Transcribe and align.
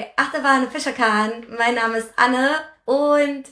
bei 0.00 0.12
Achterbahn 0.16 0.64
und 0.64 0.72
Fischerkahn. 0.72 1.44
Mein 1.58 1.74
Name 1.74 1.98
ist 1.98 2.10
Anne 2.16 2.60
und 2.84 3.44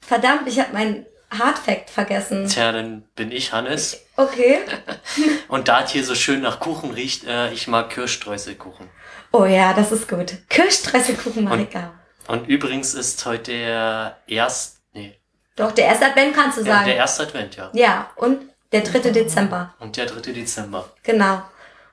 verdammt, 0.00 0.48
ich 0.48 0.58
habe 0.58 0.72
meinen 0.72 1.06
Hardfact 1.30 1.90
vergessen. 1.90 2.48
Tja, 2.48 2.72
dann 2.72 3.02
bin 3.14 3.30
ich 3.30 3.52
Hannes. 3.52 4.00
Okay. 4.16 4.60
Und 5.48 5.68
da 5.68 5.82
es 5.84 5.90
hier 5.90 6.02
so 6.02 6.14
schön 6.14 6.40
nach 6.40 6.58
Kuchen 6.58 6.90
riecht, 6.92 7.24
äh, 7.24 7.52
ich 7.52 7.68
mag 7.68 7.90
Kirschstreuselkuchen. 7.90 8.88
Oh 9.32 9.44
ja, 9.44 9.74
das 9.74 9.92
ist 9.92 10.08
gut. 10.08 10.38
Kirschstresselkuchen 10.48 11.44
mag 11.44 11.52
Und- 11.52 11.68
ich 11.68 11.76
auch. 11.76 12.32
Und 12.32 12.48
übrigens 12.48 12.94
ist 12.94 13.24
heute 13.26 13.52
der 13.52 14.18
erst, 14.26 14.80
nee, 14.94 15.18
Doch, 15.56 15.72
der 15.72 15.84
erste 15.86 16.06
Advent 16.06 16.34
kannst 16.34 16.56
du 16.58 16.62
ja, 16.62 16.74
sagen. 16.74 16.86
der 16.86 16.96
erste 16.96 17.22
Advent, 17.24 17.56
ja. 17.56 17.70
ja, 17.74 18.10
und 18.16 18.40
der 18.72 18.80
3. 18.82 19.10
Dezember. 19.10 19.74
Und 19.80 19.96
der 19.98 20.06
3. 20.06 20.32
Dezember. 20.32 20.90
Genau. 21.02 21.42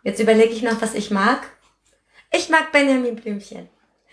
Jetzt 0.04 0.20
überlege 0.22 0.54
ich 0.54 0.62
noch, 0.62 0.82
was 0.82 0.94
ich 0.94 1.12
mag. 1.12 1.42
Ich 2.32 2.50
mag 2.50 2.72
Benjamin 2.72 3.16
Blümchen. 3.16 3.70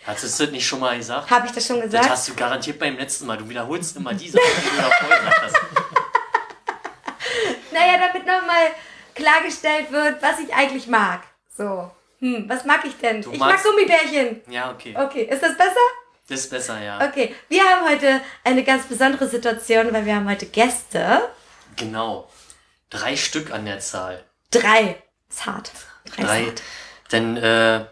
Hast 0.07 0.23
du 0.25 0.27
das 0.45 0.51
nicht 0.51 0.67
schon 0.67 0.81
mal 0.81 0.97
gesagt? 0.97 1.31
Habe 1.31 1.47
ich 1.47 1.53
das 1.53 1.67
schon 1.67 1.77
Das 1.81 1.91
gesagt? 1.91 2.11
hast 2.11 2.29
du 2.29 2.35
garantiert 2.35 2.79
beim 2.79 2.97
letzten 2.97 3.27
Mal. 3.27 3.37
Du 3.37 3.49
wiederholst 3.49 3.97
immer 3.97 4.13
die 4.15 4.29
Sachen, 4.29 4.45
die 4.65 4.69
du 4.71 4.77
davor 4.77 5.09
gesagt 5.09 5.43
hast. 5.43 5.57
Naja, 7.73 7.95
damit 7.99 8.27
nochmal 8.27 8.67
klargestellt 9.15 9.91
wird, 9.91 10.21
was 10.23 10.39
ich 10.41 10.53
eigentlich 10.55 10.87
mag. 10.89 11.23
So. 11.57 11.91
Hm, 12.19 12.45
was 12.49 12.65
mag 12.67 12.85
ich 12.85 12.97
denn? 12.99 13.23
Du 13.23 13.33
ich 13.33 13.39
mag 13.39 13.63
Gummibärchen. 13.63 14.43
Ja, 14.49 14.71
okay. 14.71 14.95
Okay, 14.97 15.23
ist 15.23 15.43
das 15.43 15.57
besser? 15.57 15.81
Das 16.29 16.41
ist 16.41 16.51
besser, 16.51 16.81
ja. 16.83 17.05
Okay, 17.09 17.35
wir 17.49 17.63
haben 17.63 17.89
heute 17.89 18.21
eine 18.45 18.63
ganz 18.63 18.85
besondere 18.87 19.27
Situation, 19.27 19.93
weil 19.93 20.05
wir 20.05 20.15
haben 20.17 20.29
heute 20.29 20.47
Gäste. 20.47 21.31
Genau. 21.77 22.31
Drei 22.91 23.17
Stück 23.17 23.51
an 23.51 23.65
der 23.65 23.81
Zahl. 23.81 24.23
Drei. 24.51 25.03
Ist 25.31 25.47
hart. 25.47 25.73
Drei. 26.05 26.23
Drei. 26.23 26.41
Ist 26.43 26.47
hart. 26.49 26.63
Dann 27.11 27.37
äh, 27.39 27.87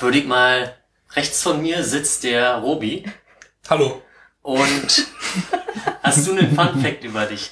würde 0.00 0.18
ich 0.18 0.26
mal. 0.26 0.76
Rechts 1.16 1.42
von 1.42 1.60
mir 1.60 1.82
sitzt 1.82 2.24
der 2.24 2.56
Robi. 2.58 3.04
Hallo. 3.68 4.02
Und 4.42 5.06
hast 6.02 6.26
du 6.26 6.32
einen 6.32 6.54
Fun 6.54 6.80
Fact 6.82 7.04
über 7.04 7.26
dich? 7.26 7.50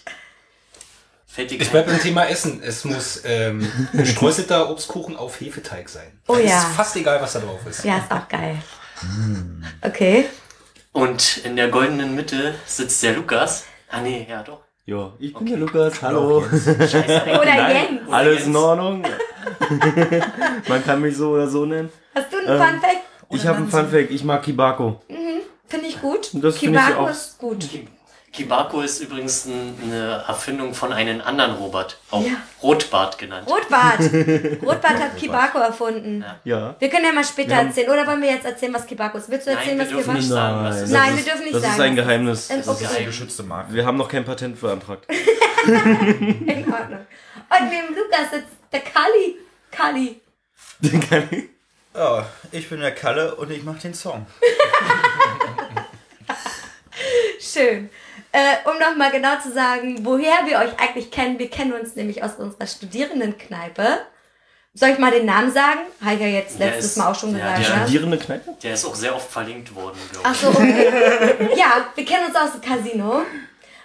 Fällt 1.27 1.51
dir 1.51 1.57
Ich 1.57 1.61
kein- 1.63 1.71
bleib 1.73 1.87
beim 1.87 2.01
Thema 2.01 2.25
Essen. 2.29 2.63
Es 2.63 2.85
muss 2.85 3.23
ähm, 3.25 3.71
gestreuselter 3.93 4.71
Obstkuchen 4.71 5.17
auf 5.17 5.41
Hefeteig 5.41 5.89
sein. 5.89 6.21
Oh 6.29 6.35
Es 6.37 6.51
ja. 6.51 6.59
ist 6.63 6.69
fast 6.77 6.97
egal, 6.97 7.21
was 7.21 7.33
da 7.35 7.41
drauf 7.41 7.61
ist. 7.69 7.85
Ja, 7.85 7.99
ist 7.99 8.11
auch 8.11 8.29
geil. 8.29 8.57
Okay. 9.83 10.25
Und 10.93 11.39
in 11.39 11.55
der 11.57 11.69
goldenen 11.69 12.15
Mitte 12.15 12.55
sitzt 12.67 13.03
der 13.03 13.13
Lukas. 13.13 13.65
Ah 13.91 14.01
nee, 14.01 14.27
ja 14.29 14.43
doch. 14.43 14.63
Ja, 14.87 15.13
ich 15.19 15.35
bin 15.35 15.47
der 15.47 15.59
Lukas, 15.59 16.01
hallo. 16.01 16.43
Scheiße. 16.51 17.23
Oder 17.27 17.45
Nein, 17.45 17.77
Jens. 17.99 18.11
alles 18.13 18.47
in 18.47 18.57
Ordnung. 18.57 19.05
Man 20.69 20.83
kann 20.85 21.01
mich 21.03 21.15
so 21.17 21.33
oder 21.33 21.47
so 21.47 21.67
nennen. 21.67 21.91
Hast 22.15 22.33
du 22.33 22.39
einen 22.39 22.49
Ähm, 22.49 22.59
Fun 22.59 22.81
Fact? 22.81 23.03
Ich 23.31 23.47
habe 23.47 23.59
einen 23.59 23.69
Fun 23.69 23.89
Fact, 23.91 24.11
ich 24.11 24.25
mag 24.25 24.43
Kibako. 24.43 25.01
Finde 25.67 25.87
ich 25.87 26.01
gut. 26.01 26.31
Das 26.33 26.59
finde 26.59 26.79
ich 26.79 26.87
Kibako 26.87 27.03
auch. 27.05 27.11
ist 27.11 27.39
gut. 27.39 27.69
Kibako 28.33 28.83
ist 28.83 29.01
übrigens 29.01 29.47
ein, 29.47 29.75
eine 29.83 30.25
Erfindung 30.29 30.75
von 30.75 30.93
einem 30.93 31.21
anderen 31.23 31.57
Robert, 31.57 31.99
auch 32.11 32.23
Ja. 32.25 32.33
Rotbart 32.63 33.17
genannt. 33.19 33.49
Rotbart. 33.49 34.01
Rotbart 34.63 35.01
hat 35.01 35.17
Kibako 35.17 35.59
erfunden. 35.59 36.25
Ja. 36.45 36.75
Wir 36.79 36.89
können 36.91 37.07
ja 37.07 37.13
mal 37.13 37.25
später 37.25 37.55
erzählen. 37.55 37.91
Oder 37.91 38.07
wollen 38.07 38.21
wir 38.21 38.31
jetzt 38.31 38.45
erzählen, 38.45 38.75
was 38.75 38.87
Kibako 38.87 39.17
ist? 39.19 39.31
Willst 39.31 39.47
du 39.47 39.51
Nein, 39.51 39.59
erzählen, 39.61 39.79
wir 39.79 39.85
was 39.85 39.89
dürfen 39.91 40.03
Kibako 40.03 40.17
nicht 40.19 40.25
ist? 40.25 40.29
sagen, 40.29 40.67
ist. 40.67 40.91
Nein, 40.93 41.03
das 41.03 41.09
wir 41.13 41.19
ist- 41.19 41.27
dürfen 41.27 41.45
nicht 41.45 41.55
Das 41.55 41.63
sagen, 41.63 41.75
ist 41.75 41.81
ein 41.81 41.97
Geheimnis. 41.97 42.41
ist. 42.51 42.51
Das 42.69 42.81
ist, 42.81 42.91
okay. 42.93 43.05
geschützte 43.07 43.43
Marke. 43.45 43.75
wir 43.75 43.87
haben 43.87 43.97
noch 43.97 44.09
kein 44.09 44.25
Patent 44.25 44.61
beantragt. 44.61 45.07
In 45.67 46.65
Ordnung. 46.73 47.07
Und 47.51 47.71
neben 47.71 47.95
Lukas 47.97 48.31
sitzt 48.31 48.49
der 48.73 48.81
Kali. 48.81 49.37
Kali. 49.71 50.21
Ja, 51.99 52.25
ich 52.53 52.69
bin 52.69 52.79
der 52.79 52.95
Kalle 52.95 53.35
und 53.35 53.51
ich 53.51 53.65
mache 53.65 53.81
den 53.81 53.93
Song. 53.93 54.25
Schön. 57.41 57.91
Äh, 58.31 58.69
um 58.71 58.79
nochmal 58.79 59.11
genau 59.11 59.41
zu 59.43 59.51
sagen, 59.53 59.99
woher 60.05 60.47
wir 60.47 60.59
euch 60.59 60.79
eigentlich 60.79 61.11
kennen. 61.11 61.41
Wir 61.41 61.51
kennen 61.51 61.73
uns 61.73 61.97
nämlich 61.97 62.23
aus 62.23 62.35
unserer 62.39 62.69
Studierendenkneipe. 62.69 63.99
Soll 64.75 64.91
ich 64.91 64.99
mal 64.99 65.11
den 65.11 65.27
Namen 65.27 65.53
sagen? 65.53 65.81
Habe 66.05 66.15
ich 66.15 66.21
ja 66.21 66.27
jetzt 66.29 66.61
Der 66.61 66.69
letztes 66.69 66.93
ist- 66.93 66.97
Mal 66.99 67.11
auch 67.11 67.19
schon 67.19 67.37
ja, 67.37 67.57
gesagt. 67.57 67.69
der 67.69 67.77
ne? 67.79 67.83
Studierende 67.83 68.19
Kneipe? 68.19 68.57
Der 68.63 68.75
ist 68.75 68.85
auch 68.85 68.95
sehr 68.95 69.17
oft 69.17 69.29
verlinkt 69.29 69.75
worden, 69.75 69.99
glaube 70.13 70.29
Ach 70.29 70.33
ich. 70.35 70.41
so, 70.41 70.49
okay. 70.51 71.49
ja, 71.57 71.85
wir 71.97 72.05
kennen 72.05 72.27
uns 72.27 72.37
aus 72.37 72.53
dem 72.53 72.61
Casino. 72.61 73.23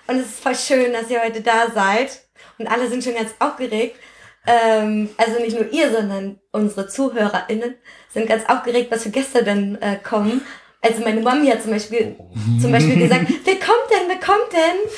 Und 0.06 0.20
es 0.20 0.28
ist 0.28 0.40
voll 0.44 0.56
schön, 0.56 0.94
dass 0.94 1.10
ihr 1.10 1.20
heute 1.24 1.42
da 1.42 1.66
seid. 1.74 2.22
Und 2.60 2.68
alle 2.68 2.88
sind 2.90 3.04
schon 3.04 3.16
ganz 3.16 3.32
aufgeregt. 3.40 3.96
Ähm, 4.46 5.10
also 5.18 5.40
nicht 5.40 5.56
nur 5.56 5.72
ihr, 5.72 5.92
sondern 5.92 6.40
unsere 6.52 6.88
ZuhörerInnen 6.88 7.76
sind 8.14 8.28
ganz 8.28 8.44
aufgeregt, 8.48 8.92
was 8.92 9.04
für 9.04 9.10
Gäste 9.10 9.44
denn 9.44 9.82
äh, 9.82 9.98
kommen. 9.98 10.42
Also 10.82 11.02
meine 11.02 11.22
Mami 11.22 11.48
hat 11.48 11.62
zum 11.62 11.72
Beispiel, 11.72 12.16
zum 12.62 12.72
Beispiel 12.72 12.98
gesagt, 12.98 13.26
wer 13.46 13.56
kommt 13.56 13.90
denn, 13.90 14.10
wer 14.10 14.20
kommt 14.20 14.52
denn? 14.52 14.92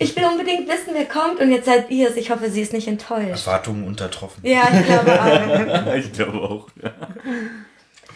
Ich 0.00 0.14
will 0.16 0.24
unbedingt 0.24 0.68
wissen, 0.68 0.90
wer 0.92 1.06
kommt. 1.06 1.40
Und 1.40 1.50
jetzt 1.50 1.66
seid 1.66 1.90
ihr 1.90 2.08
es. 2.08 2.16
Ich 2.16 2.30
hoffe, 2.30 2.50
sie 2.50 2.60
ist 2.60 2.72
nicht 2.72 2.86
enttäuscht. 2.86 3.46
Erwartungen 3.46 3.84
untertroffen. 3.86 4.40
Ja, 4.44 4.68
ich 4.72 4.86
glaube 4.86 5.20
auch. 5.20 5.94
Ich 5.96 6.12
glaube 6.12 6.40
auch. 6.40 6.68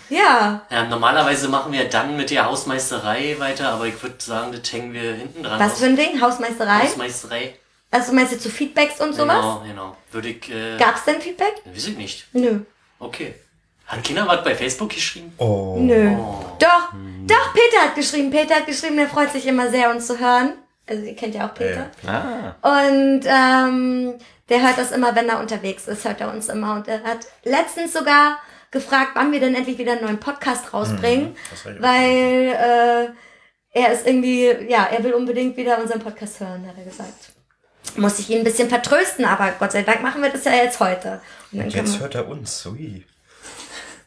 Ja. 0.09 0.63
Ja, 0.71 0.85
normalerweise 0.89 1.49
machen 1.49 1.73
wir 1.73 1.89
dann 1.89 2.17
mit 2.17 2.31
der 2.31 2.45
Hausmeisterei 2.45 3.37
weiter, 3.39 3.71
aber 3.71 3.87
ich 3.87 4.01
würde 4.03 4.17
sagen, 4.19 4.53
das 4.53 4.73
hängen 4.73 4.93
wir 4.93 5.15
hinten 5.15 5.43
dran. 5.43 5.59
Was 5.59 5.79
für 5.79 5.87
ein 5.87 5.97
Ding? 5.97 6.21
Hausmeisterei? 6.21 6.81
Hausmeisterei? 6.81 7.55
Also 7.93 8.13
meinst 8.15 8.33
du 8.33 8.39
zu 8.39 8.49
Feedbacks 8.49 9.01
und 9.01 9.13
sowas? 9.15 9.37
Genau, 9.37 9.63
genau. 9.67 9.97
Würde 10.11 10.31
ich, 10.31 10.51
äh, 10.51 10.79
Gab's 10.79 11.05
denn 11.05 11.21
Feedback? 11.21 11.55
weiß 11.65 11.89
ich 11.89 11.97
nicht. 11.99 12.27
Nö. 12.33 12.61
Okay. 12.99 13.35
Hat 13.87 14.03
Kinder 14.03 14.27
was 14.27 14.43
bei 14.43 14.55
Facebook 14.55 14.89
geschrieben? 14.89 15.33
Oh. 15.37 15.77
Nö. 15.79 16.17
Doch, 16.59 16.93
doch, 17.27 17.53
Peter 17.53 17.83
hat 17.85 17.95
geschrieben. 17.95 18.31
Peter 18.31 18.55
hat 18.57 18.67
geschrieben, 18.67 18.97
der 18.97 19.09
freut 19.09 19.31
sich 19.31 19.47
immer 19.47 19.69
sehr, 19.71 19.91
uns 19.91 20.07
zu 20.07 20.19
hören. 20.19 20.55
Also 20.89 21.03
ihr 21.05 21.15
kennt 21.15 21.35
ja 21.35 21.47
auch 21.47 21.55
Peter. 21.55 21.91
Ah. 22.07 22.55
Und 22.81 23.23
ähm, 23.27 24.15
der 24.49 24.63
hört 24.63 24.79
das 24.79 24.93
immer, 24.93 25.15
wenn 25.15 25.29
er 25.29 25.41
unterwegs 25.41 25.87
ist, 25.87 26.07
hört 26.07 26.23
er 26.23 26.33
uns 26.33 26.49
immer. 26.49 26.75
Und 26.77 26.89
er 26.89 27.03
hat 27.03 27.27
letztens 27.45 27.93
sogar 27.93 28.39
gefragt, 28.71 29.11
wann 29.15 29.33
wir 29.33 29.41
denn 29.41 29.55
endlich 29.55 29.77
wieder 29.77 29.93
einen 29.93 30.03
neuen 30.05 30.21
Podcast 30.21 30.73
rausbringen. 30.73 31.37
ja 31.67 31.83
weil 31.83 33.13
äh, 33.75 33.79
er 33.79 33.93
ist 33.93 34.07
irgendwie, 34.07 34.47
ja, 34.69 34.85
er 34.91 35.05
will 35.05 35.13
unbedingt 35.13 35.57
wieder 35.59 35.79
unseren 35.79 36.01
Podcast 36.01 36.41
hören, 36.41 36.67
hat 36.67 36.79
er 36.79 36.85
gesagt. 36.85 37.32
Muss 37.97 38.19
ich 38.19 38.31
ihn 38.31 38.39
ein 38.39 38.45
bisschen 38.45 38.69
vertrösten, 38.69 39.25
aber 39.25 39.53
Gott 39.59 39.73
sei 39.73 39.83
Dank 39.83 40.03
machen 40.03 40.23
wir 40.23 40.31
das 40.31 40.45
ja 40.45 40.53
jetzt 40.53 40.81
heute. 40.81 41.21
Und 41.53 41.73
jetzt 41.75 41.99
hört 42.01 42.15
er 42.15 42.27
uns. 42.29 42.65
Ui. 42.67 43.05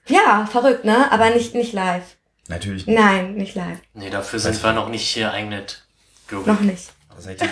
ja, 0.08 0.48
verrückt, 0.52 0.86
ne? 0.86 1.12
Aber 1.12 1.30
nicht, 1.30 1.54
nicht 1.54 1.74
live. 1.74 2.04
Natürlich 2.48 2.86
nicht. 2.88 2.98
Nein, 2.98 3.36
nicht 3.36 3.56
live. 3.56 3.80
Nee, 3.94 4.10
dafür 4.10 4.40
sind 4.40 4.62
wir 4.64 4.74
noch 4.74 4.90
nicht 4.90 5.08
hier 5.08 5.32
eignet. 5.32 5.84
glaube 6.28 6.52
Noch 6.52 6.62
ich. 6.62 6.66
nicht. 6.68 6.90
Da 7.16 7.22
seid 7.22 7.42
ihr 7.42 7.50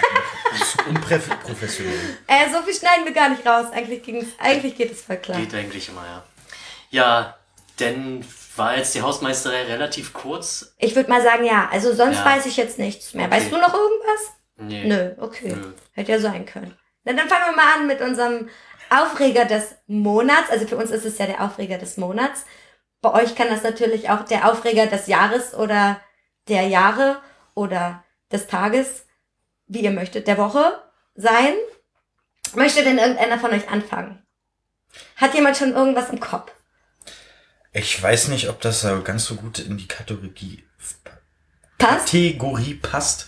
unprofessionell. 0.90 2.18
Äh, 2.28 2.52
so 2.52 2.62
viel 2.64 2.74
schneiden 2.74 3.06
wir 3.06 3.14
gar 3.14 3.30
nicht 3.30 3.46
raus. 3.46 3.68
Eigentlich 3.74 4.04
ging's, 4.04 4.28
eigentlich 4.40 4.76
geht 4.76 4.92
es 4.92 5.02
voll 5.02 5.18
klar. 5.18 5.40
Geht 5.40 5.54
eigentlich 5.54 5.88
immer, 5.90 6.04
ja. 6.06 6.24
Ja, 6.90 7.38
denn 7.80 8.26
war 8.56 8.78
jetzt 8.78 8.94
die 8.94 9.02
Hausmeisterei 9.02 9.64
relativ 9.64 10.14
kurz? 10.14 10.74
Ich 10.78 10.96
würde 10.96 11.10
mal 11.10 11.24
sagen, 11.24 11.46
ja. 11.46 11.70
Also 11.72 11.94
sonst 11.94 12.18
Ja. 12.18 12.26
weiß 12.26 12.46
ich 12.46 12.58
jetzt 12.58 12.78
nichts 12.78 13.14
mehr. 13.14 13.28
Okay. 13.28 13.38
Weißt 13.38 13.52
du 13.52 13.58
noch 13.58 13.74
irgendwas? 13.74 14.34
Nee. 14.56 14.86
Nö, 14.86 15.16
okay. 15.18 15.56
Nö. 15.56 15.74
Hätte 15.91 16.12
ja 16.12 16.19
sein 16.19 16.46
können. 16.46 16.78
Na, 17.03 17.14
dann 17.14 17.28
fangen 17.28 17.46
wir 17.47 17.56
mal 17.56 17.74
an 17.75 17.88
mit 17.88 18.02
unserem 18.02 18.50
Aufreger 18.90 19.46
des 19.46 19.75
Monats. 19.88 20.50
Also 20.50 20.68
für 20.68 20.78
uns 20.78 20.92
ist 20.92 21.06
es 21.06 21.18
ja 21.18 21.25
der 21.25 21.42
Aufreger 21.42 21.78
des 21.78 21.98
Monats. 21.98 22.45
Bei 23.01 23.13
euch 23.13 23.36
kann 23.36 23.50
das 23.50 23.63
natürlich 23.63 24.10
auch 24.10 24.24
der 24.24 24.50
Aufreger 24.50 24.88
des 24.88 25.07
Jahres 25.07 25.54
oder 25.54 26.00
der 26.48 26.68
Jahre 26.68 27.22
oder 27.54 28.04
des 28.31 28.48
Tages, 28.48 29.06
wie 29.68 29.81
ihr 29.81 29.92
möchtet, 29.92 30.28
der 30.28 30.38
Woche 30.38 30.81
sein. 31.16 31.54
Möchte 32.56 32.83
denn 32.83 33.00
irgendeiner 33.00 33.39
von 33.39 33.51
euch 33.51 33.69
anfangen? 33.69 34.24
Hat 35.18 35.33
jemand 35.33 35.57
schon 35.57 35.74
irgendwas 35.74 36.10
im 36.10 36.19
Kopf? 36.19 36.51
Ich 37.72 38.01
weiß 38.01 38.28
nicht, 38.28 38.50
ob 38.50 38.62
das 38.62 38.86
ganz 39.04 39.25
so 39.25 39.36
gut 39.36 39.60
in 39.60 39.78
die 39.78 39.88
Kategorie, 39.88 40.63
Passt? 41.80 42.06
Kategorie 42.06 42.75
passt. 42.75 43.28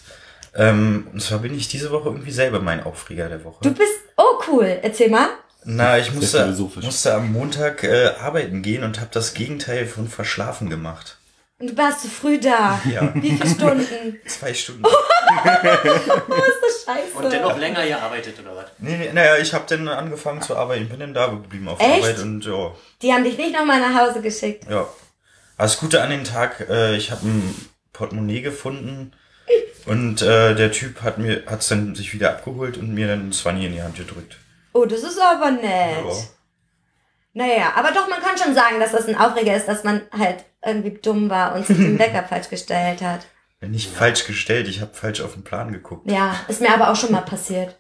Ähm, 0.55 1.07
und 1.11 1.21
zwar 1.21 1.39
bin 1.39 1.55
ich 1.57 1.67
diese 1.67 1.91
Woche 1.91 2.09
irgendwie 2.09 2.31
selber 2.31 2.61
mein 2.61 2.83
Aufreger 2.83 3.27
der 3.27 3.43
Woche. 3.43 3.59
Du 3.61 3.73
bist, 3.73 3.91
oh 4.17 4.41
cool, 4.47 4.79
erzähl 4.81 5.09
mal. 5.09 5.27
Na, 5.65 5.97
ich 5.97 6.13
musste, 6.13 6.45
musste 6.81 7.13
am 7.13 7.33
Montag 7.33 7.83
äh, 7.83 8.11
arbeiten 8.21 8.61
gehen 8.61 8.83
und 8.83 8.99
habe 8.99 9.09
das 9.11 9.33
Gegenteil 9.33 9.85
von 9.87 10.07
verschlafen 10.07 10.69
gemacht. 10.69 11.17
Und 11.57 11.71
du 11.71 11.77
warst 11.77 12.01
zu 12.01 12.09
früh 12.09 12.37
da. 12.37 12.79
Ja. 12.89 13.11
Wie 13.15 13.31
viele 13.31 13.49
Stunden? 13.49 14.19
Zwei 14.27 14.53
Stunden. 14.53 14.83
Das 15.27 16.69
ist 16.69 16.85
scheiße. 16.85 17.17
Und 17.17 17.31
dennoch 17.31 17.57
länger 17.57 17.85
gearbeitet, 17.85 18.39
oder 18.39 18.55
was? 18.55 18.65
nee, 18.77 18.95
nee, 18.97 19.11
naja, 19.11 19.37
ich 19.37 19.53
habe 19.53 19.65
dann 19.67 19.87
angefangen 19.87 20.41
zu 20.41 20.55
arbeiten, 20.55 20.87
bin 20.87 20.99
dann 20.99 21.13
da 21.13 21.27
geblieben 21.27 21.67
auf 21.67 21.79
Echt? 21.79 22.03
Arbeit 22.03 22.19
und 22.19 22.45
ja, 22.45 22.71
Die 23.01 23.11
haben 23.11 23.23
dich 23.23 23.37
nicht 23.37 23.53
nochmal 23.53 23.79
nach 23.79 23.99
Hause 23.99 24.21
geschickt. 24.21 24.69
ja. 24.69 24.81
Aber 25.57 25.67
das 25.67 25.79
Gute 25.79 26.01
an 26.01 26.09
dem 26.11 26.23
Tag, 26.23 26.67
äh, 26.69 26.95
ich 26.95 27.11
habe 27.11 27.25
ein 27.27 27.69
Portemonnaie 27.93 28.41
gefunden 28.41 29.13
und 29.85 30.21
äh, 30.21 30.55
der 30.55 30.71
Typ 30.71 31.01
hat 31.01 31.17
mir 31.17 31.43
hat's 31.47 31.67
dann 31.67 31.95
sich 31.95 32.13
wieder 32.13 32.31
abgeholt 32.31 32.77
und 32.77 32.93
mir 32.93 33.07
dann 33.07 33.31
20 33.31 33.65
in 33.65 33.73
die 33.73 33.81
Hand 33.81 33.97
gedrückt. 33.97 34.37
Oh, 34.73 34.85
das 34.85 35.03
ist 35.03 35.19
aber 35.19 35.51
nett. 35.51 36.05
Ja. 36.05 36.13
Naja, 37.33 37.73
aber 37.75 37.91
doch, 37.91 38.09
man 38.09 38.21
kann 38.21 38.37
schon 38.37 38.55
sagen, 38.55 38.79
dass 38.79 38.93
das 38.93 39.07
ein 39.07 39.17
Aufreger 39.17 39.55
ist, 39.55 39.67
dass 39.67 39.83
man 39.83 40.01
halt 40.17 40.45
irgendwie 40.63 40.97
dumm 40.97 41.29
war 41.29 41.53
und 41.55 41.67
sich 41.67 41.77
den 41.77 41.99
Wecker 41.99 42.23
falsch 42.23 42.49
gestellt 42.49 43.01
hat. 43.01 43.25
Nicht 43.61 43.91
falsch 43.91 44.25
gestellt, 44.25 44.67
ich 44.67 44.81
habe 44.81 44.93
falsch 44.93 45.21
auf 45.21 45.33
den 45.33 45.43
Plan 45.43 45.71
geguckt. 45.71 46.09
Ja, 46.09 46.35
ist 46.47 46.61
mir 46.61 46.73
aber 46.73 46.89
auch 46.89 46.95
schon 46.95 47.11
mal 47.11 47.21
passiert. 47.21 47.79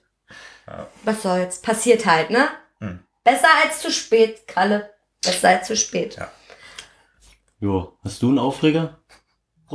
Ja. 0.67 0.87
Was 1.03 1.21
soll's? 1.21 1.61
Passiert 1.61 2.05
halt, 2.05 2.31
ne? 2.31 2.47
Hm. 2.79 2.99
Besser 3.23 3.47
als 3.63 3.81
zu 3.81 3.91
spät, 3.91 4.47
Kalle. 4.47 4.89
Besser 5.23 5.49
als 5.49 5.67
zu 5.67 5.75
spät. 5.75 6.15
Ja. 6.15 6.31
Jo, 7.59 7.97
hast 8.03 8.21
du 8.21 8.29
einen 8.29 8.39
Aufreger? 8.39 8.99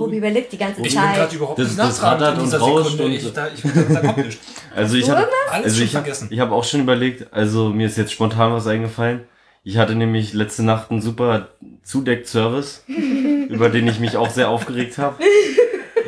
Robi 0.00 0.16
überlegt 0.18 0.52
die 0.52 0.58
ganze 0.58 0.80
Ich 0.82 0.94
bin 0.94 1.02
gerade 1.02 1.14
Zeit. 1.18 1.32
überhaupt 1.34 1.58
Das- 1.58 1.68
nicht 1.68 1.78
das 1.78 2.02
rattert 2.02 2.38
und 2.38 2.52
rauscht 2.60 2.90
Sekunde. 2.92 3.04
und- 3.04 3.12
Ich, 3.12 3.32
da, 3.32 3.48
ich, 3.48 3.62
da 3.92 4.00
kommt 4.00 4.16
nichts. 4.26 4.44
Also 4.76 4.96
ich 4.96 5.10
habe 5.10 5.26
Alles 5.50 5.64
also 5.64 5.76
schon 5.78 5.84
ich 5.86 5.94
hab, 5.96 6.02
vergessen. 6.04 6.28
ich 6.30 6.38
habe 6.40 6.54
auch 6.54 6.62
schon 6.64 6.80
überlegt, 6.80 7.32
also 7.32 7.70
mir 7.70 7.86
ist 7.86 7.96
jetzt 7.98 8.12
spontan 8.12 8.52
was 8.52 8.66
eingefallen. 8.68 9.22
Ich 9.64 9.76
hatte 9.78 9.94
nämlich 9.94 10.32
letzte 10.32 10.62
Nacht 10.62 10.90
einen 10.90 11.02
super 11.02 11.48
Zudeck-Service, 11.82 12.84
über 13.48 13.68
den 13.68 13.88
ich 13.88 13.98
mich 14.00 14.16
auch 14.16 14.30
sehr 14.30 14.48
aufgeregt 14.48 14.96
habe, 14.98 15.16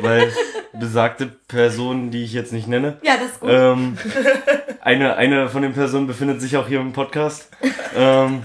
weil 0.01 0.31
besagte 0.79 1.27
Person, 1.47 2.09
die 2.09 2.23
ich 2.23 2.33
jetzt 2.33 2.51
nicht 2.53 2.67
nenne, 2.67 2.97
Ja, 3.03 3.13
das 3.17 3.31
ist 3.33 3.39
gut. 3.41 3.49
ähm, 3.51 3.97
eine, 4.81 5.17
eine 5.17 5.49
von 5.49 5.61
den 5.61 5.73
Personen 5.73 6.07
befindet 6.07 6.41
sich 6.41 6.57
auch 6.57 6.67
hier 6.67 6.79
im 6.79 6.93
Podcast, 6.93 7.49
ähm, 7.95 8.43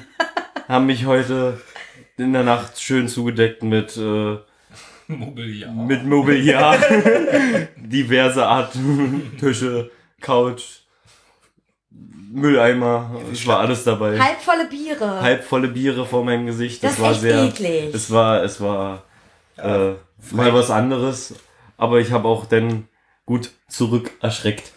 haben 0.68 0.86
mich 0.86 1.06
heute 1.06 1.60
in 2.18 2.32
der 2.32 2.42
Nacht 2.42 2.80
schön 2.82 3.08
zugedeckt 3.08 3.62
mit, 3.62 3.96
äh, 3.96 4.36
Mobiliar. 5.08 5.72
mit 5.72 6.04
Mobiliar, 6.04 6.76
diverse 7.76 8.46
Art 8.46 8.72
Tische, 9.40 9.90
Couch, 10.20 10.82
Mülleimer, 11.90 13.10
es 13.32 13.46
war 13.46 13.60
alles 13.60 13.84
dabei. 13.84 14.18
Halbvolle 14.18 14.66
Biere. 14.66 15.20
Halbvolle 15.20 15.68
Biere 15.68 16.04
vor 16.04 16.24
meinem 16.24 16.46
Gesicht, 16.46 16.82
das 16.84 16.96
das, 16.96 16.98
ist 16.98 17.02
war 17.02 17.10
echt 17.12 17.20
sehr, 17.22 17.44
eklig. 17.44 17.94
es 17.94 18.10
war, 18.10 18.42
es 18.42 18.60
war 18.60 19.04
äh, 19.56 19.92
mal 20.32 20.52
was 20.52 20.70
anderes, 20.70 21.34
aber 21.78 22.00
ich 22.00 22.12
habe 22.12 22.28
auch 22.28 22.44
dann 22.46 22.86
gut 23.24 23.50
zurück 23.68 24.10
erschreckt. 24.20 24.72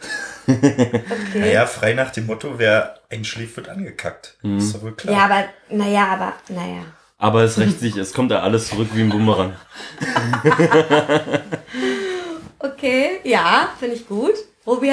okay. 0.47 1.13
Naja, 1.35 1.65
frei 1.65 1.93
nach 1.93 2.11
dem 2.11 2.25
Motto, 2.25 2.53
wer 2.57 2.99
einschläft, 3.09 3.57
wird 3.57 3.69
angekackt. 3.69 4.37
Mhm. 4.41 4.57
Ist 4.57 4.73
doch 4.75 4.81
wohl 4.81 4.93
klar. 4.95 5.13
Ja, 5.15 5.25
aber, 5.25 5.45
naja, 5.69 6.07
aber, 6.07 6.33
naja. 6.49 6.83
Aber 7.21 7.43
es 7.43 7.59
rächt 7.59 7.79
sich, 7.79 7.95
es 7.97 8.13
kommt 8.13 8.31
ja 8.31 8.41
alles 8.41 8.69
zurück 8.69 8.87
wie 8.93 9.01
ein 9.01 9.09
Bumerang. 9.09 9.55
Okay, 12.63 13.19
ja, 13.23 13.69
finde 13.79 13.95
ich 13.95 14.07
gut. 14.07 14.33
Robi, 14.67 14.91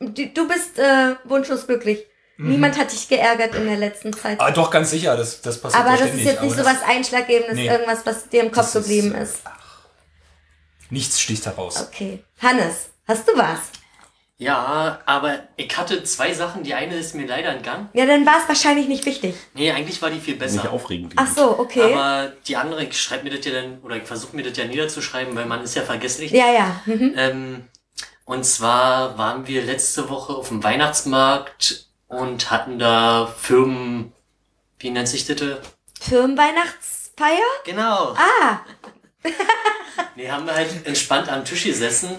du 0.00 0.26
du 0.26 0.48
bist 0.48 0.78
äh, 0.78 1.14
wunschlos 1.24 1.66
glücklich. 1.66 2.04
Mhm. 2.36 2.50
Niemand 2.50 2.78
hat 2.78 2.92
dich 2.92 3.08
geärgert 3.08 3.54
in 3.54 3.64
der 3.66 3.78
letzten 3.78 4.12
Zeit. 4.12 4.38
Ah, 4.38 4.50
doch, 4.50 4.70
ganz 4.70 4.90
sicher, 4.90 5.16
das, 5.16 5.40
das 5.40 5.58
passiert 5.58 5.82
aber 5.82 5.96
das 5.96 6.12
ist 6.12 6.20
jetzt 6.24 6.42
nicht 6.42 6.56
so 6.56 6.64
was 6.64 6.82
Einschlaggebendes, 6.82 7.54
Nee. 7.56 7.68
irgendwas, 7.68 8.04
was 8.04 8.28
dir 8.28 8.42
im 8.42 8.52
Kopf 8.52 8.72
Das 8.72 8.76
ist, 8.76 8.82
geblieben 8.82 9.14
äh, 9.14 9.22
ist. 9.22 9.38
Nichts 10.90 11.20
sticht 11.20 11.46
heraus. 11.46 11.86
Okay. 11.88 12.22
Hannes, 12.42 12.90
hast 13.08 13.26
du 13.26 13.32
was? 13.36 13.60
Ja, 14.38 15.00
aber 15.06 15.44
ich 15.56 15.74
hatte 15.78 16.04
zwei 16.04 16.34
Sachen. 16.34 16.62
Die 16.62 16.74
eine 16.74 16.96
ist 16.96 17.14
mir 17.14 17.26
leider 17.26 17.48
entgangen. 17.50 17.88
Ja, 17.94 18.04
dann 18.04 18.26
war 18.26 18.38
es 18.42 18.48
wahrscheinlich 18.48 18.86
nicht 18.86 19.06
wichtig. 19.06 19.34
Nee, 19.54 19.70
eigentlich 19.72 20.02
war 20.02 20.10
die 20.10 20.20
viel 20.20 20.36
besser. 20.36 20.56
Nicht 20.62 20.68
aufregend. 20.68 21.14
Ach 21.16 21.26
so, 21.26 21.58
okay. 21.58 21.94
Aber 21.94 22.32
die 22.46 22.56
andere, 22.56 22.84
ich 22.84 23.00
schreibe 23.00 23.24
mir 23.24 23.34
das 23.36 23.46
ja 23.46 23.52
dann, 23.52 23.80
oder 23.80 23.96
ich 23.96 24.02
versuche 24.04 24.36
mir 24.36 24.42
das 24.42 24.56
ja 24.58 24.66
niederzuschreiben, 24.66 25.34
weil 25.34 25.46
man 25.46 25.62
ist 25.62 25.74
ja 25.74 25.82
vergesslich. 25.82 26.32
ja, 26.32 26.52
ja. 26.52 26.80
Mhm. 26.84 27.14
Ähm, 27.16 27.64
und 28.26 28.44
zwar 28.44 29.16
waren 29.16 29.46
wir 29.46 29.62
letzte 29.62 30.10
Woche 30.10 30.34
auf 30.34 30.48
dem 30.48 30.62
Weihnachtsmarkt 30.62 31.86
und 32.08 32.50
hatten 32.50 32.78
da 32.78 33.26
Firmen, 33.38 34.12
wie 34.78 34.90
nennt 34.90 35.08
sich 35.08 35.24
das? 35.26 35.40
Firmenweihnachtsfeier? 36.00 37.38
Genau. 37.64 38.14
Ah, 38.16 38.58
Nee, 40.14 40.30
haben 40.30 40.46
wir 40.46 40.54
halt 40.54 40.86
entspannt 40.86 41.28
am 41.30 41.44
Tisch 41.44 41.64
gesessen 41.64 42.10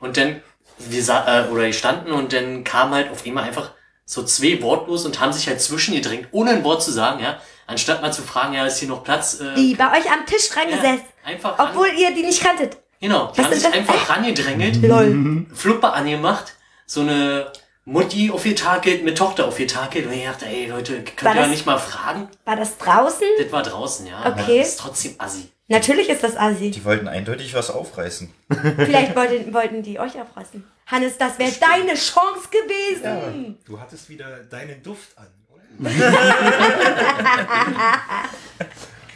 und 0.00 0.16
dann, 0.16 0.42
wir 0.78 1.02
sa 1.04 1.44
äh, 1.44 1.48
oder 1.48 1.62
wir 1.62 1.72
standen 1.72 2.12
und 2.12 2.32
dann 2.32 2.64
kamen 2.64 2.94
halt 2.94 3.10
auf 3.10 3.24
einmal 3.26 3.44
einfach 3.44 3.70
so 4.04 4.22
zwei 4.24 4.60
wortlos 4.62 5.04
und 5.06 5.20
haben 5.20 5.32
sich 5.32 5.46
halt 5.48 5.60
zwischengedrängt, 5.60 6.28
ohne 6.32 6.50
ein 6.50 6.64
Wort 6.64 6.82
zu 6.82 6.90
sagen, 6.92 7.22
ja. 7.22 7.38
Anstatt 7.66 8.02
mal 8.02 8.12
zu 8.12 8.22
fragen, 8.22 8.52
ja, 8.54 8.66
ist 8.66 8.78
hier 8.78 8.88
noch 8.88 9.04
Platz? 9.04 9.40
Äh, 9.40 9.54
die 9.54 9.74
bei 9.74 9.86
euch 9.98 10.10
am 10.10 10.26
Tisch 10.26 10.54
reingesetzt. 10.54 11.04
ja, 11.24 11.30
einfach 11.32 11.58
ran- 11.58 11.68
Obwohl 11.70 11.88
ihr 11.96 12.12
die 12.14 12.22
nicht 12.24 12.42
kanntet. 12.42 12.76
Genau, 13.00 13.32
die 13.32 13.38
Was 13.38 13.44
haben 13.46 13.54
sich 13.54 13.62
das? 13.62 13.72
einfach 13.72 14.08
rangedrängelt, 14.10 14.82
Lol. 14.82 15.46
Flupper 15.54 15.92
angemacht, 15.94 16.54
so 16.86 17.00
eine 17.00 17.50
Mutti 17.84 18.30
aufgetakelt, 18.30 19.02
mit 19.04 19.18
Tochter 19.18 19.46
aufgetakelt 19.46 20.06
und 20.06 20.12
ich 20.12 20.24
dachte, 20.24 20.46
ey 20.46 20.66
Leute, 20.66 21.02
könnt 21.02 21.24
War 21.24 21.34
ihr 21.34 21.40
das- 21.42 21.50
nicht 21.50 21.66
mal 21.66 21.78
fragen? 21.78 22.28
War 22.44 22.54
das 22.56 22.78
draußen? 22.78 23.26
Das 23.38 23.50
war 23.50 23.62
draußen, 23.64 24.06
ja. 24.06 24.20
Okay. 24.20 24.28
Aber 24.28 24.42
das 24.42 24.48
ist 24.68 24.78
trotzdem 24.80 25.14
assi. 25.18 25.48
Natürlich 25.68 26.08
ist 26.10 26.22
das 26.22 26.36
Assi. 26.36 26.70
Die 26.70 26.84
wollten 26.84 27.08
eindeutig 27.08 27.54
was 27.54 27.70
aufreißen. 27.70 28.32
Vielleicht 28.76 29.16
wollten, 29.16 29.54
wollten 29.54 29.82
die 29.82 29.98
euch 29.98 30.20
aufreißen. 30.20 30.62
Hannes, 30.86 31.16
das 31.16 31.38
wäre 31.38 31.50
deine 31.52 31.94
Chance 31.94 32.48
gewesen. 32.50 33.58
Du 33.64 33.80
hattest 33.80 34.08
wieder 34.10 34.26
deinen 34.50 34.82
Duft 34.82 35.16
an, 35.16 35.28
oder? 35.48 35.62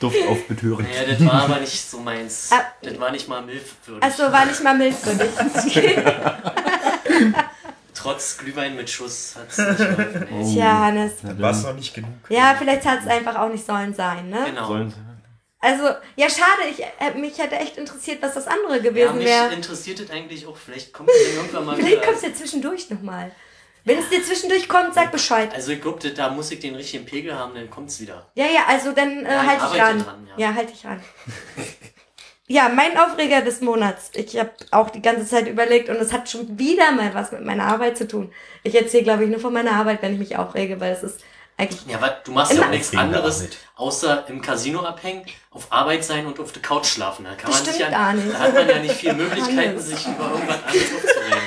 Duft 0.01 0.17
auf 0.29 0.47
Betören. 0.49 0.85
Naja, 0.85 1.05
das 1.13 1.27
war 1.27 1.43
aber 1.45 1.61
nicht 1.61 1.91
so 1.91 1.99
meins. 2.01 2.49
Ah. 2.53 2.65
Das 2.83 2.99
war 2.99 3.11
nicht 3.11 3.29
mal 3.29 3.43
milfwürdig. 3.43 4.03
Achso, 4.03 4.33
war 4.33 4.47
nicht 4.47 4.63
mal 4.63 4.75
milchwürdig. 4.77 5.27
Trotz 7.97 8.37
Glühwein 8.39 8.77
mit 8.77 8.91
Schuss 8.91 9.35
hat's 9.39 9.57
nicht 9.59 9.79
geholfen. 9.79 10.27
ey. 10.31 10.55
Tja, 10.55 10.79
Hannes. 10.87 11.13
Dann 11.23 11.41
war 11.41 11.51
es 11.51 11.63
noch 11.63 11.75
nicht 11.75 11.95
genug. 11.95 12.11
Ja, 12.29 12.55
vielleicht 12.59 12.85
hat 12.87 13.01
es 13.01 13.07
einfach 13.09 13.37
auch 13.37 13.49
nicht 13.49 13.65
sollen 13.65 13.95
sein, 13.95 14.29
ne? 14.29 14.45
Genau. 14.47 14.67
Sollen- 14.67 14.95
Also, 15.61 15.85
ja, 16.17 16.29
schade. 16.29 16.69
Ich, 16.71 16.83
äh, 16.83 17.19
mich 17.19 17.39
hätte 17.39 17.57
echt 17.57 17.77
interessiert, 17.79 18.21
was 18.23 18.35
das 18.35 18.47
andere 18.47 18.77
Ja, 18.77 18.83
gewesen 18.83 19.17
mich 19.17 19.27
wäre. 19.27 19.53
interessiert 19.53 19.99
das 20.01 20.11
eigentlich 20.11 20.47
auch. 20.47 20.57
Vielleicht 20.57 20.93
kommt 20.93 21.09
es 21.11 21.35
irgendwann 21.35 21.65
mal 21.65 21.77
Vielleicht 21.77 21.93
wieder. 21.97 22.03
kommst 22.07 22.23
du 22.23 22.27
ja 22.29 22.35
zwischendurch 22.35 22.91
nochmal. 22.91 23.33
Wenn 23.85 23.99
es 23.99 24.09
dir 24.09 24.23
zwischendurch 24.23 24.69
kommt, 24.69 24.95
sag 24.95 25.13
Bescheid. 25.13 25.55
Also 25.55 25.71
ich 25.73 25.81
glaube, 25.81 26.11
da 26.11 26.29
muss 26.31 26.51
ich 26.51 26.59
den 26.59 26.75
richtigen 26.75 27.07
Pegel 27.07 27.35
haben, 27.37 27.55
dann 27.55 27.71
kommt's 27.71 28.01
wieder. 28.01 28.31
Ja, 28.35 28.45
ja, 28.47 28.65
also 28.69 28.91
dann 28.93 29.25
äh, 29.25 29.33
Ja, 29.33 29.43
ich 29.43 29.49
halt 29.49 29.57
dich 29.59 29.63
arbeite 29.65 29.83
ran. 29.83 30.05
dran, 30.05 30.29
ja. 30.37 30.49
ja. 30.49 30.55
halt 30.55 30.71
dich 30.71 30.85
ran. 30.85 31.01
ja, 32.49 32.69
mein 32.69 32.97
Aufreger 32.97 33.41
des 33.43 33.61
Monats. 33.61 34.11
Ich 34.15 34.39
habe 34.39 34.51
auch 34.71 34.91
die 34.91 35.03
ganze 35.03 35.27
Zeit 35.27 35.49
überlegt 35.49 35.89
und 35.89 35.97
es 35.97 36.13
hat 36.13 36.31
schon 36.31 36.59
wieder 36.59 36.93
mal 36.93 37.13
was 37.15 37.33
mit 37.33 37.45
meiner 37.45 37.65
Arbeit 37.65 37.99
zu 37.99 38.07
tun. 38.07 38.33
Ich 38.63 38.75
erzähle, 38.75 39.03
glaube 39.05 39.25
ich, 39.25 39.31
nur 39.31 39.41
von 39.41 39.53
meiner 39.53 39.73
Arbeit, 39.73 40.01
wenn 40.03 40.13
ich 40.15 40.19
mich 40.19 40.37
aufrege, 40.37 40.81
weil 40.81 40.93
es 40.93 41.03
ist 41.03 41.21
eigentlich 41.57 41.81
Ja, 41.87 42.01
weil 42.01 42.17
du 42.25 42.33
machst 42.33 42.53
ja 42.53 42.63
auch 42.65 42.69
nichts 42.71 42.95
anderes, 42.95 43.39
Arbeit. 43.41 43.57
außer 43.77 44.25
im 44.29 44.43
Casino 44.43 44.81
abhängen, 44.81 45.25
auf 45.51 45.67
Arbeit 45.71 46.05
sein 46.05 46.27
und 46.27 46.39
auf 46.39 46.53
der 46.53 46.63
Couch 46.63 46.87
schlafen. 46.87 47.25
Da 47.25 47.35
kann 47.35 47.51
Das 47.51 47.57
man 47.57 47.65
sich 47.65 47.75
stimmt 47.75 47.91
ja, 47.93 47.99
gar 47.99 48.13
nicht. 48.13 48.33
Da 48.35 48.39
hat 48.39 48.55
man 48.55 48.69
ja 48.69 48.79
nicht 48.79 48.95
viele 48.95 49.15
Möglichkeiten, 49.23 49.79
sich 49.81 50.07
über 50.07 50.31
irgendwas 50.33 50.57
anderes 50.65 50.95
aufzuregen. 50.95 51.39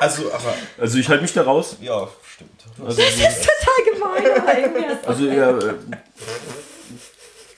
Also, 0.00 0.32
aber, 0.32 0.54
Also 0.78 0.98
ich 0.98 1.08
halte 1.08 1.22
mich 1.22 1.32
da 1.32 1.42
raus. 1.42 1.76
ja, 1.80 2.08
stimmt. 2.34 2.50
Also, 2.84 3.00
total 3.02 3.94
gemein. 4.24 4.40
aber 4.42 4.58
irgendwie 4.58 4.86
hast 4.86 5.04
du 5.04 5.08
also 5.08 5.26
ja, 5.26 5.50
äh, 5.58 5.74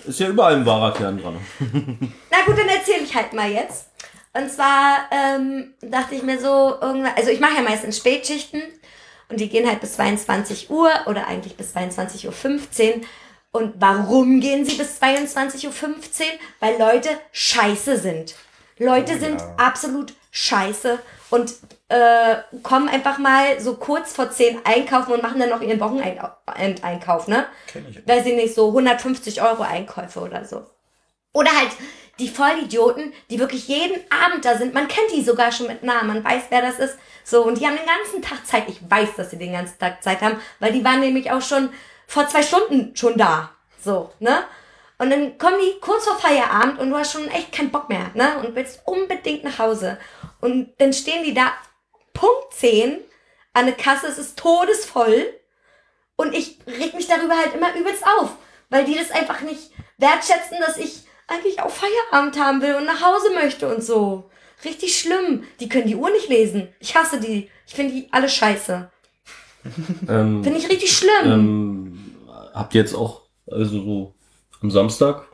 ist 0.07 0.21
ja 0.21 0.29
überall 0.29 0.55
ein 0.57 0.67
wahrer 0.67 0.93
Kern 0.93 1.21
dran. 1.21 1.37
Na 2.31 2.45
gut, 2.47 2.59
dann 2.59 2.69
erzähle 2.69 3.03
ich 3.05 3.15
halt 3.15 3.33
mal 3.33 3.51
jetzt. 3.51 3.89
Und 4.33 4.51
zwar 4.51 5.09
ähm, 5.13 5.75
dachte 5.81 6.15
ich 6.17 6.23
mir 6.23 6.41
so, 6.41 6.75
irgendwann, 6.81 7.13
also 7.17 7.31
ich 7.31 7.41
mache 7.41 7.55
ja 7.57 7.63
meistens 7.63 7.99
Spätschichten 7.99 8.63
und 9.29 9.39
die 9.41 9.49
gehen 9.49 9.69
halt 9.69 9.81
bis 9.81 9.95
22 9.95 10.71
Uhr 10.71 10.91
oder 11.07 11.27
eigentlich 11.29 11.57
bis 11.57 11.75
22.15 11.75 12.27
Uhr. 12.27 13.01
Und 13.53 13.75
warum 13.79 14.41
gehen 14.41 14.65
sie 14.65 14.75
bis 14.77 15.01
22.15 15.01 15.67
Uhr? 15.69 15.71
Weil 16.59 16.77
Leute 16.79 17.09
scheiße 17.31 17.97
sind. 17.99 18.35
Leute 18.79 19.13
Oh, 19.17 19.21
sind 19.21 19.41
ja. 19.41 19.55
absolut 19.57 20.13
scheiße 20.33 20.99
und 21.31 21.55
äh, 21.95 22.43
kommen 22.65 22.89
einfach 22.89 23.19
mal 23.19 23.61
so 23.61 23.77
kurz 23.77 24.13
vor 24.13 24.29
10 24.29 24.63
einkaufen 24.65 25.13
und 25.13 25.23
machen 25.23 25.39
dann 25.39 25.51
noch 25.51 25.61
ihren 25.61 25.79
Wochenendeinkauf, 25.79 27.29
ne? 27.29 27.47
Kenn 27.69 27.87
ich. 27.89 28.07
weiß 28.07 28.27
ich 28.27 28.35
nicht, 28.35 28.53
so 28.53 28.69
150 28.69 29.41
Euro 29.43 29.63
Einkäufe 29.63 30.19
oder 30.19 30.45
so. 30.45 30.67
Oder 31.33 31.53
halt 31.53 31.71
die 32.19 32.29
Vollidioten, 32.29 33.13
die 33.31 33.39
wirklich 33.39 33.69
jeden 33.69 34.01
Abend 34.11 34.45
da 34.45 34.57
sind. 34.57 34.75
Man 34.75 34.89
kennt 34.89 35.13
die 35.15 35.23
sogar 35.23 35.53
schon 35.53 35.69
mit 35.69 35.85
Namen, 35.85 36.09
man 36.09 36.25
weiß, 36.25 36.45
wer 36.51 36.63
das 36.63 36.81
ist. 36.81 36.99
So, 37.23 37.45
und 37.45 37.61
die 37.61 37.67
haben 37.67 37.77
den 37.77 37.87
ganzen 37.87 38.23
Tag 38.23 38.45
Zeit. 38.45 38.65
Ich 38.69 38.81
weiß, 38.89 39.11
dass 39.17 39.31
sie 39.31 39.39
den 39.39 39.53
ganzen 39.53 39.79
Tag 39.79 40.03
Zeit 40.03 40.21
haben, 40.21 40.41
weil 40.59 40.73
die 40.73 40.85
waren 40.85 40.99
nämlich 40.99 41.31
auch 41.31 41.43
schon 41.43 41.71
vor 42.09 42.27
zwei 42.27 42.43
Stunden 42.43 42.97
schon 42.97 43.17
da. 43.17 43.51
So, 43.85 44.11
ne? 44.19 44.43
Und 44.99 45.11
dann 45.11 45.39
kommen 45.39 45.59
die 45.61 45.79
kurz 45.81 46.07
vor 46.07 46.19
Feierabend 46.19 46.81
und 46.81 46.91
du 46.91 46.97
hast 46.97 47.13
schon 47.13 47.29
echt 47.29 47.53
keinen 47.53 47.71
Bock 47.71 47.89
mehr, 47.89 48.11
ne? 48.15 48.39
Und 48.39 48.57
willst 48.57 48.83
unbedingt 48.85 49.45
nach 49.45 49.59
Hause. 49.61 49.99
Und 50.41 50.73
dann 50.79 50.93
stehen 50.93 51.23
die 51.23 51.35
da 51.35 51.53
Punkt 52.15 52.53
10 52.55 52.99
an 53.53 53.67
der 53.67 53.75
Kasse, 53.75 54.07
es 54.07 54.19
ist 54.19 54.39
todesvoll. 54.39 55.27
Und 56.17 56.35
ich 56.35 56.59
reg 56.67 56.95
mich 56.95 57.07
darüber 57.09 57.37
halt 57.37 57.55
immer 57.55 57.75
übelst 57.77 58.05
auf, 58.19 58.31
weil 58.71 58.85
die 58.85 58.95
das 58.95 59.11
einfach 59.11 59.41
nicht 59.43 59.71
wertschätzen, 59.99 60.59
dass 60.65 60.77
ich 60.79 61.03
eigentlich 61.27 61.61
auch 61.61 61.71
Feierabend 61.71 62.39
haben 62.39 62.63
will 62.63 62.75
und 62.77 62.87
nach 62.87 63.03
Hause 63.03 63.33
möchte 63.35 63.73
und 63.75 63.83
so. 63.83 64.31
Richtig 64.65 64.99
schlimm. 64.99 65.43
Die 65.61 65.69
können 65.69 65.87
die 65.89 65.97
Uhr 65.97 66.11
nicht 66.11 66.29
lesen. 66.29 66.69
Ich 66.81 66.95
hasse 66.97 67.21
die. 67.21 67.51
Ich 67.67 67.75
finde 67.75 67.95
die 67.95 68.09
alle 68.13 68.29
scheiße. 68.29 68.91
Ähm, 70.09 70.45
Finde 70.45 70.59
ich 70.59 70.69
richtig 70.69 70.95
schlimm. 70.95 71.25
ähm, 71.25 72.17
habt 72.53 72.75
ihr 72.75 72.83
jetzt 72.83 72.95
auch 72.95 73.23
Also 73.51 73.81
so 73.83 74.15
am 74.61 74.71
Samstag, 74.71 75.27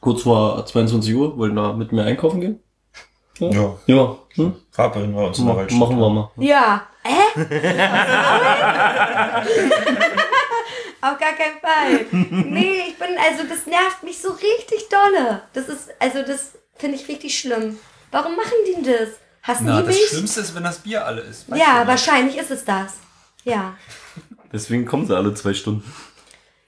kurz 0.00 0.22
vor 0.22 0.64
22 0.64 1.12
Uhr, 1.16 1.36
wollen 1.36 1.56
da 1.56 1.72
mit 1.72 1.90
mir 1.90 2.04
einkaufen 2.04 2.40
gehen? 2.40 2.60
Ja, 3.50 3.74
Ja, 3.86 4.16
hm? 4.34 4.54
Rapeln 4.74 5.14
wir 5.14 5.24
uns 5.26 5.38
Ma 5.38 5.54
machen 5.54 5.98
wir 5.98 6.10
mal. 6.10 6.30
Ja. 6.36 6.86
Hä? 7.04 7.22
Auf 11.00 11.18
gar 11.18 11.32
keinen 11.32 11.58
Fall. 11.60 12.06
Nee, 12.12 12.82
ich 12.88 12.96
bin, 12.98 13.08
also 13.18 13.42
das 13.48 13.66
nervt 13.66 14.02
mich 14.04 14.18
so 14.20 14.30
richtig 14.30 14.88
dolle. 14.88 15.42
Das 15.52 15.68
ist, 15.68 15.90
also 15.98 16.22
das 16.22 16.52
finde 16.76 16.96
ich 16.96 17.08
richtig 17.08 17.36
schlimm. 17.38 17.78
Warum 18.12 18.36
machen 18.36 18.52
die 18.66 18.82
das? 18.82 19.08
Hassen 19.42 19.66
Na, 19.66 19.80
die 19.80 19.86
das 19.88 19.96
mich? 19.96 20.08
Schlimmste 20.10 20.40
ist, 20.42 20.54
wenn 20.54 20.62
das 20.62 20.78
Bier 20.78 21.04
alle 21.04 21.22
ist. 21.22 21.50
Weißt 21.50 21.60
Ja, 21.60 21.84
wahrscheinlich 21.86 22.36
ist 22.38 22.52
es 22.52 22.64
das. 22.64 22.94
Ja. 23.42 23.74
Deswegen 24.52 24.86
kommen 24.86 25.04
sie 25.06 25.16
alle 25.16 25.34
zwei 25.34 25.54
Stunden. 25.54 25.82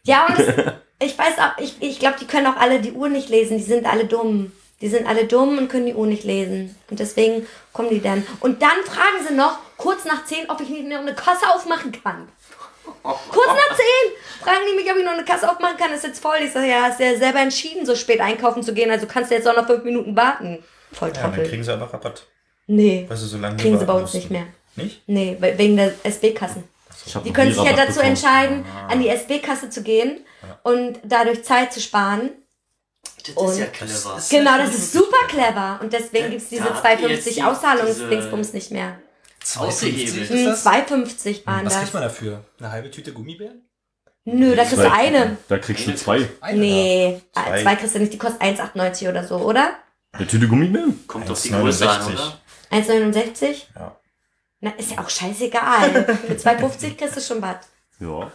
Ja, 0.02 0.26
und 0.26 0.36
es, 0.38 0.48
ich 0.98 1.16
weiß 1.16 1.38
auch, 1.38 1.56
ich, 1.58 1.76
ich 1.80 2.00
glaube, 2.00 2.16
die 2.20 2.26
können 2.26 2.48
auch 2.48 2.56
alle 2.56 2.80
die 2.80 2.90
Uhr 2.92 3.08
nicht 3.08 3.28
lesen. 3.28 3.58
Die 3.58 3.62
sind 3.62 3.86
alle 3.86 4.06
dumm. 4.06 4.50
Die 4.84 4.90
sind 4.90 5.06
alle 5.08 5.24
dumm 5.24 5.56
und 5.56 5.68
können 5.68 5.86
die 5.86 5.94
Uhr 5.94 6.06
nicht 6.06 6.24
lesen. 6.24 6.76
Und 6.90 6.98
deswegen 7.00 7.46
kommen 7.72 7.88
die 7.88 8.02
dann. 8.02 8.26
Und 8.40 8.60
dann 8.60 8.76
fragen 8.84 9.26
sie 9.26 9.32
noch, 9.34 9.58
kurz 9.78 10.04
nach 10.04 10.26
10, 10.26 10.50
ob 10.50 10.60
ich 10.60 10.68
nicht 10.68 10.86
noch 10.86 10.98
eine 10.98 11.14
Kasse 11.14 11.48
aufmachen 11.54 11.90
kann. 11.90 12.28
Kurz 13.02 13.46
nach 13.48 13.74
10 13.76 13.84
fragen 14.42 14.60
die 14.70 14.76
mich, 14.76 14.90
ob 14.92 14.98
ich 14.98 15.04
noch 15.06 15.12
eine 15.14 15.24
Kasse 15.24 15.50
aufmachen 15.50 15.78
kann. 15.78 15.90
Ist 15.92 16.04
jetzt 16.04 16.20
voll. 16.20 16.36
Ich 16.44 16.52
sage, 16.52 16.68
ja, 16.68 16.82
hast 16.82 17.00
ja 17.00 17.16
selber 17.16 17.40
entschieden, 17.40 17.86
so 17.86 17.94
spät 17.96 18.20
einkaufen 18.20 18.62
zu 18.62 18.74
gehen. 18.74 18.90
Also 18.90 19.06
kannst 19.06 19.30
du 19.30 19.36
jetzt 19.36 19.48
auch 19.48 19.56
noch 19.56 19.66
fünf 19.66 19.84
Minuten 19.84 20.14
warten. 20.14 20.62
Voll 20.92 21.08
Ja, 21.16 21.22
dann 21.28 21.32
kriegen 21.42 21.64
sie 21.64 21.72
aber 21.72 21.90
Rabatt. 21.90 22.26
nee, 22.66 23.06
Weil 23.08 23.16
sie 23.16 23.26
so 23.26 23.38
lange 23.38 23.56
kriegen 23.56 23.78
sie 23.78 23.86
bei 23.86 23.92
uns 23.94 24.02
mussten. 24.02 24.18
nicht 24.18 24.30
mehr. 24.30 24.46
Nicht? 24.76 25.02
Nee, 25.06 25.38
we- 25.40 25.56
wegen 25.56 25.76
der 25.78 25.94
SB-Kassen. 26.02 26.64
Die 27.24 27.32
können 27.32 27.52
sich 27.54 27.62
ja 27.64 27.72
dazu 27.72 27.94
bekommen. 27.94 28.08
entscheiden, 28.10 28.64
an 28.88 29.00
die 29.00 29.08
SB-Kasse 29.08 29.70
zu 29.70 29.82
gehen 29.82 30.20
und 30.62 31.00
dadurch 31.04 31.42
Zeit 31.42 31.72
zu 31.72 31.80
sparen. 31.80 32.30
Das 33.26 33.34
Und- 33.36 33.50
ist 33.52 33.58
ja 33.58 33.66
clever. 33.66 34.20
Genau, 34.30 34.58
das 34.58 34.74
ist 34.74 34.92
super 34.92 35.26
clever. 35.28 35.78
Und 35.82 35.92
deswegen 35.92 36.30
diese 36.30 36.62
habt 36.64 36.84
ihr 37.00 37.08
jetzt 37.08 37.24
250 37.24 37.34
die- 37.34 37.42
Auszahlungsdingsbums 37.42 38.52
nicht 38.52 38.70
mehr. 38.70 38.98
2,50 39.42 39.58
Aushebeln. 39.60 40.22
ist 40.22 40.30
Hm, 40.30 40.44
das? 40.46 40.62
250 40.62 41.46
waren 41.46 41.64
Was 41.66 41.72
das. 41.72 41.82
kriegt 41.82 41.94
man 41.94 42.02
dafür? 42.02 42.44
Eine 42.58 42.70
halbe 42.72 42.90
Tüte 42.90 43.12
Gummibären? 43.12 43.62
Nö, 44.26 44.56
da 44.56 44.64
kriegst 44.64 44.82
du 44.82 44.90
eine. 44.90 45.36
Da 45.48 45.58
kriegst 45.58 45.86
du 45.86 45.94
zwei. 45.96 46.28
Eine 46.40 46.58
Nee, 46.58 47.20
Zwei. 47.32 47.62
zwei 47.62 47.76
kriegst 47.76 47.94
du 47.94 47.98
nicht. 47.98 48.12
Die 48.14 48.18
kostet 48.18 48.40
1,98 48.40 49.08
oder 49.08 49.22
so, 49.26 49.36
oder? 49.36 49.74
Eine 50.12 50.26
Tüte 50.26 50.48
Gummibären? 50.48 51.06
Kommt 51.06 51.30
auf 51.30 51.42
die 51.42 51.50
Größe 51.50 51.88
an, 51.88 52.00
1,69. 52.00 52.12
oder? 52.14 52.38
1,69? 52.70 53.66
Ja. 53.74 53.96
Na, 54.60 54.70
ist 54.78 54.92
ja 54.92 54.98
auch 54.98 55.10
scheißegal. 55.10 56.04
Für 56.26 56.34
2,50 56.34 56.96
kriegst 56.96 57.16
du 57.16 57.20
schon 57.20 57.42
was. 57.42 57.56
Ja. 58.00 58.30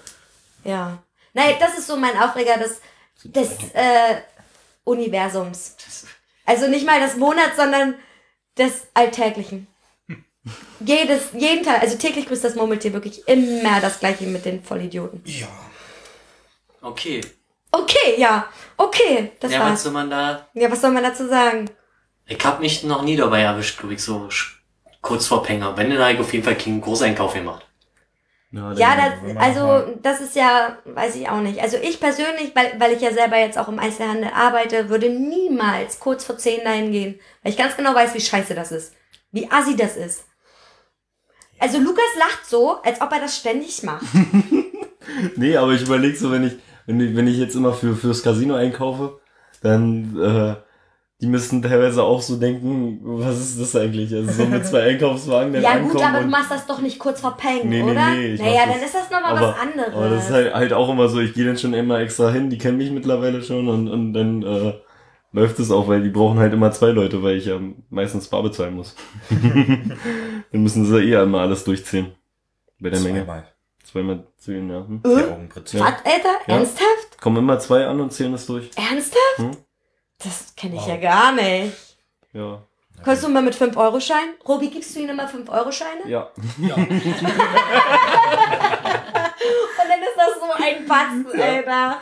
Ja. 0.63 0.97
Nein, 1.33 1.55
das 1.59 1.77
ist 1.77 1.87
so 1.87 1.95
mein 1.97 2.17
Aufreger 2.19 2.57
des, 2.57 2.81
des 3.23 3.49
äh, 3.73 4.15
Universums. 4.89 5.75
Also 6.45 6.67
nicht 6.67 6.85
mal 6.85 6.99
des 6.99 7.15
Monats, 7.15 7.55
sondern 7.55 7.95
des 8.57 8.87
Alltäglichen. 8.93 9.67
Jedes, 10.79 11.29
jeden 11.33 11.63
Tag, 11.63 11.81
also 11.81 11.97
täglich 11.97 12.25
grüßt 12.25 12.43
das 12.43 12.55
Murmeltier 12.55 12.93
wirklich 12.93 13.27
immer 13.27 13.79
das 13.81 13.99
gleiche 13.99 14.25
mit 14.25 14.45
den 14.45 14.63
Vollidioten. 14.63 15.21
Ja. 15.25 15.47
Okay. 16.81 17.21
Okay, 17.71 18.15
ja, 18.17 18.47
okay, 18.77 19.33
das 19.39 19.51
ja, 19.51 19.59
was 19.59 19.69
war's. 19.69 19.83
soll 19.83 19.91
man 19.91 20.09
da? 20.09 20.47
Ja, 20.55 20.71
was 20.71 20.81
soll 20.81 20.91
man 20.91 21.03
dazu 21.03 21.27
sagen? 21.27 21.69
Ich 22.25 22.43
hab 22.43 22.59
mich 22.59 22.83
noch 22.83 23.03
nie 23.03 23.15
dabei 23.15 23.41
erwischt, 23.41 23.77
glaube 23.79 23.93
ich, 23.93 24.03
so 24.03 24.27
kurz 25.01 25.27
vor 25.27 25.43
Penger. 25.43 25.77
Wenn, 25.77 25.91
dann 25.91 25.99
hab 25.99 26.13
ich 26.13 26.19
auf 26.19 26.33
jeden 26.33 26.43
Fall 26.45 26.57
keinen 26.57 26.81
Großeinkauf 26.81 27.33
gemacht. 27.33 27.68
Ja, 28.51 28.73
Ja, 28.73 28.95
das, 28.95 29.37
also 29.37 29.93
das 30.01 30.21
ist 30.21 30.35
ja, 30.35 30.77
weiß 30.85 31.15
ich 31.15 31.29
auch 31.29 31.41
nicht. 31.41 31.61
Also 31.61 31.77
ich 31.77 31.99
persönlich, 31.99 32.55
weil, 32.55 32.73
weil 32.79 32.93
ich 32.93 33.01
ja 33.01 33.11
selber 33.11 33.37
jetzt 33.37 33.57
auch 33.57 33.67
im 33.67 33.79
Einzelhandel 33.79 34.31
arbeite, 34.33 34.89
würde 34.89 35.09
niemals 35.09 35.99
kurz 35.99 36.25
vor 36.25 36.37
10 36.37 36.63
dahin 36.63 36.91
gehen. 36.91 37.19
Weil 37.43 37.51
ich 37.51 37.57
ganz 37.57 37.77
genau 37.77 37.93
weiß, 37.93 38.13
wie 38.15 38.21
scheiße 38.21 38.55
das 38.55 38.71
ist. 38.71 38.93
Wie 39.31 39.49
assi 39.51 39.75
das 39.75 39.95
ist. 39.95 40.25
Also 41.59 41.77
Lukas 41.77 42.03
lacht 42.17 42.45
so, 42.47 42.81
als 42.81 43.01
ob 43.01 43.11
er 43.11 43.19
das 43.19 43.37
ständig 43.37 43.83
macht. 43.83 44.05
Nee, 45.35 45.57
aber 45.57 45.71
ich 45.71 45.81
überlege 45.81 46.15
so, 46.15 46.29
wenn 46.31 46.45
ich, 46.45 46.57
wenn 46.85 46.99
ich, 46.99 47.15
wenn 47.15 47.25
ich 47.27 47.37
jetzt 47.37 47.55
immer 47.55 47.73
für, 47.73 47.95
fürs 47.95 48.21
Casino 48.21 48.53
einkaufe, 48.53 49.19
dann, 49.63 50.15
äh, 50.21 50.55
die 51.21 51.27
müssen 51.27 51.61
teilweise 51.61 52.01
auch 52.03 52.21
so 52.21 52.37
denken, 52.37 52.99
was 53.03 53.37
ist 53.39 53.59
das 53.59 53.75
eigentlich? 53.75 54.13
Also 54.13 54.31
so 54.31 54.45
mit 54.45 54.65
zwei 54.65 54.83
Einkaufswagen 54.83 55.51
dann 55.51 55.61
ja 55.61 55.77
gut, 55.79 56.01
aber 56.01 56.21
du 56.21 56.27
machst 56.27 56.49
das 56.49 56.65
doch 56.65 56.79
nicht 56.79 56.97
kurz 56.97 57.19
vor 57.19 57.35
Peng, 57.35 57.67
Nee, 57.67 57.83
nee, 57.83 57.91
oder? 57.91 58.09
nee, 58.11 58.33
ich 58.35 58.39
naja, 58.41 58.61
dann 58.65 58.75
das- 58.75 58.83
ist 58.85 58.95
das 58.95 59.11
nochmal 59.11 59.35
was 59.35 59.59
anderes. 59.59 59.93
aber 59.93 60.09
das 60.09 60.25
ist 60.25 60.31
halt, 60.31 60.53
halt 60.53 60.73
auch 60.73 60.89
immer 60.89 61.09
so, 61.09 61.19
ich 61.19 61.33
gehe 61.33 61.45
dann 61.45 61.57
schon 61.57 61.73
immer 61.73 61.99
extra 61.99 62.31
hin, 62.31 62.49
die 62.49 62.57
kennen 62.57 62.77
mich 62.77 62.89
mittlerweile 62.91 63.41
schon 63.43 63.67
und, 63.67 63.89
und 63.89 64.13
dann 64.13 64.43
äh, 64.43 64.73
läuft 65.33 65.59
es 65.59 65.71
auch, 65.71 65.89
weil 65.89 66.01
die 66.03 66.09
brauchen 66.09 66.39
halt 66.39 66.53
immer 66.53 66.71
zwei 66.71 66.91
Leute, 66.91 67.21
weil 67.21 67.35
ich 67.35 67.47
ja 67.47 67.59
meistens 67.89 68.27
bar 68.29 68.41
bezahlen 68.41 68.75
muss. 68.75 68.95
dann 69.29 70.63
müssen 70.63 70.85
sie 70.85 70.99
eh 71.03 71.17
einmal 71.17 71.41
alles 71.41 71.63
durchziehen. 71.63 72.13
Bei 72.79 72.89
der 72.89 72.99
Menge. 73.01 73.19
Zweimal. 73.25 73.47
Zweimal 73.83 74.27
zählen, 74.37 74.69
ja. 74.69 74.87
Hm? 74.87 75.01
Äh? 75.03 75.33
Augenbritze. 75.33 75.79
Was, 75.79 75.85
Alter? 76.05 76.29
Ja. 76.47 76.55
Ernsthaft? 76.55 77.19
Kommen 77.19 77.37
immer 77.37 77.59
zwei 77.59 77.85
an 77.87 77.99
und 77.99 78.13
zählen 78.13 78.33
es 78.33 78.45
durch. 78.45 78.69
Ernsthaft? 78.77 79.37
Hm? 79.37 79.51
Das 80.23 80.53
kenne 80.55 80.75
ich 80.75 80.81
Wow. 80.81 80.87
ja 80.89 80.97
gar 80.97 81.31
nicht. 81.31 81.73
Ja. 82.33 82.61
Kannst 83.03 83.23
du 83.23 83.29
mal 83.29 83.41
mit 83.41 83.55
5-Euro-Schein? 83.55 84.33
Robi, 84.47 84.67
gibst 84.69 84.93
du 84.95 84.99
ihnen 84.99 85.09
immer 85.11 85.29
5-Euro-Scheine? 85.29 86.05
Ja. 86.07 86.29
Ja. 86.57 86.75
Und 86.75 86.87
dann 89.87 90.01
ist 90.01 90.17
das 90.17 90.35
so 90.39 90.51
ein 90.63 90.85
Batzen, 90.85 91.27
Alter. 91.41 91.99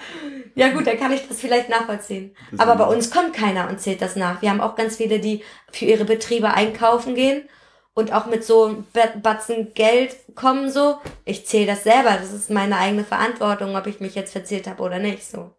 Ja 0.56 0.70
gut, 0.70 0.88
dann 0.88 0.98
kann 1.00 1.12
ich 1.14 1.28
das 1.28 1.40
vielleicht 1.40 1.70
nachvollziehen. 1.70 2.36
Das 2.52 2.60
Aber 2.60 2.76
bei 2.76 2.86
uns 2.92 3.12
kommt 3.12 3.34
keiner 3.34 3.70
und 3.70 3.80
zählt 3.80 4.02
das 4.02 4.16
nach. 4.16 4.42
Wir 4.42 4.50
haben 4.50 4.60
auch 4.62 4.76
ganz 4.76 4.96
viele, 4.98 5.20
die 5.20 5.44
für 5.72 5.86
ihre 5.86 6.04
Betriebe 6.06 6.52
einkaufen 6.52 7.14
gehen 7.14 7.48
und 7.94 8.12
auch 8.12 8.26
mit 8.26 8.44
so 8.44 8.84
Batzen 9.22 9.76
Geld 9.76 10.16
kommen 10.36 10.72
so. 10.72 11.00
Ich 11.26 11.46
zähle 11.46 11.68
das 11.68 11.84
selber. 11.84 12.14
Das 12.20 12.32
ist 12.34 12.50
meine 12.50 12.78
eigene 12.78 13.04
Verantwortung, 13.04 13.76
ob 13.76 13.86
ich 13.86 14.00
mich 14.00 14.16
jetzt 14.16 14.32
verzählt 14.32 14.66
habe 14.68 14.82
oder 14.82 14.98
nicht. 14.98 15.24
So. 15.30 15.52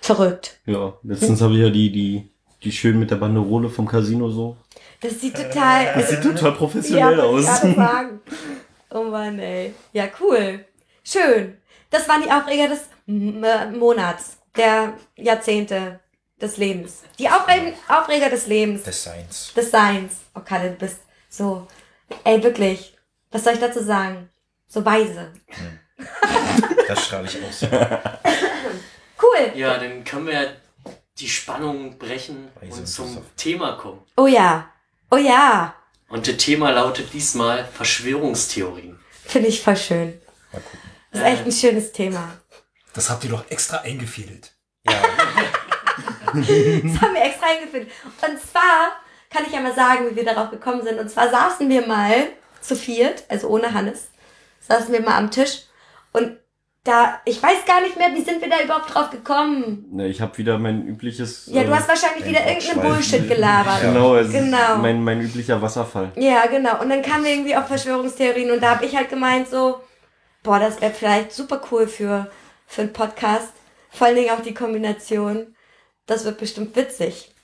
Verrückt. 0.00 0.58
Ja. 0.66 0.94
Letztens 1.02 1.40
habe 1.40 1.54
ich 1.54 1.60
ja 1.60 1.70
die, 1.70 1.90
die, 1.92 2.30
die 2.62 2.72
schön 2.72 2.98
mit 2.98 3.10
der 3.10 3.16
Banderole 3.16 3.68
vom 3.68 3.86
Casino 3.86 4.30
so. 4.30 4.56
Das 5.00 5.20
sieht 5.20 5.34
total. 5.36 5.94
Das 5.94 6.10
sieht 6.10 6.22
total 6.22 6.52
professionell 6.52 7.18
ja, 7.18 7.24
aus. 7.24 7.44
sagen. 7.44 8.20
Oh 8.90 9.04
Mann, 9.04 9.38
ey. 9.38 9.72
Ja, 9.92 10.08
cool. 10.20 10.64
Schön. 11.04 11.56
Das 11.90 12.08
waren 12.08 12.22
die 12.22 12.30
Aufreger 12.30 12.68
des 12.68 12.80
M 13.06 13.42
äh, 13.42 13.70
Monats, 13.70 14.38
der 14.56 14.94
Jahrzehnte, 15.16 16.00
des 16.40 16.56
Lebens. 16.56 17.02
Die 17.18 17.28
Aufreg 17.28 17.74
Aufreger 17.88 18.30
des 18.30 18.46
Lebens, 18.46 18.82
Des 18.84 19.02
Seins. 19.04 19.52
des 19.54 19.70
Seins. 19.70 20.12
Oh, 20.34 20.40
Kalle, 20.40 20.70
du 20.70 20.76
bist 20.76 21.00
so. 21.28 21.66
Ey, 22.24 22.42
wirklich. 22.42 22.96
Was 23.30 23.44
soll 23.44 23.54
ich 23.54 23.60
dazu 23.60 23.82
sagen? 23.82 24.28
So 24.66 24.84
weise. 24.84 25.32
Das 26.88 27.04
strahle 27.04 27.26
ich 27.28 27.38
aus. 27.44 27.66
Cool. 29.22 29.52
Ja, 29.54 29.78
dann 29.78 30.04
können 30.04 30.26
wir 30.26 30.34
ja 30.42 30.48
die 31.18 31.28
Spannung 31.28 31.98
brechen 31.98 32.48
Weise 32.60 32.80
und 32.80 32.86
zum 32.86 33.06
Christoph. 33.06 33.24
Thema 33.36 33.72
kommen. 33.72 34.02
Oh 34.16 34.26
ja. 34.26 34.70
Oh 35.10 35.16
ja. 35.16 35.74
Und 36.08 36.26
das 36.26 36.36
Thema 36.38 36.70
lautet 36.70 37.12
diesmal 37.12 37.64
Verschwörungstheorien. 37.66 38.98
Finde 39.24 39.48
ich 39.48 39.62
voll 39.62 39.76
schön. 39.76 40.20
Mal 40.52 40.60
gucken. 40.60 40.80
Das 41.12 41.20
ist 41.20 41.26
echt 41.26 41.44
ein 41.44 41.52
schönes 41.52 41.92
Thema. 41.92 42.32
Das 42.94 43.10
habt 43.10 43.22
ihr 43.24 43.30
doch 43.30 43.48
extra 43.50 43.78
eingefädelt. 43.78 44.52
Ja, 44.84 44.92
Das 46.32 46.34
haben 46.36 47.14
wir 47.14 47.22
extra 47.24 47.46
eingeführt. 47.46 47.90
Und 48.22 48.40
zwar 48.40 48.92
kann 49.30 49.44
ich 49.46 49.52
ja 49.52 49.60
mal 49.60 49.74
sagen, 49.74 50.10
wie 50.10 50.16
wir 50.16 50.24
darauf 50.24 50.50
gekommen 50.50 50.82
sind. 50.82 50.98
Und 50.98 51.10
zwar 51.10 51.30
saßen 51.30 51.68
wir 51.68 51.86
mal 51.86 52.28
zu 52.60 52.76
viert, 52.76 53.24
also 53.28 53.48
ohne 53.48 53.72
Hannes, 53.72 54.08
saßen 54.60 54.92
wir 54.92 55.00
mal 55.00 55.16
am 55.16 55.30
Tisch 55.30 55.62
und 56.12 56.38
da, 56.84 57.20
ich 57.26 57.42
weiß 57.42 57.66
gar 57.66 57.82
nicht 57.82 57.96
mehr, 57.98 58.12
wie 58.14 58.22
sind 58.22 58.40
wir 58.40 58.48
da 58.48 58.62
überhaupt 58.62 58.94
drauf 58.94 59.10
gekommen? 59.10 59.84
Ne, 59.90 60.08
ich 60.08 60.20
habe 60.22 60.36
wieder 60.38 60.58
mein 60.58 60.86
übliches. 60.86 61.46
Ja, 61.46 61.62
du 61.62 61.70
äh, 61.70 61.74
hast 61.74 61.88
wahrscheinlich 61.88 62.26
wieder 62.26 62.46
irgendeinen. 62.46 62.80
Bullshit 62.80 63.28
gelabert. 63.28 63.82
Genau, 63.82 64.16
es 64.16 64.32
Genau. 64.32 64.74
ist 64.74 64.78
mein, 64.78 65.04
mein 65.04 65.20
üblicher 65.20 65.60
Wasserfall. 65.60 66.12
Ja, 66.16 66.46
genau. 66.46 66.80
Und 66.80 66.88
dann 66.88 67.02
kamen 67.02 67.24
wir 67.24 67.32
irgendwie 67.32 67.54
auf 67.56 67.66
Verschwörungstheorien 67.66 68.50
und 68.50 68.62
da 68.62 68.70
habe 68.76 68.86
ich 68.86 68.96
halt 68.96 69.10
gemeint 69.10 69.48
so, 69.48 69.80
boah, 70.42 70.58
das 70.58 70.80
wäre 70.80 70.92
vielleicht 70.92 71.32
super 71.32 71.60
cool 71.70 71.86
für, 71.86 72.30
für 72.66 72.80
einen 72.82 72.92
Podcast. 72.94 73.52
Vor 73.90 74.06
allen 74.06 74.16
Dingen 74.16 74.30
auch 74.30 74.40
die 74.42 74.54
Kombination. 74.54 75.54
Das 76.06 76.24
wird 76.24 76.38
bestimmt 76.38 76.74
witzig. 76.76 77.34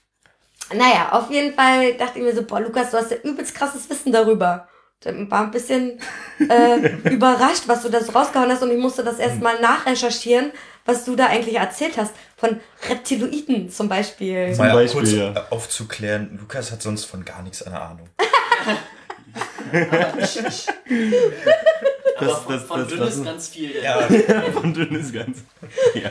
Naja, 0.73 1.11
auf 1.13 1.31
jeden 1.31 1.55
Fall 1.55 1.95
dachte 1.95 2.19
ich 2.19 2.25
mir 2.25 2.35
so, 2.35 2.43
boah, 2.43 2.61
Lukas, 2.61 2.91
du 2.91 2.97
hast 2.97 3.11
ja 3.11 3.19
übelst 3.19 3.55
krasses 3.55 3.89
Wissen 3.91 4.13
darüber. 4.13 4.67
War 5.05 5.43
ein 5.43 5.51
bisschen 5.51 6.01
äh, 6.39 6.89
überrascht, 7.11 7.65
was 7.67 7.83
du 7.83 7.89
da 7.89 8.03
so 8.03 8.13
rausgehauen 8.13 8.51
hast 8.51 8.63
und 8.63 8.71
ich 8.71 8.79
musste 8.79 9.05
das 9.05 9.19
erstmal 9.19 9.61
nachrecherchieren, 9.61 10.51
was 10.85 11.05
du 11.05 11.15
da 11.15 11.27
eigentlich 11.27 11.57
erzählt 11.57 11.97
hast. 11.97 12.15
Von 12.37 12.61
Reptiloiden 12.89 13.71
zum 13.71 13.89
Beispiel. 13.89 14.53
Zum 14.55 14.67
mal 14.67 14.75
Beispiel, 14.75 15.01
kurz 15.01 15.13
ja. 15.13 15.33
äh, 15.33 15.43
aufzuklären, 15.51 16.37
Lukas 16.41 16.73
hat 16.73 16.83
sonst 16.83 17.05
von 17.05 17.25
gar 17.25 17.43
nichts 17.43 17.63
eine 17.63 17.81
Ahnung. 17.81 18.09
Aber 19.73 20.27
Das- 22.21 22.39
von, 22.39 22.53
das- 22.55 22.63
von 22.65 22.81
das 22.81 22.89
dünn 22.89 23.03
ist 23.03 23.25
ganz 23.25 23.49
viel. 23.49 23.83
Ja, 23.83 24.01
Von 24.53 24.73
dünnes 24.75 25.13
Ganz. 25.13 25.39
Ja. 25.95 26.11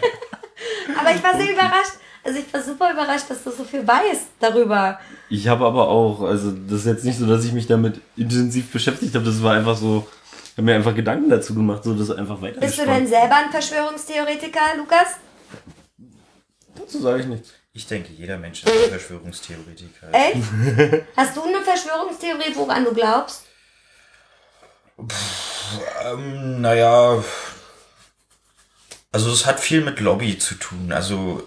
Aber 1.00 1.12
ich 1.15 1.24
war 1.24 1.38
sehr 1.38 1.51
überrascht. 1.51 1.93
Also 2.24 2.39
ich 2.39 2.51
war 2.53 2.62
super 2.62 2.91
überrascht, 2.91 3.25
dass 3.29 3.43
du 3.43 3.51
so 3.51 3.63
viel 3.63 3.85
weißt 3.88 4.27
darüber. 4.39 5.00
Ich 5.29 5.47
habe 5.47 5.65
aber 5.65 5.88
auch, 5.89 6.21
also 6.21 6.51
das 6.51 6.79
ist 6.79 6.85
jetzt 6.85 7.05
nicht 7.05 7.19
so, 7.19 7.25
dass 7.27 7.45
ich 7.45 7.51
mich 7.53 7.67
damit 7.67 8.01
intensiv 8.17 8.71
beschäftigt 8.71 9.13
habe. 9.15 9.25
Das 9.25 9.43
war 9.43 9.53
einfach 9.55 9.77
so, 9.77 10.07
ich 10.43 10.51
habe 10.53 10.63
mir 10.63 10.75
einfach 10.75 10.95
Gedanken 10.95 11.29
dazu 11.29 11.53
gemacht, 11.53 11.83
so 11.83 11.93
das 11.93 12.09
einfach 12.12 12.41
weiter. 12.41 12.59
Bist 12.59 12.79
du 12.79 12.85
denn 12.85 13.05
selber 13.07 13.35
ein 13.35 13.51
Verschwörungstheoretiker, 13.51 14.59
Lukas? 14.77 15.07
Dazu 16.75 17.00
sage 17.00 17.21
ich 17.21 17.27
nichts. 17.27 17.50
ich 17.74 17.85
denke, 17.88 18.12
jeder 18.13 18.38
Mensch 18.38 18.63
ist 18.63 18.71
ein 18.71 18.89
Verschwörungstheoretiker. 18.89 20.07
Echt? 20.12 21.05
Hast 21.15 21.35
du 21.38 21.43
eine 21.43 21.62
Verschwörungstheorie, 21.62 22.53
woran 22.55 22.85
du 22.85 22.93
glaubst? 22.93 23.45
Ähm, 26.04 26.62
naja, 26.62 27.24
also 29.12 29.32
es 29.32 29.46
hat 29.46 29.60
viel 29.60 29.82
mit 29.82 30.00
Lobby 30.00 30.38
zu 30.38 30.56
tun. 30.56 30.92
Also, 30.92 31.46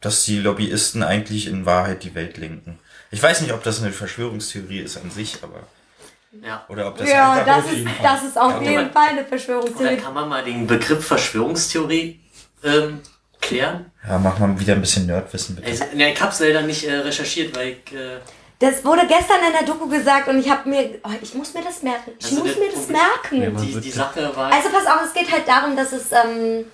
dass 0.00 0.24
die 0.24 0.38
Lobbyisten 0.38 1.02
eigentlich 1.02 1.46
in 1.46 1.66
Wahrheit 1.66 2.02
die 2.04 2.14
Welt 2.14 2.36
lenken. 2.38 2.78
Ich 3.10 3.22
weiß 3.22 3.40
nicht, 3.42 3.52
ob 3.52 3.62
das 3.62 3.82
eine 3.82 3.92
Verschwörungstheorie 3.92 4.80
ist 4.80 4.96
an 4.96 5.10
sich, 5.10 5.38
aber 5.42 5.66
Ja. 6.42 6.64
oder 6.68 6.88
ob 6.88 6.96
das 6.98 7.08
ja, 7.10 7.42
das 7.44 7.64
auf 7.64 7.70
ist, 7.72 7.78
jeden 7.78 7.88
Fall- 7.90 7.96
das 8.14 8.22
ist 8.24 8.38
auf 8.38 8.62
Ja, 8.62 8.70
jeden 8.70 8.92
Fall 8.92 9.08
eine 9.08 9.20
Oder 9.20 9.28
Verschwörungstheorie. 9.28 9.96
kann 9.96 10.14
man 10.14 10.28
mal 10.28 10.44
den 10.44 10.66
Begriff 10.66 11.04
Verschwörungstheorie 11.06 12.20
ähm, 12.62 13.00
klären? 13.40 13.90
Ja, 14.06 14.18
mach 14.18 14.38
mal 14.38 14.58
wieder 14.58 14.74
ein 14.74 14.80
bisschen 14.80 15.06
Nerdwissen 15.06 15.56
bitte. 15.56 15.68
Also, 15.68 15.84
ne, 15.94 16.12
ich 16.12 16.20
hab's 16.20 16.40
leider 16.40 16.62
nicht 16.62 16.84
äh, 16.84 16.94
recherchiert, 16.96 17.54
weil 17.56 17.76
ich. 17.84 17.92
Äh, 17.94 18.18
Das 18.60 18.84
wurde 18.84 19.06
gestern 19.06 19.42
in 19.46 19.52
der 19.54 19.62
Doku 19.62 19.88
gesagt 19.88 20.28
und 20.28 20.38
ich 20.38 20.50
habe 20.50 20.68
mir, 20.68 21.00
oh, 21.02 21.08
ich 21.22 21.34
muss 21.34 21.54
mir 21.54 21.62
das 21.64 21.82
merken. 21.82 22.12
Ich 22.18 22.26
Also 22.26 22.44
muss 22.44 22.56
mir 22.56 22.70
das 22.70 22.88
merken. 22.88 23.42
Ja, 23.42 23.50
die, 23.50 23.80
die 23.80 23.90
Sache 23.90 24.36
war. 24.36 24.52
Also 24.52 24.68
pass 24.68 24.86
auf, 24.86 25.02
es 25.02 25.14
geht 25.14 25.32
halt 25.32 25.48
darum, 25.48 25.74
dass 25.76 25.92
es, 25.92 26.12
ähm, 26.12 26.70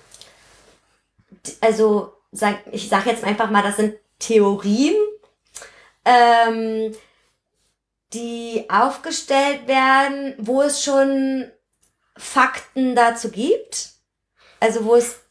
also 1.61 2.13
sag, 2.33 2.57
ich 2.73 2.89
sag 2.89 3.05
jetzt 3.05 3.23
einfach 3.23 3.49
mal, 3.49 3.63
das 3.63 3.77
sind 3.77 3.95
Theorien, 4.19 4.95
ähm, 6.03 6.93
die 8.11 8.65
aufgestellt 8.69 9.67
werden, 9.69 10.35
wo 10.39 10.61
es 10.63 10.83
schon 10.83 11.49
Fakten 12.17 12.95
dazu 12.95 13.31
gibt, 13.31 13.91
also 14.59 14.83
wo 14.83 14.95
es 14.95 15.21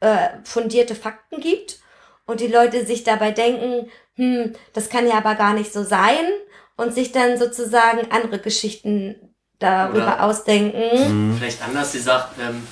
äh, 0.00 0.28
fundierte 0.44 0.94
Fakten 0.94 1.40
gibt 1.40 1.80
und 2.26 2.40
die 2.40 2.48
Leute 2.48 2.84
sich 2.84 3.04
dabei 3.04 3.30
denken, 3.30 3.90
hm, 4.16 4.54
das 4.74 4.88
kann 4.88 5.06
ja 5.06 5.14
aber 5.18 5.34
gar 5.34 5.54
nicht 5.54 5.72
so 5.72 5.82
sein 5.84 6.24
und 6.76 6.94
sich 6.94 7.12
dann 7.12 7.38
sozusagen 7.38 8.10
andere 8.10 8.38
Geschichten 8.38 9.34
darüber 9.58 10.02
Oder- 10.02 10.22
ausdenken. 10.24 11.34
vielleicht 11.38 11.62
anders 11.62 11.92
gesagt, 11.92 12.34
ähm, 12.40 12.66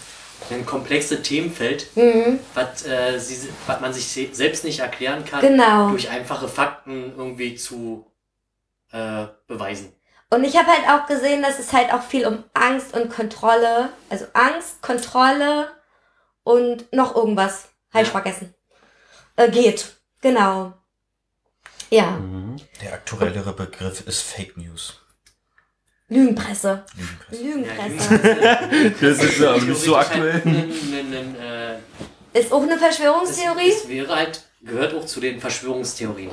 ein 0.51 0.67
komplexes 0.67 1.23
Themenfeld, 1.23 1.87
Mhm. 1.97 2.41
was, 2.55 2.85
äh, 2.87 3.19
sie, 3.19 3.49
was 3.67 3.81
man 3.81 3.93
sich 3.93 4.09
se 4.09 4.29
selbst 4.33 4.65
nicht 4.65 4.81
erklären 4.81 5.25
kann, 5.25 5.41
Genau. 5.41 5.91
durch 5.91 6.11
einfache 6.11 6.49
Fakten 6.49 7.13
irgendwie 7.17 7.55
zu 7.55 8.07
äh, 8.93 9.29
beweisen. 9.47 9.93
Und 10.31 10.43
ich 10.43 10.57
habe 10.57 10.67
halt 10.69 10.89
auch 10.89 11.07
gesehen, 11.07 11.43
dass 11.43 11.61
es 11.61 11.73
halt 11.73 11.93
auch 11.93 12.03
viel 12.03 12.27
um 12.27 12.43
Angst 12.55 12.93
und 12.97 13.09
Kontrolle, 13.15 13.91
also 14.09 14.25
Angst, 14.33 14.83
Kontrolle 14.83 15.69
und 16.43 16.93
noch 16.93 17.15
irgendwas, 17.15 17.69
ich 17.93 18.01
Ja. 18.01 18.05
vergessen, 18.07 18.53
äh, 19.37 19.49
geht. 19.49 19.95
Genau. 20.23 20.73
Ja, 21.91 22.13
Mhm. 22.13 22.57
Der 22.83 22.95
aktuellere 22.95 23.53
Begriff 23.53 24.07
ist 24.07 24.21
Fake 24.23 24.57
News. 24.57 25.01
Lügenpresse. 26.09 26.85
Lügenpresse. 27.31 28.15
Lügenpresse. 28.15 28.95
Das 29.01 29.23
ist 29.25 29.39
ja 29.39 29.51
aber 29.53 29.63
nicht 29.63 29.81
so 29.81 29.97
aktuell. 29.97 30.33
Halt 30.35 30.47
ein, 30.47 30.73
ein, 30.73 31.15
ein, 31.15 31.37
äh, 32.35 32.39
Ist 32.39 32.53
auch 32.53 32.63
eine 32.63 32.79
Verschwörungstheorie? 32.79 33.71
es 33.71 33.89
wäre 33.89 34.15
halt, 34.15 34.43
gehört 34.63 34.95
auch 34.95 35.07
zu 35.07 35.21
den 35.21 35.41
Verschwörungstheorien. 35.41 36.31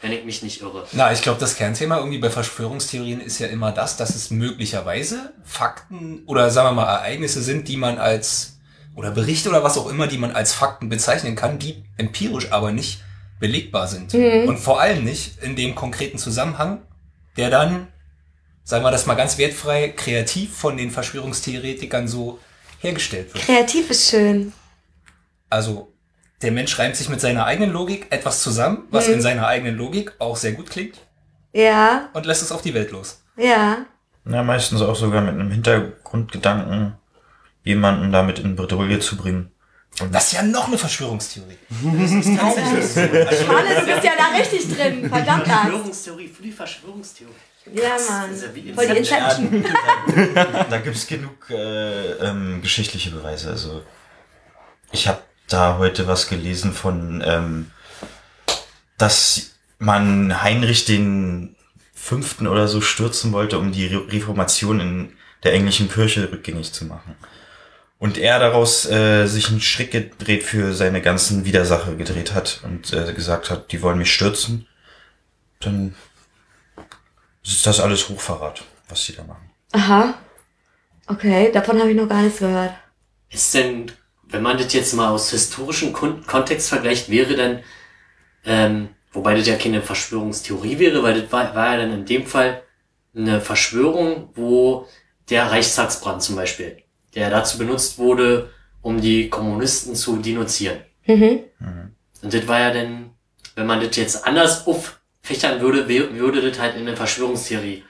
Wenn 0.00 0.12
ich 0.12 0.24
mich 0.24 0.42
nicht 0.42 0.60
irre. 0.60 0.86
Na, 0.92 1.12
ich 1.12 1.22
glaube, 1.22 1.40
das 1.40 1.56
Kernthema 1.56 1.96
irgendwie 1.98 2.18
bei 2.18 2.28
Verschwörungstheorien 2.30 3.20
ist 3.20 3.38
ja 3.38 3.46
immer 3.46 3.72
das, 3.72 3.96
dass 3.96 4.14
es 4.14 4.30
möglicherweise 4.30 5.32
Fakten 5.44 6.22
oder 6.26 6.50
sagen 6.50 6.68
wir 6.76 6.82
mal 6.82 6.94
Ereignisse 6.96 7.42
sind, 7.42 7.68
die 7.68 7.76
man 7.78 7.98
als 7.98 8.58
oder 8.94 9.10
Berichte 9.10 9.48
oder 9.48 9.64
was 9.64 9.78
auch 9.78 9.88
immer, 9.88 10.06
die 10.06 10.18
man 10.18 10.32
als 10.32 10.52
Fakten 10.52 10.88
bezeichnen 10.88 11.34
kann, 11.36 11.58
die 11.58 11.84
empirisch 11.96 12.52
aber 12.52 12.70
nicht 12.70 13.02
belegbar 13.40 13.86
sind. 13.86 14.12
Mhm. 14.14 14.48
Und 14.48 14.58
vor 14.58 14.80
allem 14.80 15.04
nicht 15.04 15.42
in 15.42 15.56
dem 15.56 15.74
konkreten 15.74 16.18
Zusammenhang, 16.18 16.82
der 17.36 17.50
dann, 17.50 17.88
sagen 18.62 18.84
wir 18.84 18.90
das 18.90 19.06
mal 19.06 19.14
ganz 19.14 19.38
wertfrei, 19.38 19.88
kreativ 19.88 20.56
von 20.56 20.76
den 20.76 20.90
Verschwörungstheoretikern 20.90 22.08
so 22.08 22.38
hergestellt 22.80 23.34
wird. 23.34 23.44
Kreativ 23.44 23.90
ist 23.90 24.08
schön. 24.10 24.52
Also 25.50 25.92
der 26.42 26.52
Mensch 26.52 26.78
reimt 26.78 26.96
sich 26.96 27.08
mit 27.08 27.20
seiner 27.20 27.46
eigenen 27.46 27.72
Logik 27.72 28.06
etwas 28.10 28.42
zusammen, 28.42 28.84
was 28.90 29.08
Mhm. 29.08 29.14
in 29.14 29.22
seiner 29.22 29.46
eigenen 29.46 29.76
Logik 29.76 30.12
auch 30.18 30.36
sehr 30.36 30.52
gut 30.52 30.68
klingt 30.70 30.98
Ja, 31.52 32.10
und 32.12 32.26
lässt 32.26 32.42
es 32.42 32.52
auf 32.52 32.62
die 32.62 32.74
Welt 32.74 32.90
los. 32.90 33.22
ja. 33.36 33.86
Ja, 34.26 34.42
meistens 34.42 34.80
auch 34.80 34.96
sogar 34.96 35.20
mit 35.20 35.34
einem 35.34 35.50
Hintergrundgedanken, 35.50 36.94
jemanden 37.62 38.10
damit 38.10 38.38
in 38.38 38.56
Bredouille 38.56 38.98
zu 39.00 39.18
bringen. 39.18 39.50
Das 40.10 40.26
ist 40.26 40.32
ja 40.32 40.42
noch 40.42 40.66
eine 40.68 40.78
Verschwörungstheorie. 40.78 41.56
Das 41.98 42.10
ist 42.10 42.36
tatsächlich 42.38 42.84
so. 42.86 43.00
Also, 43.00 43.48
Hanne, 43.48 43.80
du 43.80 43.86
bist 43.86 44.04
ja 44.04 44.12
da 44.16 44.36
richtig 44.36 44.76
drin. 44.76 45.08
Verdammt. 45.08 45.46
Verschwörungstheorie 45.46 46.28
für 46.28 46.42
die 46.42 46.52
Verschwörungstheorie. 46.52 47.32
Ja, 47.72 47.96
Mann. 48.08 48.30
ja 48.36 48.54
wie 48.54 48.72
Voll 48.72 48.88
die 48.88 48.96
Inception. 48.98 49.52
Inception. 49.52 50.34
da 50.34 50.64
da 50.70 50.78
gibt's 50.78 51.06
genug 51.06 51.48
äh, 51.50 52.12
ähm, 52.14 52.60
geschichtliche 52.60 53.10
Beweise. 53.10 53.50
Also 53.50 53.82
ich 54.92 55.08
habe 55.08 55.22
da 55.48 55.78
heute 55.78 56.06
was 56.06 56.28
gelesen 56.28 56.72
von, 56.72 57.22
ähm, 57.24 57.70
dass 58.98 59.52
man 59.78 60.42
Heinrich 60.42 60.84
den 60.84 61.56
Fünften 61.94 62.46
oder 62.46 62.68
so 62.68 62.80
stürzen 62.80 63.32
wollte, 63.32 63.58
um 63.58 63.72
die 63.72 63.86
Re 63.86 64.02
Reformation 64.10 64.80
in 64.80 65.12
der 65.42 65.54
englischen 65.54 65.90
Kirche 65.90 66.30
rückgängig 66.30 66.72
zu 66.72 66.84
machen. 66.84 67.16
Und 68.04 68.18
er 68.18 68.38
daraus 68.38 68.84
äh, 68.84 69.24
sich 69.24 69.48
einen 69.48 69.62
Schritt 69.62 69.90
gedreht 69.90 70.42
für 70.42 70.74
seine 70.74 71.00
ganzen 71.00 71.46
Widersacher 71.46 71.94
gedreht 71.94 72.34
hat 72.34 72.60
und 72.62 72.92
äh, 72.92 73.14
gesagt 73.14 73.48
hat, 73.48 73.72
die 73.72 73.80
wollen 73.80 73.96
mich 73.96 74.12
stürzen. 74.12 74.66
Dann 75.60 75.94
ist 77.42 77.66
das 77.66 77.80
alles 77.80 78.10
Hochverrat, 78.10 78.62
was 78.90 79.06
sie 79.06 79.14
da 79.14 79.24
machen. 79.24 79.48
Aha. 79.72 80.18
Okay, 81.06 81.50
davon 81.50 81.80
habe 81.80 81.92
ich 81.92 81.96
noch 81.96 82.06
gar 82.06 82.20
nichts 82.20 82.40
gehört. 82.40 82.74
Ist 83.30 83.54
denn, 83.54 83.90
wenn 84.24 84.42
man 84.42 84.58
das 84.58 84.74
jetzt 84.74 84.92
mal 84.92 85.08
aus 85.08 85.30
historischem 85.30 85.94
Kon 85.94 86.26
Kontext 86.26 86.68
vergleicht, 86.68 87.08
wäre 87.08 87.34
dann, 87.36 87.62
ähm, 88.44 88.90
wobei 89.12 89.34
das 89.34 89.46
ja 89.46 89.56
keine 89.56 89.80
Verschwörungstheorie 89.80 90.78
wäre, 90.78 91.02
weil 91.02 91.22
das 91.22 91.32
war, 91.32 91.54
war 91.54 91.72
ja 91.72 91.78
dann 91.78 91.94
in 91.94 92.04
dem 92.04 92.26
Fall 92.26 92.64
eine 93.16 93.40
Verschwörung, 93.40 94.28
wo 94.34 94.86
der 95.30 95.50
Reichstagsbrand 95.50 96.22
zum 96.22 96.36
Beispiel, 96.36 96.83
der 97.14 97.30
dazu 97.30 97.58
benutzt 97.58 97.98
wurde, 97.98 98.50
um 98.82 99.00
die 99.00 99.28
Kommunisten 99.28 99.94
zu 99.94 100.16
denunzieren. 100.16 100.78
Mhm. 101.06 101.40
Und 102.22 102.34
das 102.34 102.46
war 102.46 102.60
ja 102.60 102.72
dann, 102.72 103.10
wenn 103.54 103.66
man 103.66 103.80
das 103.80 103.96
jetzt 103.96 104.26
anders 104.26 104.66
auffächern 104.66 105.60
würde, 105.60 105.88
würde 105.88 106.48
das 106.48 106.58
halt 106.58 106.76
in 106.76 106.82
eine 106.86 106.96
Verschwörungstheorie 106.96 107.84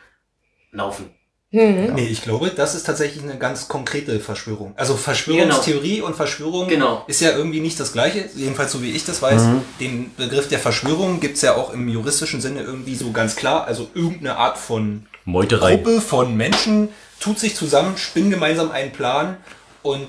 laufen. 0.73 1.11
Mhm. 1.51 1.95
nee, 1.95 2.09
ich 2.09 2.23
glaube, 2.23 2.51
das 2.51 2.75
ist 2.75 2.83
tatsächlich 2.83 3.23
eine 3.23 3.39
ganz 3.39 3.69
konkrete 3.69 4.19
Verschwörung. 4.19 4.75
Also 4.77 4.97
Verschwörungstheorie 4.97 6.01
und 6.01 6.17
Verschwörung 6.17 6.67
Genau. 6.67 7.05
ist 7.07 7.21
ja 7.21 7.31
irgendwie 7.31 7.61
nicht 7.61 7.79
das 7.79 7.93
gleiche, 7.93 8.29
jedenfalls 8.35 8.73
so 8.73 8.83
wie 8.83 8.91
ich 8.91 9.05
das 9.05 9.23
weiß. 9.23 9.43
Mhm. 9.43 9.63
Den 9.79 10.11
Begriff 10.17 10.49
der 10.49 10.59
Verschwörung 10.59 11.21
gibt's 11.21 11.43
ja 11.43 11.55
auch 11.55 11.73
im 11.73 11.87
juristischen 11.89 12.41
Sinne 12.41 12.63
irgendwie 12.63 12.97
so 12.97 13.13
ganz 13.13 13.37
klar. 13.37 13.69
Also 13.69 13.89
irgendeine 13.95 14.37
Art 14.37 14.59
von 14.59 15.07
Meuterei. 15.25 15.77
Gruppe 15.77 16.01
von 16.01 16.37
Menschen 16.37 16.89
tut 17.21 17.39
sich 17.39 17.55
zusammen, 17.57 17.97
spinnen 17.97 18.31
gemeinsam 18.31 18.71
einen 18.71 18.93
Plan 18.93 19.37
und 19.83 20.07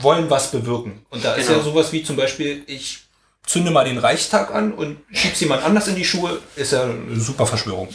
wollen 0.00 0.28
was 0.30 0.50
bewirken. 0.50 1.04
Und 1.10 1.24
da 1.24 1.34
ist 1.34 1.46
Genau. 1.46 1.58
ja 1.58 1.64
sowas 1.64 1.92
wie 1.92 2.02
zum 2.02 2.16
Beispiel, 2.16 2.62
ich 2.66 3.00
zünde 3.46 3.70
mal 3.70 3.84
den 3.84 3.98
Reichstag 3.98 4.54
an 4.54 4.72
und 4.72 4.98
schieb's 5.10 5.40
jemand 5.40 5.64
anders 5.64 5.88
in 5.88 5.94
die 5.96 6.04
Schuhe, 6.04 6.38
ist 6.56 6.72
ja 6.72 6.84
eine 6.84 7.18
super 7.18 7.46
Verschwörung. 7.46 7.88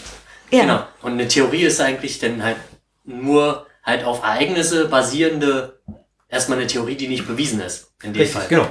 Ja. 0.50 0.62
Genau. 0.62 0.84
Und 1.02 1.14
eine 1.14 1.28
Theorie 1.28 1.64
ist 1.64 1.80
eigentlich 1.80 2.20
dann 2.20 2.42
halt 2.44 2.58
nur 3.06 3.68
halt 3.84 4.04
auf 4.06 4.24
Ereignisse 4.24 4.88
basierende, 4.88 5.80
erstmal 6.30 6.58
eine 6.58 6.68
Theorie, 6.68 6.96
die 6.96 7.08
nicht 7.08 7.28
bewiesen 7.28 7.60
ist. 7.62 7.92
In 8.02 8.14
dem 8.14 8.28
Fall. 8.28 8.48
genau. 8.48 8.68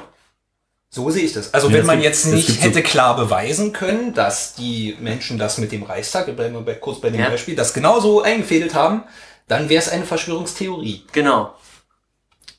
So 0.95 1.09
sehe 1.11 1.25
ich 1.25 1.33
das. 1.33 1.55
Also 1.55 1.69
Ja, 1.69 1.75
wenn 1.79 1.87
man 1.87 2.03
jetzt 2.03 2.27
nicht 2.27 2.47
gibt 2.49 2.59
so- 2.61 2.65
hätte 2.67 2.83
klar 2.83 3.17
beweisen 3.17 3.73
können, 3.73 4.13
dass 4.13 4.55
die 4.55 4.95
Menschen 5.01 5.39
das 5.39 5.57
mit 5.57 5.73
dem 5.73 5.85
Reichstag, 5.85 6.27
wir 6.27 6.35
bleiben 6.35 6.53
mal 6.55 6.63
bei, 6.63 6.75
kurz 6.75 7.01
bei 7.01 7.09
dem 7.09 7.21
Ja. 7.21 7.31
Beispiel, 7.31 7.57
das 7.57 7.73
genauso 7.73 8.21
eingefädelt 8.23 8.75
haben, 8.75 9.05
dann 9.49 9.69
wäre 9.69 9.83
es 9.83 9.89
eine 9.89 10.05
Verschwörungstheorie. 10.05 11.05
Genau. 11.13 11.55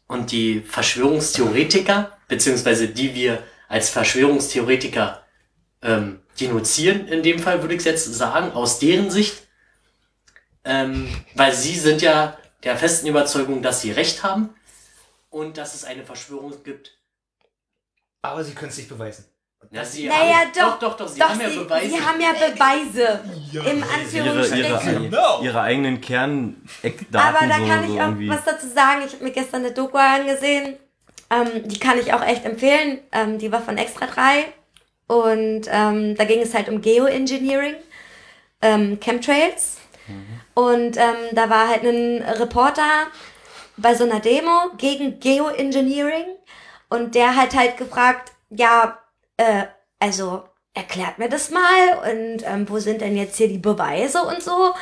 Und 0.07 0.31
die 0.31 0.61
Verschwörungstheoretiker, 0.61 2.17
beziehungsweise 2.27 2.87
die 2.87 3.15
wir 3.15 3.43
als 3.67 3.89
Verschwörungstheoretiker 3.89 5.23
ähm, 5.81 6.21
denunzieren, 6.39 7.07
in 7.07 7.23
dem 7.23 7.39
Fall 7.39 7.61
würde 7.61 7.75
ich 7.75 7.83
jetzt 7.83 8.13
sagen, 8.13 8.51
aus 8.51 8.79
deren 8.79 9.09
Sicht, 9.09 9.47
ähm, 10.63 11.09
weil 11.35 11.53
sie 11.53 11.77
sind 11.77 12.01
ja 12.01 12.37
der 12.63 12.77
festen 12.77 13.07
Überzeugung, 13.07 13.61
dass 13.61 13.81
sie 13.81 13.91
recht 13.91 14.23
haben 14.23 14.53
und 15.29 15.57
dass 15.57 15.75
es 15.75 15.83
eine 15.83 16.05
Verschwörung 16.05 16.63
gibt. 16.63 16.97
Aber 18.21 18.43
sie 18.43 18.53
können 18.53 18.71
es 18.71 18.77
nicht 18.77 18.89
beweisen. 18.89 19.25
Ja, 19.71 19.83
sie 19.83 20.07
Naja, 20.07 20.35
haben, 20.41 20.49
doch, 20.57 20.79
doch, 20.79 20.97
doch, 20.97 21.07
sie 21.07 21.19
Doch, 21.19 21.29
haben 21.29 21.41
ja 21.41 21.49
sie, 21.49 21.57
Beweise. 21.57 21.89
sie 21.89 22.01
haben 22.01 22.21
ja 22.21 22.31
Beweise. 22.31 23.19
Im 23.69 23.77
ihre, 23.79 23.89
Anführungsstrichen. 23.93 24.93
ihre, 24.93 25.09
Genau. 25.09 25.41
ihre 25.41 25.61
eigenen 25.61 25.99
Kerneckdaten 26.01 27.15
Aber 27.15 27.47
da 27.47 27.57
so, 27.59 27.65
kann 27.67 27.87
so 27.87 27.93
ich 27.93 27.99
auch 28.01 28.05
irgendwie. 28.07 28.29
was 28.29 28.43
dazu 28.45 28.67
sagen. 28.67 29.01
Ich 29.05 29.13
habe 29.13 29.23
mir 29.23 29.31
gestern 29.31 29.61
eine 29.65 29.71
Doku 29.73 29.97
angesehen. 29.97 30.77
Ähm, 31.29 31.67
die 31.67 31.79
kann 31.79 31.97
ich 31.99 32.13
auch 32.13 32.23
echt 32.23 32.45
empfehlen. 32.45 32.99
Ähm, 33.11 33.39
die 33.39 33.51
war 33.51 33.61
von 33.61 33.77
Extra 33.77 34.05
3. 34.05 34.45
Und 35.07 35.63
ähm, 35.71 36.15
da 36.15 36.23
ging 36.25 36.41
es 36.41 36.53
halt 36.53 36.69
um 36.69 36.81
Geoengineering, 36.81 37.75
ähm, 38.61 38.99
Chemtrails. 38.99 39.77
Und 40.53 40.97
ähm, 40.97 41.15
da 41.31 41.49
war 41.49 41.67
halt 41.67 41.83
ein 41.83 42.21
Reporter 42.21 43.07
bei 43.77 43.95
so 43.95 44.03
einer 44.03 44.19
Demo 44.19 44.69
gegen 44.77 45.19
Geoengineering. 45.19 46.25
Und 46.89 47.15
der 47.15 47.35
hat 47.35 47.55
halt 47.55 47.77
gefragt, 47.77 48.31
ja, 48.49 48.99
äh, 49.43 49.67
also 49.99 50.43
erklärt 50.73 51.19
mir 51.19 51.29
das 51.29 51.49
mal 51.51 52.11
und 52.11 52.43
ähm, 52.45 52.67
wo 52.67 52.79
sind 52.79 53.01
denn 53.01 53.15
jetzt 53.15 53.37
hier 53.37 53.47
die 53.47 53.57
Beweise 53.59 54.23
und 54.23 54.41
so. 54.41 54.73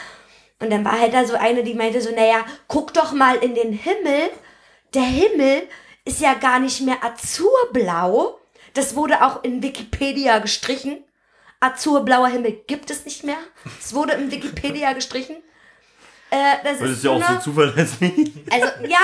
Und 0.60 0.70
dann 0.70 0.86
war 0.86 1.00
halt 1.00 1.14
da 1.14 1.26
so 1.26 1.36
eine, 1.36 1.64
die 1.64 1.74
meinte 1.74 2.02
so, 2.02 2.12
naja, 2.12 2.46
guck 2.68 2.94
doch 2.94 3.12
mal 3.14 3.36
in 3.38 3.56
den 3.56 3.74
Himmel. 3.74 4.30
Der 4.94 5.02
Himmel 5.02 5.64
ist 6.06 6.22
ja 6.22 6.34
gar 6.36 6.60
nicht 6.60 6.82
mehr 6.82 7.04
azurblau. 7.04 8.40
Das 8.74 8.96
wurde 8.96 9.24
auch 9.26 9.44
in 9.44 9.62
Wikipedia 9.62 10.40
gestrichen. 10.40 11.04
Azurblauer 11.60 12.28
Himmel 12.30 12.54
gibt 12.68 12.90
es 12.90 13.06
nicht 13.06 13.24
mehr. 13.24 13.38
Es 13.80 13.94
wurde 13.94 14.14
in 14.14 14.32
Wikipedia 14.32 14.94
gestrichen. 15.00 15.38
Äh, 16.30 16.56
das 16.64 16.80
Das 16.80 16.90
ist 16.90 16.98
ist 16.98 17.04
ja 17.04 17.12
auch 17.12 17.24
so 17.30 17.40
zuverlässig. 17.40 18.34
also 18.52 18.68
ja, 18.88 19.00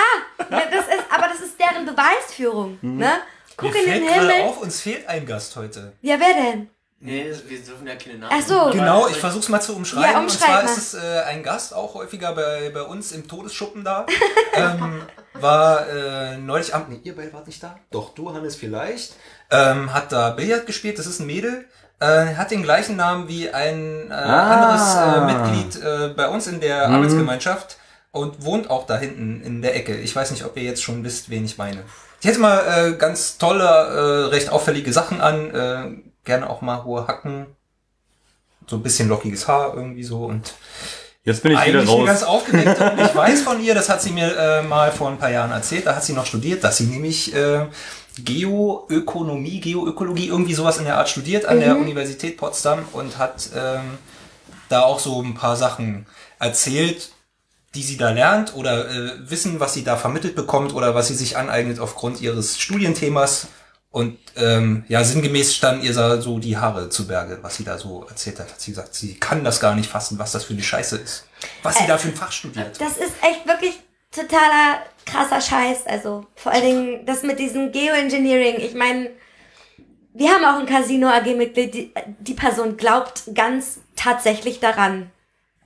das 0.50 0.88
ist, 0.88 1.04
aber 1.10 1.28
das 1.28 1.42
ist 1.42 1.60
deren 1.60 1.86
Beweisführung. 1.86 2.80
Ne? 2.82 3.12
Guck 3.58 3.74
Mir 3.74 3.80
in 3.80 3.86
fällt 3.90 4.02
den 4.04 4.08
gerade 4.08 4.34
Himmel. 4.34 4.42
auf, 4.50 4.62
uns 4.62 4.80
fehlt 4.82 5.08
ein 5.10 5.26
Gast 5.26 5.56
heute. 5.56 5.94
Ja, 6.02 6.16
wer 6.20 6.34
denn? 6.34 6.70
Nee, 7.00 7.26
wir 7.48 7.60
dürfen 7.60 7.86
ja 7.86 7.96
keine 7.96 8.18
Namen. 8.18 8.34
Ach 8.36 8.48
so. 8.48 8.72
Genau, 8.72 9.08
ich 9.08 9.18
versuch's 9.18 9.50
mal 9.50 9.60
zu 9.62 9.76
umschreiben. 9.76 10.10
Ja, 10.12 10.18
und 10.18 10.24
umschreib 10.26 10.48
zwar 10.48 10.64
mal. 10.64 10.72
ist 10.72 10.78
es 10.78 10.94
äh, 10.96 11.22
ein 11.28 11.44
Gast, 11.44 11.74
auch 11.76 11.94
häufiger 11.94 12.34
bei, 12.34 12.72
bei 12.74 12.82
uns 12.82 13.12
im 13.12 13.28
Todesschuppen 13.28 13.84
da. 13.84 14.06
ähm, 14.56 15.02
war 15.34 15.88
äh, 15.90 16.38
neulich 16.38 16.74
Abend, 16.74 16.90
nee, 16.90 17.00
ihr 17.04 17.16
beide 17.16 17.34
wart 17.34 17.46
nicht 17.46 17.62
da? 17.62 17.78
Doch, 17.92 18.16
du, 18.16 18.34
Hannes, 18.34 18.56
vielleicht. 18.56 19.14
Ähm, 19.52 19.94
hat 19.94 20.12
da 20.12 20.32
Billard 20.32 20.66
gespielt, 20.66 20.98
das 20.98 21.06
ist 21.06 21.20
ein 21.20 21.28
Mädel. 21.28 21.66
Äh, 22.00 22.34
hat 22.36 22.50
den 22.52 22.64
gleichen 22.64 22.96
Namen 22.96 23.28
wie 23.28 23.50
ein 23.52 24.10
äh, 24.10 24.14
Ah. 24.14 24.54
anderes 24.54 24.96
äh, 24.96 25.34
Mitglied 25.34 25.84
äh, 25.84 26.08
bei 26.16 26.28
uns 26.30 26.48
in 26.48 26.60
der 26.62 26.88
Arbeitsgemeinschaft 26.90 27.78
und 28.12 28.44
wohnt 28.44 28.70
auch 28.72 28.88
da 28.88 28.98
hinten 28.98 29.42
in 29.44 29.62
der 29.62 29.76
Ecke. 29.76 29.96
Ich 29.98 30.16
weiß 30.16 30.32
nicht, 30.32 30.46
ob 30.46 30.58
ihr 30.58 30.64
jetzt 30.64 30.82
schon 30.84 31.04
wisst, 31.04 31.30
wen 31.30 31.46
ich 31.46 31.58
meine. 31.60 31.84
Hätte 32.28 32.40
mal 32.40 32.60
äh, 32.60 32.94
ganz 32.98 33.38
tolle, 33.38 33.64
äh, 33.64 34.26
recht 34.26 34.50
auffällige 34.50 34.92
Sachen 34.92 35.22
an, 35.22 35.50
äh, 35.56 36.26
gerne 36.26 36.50
auch 36.50 36.62
mal 36.62 36.84
hohe 36.84 37.08
Hacken, 37.08 37.46
so 38.68 38.76
ein 38.76 38.84
bisschen 38.84 39.08
lockiges 39.08 39.48
Haar 39.48 39.74
irgendwie 39.74 40.04
so 40.04 40.26
und 40.26 40.54
Jetzt 41.24 41.42
bin 41.42 41.54
ich 41.54 41.66
wieder 41.66 41.80
eigentlich 41.80 41.96
eine 41.96 42.06
ganz 42.06 42.24
raus. 42.24 42.28
aufgeweckte. 42.28 42.92
Und 42.92 43.02
ich 43.06 43.16
weiß 43.16 43.42
von 43.44 43.64
ihr, 43.64 43.74
das 43.76 43.88
hat 43.88 44.02
sie 44.02 44.10
mir 44.12 44.38
äh, 44.38 44.62
mal 44.62 44.92
vor 44.92 45.10
ein 45.10 45.18
paar 45.18 45.30
Jahren 45.30 45.52
erzählt, 45.52 45.86
da 45.88 45.96
hat 45.96 46.04
sie 46.04 46.12
noch 46.12 46.26
studiert, 46.26 46.66
dass 46.66 46.76
sie 46.76 46.88
nämlich 46.88 47.34
äh, 47.34 47.66
Geoökonomie, 48.18 49.62
Geoökologie, 49.62 50.28
irgendwie 50.28 50.54
sowas 50.54 50.80
in 50.80 50.84
der 50.84 50.98
Art 50.98 51.08
studiert 51.08 51.46
an 51.46 51.62
der 51.62 51.78
Universität 51.78 52.36
Potsdam 52.36 52.80
und 52.92 53.18
hat 53.18 53.50
ähm, 53.56 54.00
da 54.68 54.82
auch 54.82 55.00
so 55.00 55.22
ein 55.22 55.34
paar 55.34 55.56
Sachen 55.56 56.08
erzählt, 56.40 57.12
die 57.78 57.84
sie 57.84 57.98
da 57.98 58.10
lernt 58.10 58.56
oder 58.56 58.90
äh, 58.90 59.30
Wissen, 59.30 59.60
was 59.60 59.76
sie 59.76 59.84
da 59.84 59.96
vermittelt 59.96 60.36
bekommt 60.36 60.74
oder 60.74 60.96
was 60.96 61.10
sie 61.10 61.14
sich 61.14 61.38
aneignet 61.38 61.80
aufgrund 61.80 62.20
ihres 62.22 62.60
Studienthemas. 62.60 63.48
Und 63.92 64.18
ähm, 64.36 64.84
ja, 64.88 65.04
sinngemäß 65.04 65.56
standen 65.56 65.86
ihr 65.86 65.94
da 65.94 66.20
so 66.20 66.40
die 66.40 66.58
Haare 66.58 66.90
zu 66.90 67.08
Berge, 67.08 67.38
was 67.44 67.56
sie 67.56 67.64
da 67.64 67.78
so 67.78 68.06
erzählt 68.10 68.40
hat. 68.40 68.50
Hat 68.50 68.60
sie 68.60 68.72
gesagt, 68.72 68.96
sie 68.96 69.14
kann 69.14 69.44
das 69.44 69.60
gar 69.60 69.76
nicht 69.76 69.90
fassen, 69.90 70.18
was 70.18 70.32
das 70.32 70.46
für 70.46 70.54
eine 70.54 70.64
Scheiße 70.64 70.98
ist. 70.98 71.26
Was 71.62 71.78
sie 71.78 71.86
da 71.88 71.98
für 72.00 72.08
ein 72.08 72.16
Fach 72.16 72.32
studiert. 72.32 72.82
Das 72.82 72.98
ist 72.98 73.14
echt 73.22 73.48
wirklich 73.48 73.80
totaler 74.12 74.82
krasser 75.06 75.40
Scheiß. 75.40 75.86
Also 75.86 76.26
vor 76.36 76.52
allen 76.52 76.64
Dingen 76.64 77.06
das 77.06 77.22
mit 77.22 77.38
diesem 77.38 77.72
Geoengineering. 77.72 78.56
Ich 78.58 78.74
meine, 78.74 79.12
wir 80.14 80.30
haben 80.32 80.46
auch 80.46 80.60
ein 80.60 80.66
Casino 80.66 81.10
AG-Mitglied, 81.10 81.74
die, 81.74 81.94
die 82.20 82.34
Person 82.34 82.76
glaubt 82.76 83.24
ganz 83.36 83.80
tatsächlich 83.96 84.60
daran. 84.60 85.12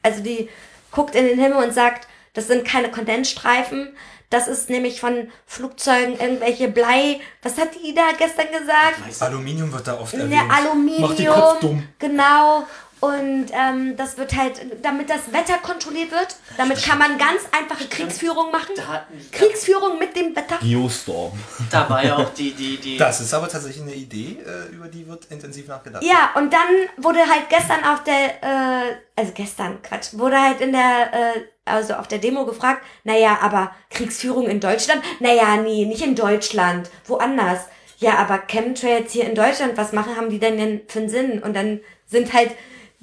Also 0.04 0.22
die 0.22 0.50
guckt 0.92 1.16
in 1.16 1.26
den 1.26 1.40
Himmel 1.40 1.64
und 1.64 1.74
sagt, 1.74 2.08
das 2.34 2.48
sind 2.48 2.66
keine 2.66 2.90
Kondensstreifen. 2.92 3.96
Das 4.30 4.48
ist 4.48 4.70
nämlich 4.70 5.02
von 5.02 5.30
Flugzeugen 5.46 6.18
irgendwelche 6.18 6.70
Blei. 6.70 7.20
Was 7.44 7.58
hat 7.58 7.70
die 7.76 7.94
da 7.94 8.12
gestern 8.18 8.48
gesagt? 8.48 9.22
Aluminium 9.22 9.74
wird 9.74 9.88
da 9.88 10.00
oft 10.00 10.14
erwähnt. 10.14 10.30
Ne, 10.30 10.42
Aluminium. 10.50 11.02
Macht 11.02 11.20
den 11.20 11.28
Kopf 11.28 11.60
dumm. 11.60 11.88
Genau. 12.00 12.66
Und 13.02 13.48
ähm, 13.52 13.98
das 13.98 14.16
wird 14.20 14.38
halt, 14.38 14.62
damit 14.84 15.10
das 15.10 15.34
Wetter 15.34 15.58
kontrolliert 15.58 16.12
wird, 16.12 16.36
damit 16.56 16.84
kann 16.84 17.00
man 17.00 17.18
ganz 17.18 17.42
einfache 17.52 17.88
Kriegsführung 17.88 18.52
machen. 18.52 18.76
Da, 18.76 19.08
Kriegsführung 19.32 19.98
mit 19.98 20.16
dem 20.16 20.36
Wetter. 20.36 20.60
Geostorm. 20.62 21.32
da 21.72 21.90
war 21.90 22.06
ja 22.06 22.18
auch 22.18 22.32
die, 22.32 22.52
die, 22.52 22.78
die. 22.78 22.98
Das 22.98 23.20
ist 23.20 23.34
aber 23.34 23.50
tatsächlich 23.50 23.82
eine 23.82 23.96
Idee, 23.96 24.38
äh, 24.46 24.72
über 24.72 24.88
die 24.88 25.08
wird 25.08 25.26
intensiv 25.32 25.68
nachgedacht. 25.68 26.04
Ja, 26.04 26.30
und 26.36 26.54
dann 26.54 26.60
wurde 26.98 27.20
halt 27.22 27.50
gestern 27.50 27.84
auf 27.84 28.04
der, 28.04 28.44
äh, 28.44 28.96
also 29.16 29.32
gestern, 29.34 29.82
Quatsch, 29.82 30.10
wurde 30.14 30.40
halt 30.40 30.62
in 30.62 30.72
der, 30.72 31.12
äh, 31.12 31.42
also 31.66 31.96
auf 31.96 32.08
der 32.08 32.20
Demo 32.20 32.46
gefragt, 32.46 32.84
naja, 33.04 33.40
aber 33.42 33.74
Kriegsführung 33.90 34.46
in 34.46 34.60
Deutschland? 34.60 35.02
Naja, 35.20 35.58
nee, 35.58 35.86
nicht 35.86 36.04
in 36.04 36.14
Deutschland, 36.14 36.92
woanders. 37.08 37.62
Ja, 37.98 38.20
aber 38.20 38.38
Chemtrails 38.38 39.12
hier 39.12 39.26
in 39.26 39.34
Deutschland, 39.34 39.76
was 39.76 39.92
machen, 39.92 40.16
haben 40.16 40.30
die 40.30 40.40
denn 40.40 40.58
denn 40.58 40.82
für 40.88 41.00
einen 41.00 41.10
Sinn? 41.10 41.42
Und 41.42 41.56
dann 41.56 41.80
sind 42.06 42.32
halt 42.34 42.52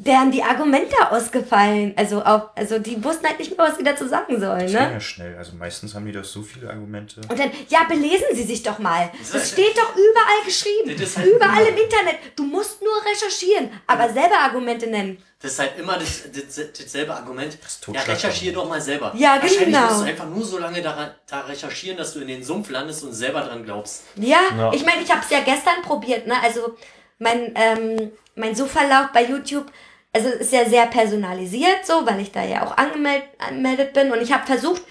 deren 0.01 0.31
die 0.31 0.43
Argumente 0.45 0.95
ausgefallen. 1.11 1.93
Also 1.97 2.23
auch, 2.25 2.51
also 2.55 2.79
die 2.79 3.03
wussten 3.03 3.27
halt 3.27 3.39
nicht 3.41 3.57
mehr, 3.57 3.67
was 3.69 3.77
sie 3.77 3.83
dazu 3.83 4.07
sagen 4.07 4.39
sollen, 4.41 4.61
Das 4.61 4.71
ging 4.73 4.81
ne? 4.81 4.93
ja 4.93 5.01
schnell. 5.01 5.37
Also 5.37 5.57
meistens 5.57 5.93
haben 5.95 6.07
die 6.07 6.13
doch 6.13 6.25
so 6.25 6.41
viele 6.43 6.71
Argumente. 6.71 7.21
Und 7.29 7.37
dann, 7.39 7.51
ja, 7.69 7.83
belesen 7.89 8.27
Sie 8.33 8.45
sich 8.45 8.63
doch 8.63 8.79
mal. 8.79 9.11
Das 9.33 9.51
steht 9.51 9.77
doch 9.77 9.93
überall 9.97 10.45
geschrieben. 10.47 10.93
Das 10.97 11.01
ist 11.09 11.19
halt- 11.19 11.27
Überall 11.27 11.67
im 11.67 11.77
Internet. 11.77 12.19
Du 12.37 12.45
musst 12.45 12.81
nur 12.81 12.93
recherchieren, 13.13 13.71
aber 13.89 14.09
selber 14.13 14.39
Argumente 14.39 14.87
nennen. 14.87 15.21
Das 15.43 15.53
ist 15.53 15.59
halt 15.59 15.79
immer 15.79 15.99
das, 15.99 16.23
das, 16.33 16.73
dasselbe 16.79 17.15
Argument. 17.15 17.53
Ja, 17.55 17.59
Totschlag. 17.81 18.09
recherchier 18.09 18.53
doch 18.53 18.69
mal 18.69 18.81
selber. 18.81 19.13
Ja, 19.17 19.35
Wahrscheinlich 19.41 19.59
genau. 19.67 19.87
musst 19.87 20.01
du 20.01 20.05
einfach 20.05 20.27
nur 20.29 20.45
so 20.45 20.59
lange 20.59 20.81
daran, 20.81 21.11
da 21.29 21.41
recherchieren, 21.41 21.97
dass 21.99 22.15
du 22.15 22.21
in 22.21 22.29
den 22.29 22.43
Sumpf 22.45 22.71
landest 22.71 23.03
und 23.05 23.13
selber 23.13 23.41
dran 23.43 23.65
glaubst. 23.65 24.03
Ja, 24.17 24.39
Ja. 24.57 24.73
ich 24.73 24.85
meine, 24.85 25.03
ich 25.03 25.11
habe 25.11 25.23
es 25.25 25.31
ja 25.31 25.41
gestern 25.41 25.83
probiert, 25.83 26.27
ne? 26.29 26.35
Also 26.43 26.77
mein, 27.19 27.53
ähm, 27.57 28.13
mein 28.37 28.55
Suchverlauf 28.55 29.09
bei 29.13 29.25
YouTube, 29.25 29.67
also 30.13 30.29
ist 30.29 30.53
ja 30.53 30.69
sehr 30.69 30.87
personalisiert 30.87 31.85
so, 31.87 32.07
weil 32.07 32.21
ich 32.21 32.33
da 32.33 32.43
ja 32.45 32.67
auch 32.67 32.77
angemeldet, 32.77 33.93
bin 33.93 34.11
und 34.13 34.21
ich 34.23 34.33
habe 34.33 34.47
versucht, 34.47 34.83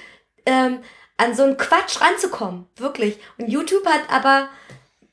ähm, 0.45 0.80
an 1.17 1.36
so 1.36 1.43
einen 1.43 1.58
Quatsch 1.58 1.99
ranzukommen, 1.99 2.67
wirklich. 2.77 3.17
Und 3.38 3.49
YouTube 3.49 3.86
hat 3.88 4.01
aber 4.10 4.49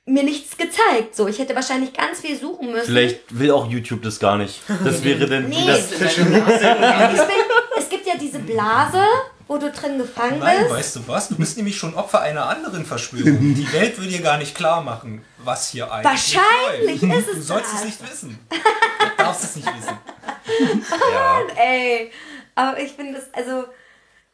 mir 0.07 0.23
nichts 0.23 0.59
gezeigt. 0.59 1.17
So, 1.17 1.27
ich 1.29 1.39
hätte 1.39 1.55
wahrscheinlich 1.55 1.95
ganz 1.95 2.21
viel 2.21 2.39
suchen 2.39 2.73
müssen. 2.73 2.85
Vielleicht 2.85 3.21
will 3.39 3.51
auch 3.53 3.67
YouTube 3.71 4.03
das 4.03 4.19
gar 4.21 4.37
nicht. 4.37 4.61
Das 4.85 5.03
wäre 5.05 5.27
dann 5.27 5.49
Nee. 5.49 5.67
das 5.67 5.89
bin, 6.17 6.27
es 7.79 7.89
gibt 7.89 8.07
ja 8.07 8.13
diese 8.21 8.39
Blase, 8.41 9.03
wo 9.49 9.57
du 9.57 9.71
drin 9.71 9.97
gefangen 9.97 10.41
Nein, 10.41 10.59
bist. 10.65 10.71
weißt 10.73 10.97
du 10.97 11.01
was? 11.09 11.29
Du 11.29 11.37
bist 11.37 11.57
nämlich 11.57 11.79
schon 11.79 11.95
Opfer 11.95 12.21
einer 12.21 12.47
anderen 12.51 12.85
Verschwörung. 12.85 13.39
Die 13.55 13.73
Welt 13.73 13.99
will 13.99 14.09
dir 14.09 14.21
gar 14.21 14.37
nicht 14.37 14.55
klar 14.55 14.83
machen, 14.83 15.25
was 15.39 15.71
hier 15.71 15.91
eigentlich 15.91 16.37
Wahrscheinlich 16.37 17.01
läuft. 17.01 17.19
ist 17.21 17.29
es 17.29 17.35
Du 17.37 17.43
sollst 17.43 17.73
das. 17.73 17.79
es 17.81 17.85
nicht 17.87 18.13
wissen. 18.13 18.39
Darfst 19.35 19.45
es 19.45 19.57
nicht 19.57 19.69
wissen. 19.77 19.99
Ja. 21.13 21.41
Ey, 21.57 22.11
aber 22.55 22.79
ich 22.79 22.93
finde 22.93 23.19
es, 23.19 23.33
also, 23.33 23.65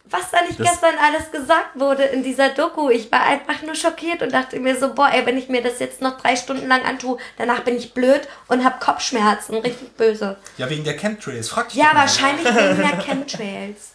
was 0.05 0.31
da 0.31 0.43
nicht 0.43 0.59
Das- 0.59 0.67
gestern 0.73 0.95
alles 0.99 1.31
gesagt 1.31 1.79
wurde 1.79 2.03
in 2.03 2.23
dieser 2.23 2.49
Doku, 2.51 2.91
ich 2.91 3.11
war 3.13 3.23
einfach 3.23 3.63
nur 3.63 3.75
schockiert 3.77 4.21
und 4.23 4.33
dachte 4.33 4.59
mir 4.59 4.77
so, 4.79 4.93
boah, 4.93 5.09
ey, 5.13 5.25
wenn 5.25 5.39
ich 5.39 5.49
mir 5.49 5.63
das 5.63 5.79
jetzt 5.79 6.01
noch 6.03 6.21
drei 6.21 6.35
Stunden 6.37 6.67
lang 6.67 6.83
antue, 6.85 7.17
danach 7.39 7.61
bin 7.61 7.77
ich 7.77 7.95
blöd 7.95 8.23
und 8.49 8.65
hab 8.65 8.81
Kopfschmerzen, 8.81 9.57
richtig 9.59 9.97
böse. 9.97 10.37
ja, 10.59 10.69
wegen 10.69 10.83
der 10.85 10.97
Chemtrails. 10.97 11.49
Frag 11.49 11.69
dich 11.69 11.79
Ja, 11.79 11.93
mal. 11.95 12.01
wahrscheinlich 12.01 12.45
wegen 12.47 12.77
der 12.77 12.99
Chemtrails. 13.05 13.93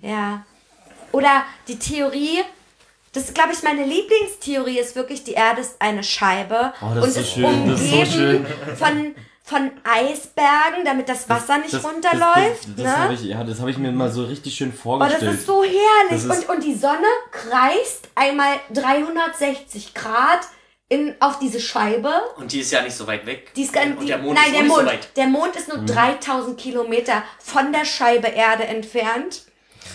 Ja. 0.00 0.44
Oder 1.12 1.44
die 1.68 1.78
Theorie, 1.78 2.42
das 3.12 3.24
ist, 3.24 3.34
glaube 3.34 3.52
ich, 3.52 3.62
meine 3.62 3.84
Lieblingstheorie 3.84 4.78
ist 4.78 4.96
wirklich, 4.96 5.22
die 5.24 5.32
Erde 5.34 5.60
ist 5.60 5.80
eine 5.80 6.02
Scheibe 6.02 6.72
Oh, 6.80 6.94
das 6.94 7.04
und 7.04 7.08
ist 7.10 7.14
so 7.14 7.20
ist 7.20 7.32
schön, 7.34 7.68
das 7.70 7.80
ist 7.80 7.90
so 7.90 7.96
umgeben 7.96 8.46
schön. 8.66 8.76
von 8.76 9.14
von 9.48 9.70
Eisbergen, 9.82 10.84
damit 10.84 11.08
das 11.08 11.26
Wasser 11.28 11.56
nicht 11.58 11.72
runterläuft. 11.82 12.64
Das, 12.64 12.66
das, 12.66 12.74
das 12.76 12.84
ne? 12.84 12.98
habe 12.98 13.14
ich, 13.14 13.22
ja, 13.22 13.42
das 13.44 13.60
hab 13.60 13.68
ich 13.68 13.78
mir 13.78 13.90
mal 13.92 14.10
so 14.12 14.24
richtig 14.24 14.54
schön 14.54 14.68
Oh, 14.68 14.72
das 14.72 14.80
vorgestellt. 14.82 15.34
ist 15.34 15.46
so 15.46 15.62
herrlich. 15.64 15.78
Das 16.10 16.24
ist- 16.24 16.48
und, 16.48 16.56
und 16.56 16.64
die 16.64 16.74
Sonne 16.74 17.06
kreist 17.30 18.08
einmal 18.14 18.56
360 18.74 19.94
Grad 19.94 20.40
in, 20.90 21.14
auf 21.20 21.38
diese 21.38 21.60
Scheibe. 21.60 22.10
Und 22.36 22.52
die 22.52 22.60
ist 22.60 22.70
ja 22.72 22.82
nicht 22.82 22.94
so 22.96 23.06
weit 23.06 23.24
weg. 23.24 23.52
Die 23.54 23.62
ist 23.62 23.72
gar, 23.72 23.84
und 23.84 24.00
die, 24.00 24.06
der 24.06 24.18
Mond 24.18 24.34
nein, 24.38 24.52
ist 24.52 24.54
der 24.54 24.64
Mond. 24.64 24.80
so 24.80 24.86
weit. 24.86 25.16
Der 25.16 25.26
Mond 25.26 25.56
ist 25.56 25.68
nur 25.68 25.78
3000 25.78 26.58
Kilometer 26.58 27.22
von 27.38 27.72
der 27.72 27.84
Scheibe 27.86 28.28
Erde 28.28 28.64
entfernt. 28.64 29.42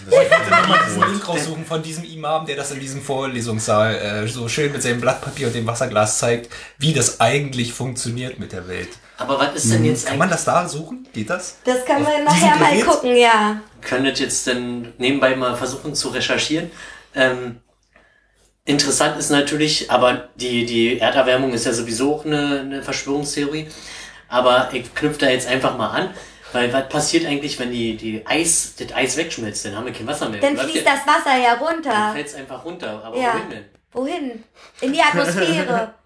diesen 0.08 1.04
Link 1.12 1.28
raussuchen 1.28 1.66
von 1.66 1.84
diesem 1.84 2.04
Imam, 2.04 2.46
der 2.48 2.56
das 2.56 2.72
in 2.72 2.80
diesem 2.80 3.02
Vorlesungssaal 3.04 3.96
äh, 3.96 4.28
so 4.28 4.48
schön 4.50 4.72
mit 4.72 4.82
seinem 4.82 5.00
Blatt 5.02 5.22
Papier 5.22 5.48
und 5.48 5.54
dem 5.56 5.68
Wasserglas 5.68 6.18
zeigt, 6.18 6.52
wie 6.80 6.94
das 6.94 7.20
eigentlich 7.20 7.74
funktioniert 7.74 8.40
mit 8.40 8.52
der 8.52 8.68
Welt. 8.68 8.90
Aber 9.24 9.40
was 9.40 9.56
ist 9.56 9.72
denn 9.74 9.84
jetzt 9.86 10.06
Kann 10.08 10.18
man 10.18 10.30
das 10.30 10.46
da 10.46 10.68
suchen? 10.68 11.08
Geht 11.14 11.30
das? 11.30 11.58
Das 11.64 11.84
können 11.86 12.06
wir 12.06 12.14
Auf 12.16 12.24
nachher 12.26 12.56
mal 12.58 12.72
Gerät? 12.72 12.86
gucken, 12.86 13.16
ja. 13.16 13.62
könntet 13.82 14.20
jetzt 14.20 14.46
denn 14.48 14.94
nebenbei 14.98 15.36
mal 15.36 15.56
versuchen 15.56 15.96
zu 15.96 16.10
recherchieren? 16.10 16.70
Ähm, 17.16 17.60
interessant 18.66 19.18
ist 19.18 19.30
natürlich, 19.30 19.90
aber 19.92 20.30
die, 20.36 20.66
die 20.66 21.00
Erderwärmung 21.00 21.54
ist 21.54 21.66
ja 21.66 21.74
sowieso 21.74 22.16
auch 22.16 22.26
eine, 22.26 22.60
eine 22.62 22.84
Verschwörungstheorie. 22.84 23.68
Aber 24.30 24.70
ich 24.74 24.94
knüpfe 24.96 25.20
da 25.20 25.30
jetzt 25.30 25.48
einfach 25.48 25.78
mal 25.78 25.90
an, 25.90 26.10
weil 26.54 26.72
was 26.74 26.90
passiert 26.90 27.26
eigentlich, 27.26 27.60
wenn 27.60 27.72
die, 27.72 27.96
die 27.98 28.26
Eis, 28.26 28.74
das 28.78 28.94
Eis 28.96 29.16
wegschmilzt? 29.18 29.66
Dann 29.66 29.76
haben 29.76 29.86
wir 29.86 29.94
kein 29.94 30.08
Wasser 30.08 30.30
mehr. 30.30 30.42
Dann 30.42 30.58
fließt 30.58 30.86
das 30.86 31.06
Wasser 31.06 31.38
ja 31.38 31.56
Dann 31.56 31.66
runter. 31.68 32.12
fällt 32.14 32.28
es 32.28 32.36
einfach 32.36 32.64
runter. 32.66 33.02
Aber 33.04 33.18
Ja. 33.18 33.34
wohin 33.34 33.50
denn? 33.50 33.66
Wohin? 33.92 34.44
In 34.82 34.94
die 34.94 35.02
Atmosphäre. 35.02 35.94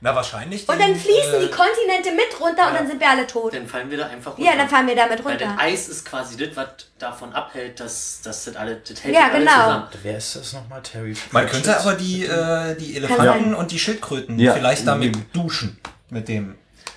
Na, 0.00 0.14
wahrscheinlich. 0.14 0.68
Und 0.68 0.78
dann 0.78 0.92
die, 0.92 1.00
fließen 1.00 1.34
äh, 1.34 1.40
die 1.40 1.50
Kontinente 1.50 2.10
mit 2.14 2.38
runter 2.40 2.68
und 2.68 2.74
dann 2.74 2.86
sind 2.86 3.00
wir 3.00 3.08
alle 3.08 3.26
tot. 3.26 3.54
Dann 3.54 3.66
fallen 3.66 3.90
wir 3.90 3.96
da 3.98 4.06
einfach 4.08 4.36
runter. 4.36 4.50
Ja, 4.50 4.56
dann 4.56 4.68
fahren 4.68 4.86
wir 4.86 4.94
damit 4.94 5.24
Weil 5.24 5.36
das 5.38 5.48
runter. 5.48 5.62
Eis 5.62 5.88
ist 5.88 6.04
quasi 6.04 6.36
das, 6.36 6.54
was 6.54 6.66
davon 6.98 7.32
abhält, 7.32 7.80
dass, 7.80 8.20
dass 8.22 8.44
das 8.44 8.56
alle, 8.56 8.76
das 8.76 9.02
hält 9.02 9.14
Ja, 9.14 9.28
alles 9.30 9.38
genau. 9.38 9.52
zusammen. 9.64 9.88
Wer 10.02 10.16
ist 10.18 10.36
das 10.36 10.52
nochmal? 10.52 10.82
Terry 10.82 11.16
Man 11.30 11.44
Pratchett? 11.46 11.64
könnte 11.64 11.80
aber 11.80 11.94
die, 11.94 12.24
äh, 12.26 12.76
die. 12.76 12.96
Elefanten 12.96 13.54
und 13.54 13.70
die 13.70 13.78
Schildkröten 13.78 14.38
Ja. 14.38 14.52
vielleicht 14.54 14.86
damit 14.86 15.16
duschen. 15.34 15.78
Mit 16.10 16.28
dem 16.28 16.56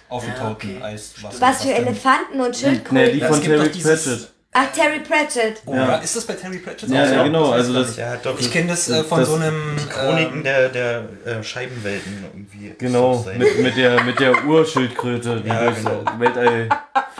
aufgetauten 0.09 0.77
okay. 0.77 0.83
Eiswasser. 0.83 1.39
Was 1.41 1.61
für 1.63 1.69
dann- 1.69 1.87
Elefanten 1.87 2.41
und 2.41 2.49
Nee, 2.49 2.57
Schildkröten. 2.57 3.13
die 3.13 3.19
Ja, 3.19 3.27
von 3.27 3.41
Terry 3.41 3.69
Pratchett. 3.69 4.29
Ach, 4.61 4.71
Terry 4.75 4.99
Pratchett. 4.99 5.61
Oh, 5.65 5.73
Ja. 5.73 5.87
ja. 5.87 5.95
Ist 5.97 6.15
das 6.15 6.25
bei 6.25 6.33
Terry 6.33 6.57
Pratchett 6.57 6.89
Ja, 6.89 7.03
auch 7.03 7.07
so? 7.07 7.13
ja, 7.13 7.23
genau. 7.23 7.43
weiß 7.51 7.53
Also 7.53 7.73
das. 7.73 7.95
Ja, 7.95 8.17
doch. 8.17 8.37
Ich 8.39 8.51
kenne 8.51 8.67
das 8.69 8.89
äh, 8.89 9.03
von 9.03 9.19
Das- 9.19 9.29
so 9.29 9.35
einem. 9.35 9.77
Chroniken 9.89 10.37
ähm, 10.39 10.43
der, 10.43 10.69
der 10.69 11.03
äh, 11.25 11.43
Scheibenwelten 11.43 12.25
irgendwie. 12.33 12.75
genau, 12.77 13.25
mit, 13.37 13.59
mit 13.59 13.77
der, 13.77 14.03
mit 14.03 14.19
der 14.19 14.43
Urschildkröte, 14.45 15.41
die 15.41 15.47
Ja, 15.47 15.63
durchs 15.65 15.77
genau. 15.83 16.03
Weltall 16.17 16.69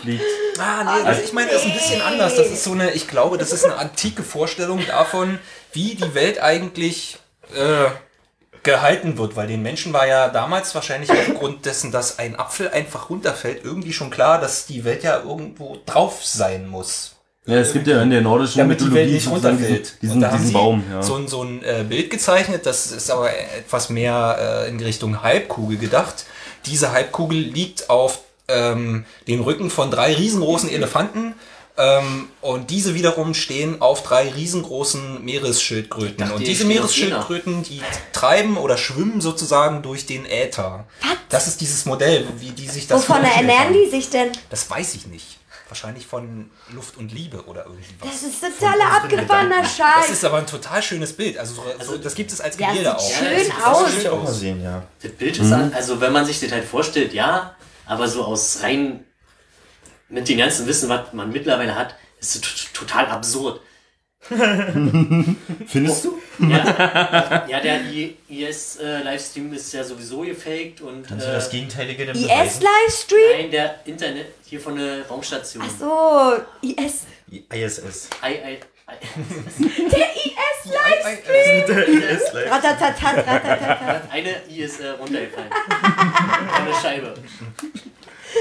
fliegt. 0.00 0.24
Ah, 0.58 0.84
nee, 0.84 1.06
also 1.06 1.22
ich 1.22 1.32
meine, 1.32 1.50
das 1.50 1.62
ist 1.62 1.68
ein 1.68 1.72
bisschen 1.72 2.02
anders. 2.02 2.36
Das 2.36 2.48
ist 2.48 2.62
so 2.64 2.72
eine, 2.72 2.90
ich 2.90 3.08
glaube, 3.08 3.38
das 3.38 3.52
ist 3.52 3.64
eine 3.64 3.76
antike 3.76 4.22
Vorstellung 4.22 4.84
davon, 4.86 5.38
wie 5.72 5.94
die 5.94 6.14
Welt 6.14 6.42
eigentlich 6.42 7.18
äh, 7.54 7.86
gehalten 8.62 9.16
wird, 9.16 9.36
weil 9.36 9.46
den 9.46 9.62
Menschen 9.62 9.94
war 9.94 10.06
ja 10.06 10.28
damals 10.28 10.74
wahrscheinlich 10.74 11.10
aufgrund 11.10 11.64
dessen, 11.64 11.90
dass 11.92 12.18
ein 12.18 12.38
Apfel 12.38 12.68
einfach 12.68 13.08
runterfällt, 13.08 13.64
irgendwie 13.64 13.94
schon 13.94 14.10
klar, 14.10 14.38
dass 14.40 14.66
die 14.66 14.84
Welt 14.84 15.02
ja 15.02 15.20
irgendwo 15.22 15.78
drauf 15.86 16.22
sein 16.24 16.66
muss. 16.68 17.16
Ja, 17.50 17.58
es 17.58 17.72
gibt 17.72 17.86
ja 17.86 18.02
in 18.02 18.10
der 18.10 18.20
nordischen 18.20 18.58
damit 18.58 18.80
die 18.80 18.84
Welt 18.84 19.10
Mythologie 19.10 19.12
nicht 19.14 19.28
runterfällt. 19.28 19.94
diesen, 20.02 20.14
Und 20.14 20.20
da 20.20 20.28
haben 20.28 20.36
diesen 20.38 20.46
sie 20.48 20.52
Baum. 20.52 20.84
Ja. 20.90 21.02
so, 21.02 21.16
ein, 21.16 21.28
so 21.28 21.42
ein 21.42 21.62
äh, 21.62 21.84
Bild 21.88 22.10
gezeichnet, 22.10 22.66
das 22.66 22.90
ist 22.92 23.10
aber 23.10 23.30
etwas 23.30 23.90
mehr 23.90 24.64
äh, 24.66 24.68
in 24.68 24.80
Richtung 24.80 25.22
Halbkugel 25.22 25.78
gedacht. 25.78 26.26
Diese 26.66 26.92
Halbkugel 26.92 27.38
liegt 27.38 27.90
auf 27.90 28.20
ähm, 28.48 29.04
den 29.26 29.40
Rücken 29.40 29.70
von 29.70 29.90
drei 29.90 30.14
riesengroßen 30.14 30.70
Elefanten 30.70 31.34
ähm, 31.80 32.28
und 32.42 32.70
diese 32.70 32.94
wiederum 32.94 33.32
stehen 33.32 33.80
auf 33.80 34.02
drei 34.02 34.28
riesengroßen 34.28 35.24
Meeresschildkröten. 35.24 36.18
dachte, 36.18 36.34
und 36.34 36.40
die 36.40 36.46
diese. 36.46 36.66
Meeresschildkröten, 36.66 37.62
die 37.62 37.80
treiben 38.12 38.58
oder 38.58 38.76
schwimmen 38.76 39.20
sozusagen 39.20 39.80
durch 39.82 40.04
den 40.04 40.26
Äther. 40.26 40.84
Das 41.30 41.46
ist 41.46 41.60
dieses 41.60 41.86
Modell, 41.86 42.26
wie 42.38 42.50
die 42.50 42.68
sich 42.68 42.86
das 42.86 43.08
Wovon 43.08 43.24
ernähren 43.24 43.68
haben. 43.68 43.72
die 43.72 43.88
sich 43.88 44.10
denn? 44.10 44.30
Das 44.50 44.68
weiß 44.68 44.94
ich 44.94 45.06
nicht. 45.06 45.39
Wahrscheinlich 45.70 46.04
von 46.04 46.50
Luft 46.74 46.96
und 46.96 47.12
Liebe 47.12 47.44
oder 47.46 47.64
irgendwie 47.64 47.84
was. 48.00 48.10
Das 48.10 48.22
ist 48.24 48.40
totaler 48.40 48.92
abgefahrener 48.92 49.62
Das 49.62 49.76
Scheiß. 49.76 50.10
ist 50.10 50.24
aber 50.24 50.38
ein 50.38 50.46
total 50.46 50.82
schönes 50.82 51.12
Bild. 51.12 51.38
Also, 51.38 51.54
so, 51.54 51.62
so, 51.84 51.96
das 51.98 52.14
gibt 52.16 52.32
es 52.32 52.40
als 52.40 52.58
Ja, 52.58 52.70
Gemälde 52.70 52.90
sieht 52.90 52.98
auch. 52.98 53.10
schön 53.12 53.24
Ja, 53.26 53.32
das 53.34 53.44
sieht 53.44 53.64
aus. 53.64 53.92
Will 53.92 54.00
ich 54.00 54.08
auch 54.08 54.22
mal 54.24 54.32
sehen, 54.32 54.62
ja. 54.64 54.82
Das 55.00 55.12
Bild 55.12 55.38
ist 55.38 55.46
Mhm. 55.46 55.52
an, 55.52 55.72
also 55.74 56.00
wenn 56.00 56.12
man 56.12 56.24
sich 56.26 56.40
das 56.40 56.50
halt 56.50 56.64
vorstellt, 56.64 57.14
ja, 57.14 57.54
aber 57.86 58.08
so 58.08 58.24
aus 58.24 58.58
rein 58.64 59.04
mit 60.08 60.28
dem 60.28 60.38
ganzen 60.38 60.66
Wissen, 60.66 60.88
was 60.88 61.12
man 61.12 61.30
mittlerweile 61.30 61.74
hat, 61.76 61.94
ist 62.20 62.34
es 62.34 62.72
total 62.72 63.06
absurd. 63.06 63.60
Findest 65.66 66.04
du? 66.04 66.18
Ja, 66.38 67.46
ja 67.48 67.60
der 67.60 67.80
IS-Livestream 68.28 69.52
ist 69.54 69.72
ja 69.72 69.82
sowieso 69.82 70.20
gefaked 70.20 70.82
und 70.82 71.06
Kannst 71.06 71.26
du 71.26 71.30
äh, 71.30 71.34
das 71.34 71.50
Gegenteilige 71.50 72.06
denn? 72.06 72.14
IS-Livestream? 72.16 73.38
nein, 73.38 73.50
der 73.50 73.80
Internet 73.86 74.26
hier 74.44 74.60
von 74.60 74.76
der 74.76 75.06
Raumstation. 75.06 75.64
Ach 75.66 75.70
so, 75.78 76.66
IS. 76.66 77.04
ISS. 77.50 78.08
I, 78.22 78.32
I, 78.32 78.58
I, 78.88 78.96
Der 79.90 80.10
IS-Livestream. 80.16 81.98
IS 81.98 82.32
live. 82.32 82.50
Ratatatat, 82.50 83.16
ratatatat. 83.26 84.02
eine 84.10 84.34
I 84.50 84.60
ist 84.62 84.80
äh, 84.80 84.90
runtergefallen. 84.90 85.48
Eine 85.50 86.74
Scheibe. 86.74 87.14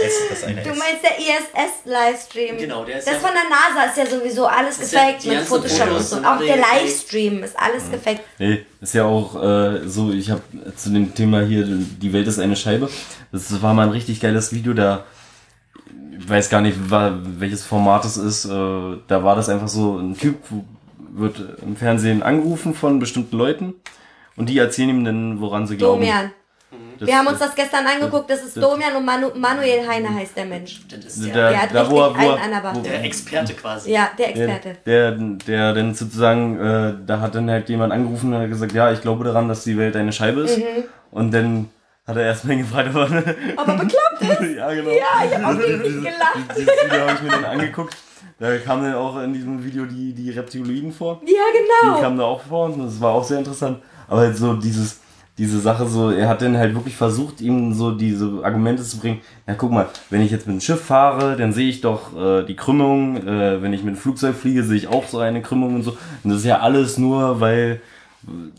S, 0.06 0.13
das 0.30 0.43
eine 0.43 0.62
Du 0.62 0.69
meinst 0.69 1.04
der 1.04 1.17
ISS-Livestream? 1.17 2.58
Genau, 2.58 2.84
der 2.86 2.99
ist 2.99 3.08
Das 3.08 3.15
ja- 3.15 3.19
von 3.19 3.30
der 3.34 3.43
NASA 3.49 3.89
ist 3.91 3.97
ja 3.97 4.06
sowieso 4.19 4.45
alles 4.45 4.78
ja- 4.78 4.84
gefaked 5.04 5.23
die 5.23 5.30
mit 5.30 5.39
Photoshop 5.41 5.82
und 5.88 5.88
Fotos 5.89 6.10
so. 6.12 6.17
Auch 6.17 6.38
der. 6.39 6.58
Livestream 6.58 7.43
ist 7.43 7.58
alles 7.60 7.89
gefaked. 7.91 8.21
Nee, 8.38 8.65
ist 8.82 8.93
ja 8.93 9.06
auch 9.06 9.36
äh, 9.41 9.88
so, 9.88 10.12
ich 10.12 10.30
habe 10.32 10.41
zu 10.75 10.89
dem 10.91 11.13
Thema 11.15 11.41
hier, 11.41 11.65
die 11.65 12.13
Welt 12.13 12.28
ist 12.28 12.39
eine 12.39 12.56
Scheibe. 12.56 12.89
Das 13.32 13.62
war 13.62 13.73
mal 13.73 13.84
ein 13.84 13.89
richtig 13.91 14.19
geiles 14.19 14.54
Video, 14.54 14.73
da 14.73 15.06
ich 16.19 16.28
weiß 16.30 16.49
gar 16.49 16.62
nicht, 16.62 16.78
welches 16.89 17.63
Format 17.65 18.06
es 18.06 18.17
ist. 18.17 18.45
Äh, 18.45 18.49
da 18.49 19.23
war 19.23 19.36
das 19.36 19.49
einfach 19.49 19.69
so, 19.69 19.97
ein 19.97 20.17
Typ 20.17 20.36
wird 21.12 21.41
im 21.63 21.75
Fernsehen 21.75 22.21
angerufen 22.21 22.75
von 22.75 22.99
bestimmten 22.99 23.36
Leuten 23.38 23.73
und 24.36 24.47
die 24.49 24.58
erzählen 24.58 24.89
ihm 24.89 25.04
dann, 25.06 25.41
woran 25.41 25.65
sie 25.65 25.75
glauben. 25.78 26.02
Domian. 26.02 26.32
Das- 26.99 27.07
Wir 27.07 27.17
haben 27.17 27.27
uns 27.27 27.39
das 27.39 27.55
gestern 27.55 27.85
angeguckt. 27.88 28.29
Das 28.29 28.43
ist 28.43 28.57
Domian 28.57 28.95
und 28.95 29.05
Manu 29.05 29.29
Manuel 29.35 29.88
Heine 29.88 30.13
heißt 30.13 30.35
der 30.35 30.45
Mensch. 30.45 30.81
Das 30.89 31.05
ist 31.15 31.25
der, 31.25 31.33
der, 31.33 31.49
Der 31.51 31.62
hat 31.62 31.69
da, 31.75 31.89
wo 31.89 32.01
er, 32.01 32.13
der 32.13 32.38
er, 32.63 32.75
wo, 32.75 32.79
der 32.81 33.03
Experte 33.03 33.53
quasi. 33.53 33.91
Ja, 33.91 34.09
der 34.17 34.33
der, 34.33 34.45
Experte. 34.47 34.77
der, 34.85 35.12
der 35.12 35.73
dann 35.73 35.95
sozusagen, 35.95 36.59
äh, 36.59 36.93
da 37.05 37.21
hat 37.21 37.35
dann 37.35 37.49
halt 37.49 37.69
jemand 37.69 37.93
angerufen 37.93 38.33
und 38.33 38.41
hat 38.41 38.49
gesagt, 38.49 38.73
ja, 38.73 38.91
ich 38.91 39.01
glaube 39.01 39.23
daran, 39.23 39.47
dass 39.47 39.63
die 39.63 39.77
Welt 39.77 39.95
eine 39.95 40.12
Scheibe 40.12 40.41
ist. 40.41 40.57
Mhm. 40.57 40.63
Und 41.12 41.33
dann 41.33 41.69
hat 42.05 42.17
er 42.17 42.23
erstmal 42.23 42.57
gefragt, 42.63 42.89
aber 42.89 43.03
Aber 43.57 43.73
bekloppt 43.73 44.21
ist. 44.41 44.55
ja, 44.57 44.71
genau. 44.73 44.89
Ja, 44.89 45.25
ich 45.25 45.35
hab 45.35 45.45
auch 45.45 45.57
richtig 45.59 45.95
gelacht. 46.03 46.38
Dieses 46.57 46.67
Video 46.85 47.01
habe 47.01 47.13
ich 47.13 47.21
mir 47.21 47.29
dann 47.29 47.45
angeguckt. 47.45 47.95
Da 48.39 48.57
kamen 48.57 48.83
dann 48.83 48.95
auch 48.95 49.19
in 49.21 49.33
diesem 49.33 49.63
Video 49.63 49.85
die, 49.85 50.13
die 50.13 50.29
Reptiloiden 50.31 50.93
vor. 50.93 51.21
Ja, 51.25 51.27
Die 51.53 51.85
genau. 51.88 52.01
kamen 52.01 52.17
da 52.17 52.23
auch 52.23 52.41
vor 52.41 52.65
und 52.67 52.79
das 52.85 52.99
war 53.01 53.12
auch 53.13 53.23
sehr 53.23 53.38
interessant. 53.39 53.79
Aber 54.07 54.21
halt 54.21 54.38
so 54.38 54.53
dieses, 54.53 54.99
diese 55.39 55.60
Sache 55.60 55.88
so, 55.88 56.12
er 56.12 56.30
hat 56.30 56.41
dann 56.43 56.56
halt 56.58 56.75
wirklich 56.75 56.95
versucht, 56.95 57.41
ihm 57.41 57.73
so 57.73 57.89
diese 57.91 58.30
Argumente 58.43 58.84
zu 58.84 58.99
bringen. 58.99 59.21
Ja, 59.47 59.56
guck 59.58 59.71
mal, 59.71 59.88
wenn 60.12 60.21
ich 60.21 60.30
jetzt 60.30 60.45
mit 60.45 60.58
dem 60.58 60.62
Schiff 60.62 60.84
fahre, 60.86 61.36
dann 61.38 61.54
sehe 61.54 61.69
ich 61.69 61.82
doch 61.82 62.15
äh, 62.15 62.43
die 62.43 62.56
Krümmung. 62.56 63.17
Äh, 63.25 63.62
wenn 63.62 63.73
ich 63.73 63.82
mit 63.84 63.95
dem 63.95 63.97
Flugzeug 63.99 64.36
fliege, 64.36 64.63
sehe 64.63 64.78
ich 64.78 64.88
auch 64.88 65.08
so 65.08 65.17
eine 65.17 65.41
Krümmung 65.41 65.73
und 65.75 65.84
so. 65.84 65.91
Und 66.23 66.30
das 66.32 66.39
ist 66.41 66.45
ja 66.45 66.60
alles 66.60 66.97
nur, 66.99 67.39
weil, 67.39 67.82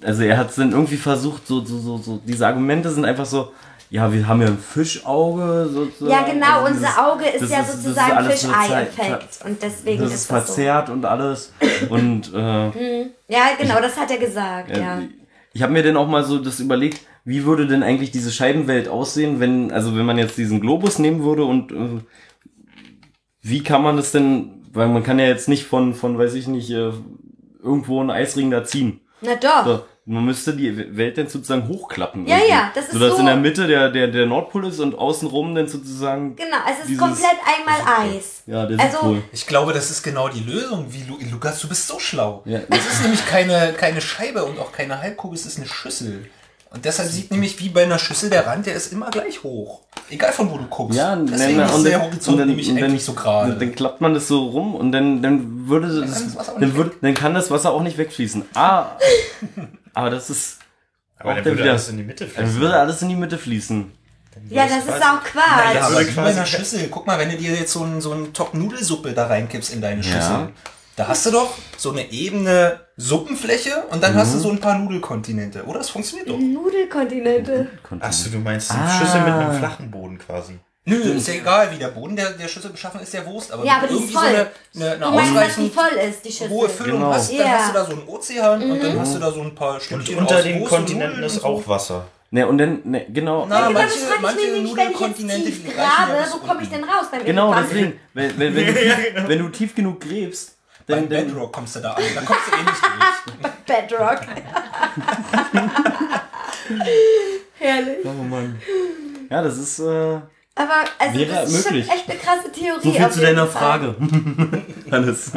also 0.02 0.22
er 0.24 0.38
hat 0.38 0.50
es 0.50 0.56
dann 0.56 0.72
irgendwie 0.72 0.96
versucht, 0.96 1.46
so, 1.46 1.64
so, 1.64 1.78
so, 1.78 1.98
so, 1.98 2.20
diese 2.26 2.46
Argumente 2.46 2.90
sind 2.90 3.04
einfach 3.04 3.26
so, 3.26 3.52
ja, 3.90 4.12
wir 4.12 4.26
haben 4.28 4.40
ja 4.40 4.46
ein 4.46 4.56
Fischauge 4.58 5.68
sozusagen. 5.72 6.10
Ja, 6.12 6.32
genau. 6.32 6.64
Also 6.64 6.74
Unser 6.76 7.12
Auge 7.12 7.24
ist 7.26 7.50
ja 7.50 7.60
ist- 7.60 7.68
ist 7.74 7.82
sozusagen 7.82 8.24
Fischei-Effekt. 8.30 9.40
Und 9.44 9.62
deswegen 9.62 10.02
das 10.02 10.08
ist 10.12 10.14
ist 10.22 10.30
das 10.30 10.46
so. 10.46 10.52
verzerrt 10.54 10.90
und 10.90 11.04
alles. 11.04 11.52
Und 11.88 12.32
äh, 12.32 13.02
Ja, 13.28 13.42
genau, 13.58 13.80
das 13.80 13.96
hat 13.98 14.10
er 14.10 14.18
gesagt, 14.18 14.76
ja. 14.76 15.00
äh, 15.00 15.08
ich 15.52 15.62
habe 15.62 15.72
mir 15.72 15.82
dann 15.82 15.96
auch 15.96 16.08
mal 16.08 16.24
so 16.24 16.38
das 16.38 16.60
überlegt, 16.60 17.00
wie 17.24 17.44
würde 17.44 17.66
denn 17.66 17.82
eigentlich 17.82 18.10
diese 18.10 18.30
Scheibenwelt 18.30 18.88
aussehen, 18.88 19.40
wenn, 19.40 19.72
also 19.72 19.96
wenn 19.96 20.06
man 20.06 20.18
jetzt 20.18 20.38
diesen 20.38 20.60
Globus 20.60 20.98
nehmen 20.98 21.22
würde 21.22 21.44
und 21.44 21.72
äh, 21.72 22.00
wie 23.42 23.62
kann 23.62 23.82
man 23.82 23.96
das 23.96 24.12
denn, 24.12 24.62
weil 24.72 24.88
man 24.88 25.02
kann 25.02 25.18
ja 25.18 25.26
jetzt 25.26 25.48
nicht 25.48 25.64
von, 25.64 25.94
von 25.94 26.18
weiß 26.18 26.34
ich 26.34 26.46
nicht, 26.46 26.70
äh, 26.70 26.92
irgendwo 27.62 28.00
einen 28.00 28.10
Eisring 28.10 28.50
da 28.50 28.64
ziehen. 28.64 29.00
Na 29.20 29.34
doch. 29.34 29.64
So, 29.64 29.84
man 30.10 30.24
müsste 30.24 30.54
die 30.54 30.96
Welt 30.96 31.16
dann 31.18 31.28
sozusagen 31.28 31.68
hochklappen. 31.68 32.26
Ja, 32.26 32.36
irgendwie. 32.36 32.50
ja, 32.52 32.70
das 32.74 32.86
ist 32.86 32.92
Sodass 32.92 33.12
so- 33.12 33.18
in 33.20 33.26
der 33.26 33.36
Mitte 33.36 33.66
der, 33.66 33.90
der, 33.90 34.08
der 34.08 34.26
Nordpol 34.26 34.66
ist 34.66 34.80
und 34.80 34.94
außenrum 34.98 35.54
dann 35.54 35.68
sozusagen. 35.68 36.36
Genau, 36.36 36.56
es 36.70 36.80
ist 36.80 36.88
Dieses- 36.88 36.98
komplett 37.00 37.36
einmal 37.46 38.06
Eis. 38.08 38.42
Ja, 38.46 38.66
der 38.66 38.78
Also- 38.80 38.96
Südpol. 38.98 39.22
Ich 39.32 39.46
glaube, 39.46 39.72
das 39.72 39.90
ist 39.90 40.02
genau 40.02 40.28
die 40.28 40.40
Lösung. 40.40 40.86
Wie 40.90 41.04
Lu 41.04 41.16
Lukas, 41.30 41.60
du 41.60 41.68
bist 41.68 41.86
so 41.86 41.98
schlau. 41.98 42.42
Ja. 42.44 42.60
Es 42.70 42.86
ist 42.86 43.02
nämlich 43.02 43.24
keine, 43.26 43.72
keine 43.76 44.00
Scheibe 44.00 44.44
und 44.44 44.58
auch 44.58 44.72
keine 44.72 45.00
Halbkugel, 45.00 45.38
es 45.38 45.46
ist 45.46 45.58
eine 45.58 45.66
Schüssel. 45.68 46.28
Und 46.72 46.84
deshalb 46.84 47.08
sieht 47.08 47.32
nämlich 47.32 47.58
wie 47.58 47.68
bei 47.68 47.82
einer 47.82 47.98
Schüssel 47.98 48.30
der 48.30 48.46
Rand, 48.46 48.64
der 48.66 48.74
ist 48.74 48.92
immer 48.92 49.10
gleich 49.10 49.42
hoch. 49.42 49.80
Egal 50.08 50.32
von 50.32 50.50
wo 50.52 50.56
du 50.56 50.66
guckst. 50.66 50.96
Ja, 50.96 51.16
Deswegen 51.16 51.56
nein, 51.56 51.66
ist 51.68 51.74
und 51.74 51.84
der 51.84 51.92
dann- 51.98 52.02
Horizont 52.02 52.28
und 52.28 52.38
dann- 52.38 52.48
nämlich 52.48 52.68
und 52.68 52.76
dann- 52.76 52.84
eigentlich 52.84 53.04
so 53.04 53.12
gerade. 53.14 53.54
Dann 53.54 53.74
klappt 53.74 54.00
man 54.00 54.14
das 54.14 54.28
so 54.28 54.46
rum 54.46 54.74
und 54.76 54.92
dann, 54.92 55.20
dann 55.20 55.68
würde 55.68 55.88
das, 56.00 56.12
kann 56.12 56.24
das 56.24 56.36
Wasser 56.36 56.50
auch 56.52 56.54
dann, 56.54 56.68
nicht 56.68 56.76
würde, 56.76 56.92
dann 57.02 57.14
kann 57.14 57.34
das 57.34 57.50
Wasser 57.50 57.72
auch 57.72 57.82
nicht 57.82 57.98
wegfließen. 57.98 58.44
Ah, 58.54 58.86
aber 59.94 60.10
das 60.10 60.30
ist 60.30 60.58
Aber 61.18 61.30
auch 61.30 61.34
dann 61.34 61.44
dann 61.44 61.52
würde 61.52 61.62
wieder, 61.64 61.70
alles 61.72 61.88
in 61.88 61.96
die 61.96 62.02
Mitte 62.04 62.26
dann 62.26 62.34
fließen. 62.44 62.60
würde 62.60 62.76
alles 62.76 63.02
in 63.02 63.08
die 63.08 63.16
Mitte 63.16 63.38
fließen. 63.38 63.92
Ja, 64.48 64.64
das 64.66 64.84
ist 64.84 64.88
auch 64.88 65.00
Ja, 65.02 65.22
Quatsch. 65.24 65.76
aber 65.82 65.90
würde 65.96 66.06
wie 66.08 66.14
bei 66.14 66.22
quasi- 66.22 66.36
einer 66.38 66.46
Schüssel. 66.46 66.88
Guck 66.88 67.06
mal, 67.06 67.18
wenn 67.18 67.30
du 67.30 67.36
dir 67.36 67.52
jetzt 67.52 67.72
so 67.72 67.82
einen, 67.82 68.00
so 68.00 68.12
einen 68.12 68.32
Top 68.32 68.54
Nudelsuppe 68.54 69.12
da 69.12 69.26
reinkippst 69.26 69.72
in 69.72 69.80
deine 69.80 70.02
Schüssel, 70.04 70.18
Ja. 70.20 70.48
Da 70.96 71.08
hast 71.08 71.24
du 71.24 71.30
doch 71.30 71.54
so 71.78 71.92
eine 71.92 72.10
ebene 72.12 72.80
Suppenfläche 73.00 73.84
und 73.90 74.02
dann 74.02 74.14
hast 74.14 74.34
du 74.34 74.38
so 74.38 74.50
ein 74.50 74.58
paar 74.60 74.76
Nudelkontinente. 74.78 75.64
Oder? 75.64 75.78
Das 75.78 75.88
funktioniert 75.90 76.28
doch. 76.28 76.38
Nudelkontinente. 76.38 77.68
Achso, 78.00 78.30
du 78.30 78.38
meinst 78.38 78.70
eine 78.70 78.82
Ah. 78.82 78.98
Schüssel 78.98 79.20
mit 79.22 79.32
einem 79.32 79.52
flachen 79.58 79.90
Boden 79.90 80.18
quasi. 80.18 80.58
Nö, 80.84 80.96
ist 80.96 81.28
ja 81.28 81.34
egal, 81.34 81.70
wie 81.72 81.78
der 81.78 81.88
Boden 81.88 82.16
der, 82.16 82.30
der 82.30 82.48
Schüssel 82.48 82.70
beschaffen 82.70 83.00
ist, 83.00 83.12
der 83.14 83.24
Wurst. 83.26 83.52
Aber 83.52 83.64
Ja, 83.64 83.76
aber 83.78 83.86
die 83.86 83.94
irgendwie 83.94 84.12
ist 84.14 84.18
voll. 84.18 84.28
so 84.30 84.82
eine, 84.84 84.90
eine, 84.92 84.92
eine 84.92 85.04
Du 85.04 85.10
meinst, 85.10 85.18
dass 85.18 85.54
die 85.56 85.60
ausreichend 85.60 85.74
voll 85.74 86.08
ist, 86.10 86.24
die 86.24 86.28
Schüssel. 86.32 86.48
hohe 86.50 86.68
Füllung 86.68 86.98
Genau. 87.00 87.12
hast, 87.12 87.30
dann 87.30 87.38
Ja. 87.38 87.46
hast 87.58 87.68
du 87.68 87.72
da 87.74 87.84
so 87.84 87.92
einen 87.92 88.08
Ozean 88.08 88.62
und 88.70 88.82
dann 88.82 88.98
hast 89.00 89.14
du 89.14 89.18
da 89.18 89.30
so 89.32 89.40
ein 89.42 89.54
paar 89.54 89.74
Und 89.74 89.82
Stückchen 89.82 90.18
unter 90.18 90.36
aus 90.36 90.42
den 90.42 90.62
und 90.62 90.68
Kontinenten 90.68 91.22
ist 91.22 91.38
und 91.38 91.44
auch 91.44 91.68
Wasser. 91.68 92.06
Ne, 92.32 92.46
und 92.46 92.58
dann, 92.58 92.80
ne, 92.84 93.06
genau. 93.12 93.44
Na, 93.48 93.70
manche, 93.70 93.94
manche 94.22 94.62
Nudelkontinente, 94.62 95.44
tief 95.46 95.62
die 95.64 95.72
grabe, 95.72 96.12
wo 96.32 96.38
komme 96.46 96.62
ich 96.62 96.68
denn 96.70 96.84
raus 96.84 97.06
Genau, 97.24 97.52
deswegen, 97.54 97.98
wenn, 98.14 98.38
wenn, 98.38 98.54
wenn, 98.54 98.66
du, 98.66 98.74
wenn 99.28 99.38
du 99.40 99.48
tief 99.48 99.74
genug 99.74 100.00
gräbst, 100.00 100.56
Dann, 100.90 101.08
Bedrock 101.08 101.52
kommst 101.52 101.76
du 101.76 101.80
da 101.80 101.92
an. 101.92 102.02
Da 102.14 102.20
kommst 102.22 102.42
du 102.46 102.52
eh 102.56 102.62
nicht 102.62 102.82
durch. 103.66 103.88
Bedrock. 103.88 104.20
Herrlich. 107.58 107.98
oh 108.04 108.12
Mann. 108.24 108.60
Ja, 109.30 109.42
das 109.42 109.58
ist, 109.58 109.78
äh, 109.80 109.84
Aber 110.54 110.84
also 110.98 111.18
Wäre 111.18 111.32
das 111.34 111.52
ist 111.52 111.64
möglich. 111.70 111.86
schon 111.86 111.94
echt 111.96 112.10
eine 112.10 112.18
krasse 112.18 112.52
Theorie. 112.52 112.80
so 112.82 112.92
viel 112.92 113.04
auf 113.04 113.12
zu 113.12 113.20
deiner 113.20 113.46
Fall. 113.46 113.62
Frage. 113.62 113.94
Alles. 114.90 115.32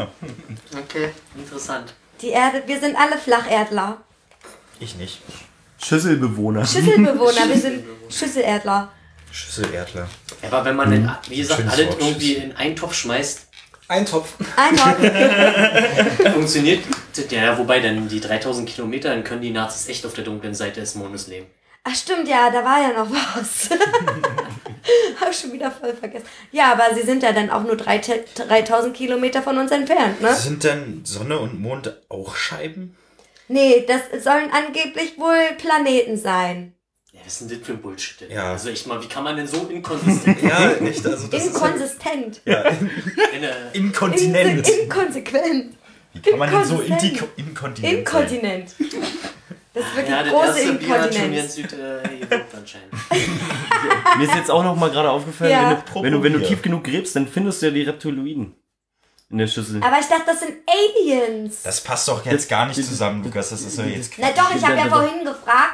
Okay, 0.77 1.09
interessant. 1.35 1.93
Die 2.21 2.29
Erde, 2.29 2.63
wir 2.65 2.79
sind 2.79 2.95
alle 2.95 3.17
Flacherdler. 3.17 3.97
Ich 4.79 4.95
nicht. 4.95 5.21
Schüsselbewohner. 5.83 6.65
Schüsselbewohner, 6.65 7.49
wir 7.49 7.57
sind 7.57 7.83
Schüsselerdler. 8.09 8.89
Schüsselerdler. 9.31 10.07
Aber 10.43 10.65
wenn 10.65 10.75
man, 10.75 10.89
Mhm. 10.89 10.95
in, 10.95 11.11
wie 11.29 11.37
gesagt, 11.37 11.63
alles 11.69 11.87
Wort, 11.87 12.01
irgendwie 12.01 12.33
in 12.35 12.55
einen 12.55 12.75
Topf 12.75 12.93
schmeißt, 12.93 13.47
Ein 13.93 14.07
Topf. 14.07 14.33
Einmal. 14.55 15.85
funktioniert, 16.33 16.83
ja, 17.29 17.55
wobei 17.59 17.79
dann 17.79 18.07
die 18.07 18.19
3000 18.19 18.67
Kilometer, 18.67 19.09
dann 19.09 19.23
können 19.23 19.43
die 19.43 19.51
Nazis 19.51 19.87
echt 19.87 20.03
auf 20.07 20.13
der 20.15 20.23
dunklen 20.23 20.55
Seite 20.55 20.79
des 20.79 20.95
Mondes 20.95 21.27
leben. 21.27 21.45
Ach 21.83 21.93
stimmt, 21.93 22.27
ja, 22.27 22.49
da 22.49 22.65
war 22.65 22.81
ja 22.81 22.93
noch 22.93 23.11
was. 23.11 23.69
Hab 25.21 25.35
schon 25.35 25.51
wieder 25.53 25.69
voll 25.69 25.93
vergessen. 25.93 26.25
Ja, 26.51 26.71
aber 26.71 26.95
sie 26.95 27.03
sind 27.03 27.21
ja 27.21 27.33
dann 27.33 27.51
auch 27.51 27.61
nur 27.63 27.77
drei- 27.77 27.99
3000 27.99 28.95
Kilometer 28.95 29.43
von 29.43 29.59
uns 29.59 29.69
entfernt, 29.69 30.19
ne? 30.21 30.33
Sind 30.33 30.63
denn 30.63 31.01
Sonne 31.05 31.37
und 31.37 31.61
Mond 31.61 31.95
auch 32.09 32.35
Scheiben? 32.35 32.97
Nee, 33.47 33.85
das 33.87 34.23
sollen 34.23 34.49
angeblich 34.51 35.19
wohl 35.19 35.55
Planeten 35.59 36.17
sein. 36.17 36.73
Ja, 37.13 37.19
was 37.25 37.33
ist 37.41 37.49
denn 37.49 37.59
das 37.59 37.67
für 37.67 37.73
ein 37.73 37.81
Bullshit? 37.81 38.21
denn? 38.21 38.31
Ja. 38.31 38.51
Also 38.51 38.69
echt 38.69 38.87
mal, 38.87 39.01
wie 39.01 39.07
kann 39.07 39.23
man 39.23 39.37
denn 39.37 39.47
so 39.47 39.67
inkonsistent 39.67 40.41
Ja, 40.41 40.71
echt. 40.73 41.05
Also 41.05 41.27
Inkonsistent. 41.27 42.41
ja, 42.45 42.61
in 42.63 43.41
der, 43.41 43.73
Inkontinent. 43.73 44.67
In 44.67 44.79
inkonsequent. 44.81 45.77
Wie 46.13 46.19
kann 46.21 46.39
man 46.39 46.51
denn 46.51 46.65
so 46.65 46.81
inkontinent 46.81 47.77
sein? 47.77 47.97
Inkontinent. 47.97 48.75
Das 49.73 49.83
ist 49.85 49.95
wirklich 49.95 50.09
ja, 50.09 50.23
das 50.23 50.31
große 50.33 50.59
Inkontinenz. 50.61 51.57
jetzt 51.57 51.73
äh, 51.73 52.39
anscheinend. 52.55 52.91
Mir 54.17 54.23
ist 54.27 54.35
jetzt 54.35 54.51
auch 54.51 54.63
noch 54.63 54.75
mal 54.75 54.91
gerade 54.91 55.09
aufgefallen, 55.09 55.51
Ja. 55.51 55.69
wenn, 55.69 55.93
du, 55.93 56.03
wenn, 56.03 56.11
du, 56.13 56.23
wenn 56.23 56.33
du 56.33 56.47
tief 56.47 56.61
genug 56.61 56.83
gräbst, 56.83 57.15
dann 57.15 57.27
findest 57.27 57.61
du 57.61 57.67
ja 57.67 57.71
die 57.71 57.81
Reptiloiden 57.83 58.53
in 59.31 59.37
der 59.39 59.47
Schüssel. 59.47 59.81
Aber 59.83 59.99
ich 59.99 60.05
dachte, 60.05 60.23
das 60.27 60.41
sind 60.41 60.53
Aliens. 60.67 61.63
Das 61.63 61.81
passt 61.81 62.07
doch 62.07 62.23
jetzt 62.25 62.47
gar 62.49 62.67
nicht 62.67 62.83
zusammen, 62.83 63.23
Lukas. 63.23 63.49
Das 63.49 63.61
ist 63.61 63.77
ja 63.79 63.85
jetzt 63.85 64.13
Na 64.17 64.29
doch, 64.31 64.55
ich 64.55 64.63
habe 64.63 64.75
ja 64.75 64.87
vorhin 64.89 65.25
gefragt, 65.25 65.73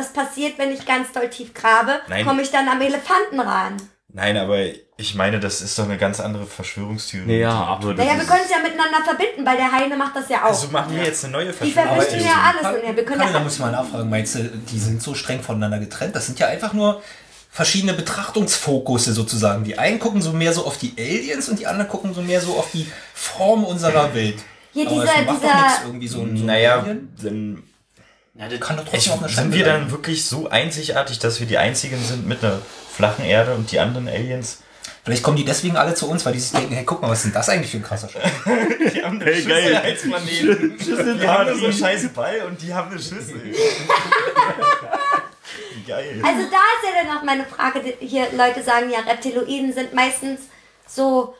was 0.00 0.12
passiert, 0.12 0.58
wenn 0.58 0.72
ich 0.72 0.84
ganz 0.86 1.12
doll 1.12 1.28
tief 1.28 1.52
grabe? 1.54 2.00
Nein. 2.08 2.24
Komme 2.26 2.42
ich 2.42 2.50
dann 2.50 2.68
am 2.68 2.80
Elefanten 2.80 3.38
ran? 3.40 3.76
Nein, 4.12 4.36
aber 4.36 4.58
ich 4.96 5.14
meine, 5.14 5.38
das 5.38 5.62
ist 5.62 5.78
doch 5.78 5.84
eine 5.84 5.96
ganz 5.96 6.18
andere 6.18 6.44
Verschwörungstheorie. 6.44 7.38
ja, 7.38 7.52
aber 7.52 7.94
Naja, 7.94 8.16
wir 8.16 8.24
können 8.24 8.40
es 8.44 8.50
ja 8.50 8.58
miteinander 8.58 8.98
verbinden, 9.04 9.46
weil 9.46 9.56
der 9.56 9.70
Heine 9.70 9.96
macht 9.96 10.16
das 10.16 10.28
ja 10.28 10.38
auch. 10.42 10.48
Also 10.48 10.66
machen 10.68 10.96
wir 10.96 11.04
jetzt 11.04 11.22
eine 11.24 11.32
neue 11.34 11.46
die 11.46 11.52
Verschwörungstheorie. 11.52 12.24
vermischen 12.24 12.26
ja 12.26 12.52
alles. 12.70 12.80
Und 12.82 12.88
ja, 12.88 12.96
wir 12.96 13.04
können 13.04 13.18
Karin, 13.20 13.32
da 13.32 13.38
ja 13.38 13.44
muss 13.44 13.54
ich 13.54 13.60
mal 13.60 13.70
nachfragen. 13.70 14.10
Meinst 14.10 14.34
du, 14.34 14.40
die 14.44 14.78
sind 14.80 15.00
so 15.00 15.14
streng 15.14 15.40
voneinander 15.42 15.78
getrennt? 15.78 16.16
Das 16.16 16.26
sind 16.26 16.38
ja 16.40 16.48
einfach 16.48 16.72
nur 16.72 17.00
verschiedene 17.52 17.94
Betrachtungsfokusse 17.94 19.12
sozusagen. 19.12 19.62
Die 19.64 19.78
einen 19.78 19.98
gucken 20.00 20.22
so 20.22 20.32
mehr 20.32 20.52
so 20.52 20.64
auf 20.66 20.76
die 20.78 20.92
Aliens 20.98 21.48
und 21.48 21.58
die 21.60 21.66
anderen 21.68 21.88
gucken 21.88 22.12
so 22.12 22.22
mehr 22.22 22.40
so 22.40 22.54
auf 22.58 22.70
die 22.72 22.86
Form 23.14 23.64
unserer 23.64 24.12
Welt. 24.14 24.38
Hier 24.72 24.86
Aber 24.88 25.00
dieser- 25.02 25.14
dieser- 25.22 25.26
doch 25.26 25.54
nichts 25.62 25.80
irgendwie 25.84 26.08
so 26.08 26.20
ein, 26.22 26.36
so 26.36 26.44
Naja, 26.44 26.78
Alien. 26.80 27.12
dann 27.22 27.62
Ja, 28.40 28.48
das, 28.48 28.60
Kann 28.60 28.76
doch 28.78 28.84
ich, 28.84 28.90
trotzdem 28.90 29.12
auf 29.12 29.18
einer 29.20 29.28
sind 29.28 29.36
Scheibe 29.36 29.52
wir 29.54 29.64
sein. 29.66 29.80
dann 29.82 29.90
wirklich 29.90 30.24
so 30.24 30.48
einzigartig, 30.48 31.18
dass 31.18 31.38
wir 31.40 31.46
die 31.46 31.58
einzigen 31.58 32.02
sind 32.02 32.26
mit 32.26 32.42
einer 32.42 32.58
flachen 32.92 33.24
Erde 33.24 33.54
und 33.54 33.70
die 33.70 33.78
anderen 33.80 34.08
Aliens? 34.08 34.62
Vielleicht 35.04 35.22
kommen 35.22 35.36
die 35.36 35.44
deswegen 35.44 35.76
alle 35.76 35.94
zu 35.94 36.08
uns, 36.08 36.24
weil 36.26 36.32
die 36.34 36.40
sich 36.40 36.52
denken, 36.52 36.74
hey, 36.74 36.84
guck 36.84 37.00
mal, 37.02 37.08
was 37.10 37.18
ist 37.18 37.24
denn 37.26 37.32
das 37.32 37.48
eigentlich 37.48 37.70
für 37.70 37.78
ein 37.78 37.82
krasser 37.82 38.08
Scheiß? 38.08 38.22
Die 38.94 39.02
haben 39.02 39.20
eine 39.20 39.30
Hey, 39.30 39.42
geil. 39.44 39.76
als 39.82 40.02
Planeten. 40.02 40.76
Die 40.78 41.26
haben 41.26 41.46
nur 41.46 41.58
so 41.58 41.64
einen 41.66 41.72
scheiß 41.74 42.08
Ball 42.10 42.42
und 42.46 42.60
die 42.60 42.72
haben 42.72 42.90
eine 42.90 43.00
Schüssel. 43.00 43.40
Wie 45.74 45.82
geil. 45.86 46.20
Also 46.22 46.40
da 46.50 46.56
ist 46.56 46.84
ja 46.84 47.02
dann 47.02 47.16
auch 47.18 47.22
meine 47.22 47.44
Frage, 47.46 47.82
hier 48.00 48.26
Leute 48.36 48.62
sagen 48.62 48.90
ja, 48.90 49.00
Reptiloiden 49.00 49.72
sind 49.72 49.94
meistens 49.94 50.40
so 50.86 51.34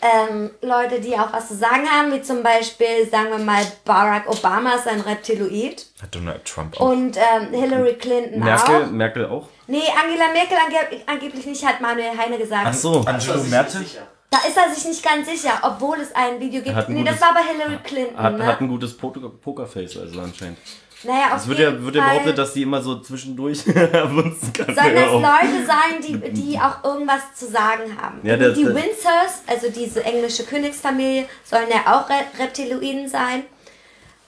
ähm, 0.00 0.50
Leute, 0.62 1.00
die 1.00 1.14
auch 1.18 1.32
was 1.32 1.48
zu 1.48 1.56
sagen 1.56 1.88
haben, 1.90 2.12
wie 2.12 2.22
zum 2.22 2.42
Beispiel, 2.42 3.08
sagen 3.10 3.30
wir 3.30 3.38
mal, 3.38 3.62
Barack 3.84 4.28
Obama 4.28 4.74
ist 4.74 4.86
ein 4.86 5.00
Reptiloid 5.00 5.86
Hat 6.00 6.14
Donald 6.14 6.44
Trump 6.44 6.80
auch. 6.80 6.90
und 6.90 7.16
ähm, 7.16 7.48
Hillary 7.52 7.94
Clinton 7.94 8.40
Merkel, 8.40 8.84
auch. 8.84 8.90
Merkel 8.90 9.26
auch? 9.26 9.48
Nee, 9.66 9.82
Angela 10.02 10.32
Merkel 10.32 10.56
ange 10.56 11.02
angeblich 11.06 11.44
nicht, 11.46 11.66
hat 11.66 11.80
Manuel 11.80 12.16
Heine 12.16 12.38
gesagt. 12.38 12.66
Ach 12.66 12.74
so. 12.74 13.02
das 13.02 13.06
Angelo 13.28 13.44
Merkel? 13.48 13.84
Da 14.30 14.38
ist 14.46 14.56
er 14.58 14.72
sich 14.74 14.84
nicht 14.84 15.02
ganz 15.02 15.26
sicher, 15.28 15.58
obwohl 15.62 15.98
es 16.00 16.14
ein 16.14 16.38
Video 16.38 16.60
gibt. 16.62 16.76
Ein 16.76 16.84
Nee, 16.92 17.02
das 17.02 17.14
gutes- 17.14 17.20
war 17.22 17.34
bei 17.34 17.42
Hillary 17.50 17.78
Clinton, 17.82 18.18
Hat, 18.22 18.36
ne? 18.36 18.46
hat 18.46 18.60
ein 18.60 18.68
gutes 18.68 18.96
Poker- 18.96 19.30
Pokerface 19.30 19.96
also 19.96 20.20
anscheinend. 20.20 20.58
Naja, 21.04 21.34
auf 21.34 21.42
Es 21.42 21.48
wird 21.48 21.58
jeden 21.60 21.74
ja, 21.78 21.84
wird 21.84 21.94
ja 21.94 22.02
Fall 22.02 22.10
behauptet, 22.10 22.38
dass 22.38 22.52
die 22.54 22.62
immer 22.62 22.82
so 22.82 22.98
zwischendurch 23.00 23.64
kann. 23.64 23.90
sollen 23.92 24.94
das 24.94 25.08
auf. 25.08 25.22
Leute 25.22 25.66
sein, 25.66 26.00
die, 26.06 26.18
die 26.32 26.58
auch 26.58 26.82
irgendwas 26.84 27.22
zu 27.36 27.46
sagen 27.48 27.96
haben. 28.00 28.20
Ja, 28.24 28.36
der- 28.36 28.50
die 28.50 28.64
der- 28.64 28.74
Windsors, 28.74 29.42
also 29.46 29.68
diese 29.70 30.04
englische 30.04 30.44
Königsfamilie, 30.44 31.26
sollen 31.44 31.68
ja 31.70 31.94
auch 31.96 32.08
Re 32.10 32.24
Reptiloiden 32.38 33.08
sein. 33.08 33.44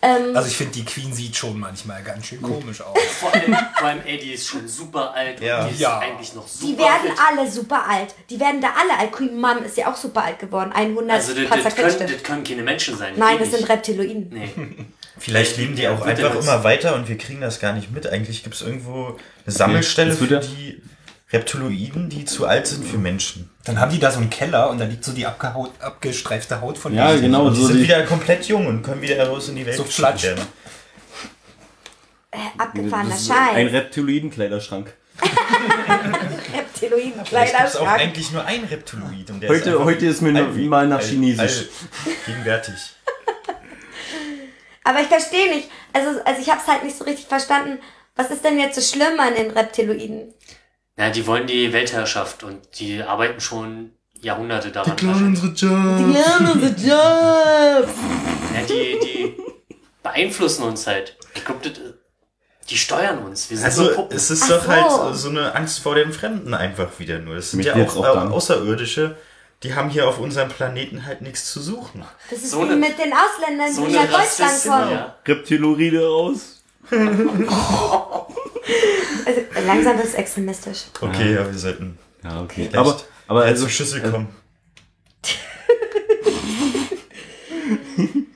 Ähm, 0.02 0.34
Also 0.34 0.48
ich 0.48 0.56
finde, 0.56 0.72
die 0.72 0.84
Queen 0.86 1.12
sieht 1.12 1.36
schon 1.36 1.60
manchmal 1.60 2.02
ganz 2.02 2.24
schön 2.24 2.40
komisch 2.40 2.80
aus. 2.80 2.96
Vor 3.20 3.34
allem, 3.34 3.54
vor 3.76 3.86
allem, 3.88 4.00
ey, 4.06 4.16
die 4.16 4.32
ist 4.32 4.46
schon 4.46 4.66
super 4.66 5.12
alt 5.12 5.42
Ja. 5.42 5.60
und 5.60 5.68
die 5.68 5.74
ist 5.74 5.80
Ja. 5.80 5.98
eigentlich 5.98 6.34
noch 6.34 6.48
super 6.48 6.72
die 6.72 6.78
werden 6.78 7.10
fit. 7.10 7.18
alle 7.28 7.50
super 7.50 7.84
alt. 7.86 8.14
Die 8.30 8.40
werden 8.40 8.62
da 8.62 8.68
alle 8.80 8.98
alt. 8.98 9.12
Queen 9.12 9.38
Mom 9.38 9.58
ist 9.62 9.76
ja 9.76 9.92
auch 9.92 9.96
super 9.96 10.24
alt 10.24 10.38
geworden. 10.38 10.72
100 10.72 11.10
Also 11.16 11.34
das, 11.34 11.50
das, 11.64 11.74
können, 11.74 11.98
das 12.12 12.22
können 12.22 12.44
keine 12.44 12.62
Menschen 12.62 12.96
sein. 12.96 13.12
Nein, 13.16 13.36
das 13.40 13.50
sind. 13.50 13.68
Reptiloiden. 13.68 14.28
Nee. 14.30 14.50
Vielleicht 15.20 15.56
leben 15.58 15.76
die 15.76 15.86
auch 15.86 16.00
einfach 16.04 16.34
immer 16.34 16.64
weiter 16.64 16.94
und 16.94 17.08
wir 17.08 17.18
kriegen 17.18 17.40
das 17.40 17.60
gar 17.60 17.72
nicht 17.74 17.92
mit. 17.92 18.06
Eigentlich 18.06 18.42
gibt 18.42 18.54
es 18.56 18.62
irgendwo 18.62 19.18
eine 19.44 19.54
Sammelstelle 19.54 20.12
für 20.14 20.38
die 20.40 20.82
Reptiloiden, 21.32 22.08
die 22.08 22.24
zu 22.24 22.46
alt 22.46 22.66
sind 22.66 22.84
für 22.84 22.98
Menschen. 22.98 23.50
Dann 23.64 23.78
haben 23.78 23.92
die 23.92 23.98
da 24.00 24.10
so 24.10 24.18
einen 24.18 24.30
Keller 24.30 24.70
und 24.70 24.78
da 24.78 24.84
liegt 24.86 25.04
so 25.04 25.12
die 25.12 25.26
abgehaut, 25.26 25.70
abgestreifte 25.78 26.60
Haut 26.60 26.76
von 26.78 26.94
Ja, 26.94 27.10
denen. 27.10 27.22
genau. 27.22 27.44
Und 27.46 27.54
die 27.56 27.60
so 27.60 27.66
sind 27.68 27.76
die- 27.78 27.82
wieder 27.84 28.02
komplett 28.04 28.46
jung 28.46 28.66
und 28.66 28.82
können 28.82 29.02
wieder 29.02 29.28
raus 29.28 29.48
in 29.48 29.56
die 29.56 29.64
Welt 29.66 29.76
So 29.76 29.84
flatsch. 29.84 30.24
werden. 30.24 30.44
Äh, 32.32 32.36
abgefahrener 32.58 33.14
ist 33.14 33.30
Ein. 33.30 33.66
Reptiloiden-Kleiderschrank. 33.68 34.94
Reptiloiden, 36.54 37.12
gibt 37.12 37.20
es 37.20 37.26
auch 37.26 37.28
Kleiderschrank. 37.28 38.00
eigentlich 38.00 38.32
nur 38.32 38.44
ein 38.44 38.64
Reptiloid. 38.64 39.30
Und 39.30 39.40
der 39.40 39.50
Heute- 39.50 39.84
heute 39.84 40.06
ist 40.06 40.22
mir 40.22 40.56
wie- 40.56 40.66
mal 40.66 40.86
nach 40.88 40.98
alt- 40.98 41.06
Chinesisch. 41.08 41.40
alt- 41.58 41.68
Gegenwärtig. 42.26 42.74
Aber 44.84 45.00
ich 45.00 45.08
verstehe 45.08 45.54
nicht. 45.54 45.68
Also, 45.92 46.20
also 46.24 46.40
ich 46.40 46.48
habe 46.48 46.60
es 46.60 46.66
halt 46.66 46.84
nicht 46.84 46.96
so 46.96 47.04
richtig 47.04 47.26
verstanden. 47.26 47.78
Was 48.16 48.30
ist 48.30 48.44
denn 48.44 48.58
jetzt 48.58 48.74
so 48.74 48.80
schlimm 48.96 49.18
an 49.20 49.34
den 49.34 49.50
Reptiloiden? 49.50 50.32
Ja, 50.96 51.10
die 51.10 51.26
wollen 51.26 51.46
die 51.46 51.72
Weltherrschaft 51.72 52.42
und 52.42 52.60
die 52.78 53.02
arbeiten 53.02 53.40
schon 53.40 53.92
Jahrhunderte 54.20 54.70
daran. 54.70 54.96
unsere 55.00 55.48
Jobs. 55.48 56.18
Ja, 56.18 56.52
unser 56.52 56.68
Job. 56.76 57.88
Ja, 58.54 58.62
die, 58.68 58.98
die 59.02 59.36
beeinflussen 60.02 60.64
uns 60.64 60.86
halt. 60.86 61.16
Ich 61.34 61.44
glaub, 61.44 61.62
das, 61.62 61.72
die 62.68 62.76
steuern 62.76 63.18
uns. 63.24 63.48
Wir 63.50 63.56
sind 63.56 63.72
so 63.72 63.82
Also 63.82 63.94
Puppen. 63.94 64.16
es 64.16 64.30
ist 64.30 64.42
Ach 64.44 64.48
doch 64.48 64.64
so. 64.64 64.68
halt 64.70 65.16
so 65.16 65.28
eine 65.30 65.54
Angst 65.54 65.78
vor 65.80 65.94
dem 65.94 66.12
Fremden 66.12 66.52
einfach 66.54 66.98
wieder 66.98 67.18
nur. 67.18 67.36
Es 67.36 67.52
sind 67.52 67.58
Mich 67.58 67.66
ja 67.66 67.74
auch, 67.74 67.96
auch 67.96 68.14
dann. 68.14 68.30
Außerirdische, 68.32 69.16
die 69.62 69.74
haben 69.74 69.90
hier 69.90 70.08
auf 70.08 70.18
unserem 70.18 70.48
Planeten 70.48 71.04
halt 71.06 71.20
nichts 71.22 71.52
zu 71.52 71.60
suchen. 71.60 72.04
Das 72.30 72.38
ist 72.40 72.50
So 72.50 72.60
wie 72.60 72.64
eine- 72.66 72.76
mit 72.76 72.98
den 72.98 73.12
Ausländern, 73.12 73.72
so 73.72 73.86
die 73.86 73.92
nach 73.94 74.10
Deutschland 74.10 74.62
kommen. 74.62 74.90
ja. 74.92 75.14
Reptiloide 75.26 76.08
aus. 76.08 76.62
Also, 79.26 79.40
langsam 79.66 79.96
wird 79.96 80.06
es 80.06 80.14
extremistisch. 80.14 80.84
Okay, 81.00 81.34
ja, 81.34 81.46
wir 81.50 81.58
sollten 81.58 81.98
Ja, 82.22 82.42
okay. 82.42 82.68
vielleicht 82.70 82.76
Aber, 82.76 83.00
aber 83.26 83.40
also 83.42 83.64
also, 83.64 83.68
Schüssel 83.68 84.00
kommen. 84.02 84.28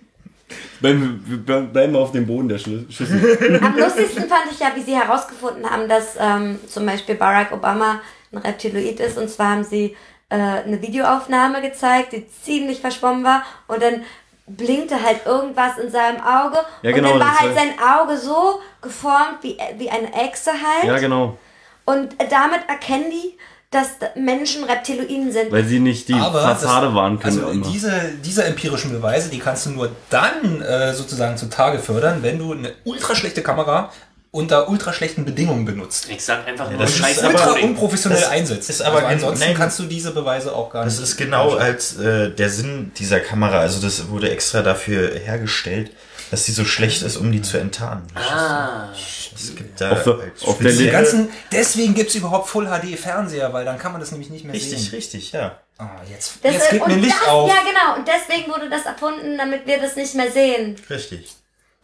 bleiben 0.81 1.45
bleiben 1.73 1.97
auf 1.97 2.13
dem 2.13 2.27
Boden 2.27 2.49
der 2.49 2.59
Schüssel. 2.59 3.61
Am 3.63 3.79
lustigsten 3.79 4.29
fand 4.29 4.53
ich 4.53 4.59
ja, 4.61 4.73
wie 4.75 4.83
sie 4.83 4.95
herausgefunden 4.97 5.69
haben, 5.69 5.89
dass 5.89 6.17
ähm, 6.19 6.59
zum 6.69 6.87
Beispiel 6.87 7.15
Barack 7.15 7.53
Obama 7.53 8.01
ein 8.33 8.39
Reptiloid 8.39 9.01
ist. 9.01 9.17
Und 9.19 9.31
zwar 9.31 9.51
haben 9.53 9.65
sie 9.65 9.97
äh, 10.29 10.35
eine 10.35 10.81
Videoaufnahme 10.81 11.61
gezeigt, 11.63 12.13
die 12.13 12.27
ziemlich 12.29 12.81
verschwommen 12.81 13.25
war. 13.25 13.45
Und 13.69 13.83
dann 13.83 14.03
blinkte 14.47 15.03
halt 15.03 15.25
irgendwas 15.27 15.79
in 15.79 15.91
seinem 15.91 16.21
Auge. 16.21 16.59
Ja, 16.83 16.91
und 16.91 16.95
genau, 16.95 17.11
dann 17.11 17.21
war 17.21 17.41
halt 17.41 17.55
sein 17.55 17.75
Auge 17.79 18.19
so 18.19 18.61
geformt 18.83 19.39
wie, 19.43 19.59
wie 19.79 19.91
eine 19.91 20.13
Echse 20.13 20.51
halt. 20.53 20.85
Ja, 20.85 20.99
genau. 20.99 21.39
Und 21.87 22.17
damit 22.31 22.61
erkennen 22.69 23.11
die, 23.11 23.39
dass 23.75 23.89
Menschen 24.15 24.65
Reptiloiden 24.65 25.33
sind. 25.33 25.51
Weil 25.51 25.65
sie 25.65 25.81
nicht 25.81 26.09
die 26.09 26.15
Aber 26.15 26.41
Fassade 26.41 26.87
das, 26.87 26.95
wahren 26.95 27.19
können. 27.19 27.45
Also 27.45 27.71
diese, 27.71 27.91
diese 28.25 28.45
empirischen 28.45 28.93
Beweise, 28.93 29.31
die 29.31 29.41
kannst 29.41 29.67
du 29.67 29.71
nur 29.71 29.91
dann 30.11 30.63
äh, 30.63 30.95
sozusagen 30.95 31.37
zutage 31.37 31.79
fördern, 31.79 32.23
wenn 32.23 32.39
du 32.39 32.53
eine 32.53 32.73
ultra 32.85 33.15
schlechte 33.15 33.43
Kamera 33.43 33.91
unter 34.35 34.69
ultra 34.69 34.93
schlechten 34.93 35.25
Bedingungen 35.25 35.65
benutzt. 35.65 36.09
Ich 36.11 36.25
sag 36.25 36.47
einfach 36.47 36.69
nur 36.69 36.79
das 36.81 36.91
ist 36.91 36.99
Scheiße. 36.99 37.21
aber- 37.25 37.35
Ultra 37.35 37.47
Coding. 37.53 37.65
unprofessionell 37.71 38.21
das 38.21 38.29
einsetzt. 38.29 38.69
ist 38.69 38.83
aber 38.83 38.97
also 38.99 39.07
ansonsten 39.09 39.45
nein. 39.47 39.57
kannst 39.57 39.79
du 39.79 39.85
diese 39.85 40.11
Beweise 40.11 40.53
auch 40.55 40.71
gar 40.71 40.85
Das 40.85 40.99
nicht. 40.99 41.09
ist 41.09 41.17
genau 41.17 41.55
als 41.55 41.97
äh, 41.99 42.31
der 42.31 42.51
Sinn 42.51 42.91
dieser 42.99 43.21
Kamera. 43.21 43.61
Also 43.61 43.81
das 43.81 44.09
wurde 44.09 44.31
extra 44.31 44.63
dafür 44.63 45.15
hergestellt, 45.19 45.93
dass 46.33 46.45
sie 46.47 46.53
so 46.53 46.65
schlecht 46.65 47.03
ist, 47.03 47.17
um 47.17 47.31
die 47.31 47.43
zu 47.43 47.59
enttarnen. 47.59 48.07
Ah, 48.17 48.89
Es 49.37 49.55
gibt 49.55 49.81
da 49.81 49.93
Auf 49.93 50.03
der- 50.05 50.19
halt 50.19 50.33
auf 50.47 50.59
der 50.59 50.91
ganzen, 50.91 51.29
deswegen 51.53 51.95
gibt's 51.95 52.15
überhaupt 52.17 52.49
Full 52.49 52.67
HD 52.67 52.97
Fernseher, 52.97 53.53
weil 53.53 53.65
dann 53.65 53.79
kann 53.79 53.93
man 53.93 54.01
das 54.01 54.11
nämlich 54.11 54.31
nicht 54.31 54.45
mehr 54.45 54.55
Richtig, 54.55 54.81
sehen. 54.81 54.91
richtig, 54.95 55.33
ja. 55.33 55.59
Ah, 55.79 55.89
jetzt 56.11 56.39
Das 56.43 56.55
jetzt 56.55 56.71
geht 56.71 56.87
mir 56.87 56.97
Licht 56.97 57.17
das, 57.21 57.29
auf. 57.29 57.49
Ja, 57.49 57.57
genau. 57.69 57.99
Und 57.99 58.07
deswegen 58.09 58.51
wurde 58.51 58.69
das 58.71 58.85
erfunden, 58.87 59.37
damit 59.39 59.67
wir 59.67 59.81
das 59.81 59.95
nicht 59.97 60.15
mehr 60.15 60.31
sehen. 60.31 60.77
Richtig. 60.91 61.33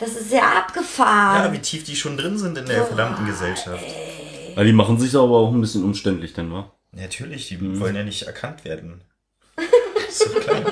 Das 0.01 0.11
ist 0.17 0.33
ja 0.33 0.43
abgefahren. 0.59 1.45
Ja, 1.45 1.53
wie 1.53 1.59
tief 1.59 1.85
die 1.85 1.95
schon 1.95 2.17
drin 2.17 2.39
sind 2.39 2.57
in 2.59 2.67
der 2.67 2.85
verdammten 2.87 3.27
Gesellschaft. 3.27 3.85
Ja, 4.57 4.65
die 4.65 4.73
machen 4.73 4.99
sich 4.99 5.15
aber 5.15 5.37
auch 5.37 5.53
ein 5.53 5.61
bisschen 5.61 5.85
umständlich, 5.85 6.33
denn, 6.33 6.53
wa? 6.53 6.71
Natürlich, 6.93 7.49
die 7.49 7.59
Mhm. 7.59 7.79
wollen 7.81 7.95
ja 7.95 8.03
nicht 8.03 8.23
erkannt 8.23 8.65
werden. 8.65 9.03
Doch 9.57 10.41
klar. 10.41 10.63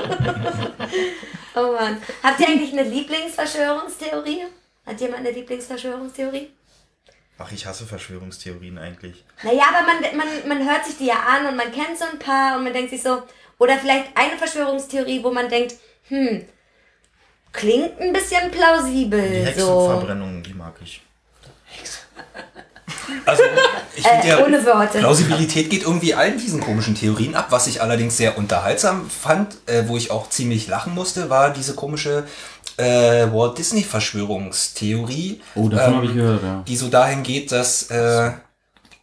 Oh 1.55 1.73
Mann. 1.73 1.99
Habt 2.23 2.41
ihr 2.41 2.49
eigentlich 2.49 2.73
eine 2.73 2.83
Lieblingsverschwörungstheorie? 2.89 4.45
Hat 4.87 5.01
jemand 5.01 5.21
eine 5.21 5.31
Lieblingsverschwörungstheorie? 5.33 6.49
Ach, 7.39 7.53
ich 7.53 7.67
hasse 7.67 7.87
Verschwörungstheorien 7.87 8.79
eigentlich. 8.79 9.25
Naja, 9.45 9.65
aber 9.73 9.87
man, 9.87 10.17
man, 10.17 10.49
man 10.49 10.69
hört 10.69 10.85
sich 10.87 10.97
die 10.97 11.07
ja 11.07 11.21
an 11.21 11.47
und 11.47 11.57
man 11.57 11.71
kennt 11.71 11.97
so 11.99 12.05
ein 12.11 12.19
paar 12.19 12.57
und 12.57 12.65
man 12.65 12.73
denkt 12.73 12.91
sich 12.91 13.03
so, 13.03 13.23
oder 13.59 13.77
vielleicht 13.79 14.17
eine 14.17 14.37
Verschwörungstheorie, 14.37 15.23
wo 15.23 15.31
man 15.31 15.49
denkt, 15.49 15.75
hm, 16.09 16.45
klingt 17.53 18.01
ein 18.01 18.13
bisschen 18.13 18.51
plausibel. 18.51 19.21
Die 19.21 19.61
so. 19.61 19.81
Hexenverbrennungen, 19.83 20.43
die 20.43 20.55
mag 20.55 20.75
ich. 20.83 21.03
Also, 23.25 23.43
ich 23.97 24.07
finde 24.07 24.27
Äh, 24.27 24.29
ja, 24.29 24.45
ohne 24.45 24.65
Worte. 24.67 24.99
Plausibilität 24.99 25.71
geht 25.71 25.83
irgendwie 25.83 26.13
allen 26.15 26.39
diesen 26.39 26.61
komischen 26.61 26.95
Theorien 26.95 27.35
ab. 27.35 27.47
Was 27.51 27.67
ich 27.67 27.81
allerdings 27.81 28.17
sehr 28.19 28.37
unterhaltsam 28.37 29.09
fand, 29.09 29.57
äh, 29.67 29.85
wo 29.87 29.97
ich 29.97 30.11
auch 30.11 30.29
ziemlich 30.29 30.69
lachen 30.69 30.95
musste, 30.95 31.31
war 31.31 31.51
diese 31.51 31.75
komische 31.75 32.25
äh, 32.77 33.27
Walt 33.33 33.57
Disney 33.59 33.83
Verschwörungstheorie. 33.83 35.41
Oh, 35.55 35.69
davon 35.69 35.89
Ähm, 35.89 35.97
habe 35.97 36.07
ich 36.07 36.15
gehört, 36.15 36.43
ja. 36.43 36.65
die 36.67 36.77
so 36.77 36.89
dahin 36.89 37.23
geht, 37.23 37.51
dass, 37.51 37.91
äh, 37.91 38.31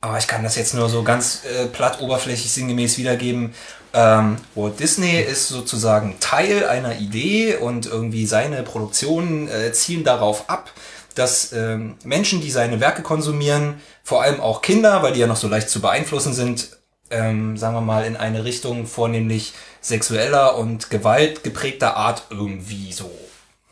aber 0.02 0.18
ich 0.18 0.28
kann 0.28 0.44
das 0.44 0.56
jetzt 0.56 0.74
nur 0.76 0.88
so 0.90 1.04
ganz 1.04 1.42
äh, 1.46 1.66
platt 1.66 2.00
oberflächlich 2.00 2.52
sinngemäß 2.52 2.98
wiedergeben. 2.98 3.54
Ähm, 3.96 4.38
Walt 4.56 4.80
Disney 4.80 5.22
ist 5.22 5.48
sozusagen 5.48 6.20
Teil 6.20 6.68
einer 6.68 6.98
Idee 6.98 7.56
und 7.56 7.86
irgendwie 7.86 8.26
seine 8.26 8.62
Produktionen 8.62 9.48
äh, 9.48 9.72
zielen 9.72 10.04
darauf 10.04 10.50
ab, 10.50 10.70
dass 11.16 11.54
ähm, 11.54 11.96
Menschen, 12.04 12.42
die 12.42 12.52
seine 12.52 12.82
Werke 12.82 13.04
konsumieren, 13.04 13.76
vor 14.04 14.22
allem 14.22 14.42
auch 14.42 14.62
Kinder, 14.62 15.02
weil 15.02 15.14
die 15.14 15.22
ja 15.22 15.28
noch 15.28 15.38
so 15.38 15.48
leicht 15.48 15.70
zu 15.70 15.80
beeinflussen 15.80 16.34
sind, 16.34 16.72
ähm, 17.10 17.56
sagen 17.56 17.74
wir 17.74 17.82
mal, 17.82 18.04
in 18.06 18.18
eine 18.18 18.44
Richtung 18.44 18.86
vornehmlich 18.86 19.54
sexueller 19.80 20.58
und 20.58 20.90
gewaltgeprägter 20.90 21.96
Art 21.96 22.24
irgendwie 22.32 22.92
so 22.92 23.10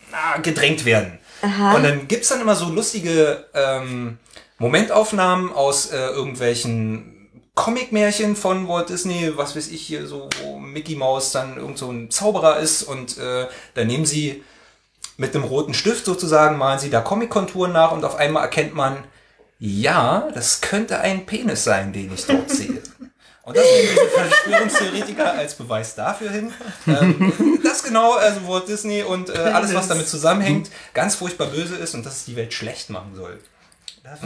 na, 0.10 0.38
gedrängt 0.42 0.86
werden. 0.86 1.20
Und 1.76 1.84
dann 1.84 2.08
gibt's 2.08 2.30
dann 2.30 2.40
immer 2.40 2.56
so 2.56 2.70
lustige 2.70 3.46
ähm, 3.54 4.20
Momentaufnahmen 4.60 5.52
aus 5.52 5.88
äh, 5.88 5.98
irgendwelchen 5.98 7.23
Comic-Märchen 7.56 8.36
von 8.36 8.68
Walt 8.68 8.90
Disney, 8.90 9.32
was 9.36 9.56
weiß 9.56 9.68
ich 9.70 9.82
hier, 9.82 10.08
so 10.08 10.28
wo 10.42 10.58
Mickey 10.58 10.96
Mouse 10.96 11.32
dann 11.32 11.58
irgend 11.58 11.78
so 11.78 11.92
ein 11.92 12.10
Zauberer 12.10 12.60
ist 12.60 12.84
und 12.84 13.18
äh, 13.18 13.48
da 13.76 13.84
nehmen 13.86 14.06
sie 14.06 14.44
mit 15.18 15.36
einem 15.36 15.44
roten 15.44 15.74
Stift 15.76 16.06
sozusagen, 16.06 16.58
malen 16.58 16.80
sie 16.80 16.90
da 16.90 17.02
Comic-Konturen 17.02 17.72
nach 17.72 17.92
und 17.92 18.04
auf 18.06 18.16
einmal 18.16 18.44
erkennt 18.44 18.74
man, 18.74 19.04
ja, 19.60 20.28
das 20.34 20.62
könnte 20.62 21.00
ein 21.00 21.26
Penis 21.26 21.64
sein, 21.64 21.94
den 21.94 22.14
ich 22.14 22.26
dort 22.26 22.50
sehe. 22.50 22.82
Und 23.44 23.58
das 23.58 23.66
nehmen 23.66 23.90
diese 23.92 24.08
Verschwörungstheoretiker 24.08 25.34
als 25.34 25.56
Beweis 25.56 25.96
dafür 25.96 26.32
hin. 26.32 26.54
Ähm, 26.88 27.60
das 27.64 27.84
genau, 27.84 28.14
also 28.14 28.48
Walt 28.48 28.68
Disney 28.68 29.04
und 29.04 29.30
äh, 29.30 29.34
alles, 29.38 29.74
was 29.74 29.90
damit 29.90 30.08
zusammenhängt, 30.08 30.72
ganz 30.94 31.16
furchtbar 31.16 31.48
böse 31.48 31.76
ist 31.76 31.94
und 31.94 32.06
dass 32.06 32.18
es 32.18 32.26
die 32.26 32.36
Welt 32.36 32.54
schlecht 32.54 32.90
machen 32.90 33.16
soll. 33.16 33.40
Das 34.04 34.20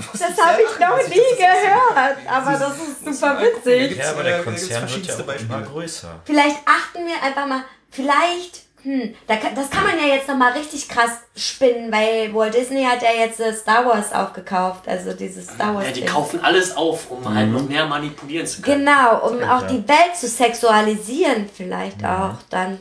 habe 0.44 0.62
ich 0.64 0.80
noch 0.80 1.08
nie 1.08 1.38
gehört, 1.38 2.18
aber 2.28 2.52
das 2.58 2.78
ist 2.80 3.06
super 3.06 3.40
witzig. 3.40 3.96
Ja, 3.98 4.10
aber 4.12 4.22
äh, 4.22 4.24
der 4.24 4.44
Konzern 4.44 4.90
wird 4.90 5.06
ja 5.06 5.14
auch 5.16 5.40
immer 5.40 5.62
größer. 5.62 6.20
Vielleicht 6.26 6.58
achten 6.66 7.06
wir 7.06 7.22
einfach 7.22 7.46
mal, 7.46 7.64
vielleicht, 7.92 8.64
hm, 8.82 9.14
da, 9.28 9.36
kann- 9.36 9.54
das 9.54 9.70
kann 9.70 9.84
man 9.84 10.00
ja 10.00 10.16
jetzt 10.16 10.28
nochmal 10.28 10.54
richtig 10.54 10.90
krass 10.90 11.12
spinnen, 11.36 11.92
weil 11.92 12.34
Walt 12.34 12.56
Disney 12.56 12.84
hat 12.86 13.04
ja 13.04 13.12
jetzt 13.20 13.40
äh, 13.40 13.54
Star 13.54 13.86
Wars 13.86 14.14
aufgekauft, 14.14 14.88
also 14.88 15.14
dieses 15.14 15.46
Star 15.48 15.76
Wars. 15.76 15.86
ja, 15.86 15.92
die 15.92 16.06
kaufen 16.06 16.40
alles 16.44 16.76
auf, 16.76 17.12
um 17.12 17.32
halt 17.32 17.52
noch 17.52 17.62
mehr 17.70 17.86
manipulieren 17.86 18.48
zu 18.48 18.64
können. 18.64 18.84
Genau, 18.84 19.28
um 19.30 19.44
auch 19.44 19.62
Ja. 19.62 19.68
die 19.68 19.88
Welt 19.88 20.16
zu 20.20 20.28
sexualisieren, 20.28 21.48
vielleicht 21.56 22.04
auch 22.04 22.36
dann. 22.50 22.80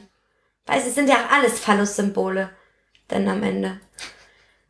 Weiß, 0.64 0.86
es 0.86 0.94
sind 0.94 1.08
ja 1.10 1.16
auch 1.16 1.30
alles 1.32 1.60
Phallus-Symbole, 1.60 2.48
dann 3.08 3.28
am 3.28 3.42
Ende. 3.42 3.80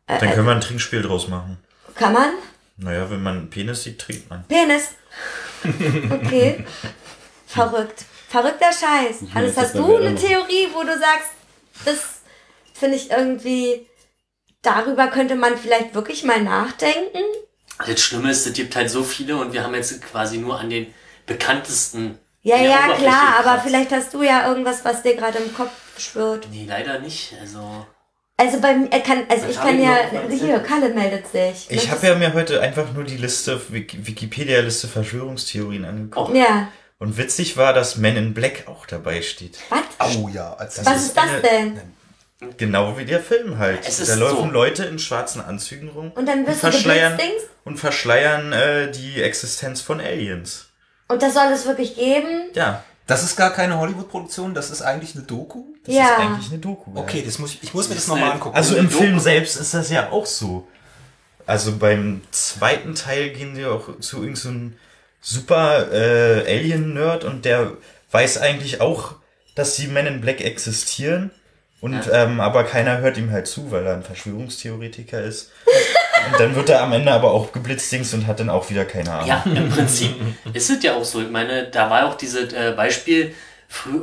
Dann 0.07 0.19
können 0.19 0.45
wir 0.45 0.53
ein 0.55 0.61
Trinkspiel 0.61 1.01
draus 1.01 1.27
machen. 1.29 1.57
Kann 1.97 2.13
man? 2.13 2.33
Naja, 2.77 3.09
wenn 3.09 3.23
man 3.23 3.37
einen 3.37 3.49
Penis 3.49 3.83
sieht, 3.83 3.99
trinkt 3.99 4.29
man. 4.29 4.45
Penis. 4.47 4.91
Okay. 5.63 6.63
Verrückt. 7.47 8.05
Verrückter 8.29 8.71
Scheiß. 8.71 9.33
Hannes, 9.33 9.55
das 9.55 9.65
hast 9.65 9.75
du 9.75 9.97
eine. 9.97 10.15
Theorie, 10.15 10.67
wo 10.73 10.83
du 10.83 10.97
sagst, 10.97 11.29
das 11.85 12.21
finde 12.73 12.97
ich 12.97 13.09
irgendwie, 13.09 13.87
darüber 14.61 15.07
könnte 15.07 15.35
man 15.35 15.57
vielleicht 15.57 15.95
wirklich 15.95 16.23
mal 16.23 16.41
nachdenken? 16.41 17.23
Das 17.85 17.99
Schlimme 17.99 18.31
ist, 18.31 18.45
es 18.45 18.53
gibt 18.53 18.75
halt 18.75 18.89
so 18.89 19.03
viele 19.03 19.37
und 19.37 19.53
wir 19.53 19.63
haben 19.63 19.73
jetzt 19.73 20.01
quasi 20.03 20.37
nur 20.37 20.59
an 20.59 20.69
den 20.69 20.93
bekanntesten. 21.25 22.19
Ja, 22.41 22.57
ja, 22.57 22.95
klar, 22.95 23.39
aber 23.39 23.61
vielleicht 23.61 23.91
hast 23.91 24.13
du 24.13 24.23
ja 24.23 24.47
irgendwas, 24.47 24.85
was 24.85 25.01
dir 25.03 25.15
gerade 25.15 25.39
im 25.39 25.53
Kopf 25.53 25.71
schwirrt. 25.97 26.47
Nee, 26.51 26.65
leider 26.67 26.99
nicht. 26.99 27.33
Also. 27.41 27.85
Also 28.39 28.61
bei 28.61 28.75
mir 28.75 28.87
kann, 28.89 29.23
also 29.29 29.45
Was 29.45 29.51
ich 29.51 29.57
kann 29.57 29.79
ich 29.79 29.83
ja, 29.85 29.97
hier? 30.29 30.59
Kalle 30.59 30.89
meldet 30.93 31.27
sich. 31.27 31.65
Ich 31.69 31.89
habe 31.89 32.05
ja 32.05 32.15
mir 32.15 32.33
heute 32.33 32.61
einfach 32.61 32.93
nur 32.93 33.03
die 33.03 33.17
Liste, 33.17 33.59
Wik- 33.69 34.05
Wikipedia-Liste 34.05 34.87
Verschwörungstheorien 34.87 35.85
angeguckt. 35.85 36.35
Ja. 36.35 36.67
Und 36.99 37.17
witzig 37.17 37.57
war, 37.57 37.73
dass 37.73 37.97
Men 37.97 38.15
in 38.15 38.33
Black 38.35 38.67
auch 38.67 38.85
dabei 38.85 39.21
steht. 39.23 39.57
Was? 39.69 40.15
Oh 40.17 40.29
ja, 40.29 40.53
als 40.53 40.85
Was 40.85 40.97
ist 40.97 41.05
ist 41.07 41.17
das 41.17 41.23
eine- 41.29 41.41
denn? 41.41 41.81
Genau 42.57 42.95
wie 42.99 43.05
der 43.05 43.19
Film 43.19 43.57
halt. 43.57 43.79
Es 43.87 43.99
ist 43.99 44.11
da 44.11 44.15
laufen 44.15 44.45
so. 44.49 44.51
Leute 44.51 44.85
in 44.85 44.99
schwarzen 44.99 45.41
Anzügen 45.41 45.89
rum 45.89 46.11
Und 46.13 46.27
dann 46.27 46.45
wirst 46.45 46.57
du 46.57 46.69
verschleiern, 46.69 47.19
und 47.65 47.77
verschleiern 47.79 48.53
äh, 48.53 48.91
die 48.91 49.23
Existenz 49.23 49.81
von 49.81 49.99
Aliens. 49.99 50.67
Und 51.07 51.23
das 51.23 51.33
soll 51.33 51.51
es 51.51 51.65
wirklich 51.65 51.95
geben? 51.95 52.49
Ja, 52.53 52.83
Das 53.07 53.23
ist 53.23 53.35
gar 53.37 53.51
keine 53.51 53.79
Hollywood-Produktion, 53.79 54.53
das 54.53 54.69
ist 54.69 54.81
eigentlich 54.81 55.15
eine 55.15 55.23
Doku. 55.23 55.63
das 55.85 55.95
Ja. 55.95 56.03
ist 56.03 56.19
eigentlich 56.19 56.49
eine 56.51 56.59
Doku. 56.59 56.91
ja. 56.93 57.01
Okay, 57.01 57.23
das 57.25 57.39
muss 57.39 57.53
ich, 57.53 57.63
ich 57.63 57.73
muss 57.73 57.87
mir 57.87 57.95
das 57.95 58.03
ist 58.03 58.09
nochmal 58.09 58.31
angucken. 58.33 58.55
Also 58.55 58.75
im 58.75 58.89
Doku. 58.89 58.99
Film 59.01 59.19
selbst 59.19 59.55
ist 59.55 59.73
das 59.73 59.89
ja 59.89 60.11
auch 60.11 60.25
so. 60.25 60.67
Also 61.45 61.77
beim 61.77 62.21
zweiten 62.31 62.93
Teil 62.95 63.29
gehen 63.29 63.55
die 63.55 63.65
auch 63.65 63.97
zu 63.99 64.17
irgendeinem 64.17 64.35
so 64.35 64.49
einem 64.49 64.73
super 65.21 65.91
äh, 65.93 66.57
Alien-Nerd 66.59 67.23
und 67.23 67.45
der 67.45 67.71
weiß 68.11 68.39
eigentlich 68.39 68.81
auch, 68.81 69.15
dass 69.55 69.75
die 69.77 69.87
Men 69.87 70.05
in 70.07 70.21
Black 70.21 70.41
existieren. 70.41 71.31
Und 71.79 72.09
ähm, 72.11 72.39
aber 72.41 72.63
keiner 72.63 72.97
hört 72.99 73.17
ihm 73.17 73.31
halt 73.31 73.47
zu, 73.47 73.71
weil 73.71 73.85
er 73.85 73.93
ein 73.93 74.03
Verschwörungstheoretiker 74.03 75.21
ist. 75.21 75.51
und 76.31 76.39
dann 76.39 76.55
wird 76.55 76.69
er 76.69 76.81
am 76.83 76.91
Ende 76.93 77.11
aber 77.11 77.31
auch 77.31 77.51
geblitzdings 77.51 78.13
und 78.13 78.27
hat 78.27 78.39
dann 78.39 78.49
auch 78.49 78.69
wieder 78.69 78.85
keine 78.85 79.11
Ahnung. 79.11 79.27
Ja, 79.27 79.43
im 79.45 79.69
Prinzip 79.69 80.15
ist 80.53 80.69
es 80.69 80.83
ja 80.83 80.95
auch 80.95 81.03
so. 81.05 81.21
Ich 81.21 81.29
meine, 81.29 81.67
da 81.69 81.89
war 81.89 82.07
auch 82.07 82.15
dieses 82.15 82.53
äh, 82.53 82.73
Beispiel 82.75 83.33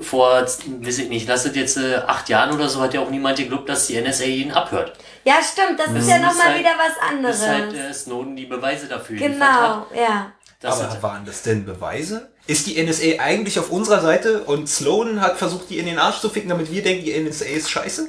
vor, 0.03 0.43
weiß 0.43 0.99
ich 0.99 1.09
nicht, 1.09 1.27
lass 1.27 1.47
es 1.47 1.57
jetzt 1.57 1.79
äh, 1.79 1.97
acht 2.07 2.29
Jahren 2.29 2.55
oder 2.55 2.69
so, 2.69 2.81
hat 2.83 2.93
ja 2.93 3.01
auch 3.01 3.09
niemand 3.11 3.39
geglaubt, 3.39 3.69
dass 3.69 3.87
die 3.87 3.99
NSA 4.01 4.25
ihn 4.25 4.53
abhört. 4.53 4.93
Ja, 5.25 5.37
stimmt, 5.43 5.79
das 5.81 5.87
ist 5.89 5.95
Das 5.97 6.09
ja 6.09 6.17
ist 6.17 6.23
nochmal 6.23 6.49
halt- 6.49 6.59
wieder 6.59 6.71
was 6.77 6.95
Das 7.01 7.09
anderes. 7.11 7.37
ist 7.41 7.49
halt 7.49 7.75
äh, 7.75 7.95
Snowden 7.95 8.37
die 8.37 8.45
Beweise 8.47 8.87
dafür 8.89 9.17
genau, 9.19 9.45
hat. 9.47 9.87
ja. 9.97 10.33
dass 10.61 10.81
Aber 10.83 11.03
waren 11.03 11.25
das 11.25 11.41
denn 11.43 11.65
Beweise? 11.65 12.29
Ist 12.47 12.67
die 12.67 12.83
NSA 12.83 13.21
eigentlich 13.21 13.59
auf 13.59 13.71
unserer 13.71 14.03
Seite 14.03 14.43
und 14.43 14.69
Sloan 14.69 15.23
hat 15.23 15.39
versucht, 15.39 15.71
die 15.71 15.79
in 15.79 15.87
den 15.87 15.99
Arsch 15.99 16.21
zu 16.21 16.29
ficken, 16.29 16.51
damit 16.51 16.71
wir 16.71 16.83
denken, 16.83 17.03
die 17.07 17.19
NSA 17.19 17.47
ist 17.47 17.71
scheiße? 17.71 18.09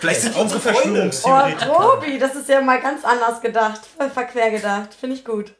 Vielleicht 0.00 0.20
sind 0.20 0.36
unsere 0.36 0.60
Freunde. 0.60 1.10
Oh, 1.24 1.40
Tobi, 1.64 2.18
das 2.18 2.34
ist 2.34 2.48
ja 2.48 2.60
mal 2.60 2.80
ganz 2.80 3.04
anders 3.04 3.40
gedacht. 3.40 3.80
Voll 3.96 4.10
verquer 4.10 4.50
gedacht. 4.50 4.90
Finde 4.98 5.16
ich 5.16 5.24
gut. 5.24 5.54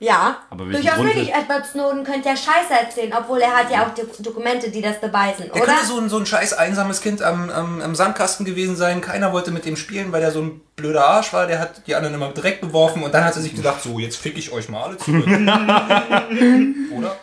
Ja, 0.00 0.38
Aber 0.50 0.64
durchaus 0.64 0.94
Grund 0.94 1.06
möglich. 1.06 1.32
Edward 1.34 1.66
Snowden 1.66 2.04
könnte 2.04 2.28
ja 2.28 2.36
Scheiße 2.36 2.72
erzählen, 2.72 3.12
obwohl 3.18 3.40
er 3.40 3.56
hat 3.56 3.68
ja 3.72 3.84
auch 3.84 3.94
Do 3.94 4.02
Dokumente, 4.20 4.70
die 4.70 4.80
das 4.80 5.00
beweisen, 5.00 5.46
Der 5.46 5.56
oder? 5.56 5.64
könnte 5.64 5.86
so 5.86 5.98
ein, 5.98 6.08
so 6.08 6.18
ein 6.18 6.26
scheiß 6.26 6.52
einsames 6.52 7.00
Kind 7.00 7.20
am, 7.20 7.50
am, 7.50 7.80
am 7.82 7.96
Sandkasten 7.96 8.46
gewesen 8.46 8.76
sein. 8.76 9.00
Keiner 9.00 9.32
wollte 9.32 9.50
mit 9.50 9.64
dem 9.64 9.74
spielen, 9.76 10.12
weil 10.12 10.22
er 10.22 10.30
so 10.30 10.40
ein 10.42 10.60
blöder 10.76 11.04
Arsch 11.04 11.32
war. 11.32 11.48
Der 11.48 11.58
hat 11.58 11.84
die 11.88 11.96
anderen 11.96 12.14
immer 12.14 12.28
direkt 12.30 12.60
beworfen 12.60 13.02
und 13.02 13.12
dann 13.12 13.24
hat 13.24 13.34
er 13.34 13.42
sich 13.42 13.56
gedacht, 13.56 13.82
so, 13.82 13.98
jetzt 13.98 14.18
fick 14.18 14.38
ich 14.38 14.52
euch 14.52 14.68
mal 14.68 14.84
alle 14.84 14.98
zurück. 14.98 15.26
Oder? 15.26 17.16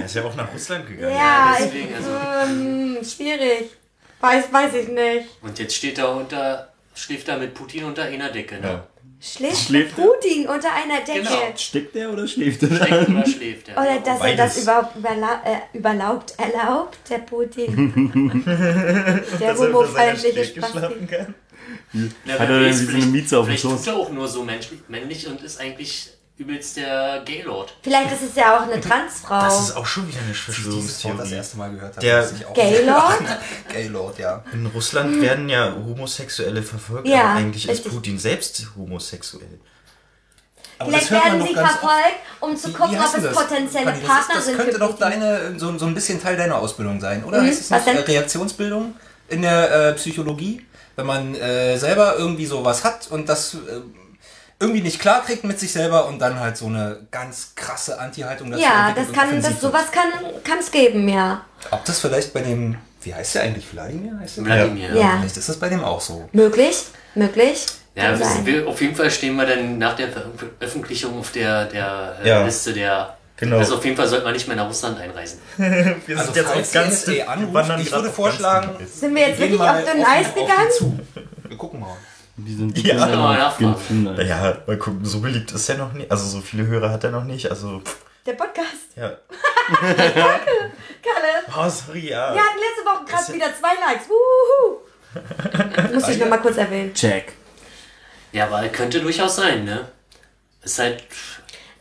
Er 0.00 0.04
ist 0.06 0.14
ja 0.16 0.24
auch 0.24 0.34
nach 0.34 0.52
Russland 0.52 0.88
gegangen. 0.88 1.14
Ja, 1.14 1.54
deswegen, 1.56 1.90
ich, 1.90 1.96
also- 1.96 2.10
ähm, 2.50 2.98
schwierig. 3.04 3.70
Weiß, 4.22 4.52
weiß 4.52 4.74
ich 4.74 4.88
nicht. 4.88 5.26
Und 5.42 5.58
jetzt 5.58 5.74
steht 5.76 5.98
er 5.98 6.14
unter, 6.14 6.72
schläft 6.94 7.28
er 7.28 7.36
mit 7.38 7.52
Putin 7.54 7.84
unter 7.84 8.04
einer 8.04 8.30
Decke, 8.30 8.58
ne? 8.60 8.84
Schläft, 9.20 9.66
Schläft 9.66 9.98
er? 9.98 10.04
Putin 10.04 10.48
unter 10.48 10.72
einer 10.72 11.00
Decke. 11.00 11.20
Genau. 11.22 11.56
Steckt 11.56 11.94
der 11.94 12.10
oder 12.12 12.26
schläft 12.26 12.62
er? 12.64 12.74
Steckt 12.76 13.08
oder 13.08 13.26
schläft 13.26 13.68
er? 13.68 13.76
Oder 13.76 13.98
dass 14.00 14.20
er 14.20 14.36
das 14.36 14.54
Beides. 14.54 14.62
überhaupt 14.62 14.96
überla 14.96 15.42
äh, 15.44 15.76
überlaubt, 15.78 16.34
erlaubt, 16.38 16.98
der 17.08 17.18
Putin. 17.18 18.42
der 19.40 19.56
homofeindliche 19.58 20.44
Spasti. 20.44 21.06
kann. 21.08 21.34
Na, 21.92 22.32
Hat 22.34 22.48
er 22.48 22.60
denn 22.60 22.74
vielleicht- 22.74 23.06
Mieze 23.12 23.38
auf 23.38 23.44
dem 23.46 23.50
Vielleicht 23.56 23.62
Schoß? 23.62 23.84
tut 23.84 23.86
er 23.88 23.96
auch 23.96 24.10
nur 24.10 24.26
so 24.28 24.44
männlich 24.88 25.26
und 25.28 25.40
ist 25.42 25.60
eigentlich 25.60 26.10
übelst 26.42 26.76
der 26.76 27.22
Gaylord. 27.24 27.74
Vielleicht 27.82 28.12
ist 28.12 28.22
es 28.30 28.34
ja 28.36 28.56
auch 28.58 28.62
eine 28.62 28.80
Transfrau. 28.80 29.40
Das 29.40 29.60
ist 29.60 29.76
auch 29.76 29.86
schon 29.86 30.06
wieder 30.08 30.18
eine 30.18 30.28
Wort 30.28 30.36
das 30.36 30.54
Verschwörungstheorie. 30.56 31.32
erste 31.34 31.56
Mal 31.58 31.70
gehört 31.72 31.96
habe. 31.96 32.06
Der 32.06 32.22
muss 32.22 32.32
ich 32.32 32.46
auch- 32.46 32.54
Gaylord? 32.54 33.18
Gaylord, 33.72 34.18
ja. 34.18 34.44
In 34.52 34.66
Russland 34.66 35.20
werden 35.20 35.48
ja 35.48 35.72
Homosexuelle 35.74 36.62
verfolgt, 36.62 37.08
Ja, 37.08 37.20
aber 37.22 37.28
eigentlich 37.40 37.64
ist 37.64 37.70
richtig. 37.70 37.92
Putin 37.92 38.18
selbst 38.18 38.66
homosexuell. 38.76 39.60
Aber 40.78 40.90
Vielleicht 40.90 41.12
das 41.12 41.24
werden 41.24 41.46
sie 41.46 41.54
verfolgt, 41.54 42.16
um 42.40 42.56
zu 42.56 42.68
Wie- 42.68 42.72
gucken, 42.72 42.92
wie 42.96 42.98
ob 42.98 43.04
es 43.16 43.22
das? 43.22 43.32
potenzielle 43.36 43.92
das 43.92 44.00
Partner 44.00 44.18
ist, 44.30 44.36
das 44.38 44.44
sind. 44.46 44.56
könnte 44.56 44.72
für 44.72 44.78
doch 44.80 44.98
deine, 44.98 45.58
so, 45.58 45.78
so 45.78 45.86
ein 45.86 45.94
bisschen 45.94 46.20
Teil 46.20 46.36
deiner 46.36 46.56
Ausbildung 46.58 47.00
sein, 47.00 47.22
oder? 47.24 47.40
Mhm. 47.40 47.46
Heißt 47.46 47.60
es 47.60 47.70
Was 47.70 47.86
nicht 47.86 47.98
denn? 47.98 48.04
äh, 48.04 48.10
Reaktionsbildung 48.10 48.94
in 49.28 49.42
der 49.42 49.70
äh, 49.90 49.92
Psychologie? 49.94 50.66
Wenn 50.96 51.06
man 51.06 51.34
äh, 51.36 51.78
selber 51.78 52.16
irgendwie 52.18 52.44
sowas 52.46 52.84
hat 52.84 53.06
und 53.10 53.28
das 53.28 53.54
äh, 53.54 53.58
irgendwie 54.62 54.80
nicht 54.80 54.98
klar 55.00 55.22
kriegt 55.24 55.44
mit 55.44 55.58
sich 55.58 55.72
selber 55.72 56.06
und 56.06 56.18
dann 56.20 56.38
halt 56.40 56.56
so 56.56 56.66
eine 56.66 57.00
ganz 57.10 57.52
krasse 57.56 57.98
Anti-Haltung 58.00 58.50
dazu 58.50 58.62
Ja, 58.62 58.92
das 58.94 59.12
kann, 59.12 59.42
das, 59.42 59.60
sowas 59.60 59.90
kann 59.92 60.04
kann 60.44 60.58
es 60.60 60.70
geben, 60.70 61.08
ja. 61.08 61.44
Ob 61.70 61.84
das 61.84 61.98
vielleicht 62.00 62.32
bei 62.32 62.40
dem, 62.40 62.76
wie 63.02 63.14
heißt 63.14 63.34
der 63.34 63.42
eigentlich, 63.42 63.66
Wladimir 63.72 64.18
heißt 64.20 64.38
der? 64.38 64.44
Wladimir. 64.44 64.94
Ja. 64.94 65.16
Vielleicht 65.18 65.36
ist 65.36 65.48
das 65.48 65.58
bei 65.58 65.68
dem 65.68 65.82
auch 65.84 66.00
so. 66.00 66.28
Möglich, 66.32 66.84
möglich. 67.14 67.66
Ja, 67.94 68.18
wir, 68.46 68.66
auf 68.66 68.80
jeden 68.80 68.94
Fall 68.96 69.10
stehen 69.10 69.36
wir 69.36 69.44
dann 69.44 69.76
nach 69.78 69.94
der 69.96 70.08
Veröffentlichung 70.08 71.18
auf 71.18 71.30
der, 71.32 71.66
der 71.66 72.16
äh, 72.24 72.28
Ja. 72.28 72.44
Liste 72.44 72.72
der. 72.72 73.16
Genau. 73.36 73.58
Also 73.58 73.76
auf 73.76 73.84
jeden 73.84 73.96
Fall 73.96 74.06
sollte 74.06 74.24
man 74.24 74.32
nicht 74.34 74.46
mehr 74.46 74.56
nach 74.56 74.68
Russland 74.68 74.98
einreisen. 75.00 75.40
Wir 75.56 76.18
Also 76.18 76.32
falls 76.32 76.70
die 76.70 76.78
NSA 77.18 77.24
anruft, 77.32 77.80
ich 77.80 77.90
würde 77.92 78.10
vorschlagen, 78.10 78.70
Sind 78.86 79.14
wir 79.14 79.28
jetzt 79.28 79.40
wir 79.40 79.50
wirklich 79.50 79.68
auf 79.68 79.78
dünn 79.78 80.00
offen 80.00 80.04
Eis 80.04 80.26
auf 80.26 80.34
die 80.34 80.40
gegangen? 80.40 80.70
zu. 80.78 81.00
Wir 81.48 81.56
gucken 81.56 81.80
mal. 81.80 81.96
Die 82.46 82.54
sind 82.54 82.76
Ja. 82.78 82.82
die 82.82 82.88
Ja, 82.88 83.52
jeden 83.58 84.06
Fall- 84.16 84.26
Ja, 84.26 84.56
mal 84.66 84.76
gucken, 84.78 85.04
so 85.04 85.20
beliebt 85.20 85.52
ist 85.52 85.68
er 85.68 85.76
noch 85.78 85.92
nicht. 85.92 86.10
Also 86.10 86.26
so 86.26 86.40
viele 86.40 86.66
Hörer 86.66 86.90
hat 86.90 87.04
er 87.04 87.10
noch 87.10 87.24
nicht. 87.24 87.48
Also, 87.50 87.80
pff, 87.80 87.96
Der 88.26 88.32
Podcast. 88.34 88.96
ja. 88.96 89.10
Kalle. 91.02 91.42
Oh, 91.56 91.68
sorry, 91.68 92.10
ja. 92.10 92.34
Wir 92.34 92.40
hatten 92.40 92.58
letzte 92.58 92.84
Woche 92.84 93.04
gerade 93.04 93.32
wieder 93.34 93.46
zwei 93.58 93.74
Likes. 93.74 94.08
Wuhu. 94.08 95.92
Muss 95.94 96.08
ich 96.08 96.18
nochmal 96.18 96.40
kurz 96.40 96.56
erwähnen. 96.56 96.94
Check. 96.94 97.32
Ja, 98.32 98.46
aber 98.46 98.66
könnte 98.68 99.00
durchaus 99.00 99.36
sein, 99.36 99.64
ne? 99.64 99.88
Ist 100.62 100.78
halt. 100.78 101.04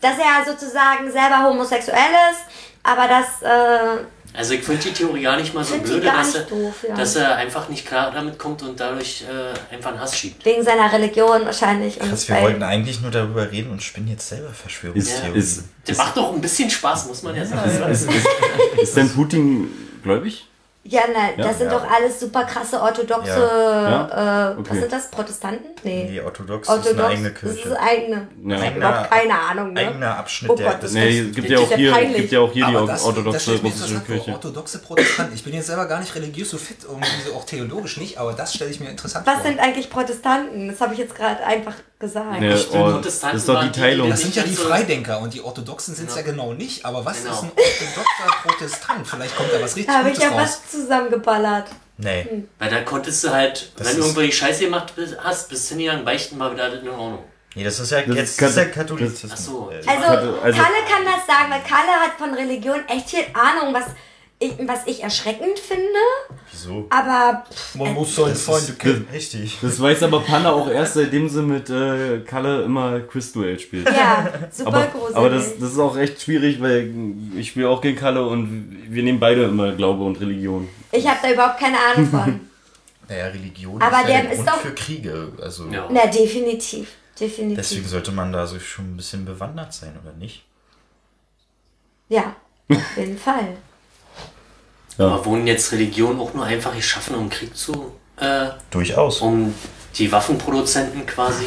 Dass 0.01 0.17
er 0.17 0.43
sozusagen 0.45 1.11
selber 1.11 1.43
homosexuell 1.43 2.11
ist, 2.31 2.41
aber 2.83 3.07
das, 3.07 3.41
äh, 3.43 4.03
Also 4.33 4.53
ich 4.53 4.63
finde 4.63 4.81
die 4.81 4.91
Theorie 4.91 5.23
gar 5.23 5.37
nicht 5.37 5.53
mal 5.53 5.63
so 5.63 5.77
blöde, 5.77 6.01
dass, 6.01 6.35
er, 6.35 6.43
doof, 6.43 6.85
ja. 6.87 6.95
dass 6.95 7.15
er 7.15 7.35
einfach 7.35 7.67
nicht 7.67 7.85
klar 7.85 8.11
damit 8.11 8.39
kommt 8.39 8.63
und 8.63 8.79
dadurch 8.79 9.23
äh, 9.23 9.73
einfach 9.73 9.91
einen 9.91 9.99
Hass 9.99 10.17
schiebt. 10.17 10.45
wegen 10.45 10.63
seiner 10.63 10.91
Religion 10.91 11.45
wahrscheinlich. 11.45 11.99
Und 11.99 12.09
Krass, 12.09 12.29
wir 12.29 12.41
wollten 12.41 12.63
eigentlich 12.63 13.01
nur 13.01 13.11
darüber 13.11 13.51
reden 13.51 13.71
und 13.71 13.83
spinnen 13.83 14.07
jetzt 14.07 14.29
selber 14.29 14.49
Verschwörungstheorien. 14.49 15.35
Ist, 15.35 15.57
ist, 15.57 15.65
Das 15.85 15.91
ist, 15.91 15.97
macht 15.97 16.17
doch 16.17 16.33
ein 16.33 16.41
bisschen 16.41 16.69
Spaß, 16.69 17.07
muss 17.07 17.23
man 17.23 17.35
ja 17.35 17.45
sagen. 17.45 17.91
ist, 17.91 18.09
ist, 18.09 18.27
ist 18.81 18.97
denn 18.97 19.09
Putin 19.09 19.67
gläubig? 20.03 20.47
Ja, 20.83 21.01
nein, 21.13 21.33
Ja, 21.37 21.43
das 21.45 21.59
sind 21.59 21.71
ja. 21.71 21.77
doch 21.77 21.87
alles 21.89 22.19
super 22.19 22.43
krasse 22.43 22.81
orthodoxe, 22.81 23.29
Ja. 23.39 24.49
äh, 24.53 24.57
Okay. 24.59 24.65
was 24.71 24.77
sind 24.79 24.91
das, 24.91 25.11
Protestanten? 25.11 25.67
Nee. 25.83 26.07
Nee, 26.09 26.21
orthodox, 26.21 26.67
ist 26.67 26.73
Orthodox, 26.73 26.99
eine 26.99 27.07
eigene 27.07 27.31
das 27.31 27.39
Kirche. 27.39 27.69
ist 27.69 27.75
eigene. 27.75 28.27
Ja. 28.45 28.71
Überhaupt 28.75 29.11
keine 29.11 29.39
Ahnung, 29.39 29.73
ne? 29.73 29.79
Eigener 29.87 30.17
Abschnitt 30.17 30.49
Oh 30.51 30.55
der 30.55 30.65
Gott, 30.65 30.75
das 30.77 30.91
des 30.91 30.93
Nee, 30.93 31.19
es 31.19 31.35
gibt 31.35 31.49
ja 31.49 31.57
Das 31.59 31.67
auch 31.67 31.71
ist 31.71 31.77
hier, 31.77 31.93
gibt 32.15 32.31
ja 32.31 32.39
auch 32.39 32.51
hier 32.51 32.65
die 32.65 32.75
Aber 32.75 32.87
das, 32.87 32.95
das 32.99 33.05
orthodoxe 33.05 33.51
mir 33.51 33.57
russische. 33.59 33.99
Kirche. 34.01 34.31
Orthodoxe 34.31 34.79
Protestanten. 34.79 35.35
Ich 35.35 35.43
bin 35.43 35.53
jetzt 35.53 35.67
selber 35.67 35.85
gar 35.85 35.99
nicht 35.99 36.15
religiös 36.15 36.49
so 36.49 36.57
fit, 36.57 36.77
irgendwie 36.83 37.07
so 37.27 37.35
auch 37.35 37.45
theologisch 37.45 37.97
nicht, 37.97 38.17
aber 38.17 38.33
das 38.33 38.51
stelle 38.55 38.71
ich 38.71 38.79
mir 38.79 38.89
interessant 38.89 39.27
Was 39.27 39.35
vor. 39.35 39.43
sind 39.43 39.59
eigentlich 39.59 39.89
Protestanten? 39.91 40.67
Das 40.67 40.81
habe 40.81 40.93
ich 40.93 40.99
jetzt 40.99 41.13
gerade 41.15 41.43
einfach 41.45 41.75
gesagt. 42.01 42.41
Ja, 42.41 42.53
Ich 42.53 42.69
bin 42.69 42.81
oh, 42.81 42.91
Protestanten 42.91 43.35
das 43.37 43.41
ist 43.43 43.47
doch 43.49 43.63
die 43.63 43.71
Teilung. 43.71 44.07
die 44.07 44.11
das 44.11 44.21
sind 44.21 44.35
ja 44.35 44.43
die 44.43 44.49
nicht 44.49 44.59
so- 44.61 44.67
Freidenker 44.67 45.19
und 45.21 45.33
die 45.33 45.41
Orthodoxen 45.41 45.95
sind 45.95 46.09
es 46.09 46.15
ja 46.17 46.21
Genau. 46.23 46.47
genau 46.49 46.53
nicht. 46.55 46.85
Aber 46.85 47.05
was 47.05 47.19
Genau. 47.23 47.31
ist 47.33 47.43
ein 47.43 47.51
orthodoxer 47.55 48.41
Protestant? 48.43 49.07
Vielleicht 49.07 49.35
kommt 49.37 49.49
da 49.53 49.61
was 49.61 49.75
richtig 49.77 49.87
Da 49.87 49.99
habe 49.99 50.09
ich 50.11 50.17
ja 50.17 50.35
was 50.35 50.59
zusammengeballert. 50.69 51.67
Nee. 51.97 52.45
Weil 52.59 52.69
da 52.69 52.81
konntest 52.81 53.23
du 53.23 53.29
halt, 53.29 53.71
Das 53.77 53.87
wenn 53.87 53.95
du 53.97 54.01
irgendwo 54.01 54.21
die 54.21 54.31
Scheiße 54.31 54.65
gemacht 54.65 54.93
bist- 54.95 55.15
hast, 55.23 55.47
bis 55.49 55.69
hingegangen, 55.69 56.03
beichten 56.03 56.37
mal 56.37 56.51
wieder 56.51 56.73
in 56.81 56.89
Ordnung. 56.89 57.19
Nee, 57.53 57.63
das 57.65 57.79
ist 57.79 57.91
ja, 57.91 58.01
Das 58.01 58.15
jetzt, 58.15 58.29
ist 58.31 58.41
das 58.41 58.49
ist 58.51 58.55
ja 58.57 58.63
Kat- 58.65 58.73
Katholizismus. 58.73 59.31
Ach 59.33 59.37
so. 59.37 59.71
Äh, 59.71 59.75
Also, 59.87 60.07
also- 60.41 60.61
Kalle 60.61 60.77
kann 60.89 61.03
das 61.05 61.27
sagen, 61.27 61.51
weil 61.51 61.61
Kalle 61.61 61.91
hat 62.01 62.13
von 62.17 62.33
Religion 62.33 62.79
echt 62.87 63.09
viel 63.09 63.25
Ahnung, 63.33 63.73
was 63.73 63.83
ich, 64.41 64.53
was 64.67 64.85
ich 64.87 65.01
erschreckend 65.03 65.57
finde. 65.59 65.85
Wieso? 66.51 66.87
Aber 66.89 67.43
pff, 67.49 67.75
Man 67.75 67.93
muss 67.93 68.15
seine 68.15 68.35
Freunde 68.35 68.73
kennen. 68.73 69.07
richtig. 69.13 69.57
Das 69.61 69.81
weiß 69.81 70.03
aber 70.03 70.19
Panda 70.21 70.51
auch 70.51 70.67
erst, 70.69 70.95
seitdem 70.95 71.29
sie 71.29 71.41
mit 71.41 71.69
äh, 71.69 72.19
Kalle 72.25 72.63
immer 72.63 72.99
Quizduell 73.01 73.57
spielt. 73.59 73.87
ja, 73.87 74.27
super 74.51 74.67
Aber, 74.69 74.87
gruselig. 74.87 75.15
aber 75.15 75.29
das, 75.29 75.57
das 75.59 75.71
ist 75.73 75.79
auch 75.79 75.95
echt 75.97 76.21
schwierig, 76.21 76.59
weil 76.61 76.93
ich 77.37 77.49
spiele 77.49 77.69
auch 77.69 77.79
gegen 77.81 77.97
Kalle 77.97 78.25
und 78.25 78.77
wir 78.89 79.03
nehmen 79.03 79.19
beide 79.19 79.43
immer 79.43 79.71
Glaube 79.73 80.03
und 80.03 80.19
Religion. 80.19 80.67
ich 80.91 81.07
habe 81.07 81.19
da 81.21 81.31
überhaupt 81.31 81.59
keine 81.59 81.77
Ahnung 81.79 82.07
von. 82.09 82.39
Naja, 83.09 83.25
Religion 83.25 83.81
Aber 83.81 83.97
ist 83.97 84.01
ja 84.03 84.07
der 84.07 84.21
der 84.21 84.31
ist 84.31 84.37
Grund 84.37 84.49
doch- 84.49 84.61
für 84.61 84.73
Kriege. 84.73 85.33
Also 85.41 85.67
Ja. 85.69 85.87
Na, 85.91 86.05
definitiv. 86.07 86.87
Definitiv. 87.19 87.57
deswegen 87.57 87.87
sollte 87.87 88.11
man 88.13 88.31
da 88.31 88.47
so 88.47 88.57
schon 88.57 88.93
ein 88.93 88.95
bisschen 88.95 89.25
bewandert 89.25 89.73
sein, 89.73 89.93
oder 90.01 90.13
nicht? 90.13 90.45
Ja, 92.09 92.35
auf 92.69 92.97
jeden 92.97 93.17
Fall. 93.17 93.57
Aber 95.07 95.25
wurden 95.25 95.47
jetzt 95.47 95.71
Religionen 95.71 96.19
auch 96.19 96.33
nur 96.33 96.45
einfach 96.45 96.75
geschaffen, 96.75 97.15
um 97.15 97.29
Krieg 97.29 97.55
zu, 97.55 97.93
äh, 98.17 98.47
Durchaus. 98.69 99.19
um 99.21 99.53
die 99.97 100.11
Waffenproduzenten 100.11 101.05
quasi. 101.05 101.45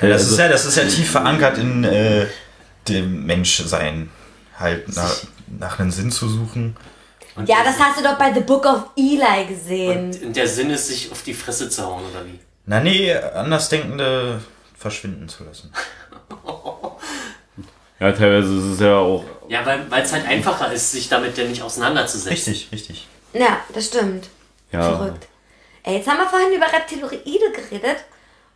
Ja, 0.00 0.08
das, 0.08 0.22
Also- 0.22 0.32
ist 0.34 0.38
ja, 0.38 0.48
das 0.48 0.64
ist 0.64 0.76
ja 0.76 0.84
tief 0.84 1.10
verankert 1.10 1.58
in 1.58 1.84
äh, 1.84 2.26
dem 2.88 3.24
Menschsein. 3.26 4.10
Halt 4.58 4.94
nach, 4.96 5.14
nach 5.58 5.78
einem 5.78 5.90
Sinn 5.92 6.10
zu 6.10 6.28
suchen. 6.28 6.76
Und 7.36 7.48
Ja, 7.48 7.58
das 7.64 7.78
hast 7.78 7.98
du 8.00 8.02
doch 8.02 8.18
bei 8.18 8.32
The 8.34 8.40
Book 8.40 8.66
of 8.66 8.86
Eli 8.96 9.46
gesehen. 9.48 10.10
Und 10.24 10.34
der 10.34 10.48
Sinn 10.48 10.70
ist, 10.70 10.88
sich 10.88 11.12
auf 11.12 11.22
die 11.22 11.34
Fresse 11.34 11.68
zu 11.70 11.84
hauen, 11.86 12.02
oder 12.10 12.26
wie? 12.26 12.40
Na 12.66 12.80
nee, 12.80 13.14
Andersdenkende 13.14 14.40
verschwinden 14.76 15.28
zu 15.28 15.44
lassen. 15.44 15.72
Ja, 18.00 18.12
teilweise 18.12 18.56
ist 18.58 18.64
es 18.74 18.80
ja 18.80 18.96
auch. 18.96 19.24
Ja, 19.48 19.64
weil 19.66 20.02
es 20.02 20.12
halt 20.12 20.26
einfacher 20.26 20.72
ist, 20.72 20.92
sich 20.92 21.08
damit 21.08 21.36
denn 21.36 21.48
nicht 21.50 21.62
auseinanderzusetzen. 21.62 22.30
Richtig, 22.52 22.68
richtig. 22.72 23.06
Ja, 23.32 23.58
das 23.74 23.86
stimmt. 23.86 24.28
Ja, 24.72 24.82
Verrückt. 24.96 25.26
Ey, 25.84 25.96
jetzt 25.96 26.08
haben 26.08 26.18
wir 26.18 26.26
vorhin 26.28 26.52
über 26.54 26.66
Reptiloide 26.70 27.52
geredet. 27.52 28.04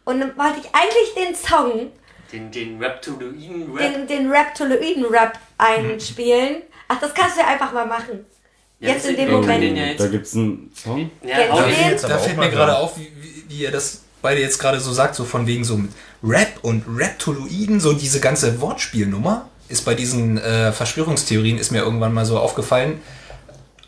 Und 0.05 0.21
dann 0.21 0.37
wollte 0.37 0.61
ich 0.61 0.67
eigentlich 0.75 1.15
den 1.17 1.35
Song, 1.35 1.91
Den, 2.33 2.51
den 2.51 2.83
Reptiloiden-Rap. 2.83 3.95
den, 3.95 4.07
den 4.07 4.31
Reptiloiden-Rap 4.31 5.39
einspielen. 5.59 6.63
Ach, 6.89 7.01
das 7.01 7.15
kannst 7.15 7.37
du 7.37 7.41
ja 7.41 7.47
einfach 7.49 7.73
mal 7.73 7.87
machen. 7.87 8.27
Ja, 8.81 8.91
jetzt 8.91 9.07
in 9.07 9.17
dem 9.17 9.31
Moment. 9.31 9.63
den 9.63 9.77
ja 9.77 9.85
jetzt- 9.87 10.01
da 10.01 10.09
gibt's 10.09 10.35
einen 10.35 10.73
Song. 10.75 11.11
Ja, 11.23 11.37
den- 11.39 11.75
den? 11.75 11.91
jetzt 11.91 12.05
aber 12.05 12.15
Da 12.15 12.21
fällt 12.21 12.37
mir 12.37 12.51
gerade 12.51 12.77
auf, 12.77 12.99
wie, 12.99 13.13
wie, 13.21 13.45
wie 13.49 13.57
ihr 13.63 13.71
das 13.71 14.03
beide 14.21 14.41
jetzt 14.41 14.59
gerade 14.59 14.81
so 14.81 14.93
sagt, 14.93 15.15
so 15.15 15.25
von 15.25 15.47
wegen 15.47 15.63
so 15.65 15.77
mit 15.77 15.93
Rap 16.25 16.59
und 16.63 16.85
Reptoloiden, 16.89 17.81
so 17.81 17.93
diese 17.93 18.21
ganze 18.21 18.61
Wortspielnummer 18.61 19.49
ist 19.69 19.85
bei 19.85 19.95
diesen 19.95 20.39
äh, 20.39 20.73
Verschwörungstheorien, 20.73 21.59
ist 21.59 21.71
mir 21.73 21.83
irgendwann 21.83 22.13
mal 22.13 22.27
so 22.27 22.39
aufgefallen, 22.39 23.01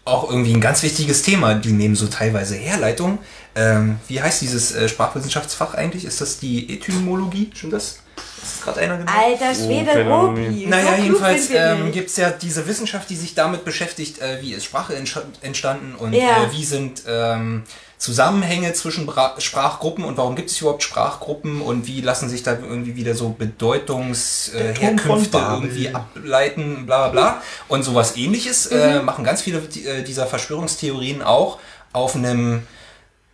auch 0.04 0.28
irgendwie 0.28 0.52
ein 0.52 0.60
ganz 0.60 0.82
wichtiges 0.82 1.22
Thema. 1.22 1.54
Die 1.54 1.72
nehmen 1.72 1.96
so 1.96 2.06
teilweise 2.06 2.54
Herleitung. 2.56 3.18
Ähm, 3.56 3.98
wie 4.08 4.20
heißt 4.20 4.42
dieses 4.42 4.74
äh, 4.74 4.88
Sprachwissenschaftsfach 4.88 5.74
eigentlich? 5.74 6.04
Ist 6.04 6.20
das 6.20 6.38
die 6.38 6.74
Etymologie? 6.74 7.50
Schon 7.54 7.70
das? 7.70 8.00
Ist 8.42 8.62
gerade 8.62 8.80
einer 8.80 8.98
genannt? 8.98 9.16
Alter 9.16 9.54
Schwede, 9.54 9.86
keine 9.86 10.12
Ahnung. 10.14 10.36
Robi. 10.36 10.66
Naja, 10.66 10.96
so 10.96 11.02
jedenfalls 11.02 11.48
ähm, 11.50 11.90
gibt 11.92 12.10
es 12.10 12.16
ja 12.16 12.30
diese 12.30 12.66
Wissenschaft, 12.66 13.08
die 13.08 13.16
sich 13.16 13.34
damit 13.34 13.64
beschäftigt, 13.64 14.20
äh, 14.20 14.38
wie 14.42 14.52
ist 14.52 14.64
Sprache 14.64 14.94
entstanden 15.40 15.94
und 15.96 16.12
Ja. 16.12 16.44
äh, 16.44 16.52
wie 16.52 16.64
sind 16.64 17.02
ähm, 17.08 17.62
Zusammenhänge 18.04 18.74
zwischen 18.74 19.06
Bra 19.06 19.34
Sprachgruppen 19.38 20.04
und 20.04 20.18
warum 20.18 20.36
gibt 20.36 20.50
es 20.50 20.60
überhaupt 20.60 20.82
Sprachgruppen 20.82 21.62
und 21.62 21.86
wie 21.86 22.02
lassen 22.02 22.28
sich 22.28 22.42
da 22.42 22.52
irgendwie 22.52 22.96
wieder 22.96 23.14
so 23.14 23.30
Bedeutungsherkünfte 23.30 25.38
äh, 25.38 25.40
irgendwie 25.40 25.88
ableiten, 25.88 26.84
bla 26.84 27.08
bla 27.08 27.10
bla. 27.30 27.42
Und 27.66 27.82
sowas 27.82 28.18
ähnliches 28.18 28.66
äh, 28.66 29.00
machen 29.00 29.24
ganz 29.24 29.40
viele 29.40 29.56
äh, 29.56 30.02
dieser 30.02 30.26
Verschwörungstheorien 30.26 31.22
auch 31.22 31.58
auf 31.94 32.14
einem, 32.14 32.66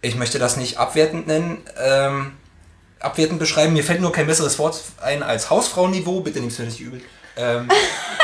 ich 0.02 0.14
möchte 0.14 0.38
das 0.38 0.56
nicht 0.56 0.78
abwertend 0.78 1.26
nennen, 1.26 1.62
ähm, 1.76 2.34
abwertend 3.00 3.40
beschreiben. 3.40 3.72
Mir 3.72 3.82
fällt 3.82 4.00
nur 4.00 4.12
kein 4.12 4.28
besseres 4.28 4.56
Wort 4.60 4.80
ein 5.02 5.24
als 5.24 5.50
Hausfrauenniveau, 5.50 6.20
bitte 6.20 6.38
nimm's 6.38 6.60
mir 6.60 6.66
nicht 6.66 6.78
übel. 6.78 7.00
Ähm, 7.36 7.68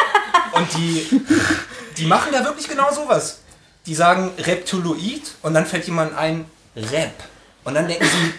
und 0.53 0.69
die, 0.77 1.09
die 1.97 2.07
machen 2.07 2.31
da 2.31 2.45
wirklich 2.45 2.69
genau 2.69 2.93
sowas. 2.93 3.41
Die 3.87 3.95
sagen 3.95 4.31
Reptiloid 4.39 5.23
und 5.43 5.55
dann 5.55 5.65
fällt 5.67 5.87
jemand 5.87 6.17
ein 6.17 6.45
Rep. 6.75 7.13
Und 7.65 7.75
dann 7.75 7.87
denken 7.89 8.05
sie, 8.05 8.33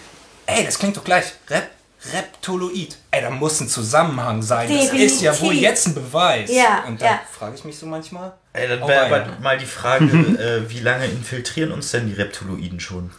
ey, 0.46 0.66
das 0.66 0.78
klingt 0.78 0.96
doch 0.98 1.04
gleich. 1.04 1.26
Rep, 1.50 1.70
Reptoloid. 2.14 2.98
Ey, 3.12 3.22
da 3.22 3.30
muss 3.30 3.60
ein 3.60 3.68
Zusammenhang 3.68 4.42
sein. 4.42 4.70
Das 4.70 4.94
ist 4.94 5.22
ja 5.22 5.32
wohl 5.32 5.50
Definitiv. 5.56 5.62
jetzt 5.62 5.88
ein 5.88 5.96
Beweis. 5.96 6.50
Ja, 6.52 6.84
und 6.88 7.02
da 7.02 7.06
ja. 7.06 7.20
frage 7.32 7.56
ich 7.56 7.64
mich 7.66 7.78
so 7.78 7.86
manchmal. 7.86 8.34
Ey, 8.54 8.68
dann 8.68 8.84
Auch 8.84 8.88
wäre 8.88 9.06
aber 9.06 9.38
mal 9.42 9.58
die 9.58 9.66
Frage, 9.66 10.06
äh, 10.66 10.70
wie 10.70 10.80
lange 10.80 11.06
infiltrieren 11.06 11.72
uns 11.72 11.92
denn 11.92 12.08
die 12.08 12.14
Reptiloiden 12.14 12.80
schon? 12.80 13.12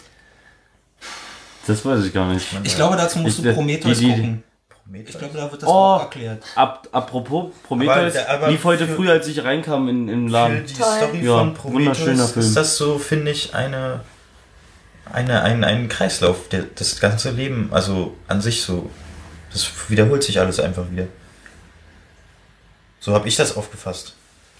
Das 1.66 1.84
weiß 1.84 2.04
ich 2.04 2.14
gar 2.14 2.32
nicht. 2.32 2.46
Ich 2.62 2.74
glaube, 2.76 2.96
dazu 2.96 3.18
musst 3.18 3.38
Ich- 3.38 3.44
du 3.44 3.52
Prometheus 3.54 3.98
die- 3.98 4.04
die- 4.06 4.10
gucken. 4.12 4.44
Prometheus? 4.88 5.14
Ich 5.14 5.18
glaube, 5.20 5.36
da 5.36 5.50
wird 5.50 5.62
das 5.62 5.68
Oh. 5.68 5.72
auch 5.72 6.00
erklärt. 6.02 6.42
Ab, 6.54 6.88
apropos, 6.92 7.52
Prometheus 7.62 8.16
Aber- 8.16 8.30
aber 8.30 8.48
lief 8.50 8.64
heute 8.64 8.86
für- 8.86 8.94
früh, 8.96 9.10
als 9.10 9.26
ich 9.28 9.42
reinkam 9.44 9.88
in, 9.88 10.08
in 10.08 10.22
den 10.22 10.26
Für 10.28 10.32
Laden. 10.32 10.66
die 10.66 10.72
Toll. 10.74 10.96
Story 10.96 11.24
Ja, 11.24 11.32
von 11.54 11.72
wunderschöner 11.74 12.06
Prometheus 12.12 12.32
Film. 12.32 12.46
ist 12.46 12.56
das 12.56 12.76
so, 12.76 12.98
finde 12.98 13.30
ich, 13.32 13.54
eine, 13.54 14.00
eine, 15.12 15.42
ein, 15.42 15.62
ein 15.64 15.88
Kreislauf. 15.88 16.48
Der, 16.48 16.64
das 16.74 17.00
ganze 17.00 17.30
Leben, 17.32 17.68
also 17.70 18.16
an 18.28 18.40
sich 18.40 18.62
so, 18.62 18.88
das 19.52 19.68
wiederholt 19.88 20.22
sich 20.22 20.40
alles 20.40 20.58
einfach 20.58 20.90
wieder. 20.90 21.06
So 23.00 23.12
habe 23.14 23.28
ich 23.28 23.36
das 23.36 23.56
aufgefasst. 23.56 24.14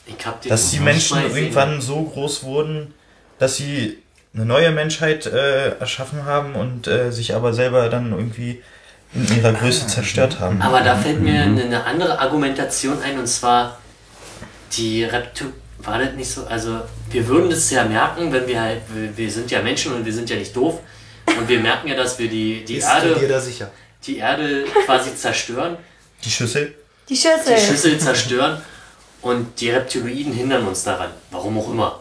Ich 0.07 0.25
hab 0.27 0.41
den 0.41 0.51
Dass 0.51 0.71
die 0.71 0.81
Menschen 0.81 1.21
irgendwann 1.23 1.81
so 1.81 2.03
groß 2.03 2.43
wurden, 2.45 2.95
dass 3.39 3.57
sie 3.57 3.99
eine 4.35 4.45
neue 4.47 4.71
Menschheit 4.71 5.27
äh, 5.27 5.77
erschaffen 5.79 6.25
haben 6.25 6.55
und 6.55 6.87
äh, 6.87 7.11
sich 7.13 7.35
aber 7.35 7.53
selber 7.53 7.89
dann 7.89 8.13
irgendwie 8.13 8.63
in 9.15 9.37
ihrer 9.37 9.53
Größe 9.53 9.87
zerstört 9.87 10.41
haben. 10.41 10.61
Aber 10.61 10.81
da 10.81 10.97
fällt 10.97 11.21
mir 11.21 11.43
eine, 11.43 11.63
eine 11.63 11.85
andere 11.85 12.19
Argumentation 12.19 13.01
ein 13.03 13.19
und 13.19 13.27
zwar 13.27 13.79
die 14.73 15.05
Reptu 15.05 15.47
war 15.79 15.99
das 15.99 16.15
nicht 16.15 16.31
so, 16.31 16.45
also 16.47 16.81
wir 17.11 17.27
würden 17.29 17.51
das 17.51 17.71
ja 17.71 17.85
merken, 17.85 18.33
wenn 18.33 18.47
wir 18.47 18.61
halt, 18.61 18.81
wir, 18.93 19.17
wir 19.17 19.31
sind 19.31 19.51
ja 19.51 19.63
Menschen 19.63 19.95
und 19.95 20.05
wir 20.05 20.13
sind 20.13 20.29
ja 20.29 20.37
nicht 20.37 20.55
doof 20.55 20.81
und 21.27 21.49
wir 21.49 21.61
merken 21.61 21.89
ja, 21.89 21.95
dass 21.97 22.19
wir 22.19 22.29
die, 22.29 22.65
die 22.65 22.79
Erde, 22.79 23.29
da 23.29 23.41
sicher? 23.41 23.71
die 24.05 24.19
Erde 24.19 24.65
quasi 24.85 25.15
zerstören, 25.15 25.77
Die 26.25 26.31
Schüssel? 26.31 26.75
Die 27.09 27.17
Schüssel. 27.17 27.55
die 27.55 27.61
Schüssel 27.61 27.99
zerstören 27.99 28.61
und 29.23 29.61
die 29.61 29.71
Reptiloiden 29.71 30.33
hindern 30.33 30.67
uns 30.67 30.85
daran, 30.85 31.11
warum 31.31 31.59
auch 31.59 31.71
immer. 31.71 32.01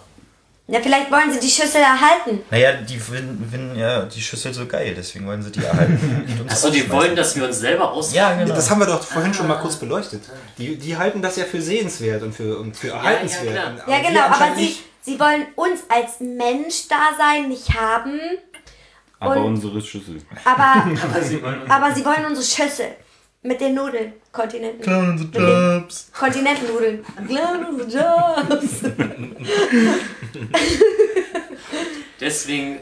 Na, 0.69 0.79
vielleicht 0.81 1.09
wollen 1.09 1.31
sie 1.31 1.39
die 1.39 1.49
Schüssel 1.49 1.79
erhalten. 1.79 2.41
Naja, 2.51 2.73
die 2.73 2.97
finden, 2.99 3.49
finden 3.49 3.79
ja 3.79 4.01
die 4.03 4.19
Schüssel 4.21 4.53
so 4.53 4.65
geil, 4.65 4.93
deswegen 4.97 5.25
wollen 5.25 5.41
sie 5.41 5.49
die 5.49 5.63
erhalten. 5.63 6.45
Achso, 6.49 6.69
die 6.69 6.89
wollen, 6.91 7.15
dass 7.15 7.37
wir 7.37 7.45
uns 7.45 7.59
selber 7.59 7.89
aus. 7.93 8.13
Ja, 8.13 8.33
genau. 8.33 8.53
Das 8.53 8.69
haben 8.69 8.79
wir 8.79 8.85
doch 8.87 9.01
vorhin 9.01 9.33
schon 9.33 9.47
mal 9.47 9.55
kurz 9.59 9.77
beleuchtet. 9.77 10.23
Die, 10.57 10.75
die 10.75 10.97
halten 10.97 11.21
das 11.21 11.37
ja 11.37 11.45
für 11.45 11.61
sehenswert 11.61 12.21
und 12.21 12.33
für, 12.33 12.59
und 12.59 12.75
für 12.75 12.89
erhaltenswert. 12.89 13.65
Und- 13.69 13.77
Ja, 13.77 13.87
wir 13.87 14.09
genau, 14.09 14.21
aber 14.25 14.31
anscheinend 14.33 14.59
sie, 14.59 14.77
sie 15.03 15.17
wollen 15.19 15.45
uns 15.55 15.79
als 15.87 16.19
Mensch-Dasein 16.19 17.47
nicht 17.47 17.73
haben, 17.73 18.19
Aber 19.19 19.37
Und- 19.37 19.45
unsere 19.45 19.81
Schüssel. 19.81 20.21
aber, 20.43 20.85
Aber 21.03 21.21
sie 21.23 21.41
wollen 21.41 21.71
aber 21.71 21.95
sie 21.95 22.03
wollen 22.05 22.25
unsere 22.25 22.45
Schüssel. 22.45 22.87
Mit 23.43 23.61
den 23.61 23.75
Nudeln. 23.75 24.13
Kontinenten. 24.31 24.81
Clown 24.81 25.17
the 25.17 25.25
Jobs. 25.37 26.09
Kontinentennudeln. 26.11 27.05
Jobs. 27.89 28.81
Deswegen 32.19 32.79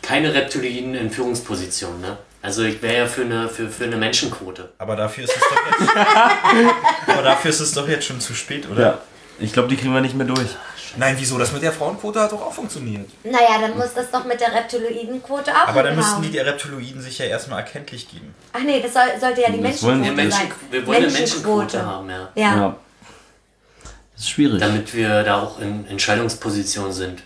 keine 0.00 0.32
Reptiloiden 0.32 0.94
in 0.94 1.10
Führungspositionen, 1.10 2.00
ne? 2.00 2.18
Also 2.40 2.62
ich 2.62 2.80
wäre 2.80 2.98
ja 2.98 3.06
für 3.06 3.22
eine, 3.22 3.48
für, 3.48 3.68
für 3.68 3.84
eine 3.84 3.96
Menschenquote. 3.96 4.72
Aber 4.78 4.94
dafür 4.94 5.24
ist 5.24 5.34
es 5.34 5.42
doch 5.42 5.80
jetzt. 5.80 5.96
aber 7.08 7.22
dafür 7.22 7.50
ist 7.50 7.60
es 7.60 7.74
doch 7.74 7.88
jetzt 7.88 8.06
schon 8.06 8.20
zu 8.20 8.34
spät, 8.34 8.70
oder? 8.70 8.80
Ja. 8.80 8.98
Ich 9.40 9.52
glaube, 9.52 9.68
die 9.68 9.76
kriegen 9.76 9.92
wir 9.92 10.00
nicht 10.00 10.14
mehr 10.14 10.26
durch. 10.26 10.56
Nein, 10.96 11.16
wieso? 11.18 11.38
Das 11.38 11.52
mit 11.52 11.62
der 11.62 11.72
Frauenquote 11.72 12.20
hat 12.20 12.32
doch 12.32 12.42
auch 12.42 12.52
funktioniert. 12.52 13.08
Naja, 13.24 13.60
dann 13.60 13.76
muss 13.76 13.94
das 13.94 14.10
doch 14.10 14.24
mit 14.24 14.40
der 14.40 14.52
Reptiloidenquote 14.52 15.50
auch 15.52 15.68
Aber 15.68 15.82
dann 15.82 15.96
müssten 15.96 16.22
die 16.22 16.38
Reptiloiden 16.38 17.00
sich 17.00 17.18
ja 17.18 17.26
erstmal 17.26 17.60
erkenntlich 17.60 18.08
geben. 18.08 18.34
Ach 18.52 18.60
nee, 18.60 18.80
das 18.80 18.92
soll, 18.92 19.02
sollte 19.20 19.42
ja 19.42 19.50
die 19.50 19.62
Das 19.62 19.82
wollen 19.82 20.02
Wir, 20.02 20.12
Menschenquote 20.12 20.14
Menschen, 20.14 20.48
sein. 20.48 20.52
wir 20.70 20.86
wollen 20.86 21.04
eine 21.04 21.12
Menschenquote 21.12 21.86
haben, 21.86 22.10
ja. 22.10 22.28
Ja. 22.34 22.56
Ja. 22.56 22.76
Das 24.14 24.22
ist 24.22 24.30
schwierig. 24.30 24.60
Damit 24.60 24.94
wir 24.94 25.22
da 25.22 25.42
auch 25.42 25.60
in 25.60 25.86
Entscheidungsposition 25.86 26.92
sind. 26.92 27.22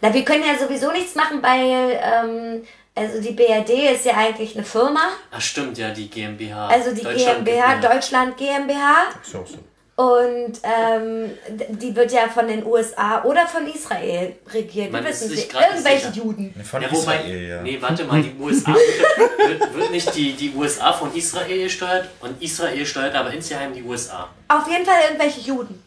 Na, 0.00 0.12
wir 0.12 0.24
können 0.24 0.44
ja 0.44 0.58
sowieso 0.58 0.90
nichts 0.90 1.14
machen, 1.14 1.42
weil 1.42 2.00
ähm, 2.02 2.62
also 2.94 3.20
die 3.20 3.32
BRD 3.32 3.94
ist 3.94 4.04
ja 4.04 4.16
eigentlich 4.16 4.56
eine 4.56 4.64
Firma. 4.64 5.00
Ach 5.30 5.40
stimmt, 5.40 5.78
ja, 5.78 5.90
die 5.90 6.10
GmbH. 6.10 6.68
Also 6.68 6.94
die 6.94 7.02
Deutschland 7.02 7.44
GmbH, 7.44 7.74
GmbH. 7.74 7.94
Deutschland 7.94 8.36
GmbH. 8.36 8.94
Ist 9.22 9.32
ja 9.32 9.40
auch 9.40 9.46
so. 9.46 9.58
Und 10.00 10.52
ähm, 10.62 11.30
die 11.68 11.94
wird 11.94 12.10
ja 12.10 12.26
von 12.26 12.48
den 12.48 12.64
USA 12.64 13.22
oder 13.22 13.46
von 13.46 13.66
Israel 13.66 14.34
regiert. 14.50 14.94
Wir 14.94 15.04
wissen 15.04 15.30
nicht 15.30 15.52
Irgendwelche 15.52 16.06
sicher. 16.10 16.24
Juden. 16.24 16.54
Von 16.64 16.80
Ja, 16.80 16.90
wobei, 16.90 17.16
Israel, 17.16 17.48
ja. 17.48 17.62
nee, 17.62 17.76
warte 17.82 18.04
mal, 18.06 18.22
die 18.22 18.34
USA 18.40 18.74
wird, 18.74 19.74
wird, 19.74 19.90
nicht 19.90 20.14
die, 20.16 20.32
die 20.32 20.54
USA 20.56 20.90
von 20.94 21.14
Israel 21.14 21.64
gesteuert 21.64 22.08
und 22.20 22.40
Israel 22.42 22.86
steuert 22.86 23.14
aber 23.14 23.30
insgeheim 23.34 23.74
die 23.74 23.82
USA. 23.82 24.30
Auf 24.48 24.66
jeden 24.70 24.86
Fall 24.86 25.00
irgendwelche 25.06 25.40
Juden. 25.42 25.82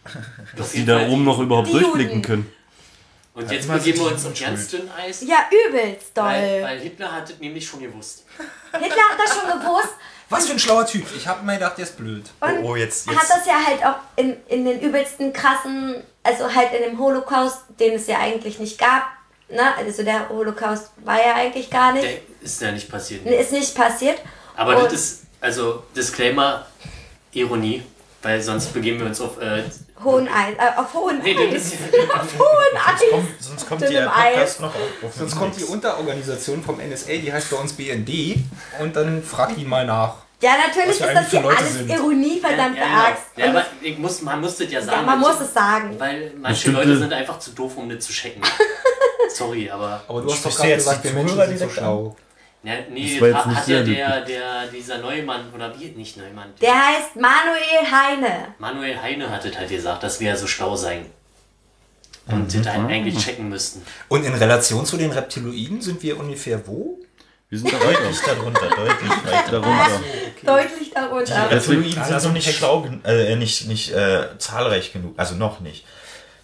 Auf 0.60 0.72
die 0.72 0.86
da 0.86 1.08
oben 1.08 1.24
noch 1.24 1.40
überhaupt 1.40 1.74
durchblicken 1.74 2.18
Juden. 2.18 2.22
können. 2.22 2.54
Und 3.34 3.52
jetzt 3.52 3.68
begeben 3.68 3.98
wir 4.00 4.12
uns 4.12 4.24
auf 4.28 4.40
ganz 4.40 4.68
dünn 4.68 4.88
Eis, 4.96 5.24
Ja, 5.28 5.46
übelst 5.50 6.16
doll. 6.16 6.26
weil, 6.26 6.62
weil 6.62 6.80
Hitler 6.82 7.12
hat 7.12 7.32
es 7.32 7.40
nämlich 7.40 7.66
schon 7.68 7.80
gewusst. 7.82 8.26
Hitler 8.74 9.04
hat 9.10 9.18
das 9.18 9.34
schon 9.36 9.60
gewusst 9.60 9.96
Was 10.30 10.46
für 10.48 10.54
ein 10.54 10.60
schlauer 10.60 10.86
Typ. 10.86 11.06
Ich 11.16 11.28
habe 11.28 11.44
mir 11.46 11.54
gedacht, 11.56 11.78
der 11.78 11.84
ist 11.86 11.98
blöd. 11.98 12.24
und 12.40 12.50
Oh, 12.64 12.70
oh, 12.72 12.76
jetzt- 12.76 13.08
hat 13.08 13.16
jetzt- 13.16 13.30
das 13.30 13.46
ja 13.46 13.56
halt 13.66 13.86
auch 13.86 13.96
in, 14.16 14.36
in 14.48 14.66
den 14.66 14.80
übelsten 14.80 15.32
krassen, 15.34 15.96
also 16.24 16.54
halt 16.54 16.74
in 16.74 16.84
dem 16.84 17.00
Holocaust, 17.00 17.60
den 17.80 17.94
es 17.94 18.08
ja 18.08 18.20
eigentlich 18.20 18.58
nicht 18.60 18.78
gab. 18.80 19.04
Ne? 19.50 19.76
Also 19.78 20.04
der 20.04 20.30
Holocaust 20.30 20.90
war 21.04 21.18
ja 21.18 21.36
eigentlich 21.36 21.70
gar 21.70 21.92
nicht. 21.94 22.04
Der 22.06 22.18
ist 22.42 22.62
ja 22.62 22.72
nicht 22.72 22.90
passiert. 22.90 23.26
Ist 23.26 23.52
nicht 23.52 23.76
passiert. 23.76 24.20
Aber 24.56 24.78
Und- 24.78 24.86
das 24.86 24.94
ist, 24.94 25.22
also 25.42 25.84
Disclaimer, 25.96 26.66
Ironie, 27.34 27.84
weil 28.24 28.42
sonst 28.42 28.74
begeben 28.74 29.00
wir 29.00 29.06
uns 29.08 29.22
auf. 29.22 29.40
Äh, 29.42 29.64
Hohen 30.04 30.28
Eis, 30.28 30.56
äh, 30.58 30.80
auf 30.80 30.94
hohen 30.94 31.20
nee, 31.24 31.38
Eis. 31.54 31.74
Auf 32.14 32.40
hohen 32.40 32.78
Eis. 32.78 33.02
Kommt, 33.10 33.30
sonst 33.40 33.70
kommt 33.70 33.82
der 33.82 34.08
Podcast 34.10 34.60
noch 34.60 34.74
auf. 34.76 34.82
auf 35.04 35.14
Sonst 35.16 35.36
kommt 35.38 35.58
die. 35.58 35.64
Unterorganisation 35.64 36.62
vom 36.62 36.78
NSA, 36.78 37.14
die 37.14 37.32
heißt 37.32 37.50
bei 37.52 37.58
uns 37.58 37.72
BND. 37.74 38.38
Und 38.82 38.96
dann 38.96 39.24
frag 39.24 39.56
die 39.56 39.64
mal 39.64 39.86
nach. 39.86 40.16
Ja, 40.42 40.56
natürlich 40.68 40.90
Was 40.90 40.96
ist 41.00 41.08
wir 41.08 41.14
das 41.14 41.30
hier 41.32 41.42
Leute 41.42 41.58
alles 41.60 41.74
sind. 41.76 41.90
Ironie, 41.90 42.40
verdammte 42.42 42.80
ja, 42.80 42.86
genau. 42.86 43.04
Axt. 43.06 43.24
ja, 43.38 43.46
aber 43.50 43.66
ich 43.82 43.98
muss, 43.98 44.22
man 44.24 44.42
muss 44.42 44.58
das 44.58 44.70
ja 44.70 44.82
sagen. 44.82 44.98
ja, 45.00 45.06
man 45.06 45.22
weil- 45.24 45.32
muss 45.32 45.40
es 45.42 45.54
sagen. 45.54 45.96
Weil 45.98 46.34
manche 46.38 46.54
Bestimmte- 46.56 46.80
Leute 46.82 46.98
sind 46.98 47.14
einfach 47.14 47.40
zu 47.40 47.52
doof, 47.52 47.78
um 47.78 47.88
das 47.90 48.06
zu 48.06 48.12
checken. 48.12 48.42
Sorry, 49.34 49.70
aber. 49.72 50.04
Aber 50.06 50.22
du 50.22 50.30
hast 50.32 50.46
doch 50.46 50.54
gerade 50.56 50.76
gesagt, 50.76 51.04
die 51.06 51.08
wir 51.08 51.14
Menschen 51.14 51.38
sind 51.38 51.60
so 51.60 51.66
direkt 51.66 51.80
an? 51.80 52.16
Ja, 52.64 52.74
nee, 52.90 53.12
Das 53.14 53.22
war 53.22 53.28
jetzt 53.30 53.38
ha- 53.46 53.50
nicht 53.50 53.58
hat 53.60 53.68
ja 53.68 53.84
der, 53.84 54.22
der, 54.22 54.68
dieser 54.68 54.98
Neumann, 55.00 55.52
oder 55.54 55.78
wie, 55.78 55.88
nicht 55.90 56.16
Neumann, 56.18 56.54
Der 56.62 56.74
heißt 56.74 57.16
Manuel 57.16 57.92
Heine. 57.92 58.48
Manuel 58.58 59.02
Heine 59.02 59.30
hat 59.30 59.44
es 59.44 59.58
halt 59.58 59.70
gesagt, 59.70 60.02
dass 60.04 60.20
wir 60.22 60.30
ja 60.30 60.36
so 60.38 60.48
schlau 60.48 60.76
seien. 60.76 61.08
Und 62.26 62.54
Mhm. 62.54 62.64
das 62.64 62.74
halt 62.74 62.90
eigentlich 62.90 63.18
checken 63.18 63.50
müssten. 63.50 63.82
Und 64.08 64.24
in 64.26 64.34
Relation 64.34 64.86
zu 64.86 64.96
den 64.96 65.12
Reptiloiden 65.12 65.82
sind 65.82 66.02
wir 66.04 66.18
ungefähr 66.18 66.66
wo? 66.66 67.00
Wir 67.50 67.60
sind 67.60 67.72
da. 67.74 67.78
Deutlich 67.78 68.20
darunter, 68.26 68.62
deutlich 68.70 69.12
weiter. 69.26 69.52
Darunter. 69.52 70.02
Deutlich 70.44 70.92
darunter. 70.92 71.52
Reptiloiden 71.52 71.98
Also 72.02 72.12
sind 72.12 72.22
so 72.22 72.28
noch 72.30 72.34
nicht 72.34 72.56
schlau, 72.56 72.88
äh, 73.04 73.36
nicht, 73.36 73.68
nicht 73.68 73.92
äh, 73.92 74.38
zahlreich 74.38 74.94
genug, 74.94 75.14
also 75.18 75.36
noch 75.36 75.60
nicht. 75.60 75.86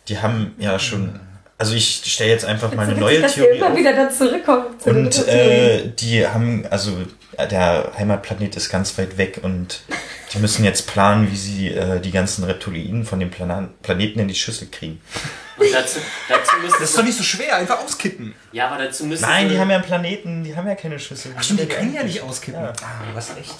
Die 0.09 0.19
haben 0.19 0.53
ja 0.59 0.77
schon, 0.79 1.19
also 1.59 1.75
ich 1.75 2.01
stelle 2.05 2.31
jetzt 2.31 2.45
einfach 2.45 2.73
mal 2.73 2.87
eine 2.87 2.97
neue 2.97 3.19
dass 3.19 3.35
wir 3.35 3.43
Theorie 3.43 3.57
immer 3.57 3.71
auf. 3.71 3.77
wieder 3.77 3.93
da 3.93 4.09
zurückkommen. 4.09 4.79
zu 4.79 4.93
den 4.93 5.05
Und 5.05 5.27
äh, 5.27 5.89
die 5.89 6.25
haben, 6.25 6.65
also 6.69 6.97
der 7.37 7.91
Heimatplanet 7.97 8.55
ist 8.55 8.69
ganz 8.69 8.97
weit 8.97 9.17
weg 9.17 9.39
und 9.41 9.81
die 10.33 10.39
müssen 10.39 10.63
jetzt 10.63 10.87
planen, 10.87 11.29
wie 11.29 11.35
sie 11.35 11.67
äh, 11.67 11.99
die 11.99 12.11
ganzen 12.11 12.45
Reptiloiden 12.45 13.03
von 13.03 13.19
dem 13.19 13.29
Plan 13.29 13.73
Planeten 13.81 14.19
in 14.19 14.29
die 14.29 14.35
Schüssel 14.35 14.69
kriegen. 14.71 15.01
Und 15.57 15.73
dazu, 15.73 15.99
dazu 16.29 16.55
müssen 16.61 16.75
Das 16.79 16.91
ist 16.91 16.97
doch 16.97 17.03
nicht 17.03 17.17
so 17.17 17.23
schwer, 17.23 17.57
einfach 17.57 17.83
auskippen. 17.83 18.33
Ja, 18.53 18.69
aber 18.69 18.81
dazu 18.85 19.05
müssen 19.05 19.23
Nein, 19.23 19.49
die 19.49 19.59
haben 19.59 19.69
ja 19.69 19.75
einen 19.75 19.85
Planeten, 19.85 20.45
die 20.45 20.55
haben 20.55 20.67
ja 20.67 20.75
keine 20.75 20.97
Schüssel. 20.97 21.33
Ach 21.37 21.43
stimmt, 21.43 21.59
die 21.59 21.65
können 21.65 21.93
ja 21.93 22.03
nicht 22.03 22.21
auskippen. 22.21 22.61
Ja. 22.61 22.71
Ah, 22.81 23.03
du 23.11 23.17
hast 23.17 23.37
echt. 23.37 23.55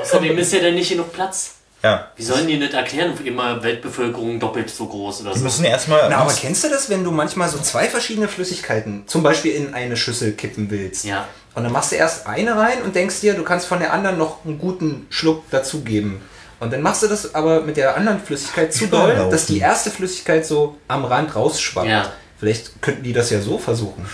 Außerdem 0.00 0.38
ist 0.38 0.52
ja 0.52 0.60
dann 0.60 0.74
nicht 0.76 0.90
genug 0.90 1.12
Platz. 1.12 1.56
Ja. 1.86 2.10
Wie 2.16 2.22
sollen 2.22 2.46
die 2.48 2.56
nicht 2.56 2.74
erklären, 2.74 3.12
immer 3.24 3.62
Weltbevölkerung 3.62 4.40
doppelt 4.40 4.68
so 4.70 4.86
groß 4.86 5.20
oder 5.22 5.32
Die 5.32 5.38
so? 5.38 5.44
müssen 5.44 5.64
erstmal. 5.64 6.08
Na, 6.10 6.16
aber 6.18 6.32
kennst 6.32 6.64
du 6.64 6.68
das, 6.68 6.90
wenn 6.90 7.04
du 7.04 7.10
manchmal 7.12 7.48
so 7.48 7.58
zwei 7.58 7.88
verschiedene 7.88 8.26
Flüssigkeiten 8.28 9.04
zum 9.06 9.22
Beispiel 9.22 9.52
in 9.54 9.72
eine 9.72 9.96
Schüssel 9.96 10.32
kippen 10.32 10.68
willst? 10.70 11.04
Ja. 11.04 11.28
Und 11.54 11.62
dann 11.62 11.72
machst 11.72 11.92
du 11.92 11.96
erst 11.96 12.26
eine 12.26 12.56
rein 12.56 12.82
und 12.82 12.94
denkst 12.96 13.20
dir, 13.20 13.34
du 13.34 13.44
kannst 13.44 13.66
von 13.66 13.78
der 13.78 13.92
anderen 13.92 14.18
noch 14.18 14.44
einen 14.44 14.58
guten 14.58 15.06
Schluck 15.10 15.48
dazugeben. 15.50 16.20
Und 16.58 16.72
dann 16.72 16.82
machst 16.82 17.02
du 17.02 17.06
das 17.06 17.34
aber 17.34 17.60
mit 17.60 17.76
der 17.76 17.96
anderen 17.96 18.20
Flüssigkeit 18.20 18.72
zu 18.74 18.86
doll, 18.88 19.28
dass 19.30 19.46
die 19.46 19.58
erste 19.58 19.90
Flüssigkeit 19.90 20.44
so 20.44 20.76
am 20.88 21.04
Rand 21.04 21.34
rausschwappt. 21.36 21.88
Ja. 21.88 22.12
Vielleicht 22.38 22.82
könnten 22.82 23.02
die 23.02 23.12
das 23.12 23.30
ja 23.30 23.40
so 23.40 23.58
versuchen. 23.58 24.06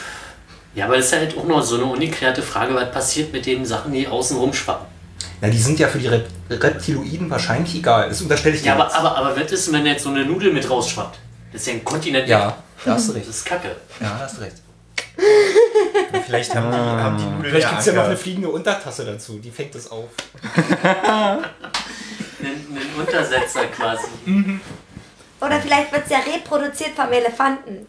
Ja, 0.75 0.87
aber 0.87 0.97
das 0.97 1.07
ist 1.07 1.13
halt 1.13 1.37
auch 1.37 1.45
noch 1.45 1.63
so 1.63 1.77
eine 1.77 1.85
ungeklärte 1.85 2.43
Frage, 2.43 2.75
was 2.75 2.91
passiert 2.93 3.33
mit 3.33 3.45
den 3.47 3.65
Sachen, 3.65 3.93
die 3.93 4.07
außen 4.07 4.37
rumschwappen. 4.37 4.87
Na, 5.43 5.49
die 5.49 5.59
sind 5.59 5.79
ja 5.81 5.89
für 5.89 5.99
die 5.99 6.07
Rep 6.07 6.27
Reptiloiden 6.49 7.29
wahrscheinlich 7.29 7.75
egal. 7.75 8.09
Das 8.09 8.23
unterstelle 8.23 8.55
ich 8.55 8.63
dir 8.63 8.69
Ja, 8.69 8.75
aber, 8.75 8.85
jetzt. 8.85 8.95
aber, 8.97 9.17
aber 9.17 9.37
was 9.37 9.51
ist, 9.51 9.73
wenn 9.73 9.85
jetzt 9.85 10.05
so 10.05 10.11
eine 10.11 10.25
Nudel 10.25 10.53
mit 10.53 10.69
rausschwappt? 10.71 11.19
Das 11.53 11.61
ist 11.63 11.67
ja 11.67 11.73
ein 11.75 11.85
Kontinent. 11.85 12.29
Ja, 12.29 12.57
da 12.85 12.93
hast 12.95 13.09
du 13.09 13.13
Das 13.13 13.21
recht. 13.21 13.29
ist 13.29 13.45
Kacke. 13.45 13.77
Ja, 14.01 14.17
da 14.19 14.19
hast 14.21 14.37
du 14.39 14.41
recht. 14.43 14.57
Vielleicht 16.27 16.55
haben 16.55 16.71
die, 16.71 16.77
haben 16.79 17.19
die 17.19 17.25
Nudeln 17.25 17.45
Vielleicht 17.51 17.69
gibt 17.69 17.81
es 17.81 17.87
ja 17.87 17.93
noch 17.93 18.05
eine 18.05 18.17
fliegende 18.17 18.49
Untertasse 18.51 19.05
dazu. 19.05 19.39
Die 19.39 19.51
fängt 19.51 19.75
das 19.75 19.91
auf. 19.91 20.09
Ein, 20.73 21.39
ein 22.45 23.01
Untersetzer 23.01 23.67
quasi. 23.67 24.07
Oder 25.41 25.61
vielleicht 25.61 25.93
wird 25.93 26.05
es 26.05 26.11
ja 26.11 26.19
reproduziert 26.19 26.91
vom 26.97 27.11
Elefanten, 27.13 27.87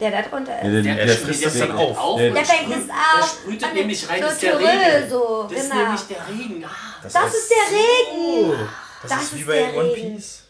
der 0.00 0.10
da 0.10 0.22
drunter 0.22 0.52
Ja, 0.52 0.58
ist. 0.58 0.84
der, 0.84 0.94
Der, 0.94 1.06
der, 1.06 1.16
frisst 1.16 1.44
das 1.46 1.58
dann 1.58 1.72
auf. 1.72 1.98
auf. 1.98 2.18
Der- 2.18 2.30
Der 2.32 2.44
fängt 2.44 2.60
sprüht- 2.72 2.76
es 2.80 2.86
Der 2.86 3.22
auf. 3.22 3.28
sprüht 3.30 3.62
und 3.64 3.74
nämlich 3.74 4.08
rein, 4.08 4.20
so 4.20 4.24
das 4.26 4.32
ist 4.34 4.42
der 4.42 4.58
Regen. 4.58 5.10
So, 5.10 5.46
Das 5.50 5.58
ist 5.62 5.70
genau. 5.70 5.82
nämlich 5.84 6.00
der 6.02 6.16
Regen. 6.28 6.64
Ah. 6.64 6.68
Das 7.02 7.34
ist 7.34 7.50
der 7.50 7.78
Regen. 7.78 8.58
Das, 9.02 9.10
Das 9.10 9.22
ist 9.22 9.34
wie 9.36 9.40
ist 9.40 9.46
bei 9.46 9.58
der 9.58 9.76
One 9.76 9.92
Regen. 9.92 10.16
Piece. 10.16 10.42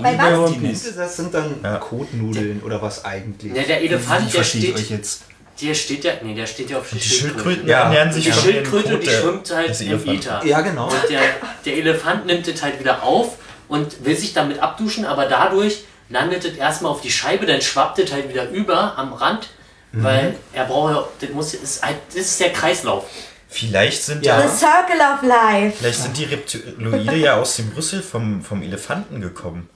Bei 0.00 0.12
Die 0.12 0.18
was? 0.18 0.50
Nudel, 0.52 0.92
das 0.96 1.16
sind 1.16 1.34
dann 1.34 1.60
Ja. 1.62 1.76
Kotnudeln 1.78 2.62
oder 2.64 2.80
was 2.80 3.04
eigentlich? 3.04 3.52
Ja, 3.54 3.62
der 3.64 3.80
Elefant, 3.82 4.32
der 4.32 4.44
steht- 4.44 4.76
euch 4.76 4.90
jetzt? 4.90 5.22
Der 5.60 5.74
steht 5.74 6.04
ja, 6.04 6.12
nee, 6.22 6.34
der 6.36 6.46
steht 6.46 6.70
ja 6.70 6.78
auf 6.78 6.88
die, 6.88 6.98
Die 6.98 7.02
Schildkröten 7.02 7.66
Ja. 7.68 7.80
ernähren 7.82 8.12
sich 8.12 8.24
Die 8.26 8.30
dem 8.30 8.38
Schildkröte, 8.38 8.96
die 9.00 9.06
der- 9.06 9.20
schwimmt 9.20 9.50
halt 9.52 9.80
im 9.80 9.86
Elefanten. 9.88 10.20
Ether. 10.20 10.46
Ja, 10.46 10.60
genau. 10.60 10.84
Und 10.88 11.10
der, 11.10 11.20
der 11.64 11.74
Elefant 11.78 12.26
nimmt 12.26 12.46
es 12.46 12.62
halt 12.62 12.78
wieder 12.78 13.02
auf 13.02 13.38
und 13.66 14.04
will 14.04 14.16
sich 14.16 14.32
damit 14.32 14.60
abduschen, 14.60 15.04
aber 15.04 15.26
dadurch 15.26 15.82
landet 16.10 16.44
es 16.44 16.56
erstmal 16.56 16.92
auf 16.92 17.00
die 17.00 17.10
Scheibe, 17.10 17.46
dann 17.46 17.60
schwappt 17.60 17.98
es 17.98 18.12
halt 18.12 18.28
wieder 18.28 18.48
über 18.50 18.96
am 18.98 19.12
Rand, 19.12 19.48
Mhm. 19.92 20.04
weil 20.04 20.36
er 20.52 20.64
braucht 20.66 20.92
ja, 20.94 21.08
das, 21.20 21.30
muss, 21.30 21.54
ist 21.54 21.82
halt, 21.82 21.96
das 22.08 22.16
ist 22.26 22.40
der 22.40 22.52
Kreislauf. 22.52 23.04
Vielleicht 23.48 24.02
sind 24.02 24.24
Ja. 24.26 24.38
ja. 24.40 24.46
The 24.48 24.56
Circle 24.58 25.00
of 25.00 25.22
Life. 25.22 25.78
Vielleicht 25.78 26.02
sind 26.02 26.16
die 26.18 26.24
Reptiloide 26.24 27.16
ja 27.16 27.36
aus 27.36 27.56
dem 27.56 27.72
Rüssel 27.74 28.02
vom, 28.02 28.42
vom 28.42 28.60
Elefanten 28.62 29.20
gekommen. 29.22 29.68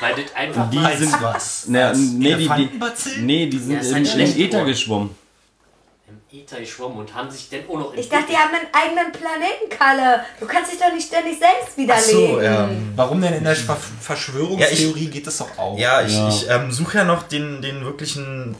Weil 0.00 0.14
das 0.14 0.34
einfach 0.36 0.70
Die 0.70 0.96
sind- 1.04 1.20
was? 1.22 1.64
Na, 1.68 1.92
nee, 1.92 1.96
die, 1.96 2.18
die, 2.18 2.32
Elefantenbazillen? 2.32 3.26
nee, 3.26 3.46
die 3.46 3.56
Ja, 3.56 3.62
sind 3.62 3.72
in, 3.72 3.92
halt 3.94 3.96
in 3.98 4.06
schlecht 4.06 4.36
Ether 4.36 4.48
geworden. 4.50 4.66
geschwommen. 4.68 5.16
Ether 6.32 6.60
geschwommen 6.60 6.98
und 6.98 7.14
haben 7.14 7.30
sich 7.30 7.48
dann 7.50 7.60
auch 7.68 7.78
noch 7.78 7.94
Ich 7.94 8.08
dachte, 8.08 8.24
die 8.30 8.36
haben 8.36 8.54
einen 8.54 8.66
eigenen 8.72 9.12
Planeten, 9.12 9.68
Kalle. 9.68 10.24
Du 10.40 10.46
kannst 10.46 10.72
dich 10.72 10.78
doch 10.80 10.92
nicht 10.92 11.06
ständig 11.06 11.38
selbst 11.38 11.76
widerlegen. 11.76 12.34
so, 12.34 12.40
ja. 12.40 12.70
Warum 12.96 13.20
denn 13.20 13.34
in 13.34 13.44
der 13.44 13.54
Ver 13.54 13.76
Verschwörungstheorie 14.00 15.06
geht 15.08 15.26
das 15.26 15.38
doch 15.38 15.58
auch? 15.58 15.78
Ja, 15.78 16.00
ich, 16.02 16.14
Ja. 16.16 16.28
ich 16.28 16.48
ähm, 16.48 16.72
suche 16.72 16.98
ja 16.98 17.04
noch 17.04 17.24
den, 17.24 17.60
den 17.60 17.84
wirklichen 17.84 18.56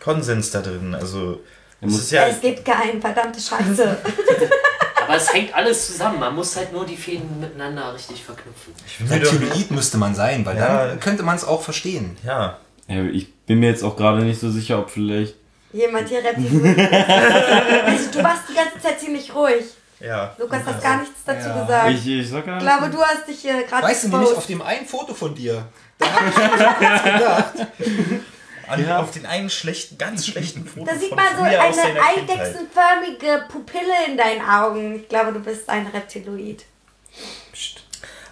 Konsens 0.00 0.50
da 0.52 0.60
drin. 0.60 0.94
Also, 0.94 1.40
es 1.80 1.90
muss- 1.90 2.00
ist 2.02 2.12
ja. 2.12 2.26
Es 2.28 2.40
gibt 2.40 2.64
keinen, 2.64 3.00
verdammte 3.00 3.40
Scheiße. 3.40 3.96
Aber 5.04 5.16
es 5.16 5.32
hängt 5.32 5.54
alles 5.54 5.86
zusammen. 5.86 6.20
Man 6.20 6.34
muss 6.34 6.54
halt 6.56 6.72
nur 6.72 6.84
die 6.84 6.96
Fäden 6.96 7.40
miteinander 7.40 7.94
richtig 7.94 8.22
verknüpfen. 8.22 8.74
Ich 8.86 9.10
Reptiloid 9.10 9.70
müsste 9.70 9.96
man 9.96 10.14
sein, 10.14 10.44
weil 10.44 10.56
Ja. 10.56 10.86
dann 10.88 11.00
könnte 11.00 11.22
man 11.22 11.34
es 11.36 11.44
auch 11.44 11.62
verstehen. 11.62 12.16
ja. 12.24 12.58
Ja, 12.90 13.02
ich 13.04 13.30
bin 13.44 13.60
mir 13.60 13.68
jetzt 13.68 13.82
auch 13.84 13.96
gerade 13.96 14.22
nicht 14.22 14.40
so 14.40 14.50
sicher, 14.50 14.78
ob 14.78 14.88
vielleicht. 14.88 15.34
Jemand 15.72 16.08
hier 16.08 16.24
Reptilien. 16.24 16.64
also, 17.86 18.10
du 18.10 18.22
warst 18.22 18.42
die 18.48 18.54
ganze 18.54 18.80
Zeit 18.80 19.00
ziemlich 19.00 19.34
ruhig. 19.34 19.64
Ja. 20.00 20.34
Lukas 20.38 20.64
hat 20.64 20.82
gar 20.82 21.00
nichts 21.00 21.24
dazu 21.26 21.48
Ja. 21.48 21.62
gesagt. 21.62 21.90
Ich, 21.90 22.06
ich 22.06 22.30
sag 22.30 22.46
gar 22.46 22.56
Ich 22.58 22.62
glaube, 22.62 22.88
du 22.88 23.02
hast 23.02 23.26
dich 23.26 23.40
hier 23.40 23.64
gerade 23.64 23.86
Weißt 23.86 24.04
du 24.04 24.08
nämlich 24.08 24.36
auf 24.36 24.46
dem 24.46 24.62
einen 24.62 24.86
Foto 24.86 25.12
von 25.12 25.34
dir, 25.34 25.66
da 25.98 26.06
habe 26.06 26.28
ich 26.28 26.34
so 26.34 26.64
kurz 26.78 27.02
gedacht, 27.02 27.54
An, 28.68 28.92
Auf 28.92 29.10
den 29.12 29.24
einen 29.24 29.48
schlechten, 29.48 29.96
ganz 29.96 30.26
schlechten 30.26 30.66
Foto 30.66 30.86
Da 30.86 30.98
sieht 30.98 31.16
man 31.16 31.24
so 31.36 31.42
eine 31.42 31.58
eidechsenförmige 31.58 33.44
Pupille 33.48 33.94
in 34.06 34.16
deinen 34.18 34.42
Augen. 34.42 34.96
Ich 34.96 35.08
glaube, 35.08 35.32
du 35.32 35.40
bist 35.40 35.68
ein 35.70 35.86
Reptiloid. 35.86 36.64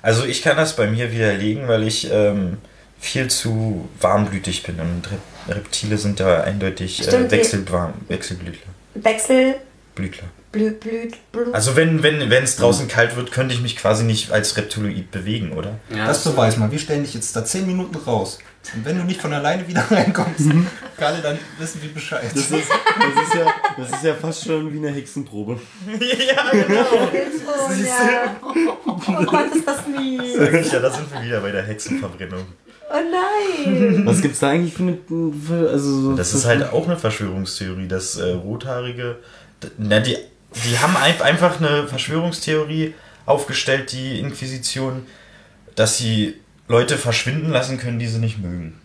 Also 0.02 0.24
ich 0.26 0.42
kann 0.42 0.56
das 0.56 0.76
bei 0.76 0.86
mir 0.88 1.10
widerlegen, 1.10 1.68
weil 1.68 1.84
ich 1.84 2.10
ähm, 2.12 2.58
viel 3.00 3.28
zu 3.28 3.88
warmblütig 3.98 4.62
bin 4.62 4.78
und 4.78 5.08
Reptile 5.48 5.98
sind 5.98 6.20
da 6.20 6.42
eindeutig 6.42 7.00
äh, 7.00 7.04
Stimmt, 7.04 7.30
Wechselwarm, 7.30 7.94
Wechselblütler. 8.08 8.66
Wechsel, 8.94 9.56
Blütler. 9.94 10.24
Blü. 10.52 11.10
Also 11.52 11.76
wenn 11.76 12.02
wenn 12.02 12.30
wenn 12.30 12.44
es 12.44 12.56
draußen 12.56 12.88
kalt 12.88 13.16
wird, 13.16 13.30
könnte 13.30 13.54
ich 13.54 13.60
mich 13.60 13.76
quasi 13.76 14.04
nicht 14.04 14.30
als 14.30 14.56
Reptiloid 14.56 15.10
bewegen, 15.10 15.52
oder? 15.52 15.78
Ja, 15.94 16.06
das 16.06 16.24
beweis 16.24 16.56
mal, 16.56 16.70
wir 16.70 16.78
stellen 16.78 17.04
dich 17.04 17.14
jetzt 17.14 17.36
da 17.36 17.44
10 17.44 17.66
Minuten 17.66 17.96
raus. 17.96 18.38
Und 18.74 18.84
wenn 18.84 18.98
du 18.98 19.04
nicht 19.04 19.20
von 19.20 19.32
alleine 19.32 19.68
wieder 19.68 19.84
reinkommst, 19.90 20.50
Kalle, 20.96 21.20
dann 21.22 21.38
wissen 21.58 21.82
wir 21.82 21.92
Bescheid. 21.92 22.24
Das 22.34 22.50
ist, 22.50 22.50
das, 22.50 22.60
ist 22.60 23.34
ja, 23.34 23.54
das 23.76 23.90
ist 23.90 24.04
ja 24.04 24.14
fast 24.14 24.44
schon 24.44 24.72
wie 24.72 24.78
eine 24.78 24.90
Hexenprobe. 24.90 25.60
ja, 26.00 26.50
genau. 26.50 26.86
oh, 26.90 27.72
ja. 27.72 28.36
oh 28.42 29.24
Gott, 29.24 29.54
ist 29.54 29.66
das 29.66 29.86
mies. 29.86 30.72
ja, 30.72 30.80
da 30.80 30.90
sind 30.90 31.12
wir 31.12 31.22
wieder 31.22 31.40
bei 31.40 31.52
der 31.52 31.62
Hexenverbrennung. 31.62 32.44
Oh 32.88 32.94
nein. 32.94 34.06
Was 34.06 34.22
gibt's 34.22 34.38
da 34.40 34.50
eigentlich 34.50 34.74
für 34.74 34.82
eine. 34.82 34.98
Für, 35.46 35.70
also 35.70 36.00
so 36.02 36.16
Das 36.16 36.32
ist 36.34 36.44
halt 36.44 36.72
auch 36.72 36.86
eine 36.86 36.96
Verschwörungstheorie, 36.96 37.88
dass 37.88 38.16
äh, 38.16 38.32
Rothaarige, 38.32 39.16
na, 39.78 40.00
die, 40.00 40.16
die 40.54 40.78
haben 40.78 40.96
ein, 40.96 41.20
einfach 41.20 41.60
eine 41.60 41.88
Verschwörungstheorie 41.88 42.94
aufgestellt, 43.26 43.90
die 43.92 44.20
Inquisition, 44.20 45.06
dass 45.74 45.98
sie 45.98 46.34
Leute 46.68 46.96
verschwinden 46.96 47.50
lassen 47.50 47.78
können, 47.78 47.98
die 47.98 48.06
sie 48.06 48.18
nicht 48.18 48.38
mögen. 48.38 48.80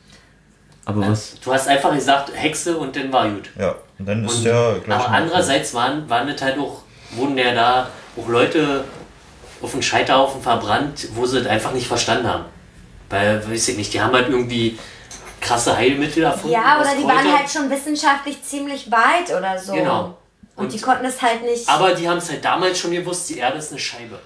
Aber 0.86 1.08
was? 1.08 1.40
Du 1.44 1.54
hast 1.54 1.68
einfach 1.68 1.94
gesagt 1.94 2.32
Hexe 2.34 2.76
und 2.78 2.96
dann 2.96 3.14
war 3.14 3.30
gut. 3.30 3.50
Ja, 3.58 3.76
und 4.00 4.08
dann 4.08 4.26
ist 4.26 4.38
Und, 4.38 4.46
ja 4.46 4.74
gleich. 4.84 5.00
aber 5.00 5.10
andererseits 5.10 5.74
waren, 5.76 6.10
waren 6.10 6.28
das 6.28 6.42
halt 6.42 6.58
auch, 6.58 6.82
wurden 7.12 7.38
ja 7.38 7.54
da 7.54 7.90
auch 8.18 8.28
Leute 8.28 8.84
auf 9.62 9.72
den 9.74 9.84
Scheiterhaufen 9.84 10.42
verbrannt, 10.42 11.08
wo 11.14 11.26
sie 11.28 11.38
es 11.38 11.46
einfach 11.46 11.72
nicht 11.72 11.88
verstanden 11.88 12.28
haben. 12.28 12.46
Weil, 13.12 13.48
weiß 13.48 13.68
ich 13.70 13.78
nicht, 13.78 13.94
die 13.94 14.02
haben 14.02 14.14
halt 14.14 14.30
irgendwie 14.30 14.78
krasse 15.40 15.76
Heilmittel 15.78 16.24
erfunden. 16.24 16.54
Ja, 16.54 16.80
oder 16.80 16.96
die 16.96 17.04
waren 17.04 17.18
Kräutern. 17.18 17.38
halt 17.40 17.50
schon 17.50 17.70
wissenschaftlich 17.70 18.42
ziemlich 18.44 18.90
weit 18.92 19.36
oder 19.38 19.58
so. 19.60 19.74
Genau. 19.74 20.18
Und, 20.56 20.66
Und- 20.66 20.74
die 20.74 20.80
konnten 20.80 21.06
es 21.06 21.22
halt 21.22 21.44
nicht. 21.44 21.68
Aber 21.70 21.94
die 21.94 22.08
haben 22.10 22.18
es 22.18 22.30
halt 22.30 22.44
damals 22.44 22.80
schon 22.80 22.92
gewusst, 22.92 23.30
die 23.30 23.38
Erde 23.38 23.58
ist 23.58 23.72
eine 23.72 23.80
Scheibe. 23.80 24.20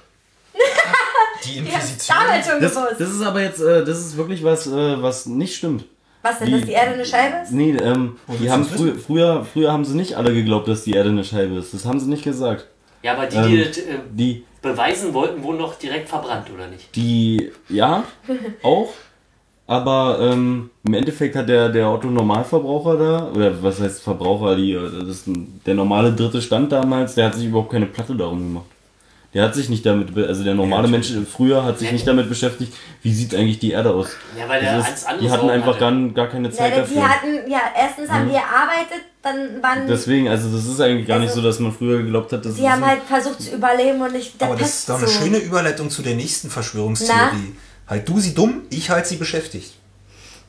die 1.46 1.52
die 1.54 1.60
haben 1.60 1.66
es 1.68 1.74
Inquisition. 1.74 2.18
damals 2.18 2.48
schon 2.48 2.62
Das, 2.62 2.76
gewusst. 2.76 2.96
das 3.00 3.10
ist 3.10 3.22
aber 3.22 3.42
jetzt, 3.42 3.60
äh, 3.62 3.84
das 3.86 4.00
ist 4.00 4.18
wirklich 4.18 4.44
was, 4.44 4.68
äh, 4.68 5.02
was 5.02 5.26
nicht 5.26 5.56
stimmt. 5.56 5.86
Was 6.22 6.40
denn, 6.40 6.52
dass 6.52 6.62
die 6.64 6.72
Erde 6.72 6.94
eine 6.94 7.06
Scheibe 7.06 7.44
ist? 7.44 7.52
Nee, 7.52 7.72
ähm, 7.78 8.18
die 8.28 8.40
willst 8.40 8.52
haben 8.52 8.64
du's 8.68 9.04
früher, 9.06 9.46
früher, 9.46 9.72
haben 9.72 9.86
sie 9.86 9.96
nicht 9.96 10.16
alle 10.16 10.34
geglaubt, 10.34 10.68
dass 10.68 10.84
die 10.84 10.94
Erde 10.94 11.10
eine 11.10 11.24
Scheibe 11.24 11.56
ist. 11.56 11.74
Das 11.74 11.86
haben 11.86 12.00
sie 12.00 12.08
nicht 12.08 12.24
gesagt. 12.24 12.66
Ja, 13.04 13.14
aber 13.14 13.28
die, 13.28 13.38
Ähm, 13.38 13.46
die 13.48 13.82
äh, 13.82 14.00
Die, 14.12 14.46
beweisen 14.66 15.14
wollten, 15.14 15.44
wurden 15.44 15.60
noch 15.60 15.76
direkt 15.76 16.10
verbrannt, 16.10 16.48
oder 16.54 16.68
nicht? 16.68 16.94
die, 16.96 17.52
ja, 17.70 18.04
auch. 18.62 18.90
Aber 19.68 20.20
ähm, 20.22 20.70
im 20.84 20.94
Endeffekt 20.94 21.36
hat 21.36 21.50
der, 21.50 21.70
der 21.70 21.90
Otto 21.90 22.08
Normalverbraucher 22.08 22.98
da, 22.98 23.32
oder 23.34 23.64
was 23.64 23.82
heißt 23.82 24.04
Verbraucher, 24.04 24.56
die, 24.56 24.74
äh, 24.74 25.06
das 25.06 25.24
der 25.66 25.74
normale 25.74 26.12
dritte 26.14 26.42
Stand 26.42 26.72
damals, 26.72 27.16
der 27.16 27.28
hat 27.28 27.36
sich 27.36 27.48
überhaupt 27.48 27.72
keine 27.72 27.88
Platte 27.88 28.16
darum 28.16 28.40
gemacht. 28.40 28.66
Der 29.36 29.44
hat 29.44 29.54
sich 29.54 29.68
nicht 29.68 29.86
damit, 29.86 30.18
also 30.18 30.44
der 30.46 30.54
normale 30.56 30.88
Mensch 30.88 31.12
früher 31.30 31.66
hat 31.66 31.78
sich 31.78 31.92
nicht 31.92 32.08
damit 32.08 32.30
beschäftigt, 32.30 32.74
wie 33.02 33.14
sieht 33.14 33.36
eigentlich 33.36 33.60
die 33.60 33.72
Erde 33.72 33.94
aus. 33.94 34.08
Ja, 34.40 34.48
weil 34.48 34.62
der 34.62 34.80
ist, 34.80 35.06
die 35.22 35.30
hatten 35.30 35.50
einfach 35.50 35.78
hatte. 35.78 35.80
gar, 35.82 36.10
gar 36.14 36.28
keine 36.30 36.48
Ja, 36.48 36.54
Zeit 36.54 36.74
die 36.74 36.80
dafür. 36.80 37.10
hatten, 37.10 37.52
ja, 37.52 37.60
erstens 37.78 38.10
haben 38.10 38.28
die 38.30 38.32
gearbeitet, 38.34 39.04
dann 39.22 39.62
waren 39.62 39.88
Deswegen, 39.88 40.30
also 40.30 40.50
das 40.56 40.66
ist 40.66 40.80
eigentlich 40.80 41.06
gar 41.06 41.20
nicht 41.20 41.30
Also- 41.32 41.42
so, 41.42 41.48
dass 41.48 41.60
man 41.60 41.74
früher 41.74 41.98
geglaubt 41.98 42.32
hat, 42.32 42.46
dass 42.46 42.56
die 42.56 42.70
haben 42.70 42.86
halt 42.86 43.02
versucht 43.04 43.42
zu 43.42 43.56
überleben 43.56 44.00
und 44.02 44.14
nicht 44.14 44.42
Aber 44.42 44.56
das 44.56 44.70
ist 44.70 44.90
doch 44.90 45.00
eine 45.00 45.06
zu. 45.08 45.14
schöne 45.22 45.38
Überleitung 45.40 45.90
zu 45.90 46.02
der 46.02 46.16
nächsten 46.16 46.50
Verschwörungstheorie. 46.50 47.56
Halt 47.90 48.08
du 48.08 48.20
sie 48.22 48.34
dumm, 48.34 48.62
ich 48.70 48.90
halt 48.90 49.06
sie 49.06 49.18
beschäftigt. 49.18 49.74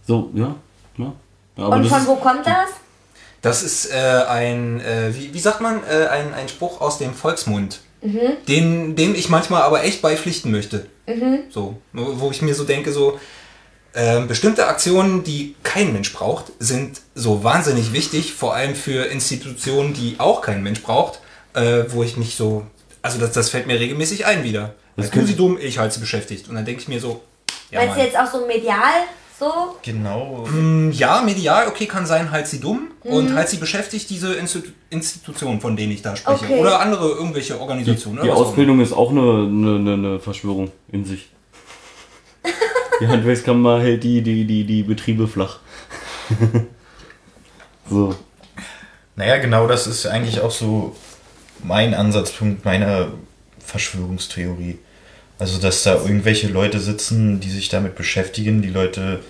so, 0.06 0.30
ja, 0.34 0.54
ja. 0.96 1.12
ja 1.56 1.64
aber 1.64 1.74
Und 1.76 1.86
von 1.88 2.02
ist, 2.02 2.06
wo 2.06 2.14
kommt 2.16 2.46
das? 2.46 2.68
Das 3.42 3.62
ist 3.64 3.92
äh, 3.92 3.96
ein, 4.28 4.80
äh, 4.80 5.12
wie, 5.12 5.34
wie 5.34 5.40
sagt 5.40 5.60
man, 5.60 5.80
äh, 5.90 6.06
ein, 6.06 6.32
ein 6.34 6.48
Spruch 6.48 6.80
aus 6.80 6.98
dem 6.98 7.14
Volksmund, 7.14 7.80
den, 8.02 8.96
dem 8.96 9.14
ich 9.14 9.28
manchmal 9.28 9.62
aber 9.62 9.84
echt 9.84 10.02
beipflichten 10.02 10.50
möchte. 10.50 10.86
So, 11.50 11.76
wo 11.92 12.30
ich 12.30 12.42
mir 12.42 12.54
so 12.54 12.64
denke, 12.64 12.92
so 12.92 13.18
ähm, 13.94 14.28
bestimmte 14.28 14.66
Aktionen, 14.66 15.24
die 15.24 15.54
kein 15.62 15.92
Mensch 15.92 16.12
braucht, 16.12 16.52
sind 16.58 17.00
so 17.14 17.42
wahnsinnig 17.44 17.92
wichtig, 17.92 18.34
vor 18.34 18.54
allem 18.54 18.74
für 18.74 19.06
Institutionen, 19.06 19.94
die 19.94 20.16
auch 20.18 20.42
kein 20.42 20.62
Mensch 20.62 20.82
braucht, 20.82 21.20
äh, 21.54 21.84
wo 21.88 22.02
ich 22.02 22.16
mich 22.16 22.36
so, 22.36 22.66
also 23.00 23.18
das, 23.18 23.32
das 23.32 23.48
fällt 23.48 23.66
mir 23.66 23.80
regelmäßig 23.80 24.26
ein 24.26 24.44
wieder. 24.44 24.74
Das 24.96 25.10
können 25.10 25.26
sie 25.26 25.36
dumm, 25.36 25.58
ich 25.60 25.78
halte 25.78 25.94
sie 25.94 26.00
beschäftigt. 26.00 26.48
Und 26.48 26.54
dann 26.54 26.64
denke 26.64 26.80
ich 26.80 26.88
mir 26.88 27.00
so, 27.00 27.22
ja, 27.70 27.80
Weil 27.80 27.90
es 27.90 27.96
jetzt 27.96 28.18
auch 28.18 28.30
so 28.30 28.46
medial 28.46 28.92
so. 29.38 29.76
Genau. 29.82 30.46
Mm, 30.46 30.90
ja, 30.92 31.22
medial, 31.22 31.68
okay, 31.68 31.86
kann 31.86 32.06
sein, 32.06 32.30
halt 32.30 32.46
sie 32.46 32.60
dumm 32.60 32.88
Mhm. 33.04 33.12
und 33.12 33.34
halt 33.34 33.48
sie 33.48 33.58
beschäftigt, 33.58 34.08
diese 34.10 34.34
Institu 34.34 34.70
Institutionen, 34.90 35.60
von 35.60 35.76
denen 35.76 35.92
ich 35.92 36.02
da 36.02 36.16
spreche. 36.16 36.44
Okay. 36.44 36.58
Oder 36.58 36.80
andere 36.80 37.08
irgendwelche 37.08 37.60
Organisationen. 37.60 38.22
Die 38.22 38.30
auch 38.30 38.36
Ausbildung 38.36 38.80
ist 38.80 38.92
auch 38.92 39.10
eine, 39.10 39.20
eine, 39.20 39.76
eine, 39.76 39.92
eine 39.94 40.20
Verschwörung 40.20 40.70
in 40.90 41.04
sich. 41.04 41.28
Die 43.00 43.08
Handwerkskammer 43.08 43.80
hält 43.80 44.04
die, 44.04 44.22
die, 44.22 44.46
die, 44.46 44.64
die 44.64 44.82
Betriebe 44.82 45.28
flach. 45.28 45.58
so. 47.90 48.14
Naja, 49.16 49.36
genau 49.36 49.66
das 49.66 49.86
ist 49.86 50.06
eigentlich 50.06 50.40
auch 50.40 50.50
so 50.50 50.96
mein 51.62 51.92
Ansatzpunkt 51.92 52.64
meiner 52.64 53.08
Verschwörungstheorie. 53.58 54.78
Also, 55.38 55.58
dass 55.60 55.82
da 55.82 55.94
irgendwelche 55.96 56.48
Leute 56.48 56.80
sitzen, 56.80 57.40
die 57.40 57.50
sich 57.50 57.68
damit 57.68 57.94
beschäftigen, 57.94 58.62
die 58.62 58.70
Leute 58.70 59.20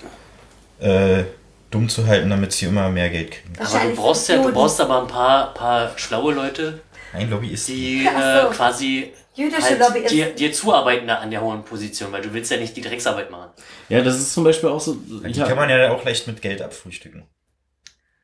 äh, 0.79 1.25
dumm 1.71 1.89
zu 1.89 2.07
halten, 2.07 2.31
damit 2.31 2.53
sie 2.53 2.67
immer 2.67 2.89
mehr 2.91 3.11
Geld 3.11 3.33
kriegen. 3.33 3.55
Aber 3.59 3.89
du 3.89 3.95
brauchst 3.97 4.29
ja, 4.29 4.41
du 4.43 4.53
brauchst 4.53 4.81
aber 4.81 5.03
ein 5.03 5.09
paar, 5.09 5.53
paar 5.55 5.91
schlaue 5.99 6.33
Leute, 6.35 6.81
Ein 7.13 7.29
Lobbyist. 7.31 7.69
die 7.69 8.07
äh, 8.07 8.45
quasi 8.53 9.13
Jüdische 9.35 9.63
halt 9.63 9.81
Lobbyisten. 9.81 10.17
dir, 10.17 10.27
dir 10.33 10.53
zuarbeiten 10.53 11.09
da 11.09 11.17
an 11.17 11.31
der 11.31 11.41
hohen 11.41 11.65
Position, 11.65 12.13
weil 12.13 12.23
du 12.23 12.33
willst 12.33 12.51
ja 12.53 12.57
nicht 12.57 12.77
die 12.77 12.83
Drecksarbeit 12.83 13.31
machen. 13.31 13.51
Ja, 13.89 14.01
das 14.03 14.17
ist 14.17 14.33
zum 14.33 14.45
Beispiel 14.45 14.69
auch 14.69 14.81
so. 14.81 14.95
Die 14.95 15.33
kann 15.41 15.57
man 15.57 15.69
ja 15.69 15.91
auch 15.91 16.05
leicht 16.05 16.27
mit 16.29 16.41
Geld 16.41 16.63
abfrühstücken. 16.63 17.25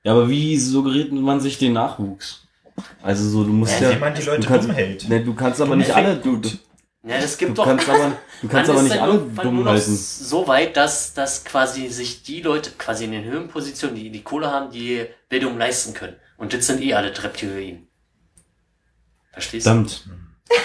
Ja, 0.04 0.12
aber 0.12 0.28
wie 0.28 0.56
suggeriert 0.56 1.12
man 1.12 1.40
sich 1.40 1.58
den 1.58 1.72
Nachwuchs? 1.74 2.46
Also 3.02 3.28
so, 3.28 3.44
du 3.44 3.50
musst 3.52 3.74
Ja, 3.74 3.80
ja. 3.80 3.86
indem 3.88 4.00
man 4.00 4.14
die 4.14 4.22
Leute 4.22 4.40
du 4.42 4.48
kannst, 4.48 4.68
dumm 4.68 4.74
hält. 4.74 5.08
Ne, 5.08 5.20
du 5.24 5.34
kannst 5.34 5.60
aber 5.60 5.76
nicht 5.76 5.90
alle. 5.94 6.16
Du. 6.16 6.40
Ja, 7.05 7.20
das 7.20 7.36
gibt 7.36 7.50
du 7.50 7.55
doch. 7.55 7.64
kannst 7.64 7.88
aber, 7.88 8.16
du 8.40 8.48
kannst 8.48 8.70
aber 8.70 8.82
nicht 8.82 8.96
alle 8.96 9.14
nur 9.14 9.42
dumm 9.42 9.64
noch 9.64 9.72
halten. 9.72 9.96
so 9.96 10.46
weit, 10.46 10.76
dass, 10.76 11.14
dass 11.14 11.44
quasi 11.44 11.88
sich 11.88 12.22
die 12.22 12.42
Leute 12.42 12.70
quasi 12.78 13.05
in 13.05 13.12
den 13.12 13.24
höheren 13.24 13.48
Positionen, 13.48 13.96
die 13.96 14.11
die 14.11 14.22
Kohle 14.22 14.50
haben, 14.50 14.70
die 14.70 15.07
Bildung 15.28 15.59
leisten 15.59 15.94
können. 15.94 16.16
Und 16.36 16.53
das 16.55 16.66
sind 16.66 16.80
eh 16.80 16.94
alle 16.94 17.11
Reptilien. 17.22 17.88
Verstehst 19.32 19.66
du? 19.66 19.70
Verdammt. 19.70 20.09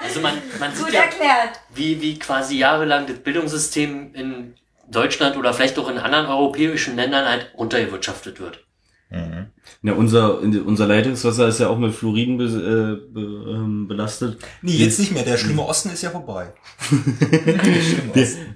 Also 0.00 0.20
man, 0.20 0.40
man 0.60 0.72
sieht 0.74 0.86
Gut 0.86 0.94
ja, 0.94 1.02
erklärt. 1.02 1.60
wie, 1.74 2.00
wie 2.00 2.18
quasi 2.18 2.56
jahrelang 2.56 3.06
das 3.06 3.18
Bildungssystem 3.18 4.14
in 4.14 4.54
Deutschland 4.86 5.36
oder 5.36 5.52
vielleicht 5.52 5.78
auch 5.78 5.90
in 5.90 5.98
anderen 5.98 6.26
europäischen 6.26 6.96
Ländern 6.96 7.26
halt 7.28 7.52
runtergewirtschaftet 7.58 8.40
wird. 8.40 8.64
Mhm. 9.10 9.46
Ja, 9.82 9.94
unser, 9.94 10.40
unser 10.40 10.86
Leitungswasser 10.86 11.48
ist 11.48 11.60
ja 11.60 11.68
auch 11.68 11.78
mit 11.78 11.94
Fluoriden 11.94 12.36
be, 12.36 12.44
äh, 12.44 13.12
be, 13.12 13.20
ähm, 13.20 13.88
belastet. 13.88 14.38
Nee, 14.60 14.72
jetzt 14.72 14.98
nicht 14.98 15.12
mehr. 15.12 15.22
Der 15.22 15.36
schlimme 15.38 15.62
Osten 15.66 15.90
ist 15.90 16.02
ja 16.02 16.10
vorbei. 16.10 16.52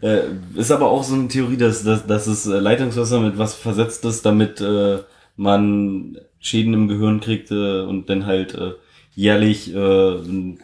Äh, 0.02 0.22
ist 0.56 0.72
aber 0.72 0.90
auch 0.90 1.04
so 1.04 1.14
eine 1.14 1.28
Theorie, 1.28 1.56
dass, 1.56 1.84
dass, 1.84 2.06
dass 2.06 2.26
es 2.26 2.46
äh, 2.46 2.58
Leitungswasser 2.58 3.20
mit 3.20 3.38
was 3.38 3.54
versetzt 3.54 4.04
ist, 4.04 4.26
damit 4.26 4.60
äh, 4.60 4.98
man 5.36 6.18
Schäden 6.40 6.74
im 6.74 6.88
Gehirn 6.88 7.20
kriegt 7.20 7.52
äh, 7.52 7.82
und 7.82 8.10
dann 8.10 8.26
halt 8.26 8.54
äh, 8.54 8.72
jährlich 9.14 9.72
äh, 9.72 9.78
ein 10.16 10.58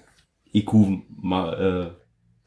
IQ 0.53 0.73
mal, 1.17 1.95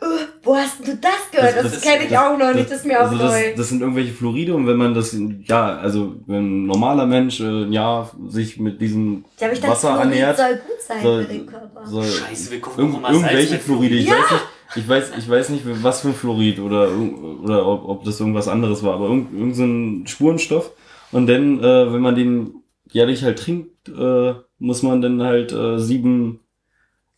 äh, 0.02 0.06
Wo 0.44 0.56
hast 0.56 0.80
denn 0.80 0.86
du 0.96 0.98
das 0.98 1.30
gehört? 1.32 1.56
Das, 1.56 1.64
Das- 1.64 1.72
das- 1.74 1.82
kenne 1.82 2.06
ich 2.06 2.18
auch 2.18 2.38
noch 2.38 2.54
nicht, 2.54 2.70
das 2.72 2.80
ist 2.80 2.86
mir 2.86 3.00
also 3.00 3.16
das, 3.16 3.26
aufgefallen. 3.28 3.54
das 3.58 3.70
sind 3.70 3.82
irgendwelche 3.82 4.12
Fluoride 4.14 4.56
und 4.56 4.66
wenn 4.68 4.78
man 4.78 4.94
das, 4.94 5.16
ja, 5.46 5.78
also 5.78 6.16
wenn 6.26 6.64
ein 6.64 6.66
normaler 6.66 7.06
Mensch 7.06 7.40
äh, 7.40 7.44
ein 7.66 7.72
Jahr 7.74 8.12
sich 8.28 8.60
mit 8.60 8.82
diesem 8.82 9.26
Ja, 9.40 9.52
ich 9.52 9.60
dachte, 9.60 9.72
Wasser 9.72 9.88
Fluorid 9.90 10.02
annähert, 10.08 10.38
soll 10.38 10.54
gut 10.56 10.82
sein 10.88 11.02
soll, 11.04 11.24
für 11.26 11.34
den 11.34 11.46
Körper. 11.46 11.86
soll 11.88 12.06
Scheiße, 12.06 12.52
wir 12.52 12.60
gucken 12.62 12.96
auch 12.96 13.02
Salz 13.04 13.14
irgendwelche 13.16 13.54
mit 13.54 13.62
Fluoride. 13.62 13.96
Ich 13.96 14.08
Ja. 14.08 14.14
weiß 14.14 14.32
nicht, 14.32 14.44
ich 14.78 14.88
weiß, 14.90 15.12
ich 15.20 15.30
weiß 15.30 15.50
nicht, 15.50 15.64
was 15.84 16.02
für 16.02 16.08
ein 16.08 16.16
Fluorid 16.16 16.60
oder 16.60 16.88
irg- 16.88 17.42
oder 17.44 17.68
ob, 17.68 17.88
ob 17.88 18.04
das 18.06 18.20
irgendwas 18.20 18.48
anderes 18.48 18.82
war, 18.84 18.94
aber 18.96 19.06
irgend, 19.10 19.34
irgend 19.34 19.56
so 19.56 19.64
ein 19.64 20.08
Spurenstoff. 20.08 20.72
Und 21.12 21.28
dann, 21.28 21.60
äh, 21.60 21.92
wenn 21.94 22.02
man 22.02 22.16
den 22.16 22.56
jährlich 22.90 23.24
halt 23.24 23.38
trinkt, 23.40 23.90
äh, 23.90 24.34
muss 24.60 24.82
man 24.82 25.02
dann 25.02 25.22
halt 25.24 25.52
äh, 25.52 25.78
sieben 25.78 26.40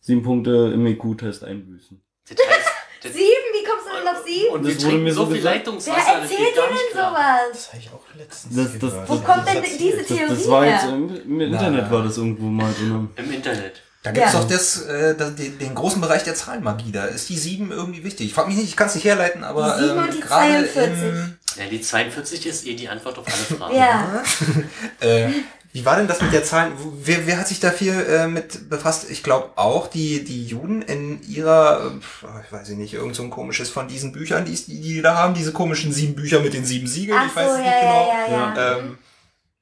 sieben 0.00 0.22
Punkte 0.22 0.70
im 0.74 0.84
IQ-Test 0.86 1.44
einbüßen. 1.44 2.00
Das 2.28 2.36
heißt, 2.38 2.66
das, 2.66 2.73
Sieben? 3.12 3.46
Wie 3.52 3.64
kommst 3.68 3.86
du 3.86 3.98
denn 3.98 4.08
auf 4.08 4.24
sieben? 4.24 4.52
und 4.54 4.62
Das 4.62 4.68
wir 4.68 4.74
wurde 4.76 4.84
trinken 4.88 5.04
mir 5.04 5.12
so 5.14 5.24
so 5.26 5.32
viel. 5.32 5.42
Leitungswasser, 5.42 5.96
Wer 6.06 6.20
das 6.22 6.30
erzählt 6.30 6.56
dir 6.56 6.62
denn 6.62 6.92
sowas? 6.92 7.40
Das 7.52 7.68
habe 7.68 7.78
ich 7.78 7.88
auch 7.90 8.18
letztens 8.18 8.56
Das- 8.56 8.72
das- 8.72 8.80
gehört. 8.80 9.08
Wo 9.08 9.14
das- 9.16 9.24
kommt 9.24 9.46
Das 9.46 9.54
denn 9.54 9.78
diese 9.78 9.96
Das, 9.98 10.06
Theorie 10.06 10.28
das 10.28 10.48
war 10.48 10.64
her? 10.64 10.72
jetzt 10.74 10.84
im, 10.92 11.16
im 11.24 11.40
Internet 11.40 11.84
Na. 11.86 11.90
war 11.90 12.02
das 12.04 12.16
irgendwo 12.16 12.46
mal 12.46 12.72
drin. 12.72 13.08
Im 13.16 13.32
Internet. 13.32 13.82
Da 14.02 14.10
gibt's 14.10 14.32
Ja. 14.34 14.40
doch 14.40 14.48
das, 14.48 14.82
äh, 14.82 15.14
das, 15.16 15.34
den, 15.34 15.56
den 15.58 15.74
großen 15.74 15.98
Bereich 16.00 16.22
der 16.24 16.34
Zahlenmagie. 16.34 16.92
Da 16.92 17.06
ist 17.06 17.26
die 17.30 17.38
7 17.38 17.72
irgendwie 17.72 18.04
wichtig. 18.04 18.26
Ich 18.26 18.34
frag 18.34 18.46
mich 18.48 18.56
nicht, 18.56 18.68
ich 18.68 18.76
kann 18.76 18.88
es 18.88 18.94
nicht 18.96 19.04
herleiten, 19.04 19.42
aber 19.44 19.76
Die 19.78 19.84
7 19.86 19.96
ähm, 19.98 20.04
und 20.04 20.14
die 20.14 20.20
gerade 20.20 20.46
42. 20.72 21.02
im, 21.08 21.38
Ja, 21.56 21.64
die 21.70 21.80
42 21.80 22.46
ist 22.46 22.66
eh 22.66 22.74
die 22.74 22.88
Antwort 22.88 23.16
auf 23.18 23.24
alle 23.26 23.58
Fragen. 23.58 23.76
Ja. 23.76 24.22
äh, 25.00 25.28
wie 25.74 25.84
war 25.84 25.96
denn 25.96 26.08
das 26.08 26.22
mit 26.22 26.32
der 26.32 26.44
Zahlen? 26.44 26.72
Wo- 26.78 26.92
Wer, 27.04 27.26
wer 27.26 27.38
hat 27.38 27.48
sich 27.48 27.60
da 27.60 27.70
viel 27.70 27.92
äh, 27.92 28.26
mit 28.28 28.70
befasst? 28.70 29.10
Ich 29.10 29.22
glaube 29.22 29.50
auch 29.56 29.88
die, 29.88 30.24
die 30.24 30.46
Juden 30.46 30.80
in 30.82 31.20
ihrer, 31.28 31.90
äh, 31.92 32.40
ich 32.46 32.52
weiß 32.52 32.70
ich 32.70 32.78
nicht, 32.78 32.94
irgend 32.94 33.14
so 33.16 33.22
ein 33.24 33.30
komisches 33.30 33.68
von 33.70 33.88
diesen 33.88 34.12
Büchern, 34.12 34.44
die, 34.46 34.54
die 34.54 34.80
die 34.80 35.02
da 35.02 35.16
haben, 35.16 35.34
diese 35.34 35.52
komischen 35.52 35.92
sieben 35.92 36.14
Bücher 36.14 36.40
mit 36.40 36.54
den 36.54 36.64
sieben 36.64 36.86
Siegeln. 36.86 37.18
Ach 37.20 37.26
ich 37.26 37.32
so, 37.32 37.40
weiß 37.40 37.50
es 37.52 37.58
nicht 37.58 37.66
ja, 37.66 37.80
genau. 37.80 38.08
ja, 38.08 38.54
ja. 38.54 38.78
Ähm, 38.78 38.98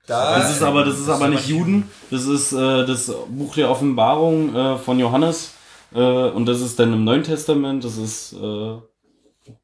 da, 0.07 0.39
Das 0.39 0.51
ist 0.51 0.63
aber, 0.63 0.85
das 0.85 0.99
ist 0.99 1.09
Das 1.09 1.17
aber 1.17 1.29
nicht 1.29 1.47
Juden. 1.49 1.91
Das 2.11 2.25
ist 2.27 2.53
äh, 2.53 2.87
das 2.87 3.11
Buch 3.29 3.55
der 3.55 3.71
Offenbarung 3.71 4.55
äh, 4.55 4.79
von 4.79 4.99
Johannes. 4.99 5.53
Äh, 5.95 5.99
und 6.01 6.47
das 6.47 6.61
ist 6.61 6.79
dann 6.79 6.93
im 6.93 7.05
Neuen 7.05 7.23
Testament. 7.25 7.85
Das 7.85 7.97
ist 7.97 8.33
äh, 8.35 8.77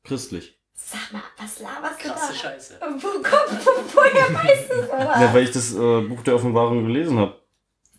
christlich. 0.04 0.57
Sag 0.90 1.12
mal, 1.12 1.22
was 1.36 1.58
laberst 1.60 2.02
du 2.02 2.08
Krasse 2.08 2.32
da? 2.32 2.38
Scheiße. 2.38 2.78
Wo 2.80 3.08
kommt, 3.22 3.66
wo, 3.66 3.70
woher 3.94 4.34
weißt 4.34 4.70
du 4.70 4.74
das? 4.86 5.20
Ja, 5.20 5.34
weil 5.34 5.42
ich 5.44 5.50
das 5.50 5.74
äh, 5.74 6.00
Buch 6.00 6.22
der 6.22 6.34
Offenbarung 6.36 6.86
gelesen 6.86 7.18
habe. 7.18 7.34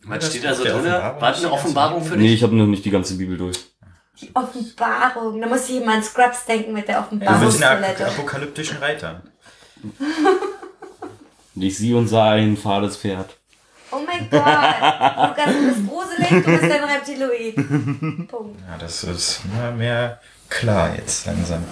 Was 0.05 0.19
Das 0.19 0.29
steht 0.29 0.43
da 0.45 0.53
so 0.55 0.63
drin? 0.63 0.73
Offenbarung 0.75 1.21
War 1.21 1.31
ist 1.31 1.43
eine 1.43 1.51
Offenbarung 1.53 2.03
für 2.03 2.15
Nee, 2.17 2.23
dich? 2.23 2.33
ich 2.35 2.43
habe 2.43 2.55
noch 2.55 2.65
nicht 2.65 2.83
die 2.85 2.89
ganze 2.89 3.15
Bibel 3.15 3.37
durch. 3.37 3.57
Die 4.21 4.35
Offenbarung. 4.35 5.39
Da 5.39 5.47
muss 5.47 5.69
ich 5.69 5.81
immer 5.81 5.93
an 5.93 6.03
Scrubs 6.03 6.45
denken 6.45 6.73
mit 6.73 6.87
der 6.87 7.01
Du 7.01 7.09
bist 7.09 7.13
in 7.13 7.19
der 7.19 7.37
Offenbarungstoilette. 7.37 8.07
apokalyptischen 8.07 8.77
Reiter. 8.77 9.21
Und 11.55 11.61
ich 11.61 11.77
sie 11.77 11.93
und 11.93 12.07
sah 12.07 12.31
ein 12.31 12.57
fahles 12.57 12.97
Pferd. 12.97 13.37
Oh 13.91 13.99
mein 14.05 14.29
Gott. 14.29 14.41
Lukas, 14.41 15.45
du 15.53 15.67
bist 15.67 15.87
gruselig, 15.87 16.29
du 16.29 16.51
bist 16.51 16.63
ein 16.63 16.83
Reptiloid. 16.83 17.55
Punkt. 18.27 18.59
Ja, 18.67 18.77
das 18.79 19.03
ist 19.03 19.41
immer 19.45 19.71
mehr 19.71 20.19
klar 20.49 20.95
jetzt 20.95 21.25
langsam. 21.27 21.63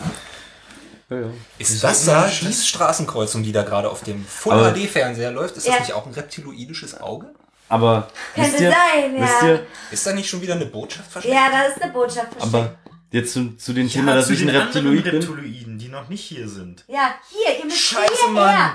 Ist 1.57 1.83
das 1.83 2.05
da, 2.05 2.27
die 2.27 2.53
Straßenkreuzung, 2.53 3.43
die 3.43 3.51
da 3.51 3.63
gerade 3.63 3.89
auf 3.89 4.03
dem 4.03 4.25
Full 4.25 4.73
HD-Fernseher 4.73 5.31
läuft, 5.31 5.55
ist 5.57 5.65
Ja. 5.67 5.73
das 5.77 5.81
nicht 5.87 5.93
auch 5.93 6.05
ein 6.05 6.13
reptiloidisches 6.13 6.99
Auge? 6.99 7.33
Aber 7.69 8.07
Könnte 8.35 8.63
ihr, 8.63 8.71
sein, 8.71 9.17
ja. 9.17 9.47
ihr, 9.47 9.67
Ist 9.91 10.05
da 10.07 10.13
nicht 10.13 10.29
schon 10.29 10.41
wieder 10.41 10.55
eine 10.55 10.65
Botschaft 10.65 11.11
versteckt? 11.11 11.35
Ja, 11.35 11.49
da 11.51 11.63
ist 11.63 11.81
eine 11.81 11.91
Botschaft 11.91 12.31
versteckt. 12.33 12.53
aber 12.55 12.75
jetzt 13.11 13.33
zu, 13.33 13.55
zu 13.57 13.73
dem 13.73 13.89
Thema, 13.89 14.15
dass 14.15 14.29
ich 14.29 14.41
ein 14.41 14.49
Reptiloid 14.49 15.03
bin. 15.03 15.13
Reptiloiden, 15.15 15.77
die 15.77 15.89
noch 15.89 16.07
nicht 16.09 16.23
hier 16.23 16.47
sind. 16.47 16.83
Ja, 16.87 17.15
hier, 17.29 17.59
ihr 17.59 17.65
müsst 17.65 17.77
Scheiße, 17.77 18.11
hierher. 18.27 18.31
Mann. 18.33 18.71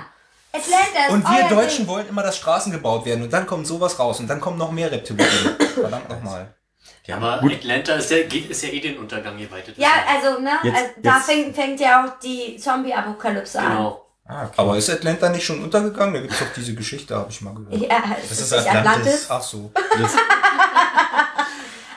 Atlanta 0.55 1.11
Und 1.13 1.23
wir 1.27 1.49
Deutschen 1.55 1.77
Ding. 1.79 1.87
wollen 1.87 2.07
immer, 2.07 2.21
dass 2.21 2.37
Straßen 2.37 2.71
gebaut 2.71 3.05
werden 3.05 3.23
und 3.23 3.33
dann 3.33 3.47
kommt 3.47 3.65
sowas 3.65 3.97
raus 3.97 4.19
und 4.19 4.27
dann 4.27 4.39
kommen 4.39 4.57
noch 4.59 4.71
mehr 4.71 4.91
Reptiloiden. 4.91 5.55
Verdammt 5.73 6.09
nochmal. 6.09 6.53
Aber 7.11 7.39
Gut. 7.41 7.53
Atlanta 7.53 7.95
ist 7.95 8.11
ja, 8.11 8.23
geht- 8.23 8.49
ist 8.49 8.63
ja 8.63 8.69
eh 8.69 8.79
den 8.79 8.97
Untergang 8.97 9.37
geweitet. 9.37 9.75
Ja, 9.77 9.89
also, 10.07 10.39
ne, 10.39 10.51
Jetzt- 10.63 10.75
also, 10.75 10.89
da 11.01 11.15
jetzt- 11.17 11.25
fängt, 11.25 11.55
fängt 11.55 11.79
ja 11.81 12.05
auch 12.05 12.19
die 12.19 12.55
Zombie-Apokalypse 12.57 13.59
an. 13.59 13.67
Genau. 13.69 13.99
Ah, 14.25 14.43
okay. 14.45 14.53
Aber 14.55 14.77
ist 14.77 14.89
Atlanta 14.89 15.27
nicht 15.27 15.45
schon 15.45 15.61
untergegangen? 15.61 16.13
Da 16.13 16.21
gibt's 16.21 16.39
doch 16.39 16.47
diese 16.55 16.73
Geschichte, 16.75 17.13
habe 17.13 17.29
ich 17.29 17.41
mal 17.41 17.53
gehört. 17.55 17.73
Ja, 17.75 18.01
das 18.21 18.31
ist 18.31 18.39
ist 18.39 18.51
nicht 18.53 18.73
Atlantis. 18.73 19.25
Ach 19.29 19.41
so. 19.41 19.69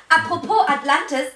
Apropos 0.09 0.69
Atlantis 0.69 1.27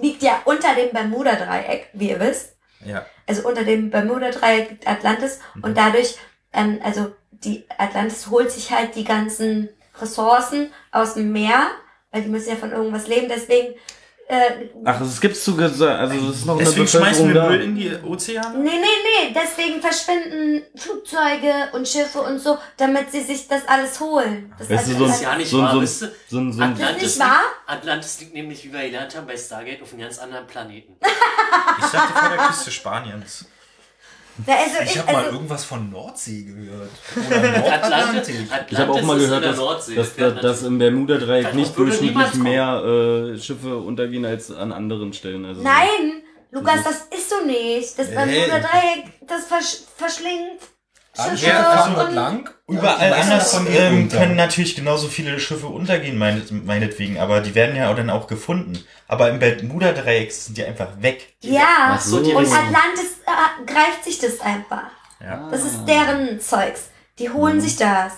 liegt 0.00 0.22
ja 0.22 0.40
unter 0.44 0.74
dem 0.74 0.90
Bermuda-Dreieck, 0.92 1.88
wie 1.92 2.10
ihr 2.10 2.20
wisst. 2.20 2.56
Ja. 2.84 3.04
Also 3.26 3.46
unter 3.48 3.64
dem 3.64 3.90
Bermuda-Dreieck 3.90 4.70
liegt 4.70 4.86
Atlantis 4.86 5.40
und 5.62 5.76
dadurch, 5.76 6.16
ähm, 6.52 6.80
also 6.84 7.12
die 7.32 7.64
Atlantis 7.76 8.28
holt 8.28 8.52
sich 8.52 8.70
halt 8.72 8.94
die 8.94 9.04
ganzen 9.04 9.68
Ressourcen 10.00 10.72
aus 10.92 11.14
dem 11.14 11.32
Meer, 11.32 11.68
weil 12.10 12.22
die 12.22 12.28
müssen 12.28 12.50
ja 12.50 12.56
von 12.56 12.72
irgendwas 12.72 13.06
leben, 13.06 13.28
deswegen 13.28 13.74
äh, 14.30 14.68
ach, 14.84 14.98
das 14.98 15.18
gibt's 15.22 15.42
sogar, 15.42 15.70
also 15.70 16.26
das 16.26 16.36
ist 16.36 16.44
noch 16.44 16.56
eine 16.56 16.64
Deswegen 16.64 16.86
schmeißen 16.86 17.28
wir 17.28 17.34
da. 17.34 17.48
Müll 17.48 17.62
in 17.62 17.76
die 17.76 17.90
Ozeane? 18.04 18.58
Nee, 18.58 18.72
nee, 18.72 19.30
nee, 19.30 19.34
deswegen 19.34 19.80
verschwinden 19.80 20.62
Flugzeuge 20.76 21.70
und 21.72 21.88
Schiffe 21.88 22.20
und 22.20 22.38
so, 22.38 22.58
damit 22.76 23.10
sie 23.10 23.22
sich 23.22 23.48
das 23.48 23.66
alles 23.66 23.98
holen. 24.00 24.52
Das 24.58 24.68
Weißt 24.68 24.88
du, 24.88 24.96
alles- 24.96 24.98
so 24.98 25.04
ist 25.14 25.22
ja 25.22 25.34
nicht 25.34 25.48
so 25.50 25.56
ein- 25.60 25.64
wahr, 25.64 25.86
so 25.86 26.06
so 26.28 26.38
ein- 26.40 26.52
so 26.52 26.60
ein- 26.62 26.70
Das 26.72 26.78
ist 26.78 26.84
Atlantis, 26.84 27.02
nicht 27.16 27.18
wahr? 27.20 27.40
Liegt, 27.40 27.70
Atlantis 27.78 28.20
liegt 28.20 28.34
nämlich, 28.34 28.64
wie 28.64 28.72
wir 28.74 28.80
gelernt 28.82 29.16
haben, 29.16 29.26
bei 29.26 29.36
Stargate 29.38 29.80
auf 29.82 29.92
einem 29.92 30.02
ganz 30.02 30.18
anderen 30.18 30.46
Planeten. 30.46 30.96
Ich 31.78 31.86
dachte 31.90 32.12
vor 32.12 32.28
der 32.28 32.46
Küste 32.48 32.70
Spaniens. 32.70 33.46
Na, 34.46 34.54
also 34.54 34.82
Ich 34.84 34.90
ich, 34.90 34.98
habe 34.98 35.12
mal 35.12 35.24
also, 35.24 35.36
irgendwas 35.36 35.64
von 35.64 35.90
Nordsee 35.90 36.42
gehört. 36.44 36.90
Oder 37.16 37.40
Nordatlantik. 37.58 38.34
Ich 38.70 38.78
habe 38.78 38.92
auch 38.92 39.02
mal 39.02 39.18
gehört, 39.18 39.44
dass, 39.44 39.56
dass, 39.56 39.94
Das 39.94 40.16
dass, 40.16 40.40
dass 40.40 40.62
im 40.62 40.78
Bermuda-Dreieck 40.78 41.54
nicht 41.54 41.76
durchschnittlich 41.76 42.34
mehr 42.34 42.82
äh, 42.84 43.38
Schiffe 43.38 43.76
untergehen 43.76 44.24
als 44.24 44.50
an 44.50 44.72
anderen 44.72 45.12
Stellen. 45.12 45.44
Also 45.44 45.62
nein, 45.62 46.22
Lukas, 46.50 46.84
das 46.84 47.18
ist 47.18 47.30
so 47.30 47.44
nicht. 47.44 47.98
Das. 47.98 48.10
Bermuda-Dreieck, 48.10 49.26
das 49.26 49.44
versch 49.46 49.78
verschlingt 49.96 50.60
Alle 51.18 51.36
Schiffe 51.36 51.50
Schiffe 51.50 51.62
fahren 51.62 51.90
und- 51.92 51.98
dort 51.98 52.12
lang. 52.12 52.50
Überall 52.68 53.12
anders 53.14 53.58
ähm, 53.74 54.08
können 54.10 54.36
natürlich 54.36 54.76
genauso 54.76 55.08
viele 55.08 55.40
Schiffe 55.40 55.66
untergehen, 55.68 56.18
meinet, 56.18 56.50
meinetwegen, 56.50 57.18
aber 57.18 57.40
die 57.40 57.54
werden 57.54 57.74
ja 57.76 57.90
auch 57.90 57.96
dann 57.96 58.10
auch 58.10 58.26
gefunden. 58.26 58.78
Aber 59.08 59.30
im 59.30 59.38
Bermuda-Dreieck 59.38 60.30
sind 60.30 60.58
die 60.58 60.64
einfach 60.64 60.88
weg. 61.00 61.34
Ja, 61.40 61.92
Ach 61.94 62.00
so, 62.00 62.22
die 62.22 62.32
und 62.34 62.44
Atlantis 62.46 63.20
äh, 63.26 63.64
greift 63.64 64.04
sich 64.04 64.18
das 64.18 64.40
einfach. 64.40 64.90
Ja. 65.20 65.48
Das 65.50 65.64
ist 65.64 65.86
deren 65.86 66.40
Zeugs. 66.40 66.90
Die 67.18 67.30
holen 67.30 67.56
Mhm. 67.56 67.60
sich 67.62 67.76
das. 67.76 68.12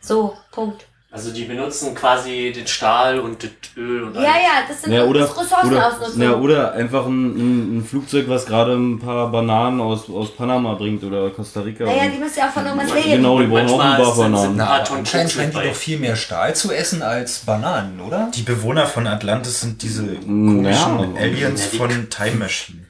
So, 0.00 0.36
Punkt. 0.50 0.87
Also 1.10 1.32
die 1.32 1.44
benutzen 1.44 1.94
quasi 1.94 2.52
den 2.54 2.66
Stahl 2.66 3.18
und 3.18 3.42
das 3.42 3.50
Öl 3.78 4.02
und 4.04 4.14
Ja, 4.14 4.22
ja, 4.22 4.64
das 4.68 4.82
sind 4.82 4.92
Ja, 4.92 5.04
oder, 5.04 5.20
das 5.20 5.30
Ressourcenausnutzung. 5.38 6.16
oder, 6.16 6.24
ja, 6.24 6.36
oder 6.36 6.72
einfach 6.74 7.06
ein, 7.06 7.28
ein, 7.34 7.78
ein 7.78 7.84
Flugzeug, 7.84 8.28
was 8.28 8.44
gerade 8.44 8.74
ein 8.74 8.98
paar 8.98 9.30
Bananen 9.32 9.80
aus, 9.80 10.10
aus 10.10 10.36
Panama 10.36 10.74
bringt 10.74 11.02
oder 11.04 11.30
Costa 11.30 11.60
Rica. 11.62 11.86
naja, 11.86 12.08
die 12.08 12.18
müssen 12.18 12.38
ja 12.40 12.48
auch 12.48 12.52
von 12.52 12.66
irgendwas 12.66 12.92
leben. 12.92 13.10
genau, 13.10 13.40
die 13.40 13.46
brauchen 13.46 13.70
auch 13.70 13.80
ein 13.80 13.96
paar 13.96 14.14
sind- 14.14 14.32
Bananen. 14.32 14.56
Na, 14.56 14.82
anscheinend 14.82 15.32
scheinen 15.32 15.50
die 15.50 15.68
doch 15.68 15.74
viel 15.74 15.98
mehr 15.98 16.14
Stahl 16.14 16.54
zu 16.54 16.72
essen 16.72 17.00
als 17.00 17.38
Bananen, 17.38 18.00
oder? 18.00 18.30
Die 18.34 18.42
Bewohner 18.42 18.86
von 18.86 19.06
Atlantis 19.06 19.62
sind 19.62 19.80
diese 19.82 20.04
ja, 20.12 20.20
komischen 20.20 20.92
aber- 20.92 21.18
Aliens 21.18 21.64
Ja, 21.64 21.70
die- 21.72 21.76
von 21.78 22.10
Time 22.10 22.36
Machine. 22.36 22.84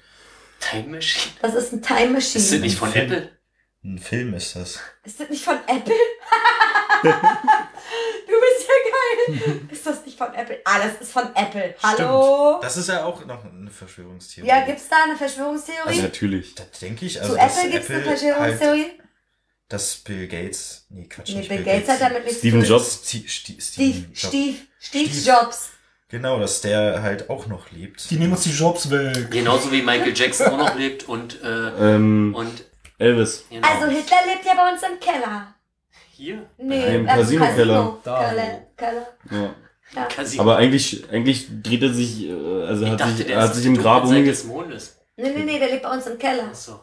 Time 0.59 0.89
Machine. 0.97 1.33
Das 1.41 1.55
ist 1.55 1.73
ein 1.73 1.83
Time 1.83 2.11
Machine. 2.15 2.43
Ist 2.45 2.53
das 2.53 2.59
nicht 2.61 2.77
von. 2.79 2.93
Apple? 2.93 3.31
Ein 3.85 3.99
Film 4.01 4.35
ist 4.35 4.57
das. 4.57 4.81
Ist 5.05 5.21
das 5.21 5.31
nicht 5.31 5.45
von 5.45 5.55
Apple? 5.69 5.95
du 8.29 8.35
bist 8.41 8.69
ja 8.69 9.37
geil. 9.45 9.61
Ist 9.71 9.87
das 9.87 10.05
nicht 10.07 10.17
von 10.19 10.33
Apple? 10.35 10.61
Alles 10.65 11.01
ist 11.01 11.13
von 11.13 11.25
Apple. 11.35 11.75
Hallo? 11.83 12.51
Stimmt. 12.53 12.65
Das 12.65 12.77
ist 12.77 12.89
ja 12.89 13.05
auch 13.05 13.25
noch 13.25 13.45
eine 13.45 13.71
Verschwörungstheorie. 13.71 14.49
Ja, 14.49 14.65
gibt's 14.65 14.89
da 14.89 14.97
eine 15.05 15.17
Verschwörungstheorie? 15.17 15.89
Also 15.89 16.03
natürlich. 16.03 16.55
Das 16.55 16.67
denke 16.81 17.07
ich. 17.07 17.15
Zu 17.15 17.21
Also, 17.23 17.35
dass 17.37 17.59
Apple 17.59 17.71
gibt's 17.71 17.91
eine 17.91 17.99
Apple 18.01 18.11
Verschwörungstheorie? 18.17 18.83
Halt, 18.85 19.01
dass 19.69 19.97
Bill 19.97 20.27
Gates. 20.29 20.87
Nee, 20.89 21.07
Quatsch. 21.09 21.29
nee, 21.31 21.37
nicht 21.39 21.49
Bill 21.49 21.63
Gates 21.65 21.89
hat 21.89 22.01
damit 22.01 22.25
nichts 22.25 22.39
Steve 22.39 22.61
zu 22.61 22.67
tun. 22.67 22.71
Jobs. 22.71 23.01
Steve, 23.05 23.29
Steve, 23.29 23.61
Steve, 23.61 23.93
Steve, 23.93 24.07
Jobs. 24.15 24.19
Steve, 24.29 24.57
Steve 24.79 25.11
Steve. 25.15 25.37
Jobs. 25.39 25.69
Genau, 26.11 26.39
dass 26.41 26.63
der 26.63 27.03
halt 27.03 27.29
auch 27.29 27.47
noch 27.49 27.71
lebt. 27.71 28.11
Die 28.11 28.17
nehmen 28.17 28.33
uns 28.33 28.45
die 28.45 28.53
Jobs 28.53 28.91
weg. 28.91 29.31
Genauso 29.31 29.71
wie 29.71 29.83
Michael 29.83 30.17
Jackson 30.17 30.47
auch 30.47 30.57
noch 30.57 30.75
lebt 30.75 31.07
und, 31.07 31.43
äh, 31.43 31.47
Ähm, 31.97 32.35
und 32.35 32.65
Elvis. 32.99 33.45
genau. 33.51 33.69
Also 33.69 33.89
Hitler 33.89 34.17
lebt 34.27 34.45
ja 34.47 34.55
bei 34.55 34.73
uns 34.73 34.83
im 34.83 34.99
Keller. 35.01 35.55
Hier. 36.19 36.47
Nee, 36.59 36.97
Im 36.97 37.07
äh, 37.07 37.09
Casino-Keller. 37.09 37.97
Da. 38.05 38.29
Keller. 38.29 38.67
Keller. 38.77 39.07
Ja. 39.31 39.55
Ja. 39.95 40.05
Casino. 40.05 40.43
Aber 40.43 40.57
eigentlich, 40.59 41.09
eigentlich 41.11 41.47
dreht 41.63 41.83
er 41.83 41.95
sich, 41.95 42.27
äh, 42.29 42.33
also 42.67 42.85
ich 42.85 42.91
hat 42.91 43.01
dachte, 43.01 43.13
sich, 43.17 43.27
der 43.27 43.37
er 43.37 43.43
hat 43.43 43.51
ist 43.53 43.57
sich 43.57 43.67
im 43.67 43.77
Grab 43.79 44.05
Seite 44.05 44.19
umge... 44.19 44.29
des 44.31 44.45
Mondes. 44.45 45.01
Nee, 45.17 45.31
nee, 45.31 45.45
nee, 45.45 45.59
der 45.59 45.69
lebt 45.71 45.83
bei 45.83 45.91
uns 45.91 46.07
im 46.07 46.19
Keller. 46.19 46.45
Achso. 46.51 46.81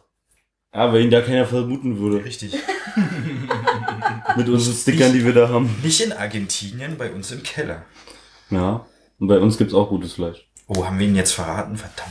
Ja, 0.74 0.92
weil 0.92 1.02
ihn 1.02 1.12
da 1.12 1.22
keiner 1.22 1.46
vermuten 1.46 2.00
würde. 2.00 2.24
Richtig. 2.26 2.54
Mit 4.36 4.50
unseren 4.50 4.74
Stickern, 4.76 5.14
die 5.14 5.24
wir 5.24 5.34
da 5.34 5.48
haben. 5.50 5.74
Nicht 5.84 6.02
in 6.02 6.12
Argentinien, 6.12 6.98
bei 6.98 7.12
uns 7.12 7.32
im 7.32 7.44
Keller. 7.44 7.86
Ja. 8.50 8.86
Und 9.20 9.28
bei 9.28 9.38
uns 9.40 9.58
gibt's 9.58 9.74
auch 9.74 9.90
gutes 9.90 10.14
Fleisch. 10.14 10.50
Oh, 10.68 10.84
haben 10.86 11.00
wir 11.00 11.08
ihn 11.08 11.16
jetzt 11.16 11.34
verraten? 11.34 11.78
Verdammt. 11.78 12.10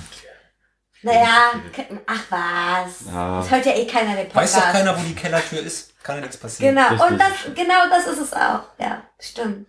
Naja, 1.03 1.53
ke- 1.73 2.01
ach 2.07 2.23
was. 2.31 3.07
Ja. 3.07 3.39
Das 3.41 3.51
hört 3.51 3.67
ja 3.67 3.73
eh 3.75 3.87
keiner 3.87 4.17
den 4.17 4.27
Podcast. 4.29 4.55
Weiß 4.57 4.63
doch 4.65 4.73
keiner, 4.73 4.97
wo 4.99 5.03
die 5.07 5.15
Kellertür 5.15 5.61
ist. 5.61 5.93
Kann 6.05 6.21
nichts 6.21 6.37
passieren. 6.37 6.77
Genau, 6.77 6.89
Richtig. 6.89 7.11
und 7.11 7.19
das, 7.19 7.33
genau 7.57 7.89
das 7.91 8.07
ist 8.07 8.21
es 8.21 8.33
auch. 8.35 8.61
Ja, 8.79 9.03
stimmt. 9.19 9.67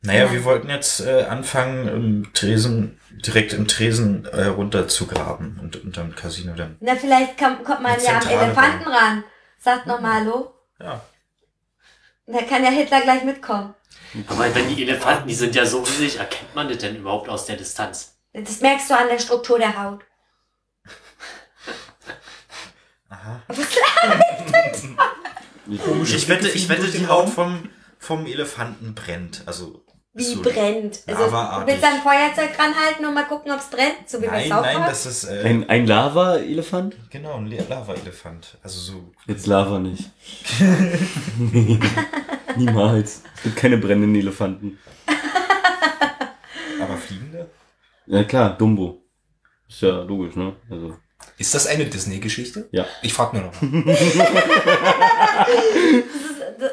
Naja, 0.00 0.26
Ja. 0.26 0.32
wir 0.32 0.44
wollten 0.44 0.70
jetzt 0.70 1.00
äh, 1.00 1.24
anfangen, 1.24 1.88
im 1.88 2.32
Tresen, 2.32 3.00
direkt 3.10 3.52
im 3.52 3.66
Tresen 3.68 4.24
äh, 4.26 4.46
runter 4.46 4.86
zu 4.88 5.06
graben 5.06 5.58
und 5.60 5.76
unterm 5.82 6.14
Casino 6.14 6.54
dann. 6.54 6.76
Na, 6.80 6.94
vielleicht 6.94 7.36
kommt, 7.36 7.64
kommt 7.64 7.82
man 7.82 8.00
ja 8.00 8.18
am 8.20 8.28
Elefanten 8.28 8.88
ran. 8.88 9.24
Sagt 9.58 9.86
noch 9.86 10.00
mal 10.00 10.20
Hallo. 10.20 10.54
Ja. 10.80 11.00
Da 12.26 12.42
kann 12.42 12.62
ja 12.64 12.70
Hitler 12.70 13.00
gleich 13.02 13.24
mitkommen. 13.24 13.74
Aber 14.28 14.54
wenn 14.54 14.68
die 14.74 14.82
Elefanten, 14.82 15.26
die 15.26 15.34
sind 15.34 15.56
ja 15.56 15.66
so 15.66 15.80
riesig, 15.82 16.18
erkennt 16.20 16.54
man 16.54 16.68
das 16.68 16.78
denn 16.78 16.94
überhaupt 16.96 17.28
aus 17.28 17.46
der 17.46 17.56
Distanz? 17.56 18.16
Das 18.32 18.60
merkst 18.60 18.88
du 18.90 18.96
an 18.96 19.08
der 19.08 19.18
Struktur 19.18 19.58
der 19.58 19.76
Haut. 19.82 20.04
Aha. 23.08 23.42
Komische 25.84 26.16
Ich 26.16 26.28
wette, 26.28 26.48
ich 26.48 26.68
wette, 26.68 26.88
die 26.88 27.06
Haut 27.06 27.28
vom, 27.28 27.68
vom 27.98 28.26
Elefanten 28.26 28.94
brennt. 28.94 29.42
Also. 29.46 29.84
Wie 30.14 30.24
so- 30.24 30.42
brennt. 30.42 31.00
Also, 31.06 31.24
du 31.24 31.30
lavaartig. 31.30 31.74
willst 31.74 31.84
ein 31.86 32.02
Feuerzeug 32.02 32.58
ranhalten 32.58 33.06
und 33.06 33.14
mal 33.14 33.24
gucken, 33.24 33.50
ob's 33.50 33.70
brennt, 33.70 34.06
so 34.06 34.20
wie 34.20 34.26
bei 34.26 34.40
Nein, 34.42 34.48
South 34.50 34.60
nein, 34.62 34.76
das 34.86 35.06
ist, 35.06 35.24
äh, 35.24 35.42
Ein, 35.44 35.70
ein 35.70 35.86
Lava-Elefant? 35.86 36.96
genau, 37.08 37.36
ein 37.36 37.46
Le- 37.46 37.64
Lava-Elefant. 37.66 38.58
Also 38.62 38.78
so. 38.78 39.12
Jetzt 39.26 39.46
Lava 39.46 39.78
nicht. 39.78 40.10
nee, 41.38 41.78
niemals. 42.56 43.22
Es 43.36 43.42
gibt 43.44 43.56
keine 43.56 43.78
brennenden 43.78 44.14
Elefanten. 44.20 44.78
Aber 46.80 46.96
fliegende? 46.96 47.48
Ja 48.06 48.24
klar, 48.24 48.56
Dumbo. 48.58 49.02
Ist 49.68 49.80
ja 49.80 50.02
logisch, 50.02 50.36
ne? 50.36 50.56
Also, 50.68 50.96
Ist 51.38 51.54
das 51.54 51.66
eine 51.66 51.86
Disney-Geschichte? 51.86 52.68
ja. 52.72 52.86
Ich 53.02 53.12
frag 53.12 53.32
nur 53.32 53.42
noch 53.42 53.52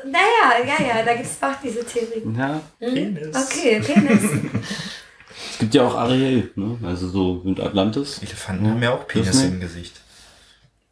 naja, 0.06 0.66
ja, 0.66 0.86
ja, 0.98 1.04
da 1.04 1.14
gibt's 1.16 1.38
auch 1.42 1.56
diese 1.64 1.84
Theorie. 1.86 2.24
Ja, 2.38 2.62
Hm? 2.80 2.94
Penis. 3.16 3.36
Okay, 3.36 3.80
Penis. 3.82 4.24
es 5.52 5.58
gibt 5.60 5.74
ja 5.74 5.88
auch 5.88 5.96
Ariel, 5.96 6.52
ne? 6.56 6.78
Also 6.84 7.08
so 7.10 7.42
mit 7.44 7.60
Atlantis. 7.60 8.20
Elefanten 8.22 8.70
haben 8.70 8.82
ja 8.84 8.94
auch 8.94 9.08
Penisse 9.08 9.32
Disney. 9.32 9.48
im 9.48 9.60
Gesicht. 9.60 10.00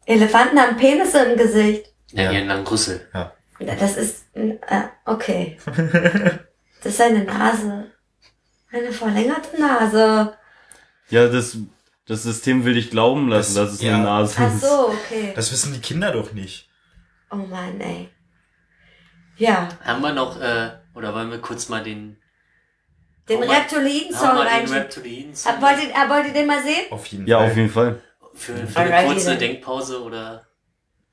Elefanten 0.06 0.58
haben 0.58 0.76
Penisse 0.76 1.22
im 1.24 1.36
Gesicht. 1.38 1.86
Ja, 2.12 2.32
Ja. 2.32 2.44
langen 2.44 2.66
Rüssel. 2.66 3.06
Ja. 3.14 3.32
Das 3.60 3.96
ist, 3.96 4.24
äh, 4.34 4.54
okay. 5.04 5.58
Das 6.80 6.92
ist 6.92 7.00
eine 7.00 7.24
Nase. 7.24 7.86
Eine 8.70 8.92
verlängerte 8.92 9.60
Nase. 9.60 10.32
Ja, 11.10 11.26
das, 11.26 11.56
das 12.08 12.22
System 12.24 12.64
will 12.64 12.74
dich 12.74 12.90
glauben 12.90 13.28
lassen, 13.28 13.54
Das- 13.54 13.66
dass 13.66 13.74
es 13.74 13.82
ja. 13.82 13.94
eine 13.94 14.04
Nase 14.04 14.34
Ach 14.38 14.54
ist. 14.54 14.60
so, 14.62 14.88
okay. 14.88 15.32
Das 15.36 15.52
wissen 15.52 15.72
die 15.74 15.80
Kinder 15.80 16.12
doch 16.12 16.32
nicht. 16.32 16.68
Oh 17.30 17.36
Mann, 17.36 17.80
ey. 17.80 18.08
Ja, 19.36 19.68
Haben 19.84 20.02
wir 20.02 20.12
noch, 20.12 20.40
äh, 20.40 20.70
oder 20.94 21.14
wollen 21.14 21.30
wir 21.30 21.38
kurz 21.38 21.68
mal 21.68 21.82
den, 21.82 22.16
den 23.28 23.40
Hau 23.40 23.46
mal- 23.46 23.56
Reptiliden-Song 23.56 24.26
haben 24.28 24.36
wir 24.38 24.44
den 24.44 24.52
reinschieben. 24.52 24.78
Reptilien 24.82 25.30
Äh, 25.32 25.62
Wollt 25.62 25.78
ihr, 25.82 25.90
äh, 25.90 26.08
wollt 26.10 26.26
ihr 26.26 26.32
den 26.32 26.46
mal 26.46 26.62
sehen? 26.62 26.90
Auf 26.90 27.06
jeden 27.06 27.26
Ja, 27.26 27.38
Fall. 27.38 27.46
auf 27.50 27.56
jeden 27.56 27.70
Fall. 27.70 28.02
für, 28.34 28.56
für 28.66 28.78
eine 28.80 29.06
kurze 29.06 29.26
then. 29.30 29.38
Denkpause 29.38 30.02
oder, 30.02 30.46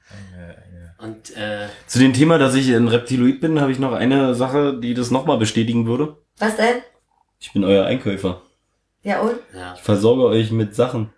Eine, 0.10 0.56
eine. 0.58 0.96
und, 1.00 1.36
äh, 1.36 1.68
Zu 1.88 2.00
dem 2.00 2.14
Thema, 2.14 2.38
dass 2.38 2.56
ich 2.56 2.70
ein 2.74 2.88
Reptiloid 2.88 3.42
bin, 3.42 3.60
habe 3.60 3.72
ich 3.72 3.80
noch 3.80 3.94
eine 3.94 4.34
Sache, 4.36 4.80
die 4.80 4.94
das 4.94 5.12
nochmal 5.12 5.38
bestätigen 5.38 5.86
würde. 5.88 6.18
Was 6.38 6.56
denn? 6.56 6.82
Ich 7.40 7.52
bin 7.54 7.64
euer 7.64 7.86
Einkäufer. 7.86 8.42
Ja, 9.06 9.20
und? 9.20 9.38
ja. 9.54 9.76
Ich 9.76 9.82
versorge 9.82 10.26
euch 10.26 10.50
mit 10.50 10.76
Sachen. 10.76 11.14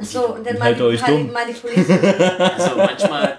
Ach 0.00 0.04
so, 0.04 0.34
und 0.34 0.46
dann 0.46 0.58
Haltet 0.58 0.80
euch 0.80 1.02
dumm. 1.02 1.30
Also 1.36 2.76
manchmal, 2.76 3.36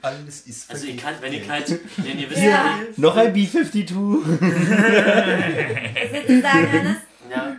Alles 0.00 0.42
ist 0.42 0.70
also 0.70 0.86
ihr 0.86 0.96
kann, 0.96 1.14
wenn 1.20 1.32
ich 1.32 1.48
halt, 1.50 1.80
wenn 1.96 2.18
ihr 2.20 2.30
wisst, 2.30 2.42
Ja. 2.42 2.78
Noch 2.96 3.16
ein 3.16 3.32
B-52. 3.32 3.96
Was 3.96 4.40
willst 6.12 6.28
du 6.28 6.40
sagen, 6.40 6.72
Hannes? 6.72 6.96
Ja. 7.28 7.56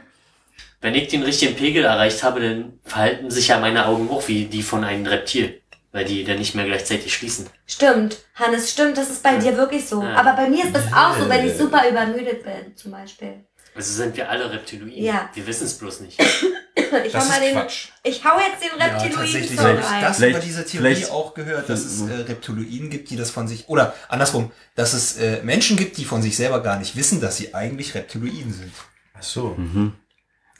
Wenn 0.79 0.95
ich 0.95 1.09
den 1.09 1.23
richtigen 1.23 1.55
Pegel 1.55 1.83
erreicht 1.83 2.23
habe, 2.23 2.39
dann 2.39 2.79
verhalten 2.85 3.29
sich 3.29 3.49
ja 3.49 3.59
meine 3.59 3.85
Augen 3.85 4.09
auch 4.09 4.25
wie 4.29 4.45
die 4.45 4.63
von 4.63 4.85
einem 4.85 5.05
Reptil. 5.05 5.59
Weil 5.91 6.05
die 6.05 6.23
dann 6.23 6.37
nicht 6.39 6.55
mehr 6.55 6.65
gleichzeitig 6.65 7.13
schließen. 7.13 7.47
Stimmt, 7.67 8.17
Hannes, 8.35 8.71
stimmt, 8.71 8.97
das 8.97 9.09
ist 9.09 9.21
bei 9.21 9.37
dir 9.37 9.57
wirklich 9.57 9.85
so. 9.85 10.01
Ja. 10.01 10.15
Aber 10.15 10.33
bei 10.33 10.49
mir 10.49 10.63
ist 10.63 10.73
das 10.73 10.91
auch 10.93 11.17
so, 11.17 11.27
wenn 11.29 11.45
ich 11.45 11.55
super 11.55 11.87
übermüdet 11.89 12.43
bin, 12.43 12.75
zum 12.75 12.91
Beispiel. 12.91 13.43
Also 13.75 13.93
sind 13.93 14.15
wir 14.15 14.29
alle 14.29 14.51
Reptiloiden. 14.51 15.03
Ja. 15.03 15.29
Wir 15.33 15.47
wissen 15.47 15.65
es 15.65 15.73
bloß 15.77 16.01
nicht. 16.01 16.19
Ich 16.19 17.13
hau 17.15 17.19
Das 17.19 17.27
mal 17.27 17.35
ist 17.35 17.41
den, 17.43 17.53
Quatsch. 17.53 17.87
ich 18.03 18.23
hau 18.23 18.37
jetzt 18.39 18.61
den 18.63 18.79
Ja, 18.79 18.93
habe 18.93 19.79
ich 19.79 19.85
rein. 19.85 20.01
das 20.01 20.17
Vielleicht- 20.17 20.35
über 20.35 20.39
diese 20.45 20.65
Theorie 20.65 21.05
auch 21.07 21.33
gehört, 21.33 21.69
dass 21.69 21.79
es 21.83 22.01
äh, 22.01 22.13
Reptiloiden 22.13 22.89
gibt, 22.89 23.09
die 23.09 23.15
das 23.15 23.31
von 23.31 23.47
sich, 23.47 23.67
oder 23.67 23.95
andersrum, 24.09 24.51
dass 24.75 24.93
es 24.93 25.17
äh, 25.17 25.41
Menschen 25.43 25.75
gibt, 25.77 25.97
die 25.97 26.05
von 26.05 26.21
sich 26.21 26.35
selber 26.35 26.61
gar 26.61 26.77
nicht 26.77 26.95
wissen, 26.95 27.19
dass 27.21 27.37
sie 27.37 27.53
eigentlich 27.55 27.93
Reptiloiden 27.95 28.53
sind. 28.53 28.71
Ach 29.15 29.23
so. 29.23 29.57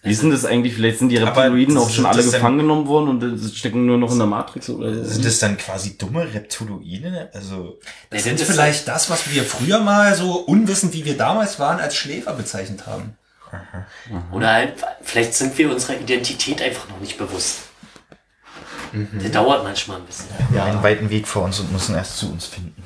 Wie 0.03 0.11
ist 0.11 0.21
denn 0.21 0.31
das 0.31 0.43
eigentlich? 0.45 0.73
Vielleicht 0.75 0.99
sind 0.99 1.09
die 1.09 1.17
Reptiloiden 1.17 1.77
auch 1.77 1.85
schon 1.85 2.03
sind 2.03 2.05
alle 2.05 2.23
gefangen 2.23 2.57
genommen 2.57 2.87
worden 2.87 3.09
und 3.21 3.55
stecken 3.55 3.85
nur 3.85 3.97
noch 3.97 4.11
in 4.11 4.17
der 4.17 4.27
Matrix 4.27 4.69
oder 4.69 5.03
Sind 5.05 5.23
das 5.23 5.39
dann 5.39 5.57
quasi 5.57 5.97
dumme 5.97 6.31
Reptiloide? 6.33 7.29
Also, 7.33 7.79
Sind 8.11 8.39
das 8.39 8.47
ist- 8.49 8.51
vielleicht 8.53 8.87
das, 8.87 9.09
was 9.09 9.31
wir 9.31 9.43
früher 9.43 9.79
mal 9.79 10.13
so 10.15 10.33
unwissend, 10.41 10.93
wie 10.93 11.05
wir 11.05 11.15
damals 11.17 11.57
waren, 11.57 11.79
als 11.79 11.95
Schläfer 11.95 12.33
bezeichnet 12.33 12.85
haben. 12.85 13.17
Oder 14.31 14.51
halt, 14.51 14.73
vielleicht 15.03 15.35
sind 15.35 15.57
wir 15.57 15.71
unserer 15.71 15.97
Identität 15.99 16.61
einfach 16.61 16.89
noch 16.89 16.99
nicht 16.99 17.17
bewusst. 17.17 17.59
Der 18.91 19.29
dauert 19.29 19.63
manchmal 19.63 19.97
ein 19.97 20.05
bisschen. 20.05 20.27
Wir 20.49 20.61
haben 20.61 20.71
einen 20.71 20.83
weiten 20.83 21.09
Weg 21.09 21.27
vor 21.27 21.43
uns 21.43 21.59
und 21.59 21.71
müssen 21.71 21.95
erst 21.95 22.17
zu 22.17 22.29
uns 22.31 22.45
finden. 22.45 22.83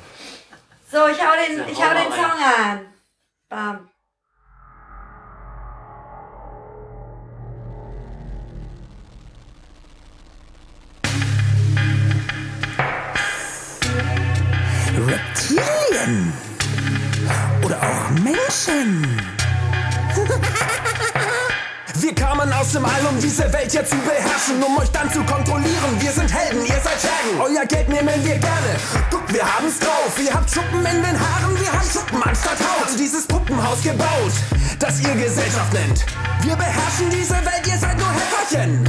So, 0.90 0.98
ich 1.08 1.18
hau 1.20 1.32
den, 1.48 1.58
Ja, 1.58 1.64
ich 1.70 1.78
hau 1.78 1.90
den. 1.94 2.12
Song 2.12 2.64
an. 2.64 2.80
Bam. 3.48 3.88
Reptilien. 15.48 16.32
Oder 17.64 17.78
auch 17.78 18.10
Menschen. 18.22 19.06
Wir 21.94 22.14
kamen 22.14 22.52
aus 22.52 22.72
dem 22.72 22.84
All, 22.84 23.06
um 23.10 23.18
diese 23.20 23.50
Welt 23.52 23.70
hier 23.70 23.84
zu 23.84 23.96
beherrschen, 23.96 24.62
um 24.62 24.78
euch 24.78 24.90
dann 24.90 25.10
zu 25.12 25.22
kontrollieren. 25.24 26.00
Wir 26.00 26.12
sind 26.12 26.32
Helden, 26.32 26.60
ihr 26.60 26.80
seid 26.82 27.00
Schergen. 27.00 27.40
Euer 27.40 27.66
Geld 27.66 27.88
nehmen 27.88 28.24
wir 28.24 28.36
gerne. 28.36 28.76
Guckt, 29.10 29.32
wir 29.32 29.42
haben's 29.42 29.78
drauf. 29.78 30.12
Ihr 30.22 30.32
habt 30.32 30.50
Schuppen 30.50 30.80
in 30.80 31.02
den 31.02 31.18
Haaren, 31.18 31.58
wir 31.58 31.72
haben 31.72 31.88
Schuppen 31.90 32.22
anstatt 32.22 32.58
Haut. 32.60 32.98
Dieses 32.98 33.26
Puppenhaus 33.26 33.82
gebaut, 33.82 34.32
das 34.78 35.00
ihr 35.00 35.14
Gesellschaft 35.14 35.72
nennt. 35.72 36.04
Wir 36.42 36.56
beherrschen 36.56 37.10
diese 37.10 37.34
Welt, 37.34 37.66
ihr 37.66 37.78
seid 37.78 37.98
nur 37.98 38.08
Helferchen. 38.12 38.88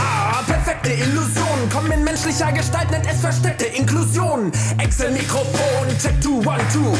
Ah, 0.00 0.42
perfekte 0.46 0.90
Illusion. 0.92 1.68
Kommen 1.72 1.92
in 1.92 2.04
menschlicher 2.04 2.50
Gestalt, 2.52 2.90
nennt 2.90 3.06
es 3.06 3.20
versteckte 3.20 3.66
Inklusion. 3.66 4.50
Excel-Mikrofon, 4.78 5.86
check 6.00 6.20
two, 6.20 6.38
one, 6.38 6.62
two. 6.72 6.96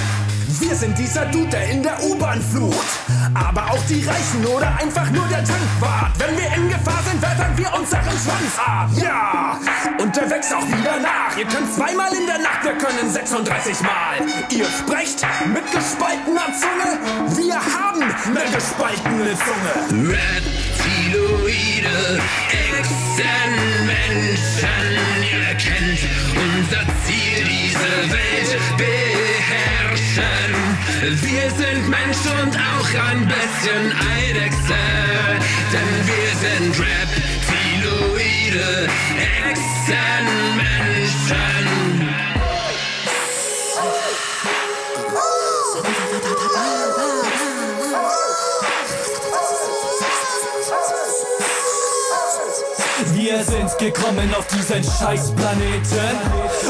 Wir 0.61 0.75
sind 0.75 0.99
dieser 0.99 1.25
Dude, 1.27 1.49
der 1.49 1.71
in 1.71 1.83
der 1.83 2.03
U-Bahn 2.05 2.43
flucht. 2.53 2.87
Aber 3.33 3.71
auch 3.71 3.83
die 3.89 4.05
Reichen 4.05 4.45
oder 4.45 4.69
einfach 4.79 5.09
nur 5.11 5.27
der 5.29 5.43
Tankwart. 5.45 6.13
Wenn 6.19 6.37
wir 6.37 6.47
in 6.55 6.69
Gefahr 6.69 7.03
sind, 7.09 7.23
wettern 7.23 7.57
wir 7.57 7.73
unseren 7.73 8.03
Schwanz 8.03 8.59
ab. 8.59 8.91
Ja! 8.95 9.59
Und 9.99 10.15
der 10.15 10.29
wächst 10.31 10.53
auch 10.53 10.67
wieder 10.67 11.01
nach. 11.01 11.37
Ihr 11.39 11.47
könnt 11.47 11.73
zweimal 11.73 12.13
in 12.13 12.27
der 12.27 12.39
Nacht, 12.39 12.63
wir 12.65 12.77
können 12.77 13.11
36 13.11 13.81
Mal. 13.81 14.21
Ihr 14.51 14.67
sprecht 14.67 15.25
mit 15.47 15.65
gespaltener 15.73 16.49
Zunge. 16.53 17.39
Wir 17.39 17.55
haben 17.55 18.03
eine 18.03 18.55
gespaltene 18.55 19.33
Zunge. 19.39 20.11
Reptiloide, 21.51 22.21
Echsenmenschen, 22.51 24.91
ihr 25.21 25.55
kennt 25.57 26.01
unser 26.37 26.85
Ziel, 27.05 27.45
diese 27.45 28.13
Welt 28.13 28.57
beherrschen. 28.77 30.53
Wir 31.03 31.51
sind 31.51 31.89
Mensch 31.89 32.25
und 32.43 32.57
auch 32.57 32.95
ein 33.11 33.27
bisschen 33.27 33.93
Eidechse, 34.17 34.81
denn 35.73 36.07
wir 36.07 36.30
gekommen 53.81 54.29
auf 54.37 54.47
diesen 54.49 54.85
Scheißplaneten, 54.85 56.15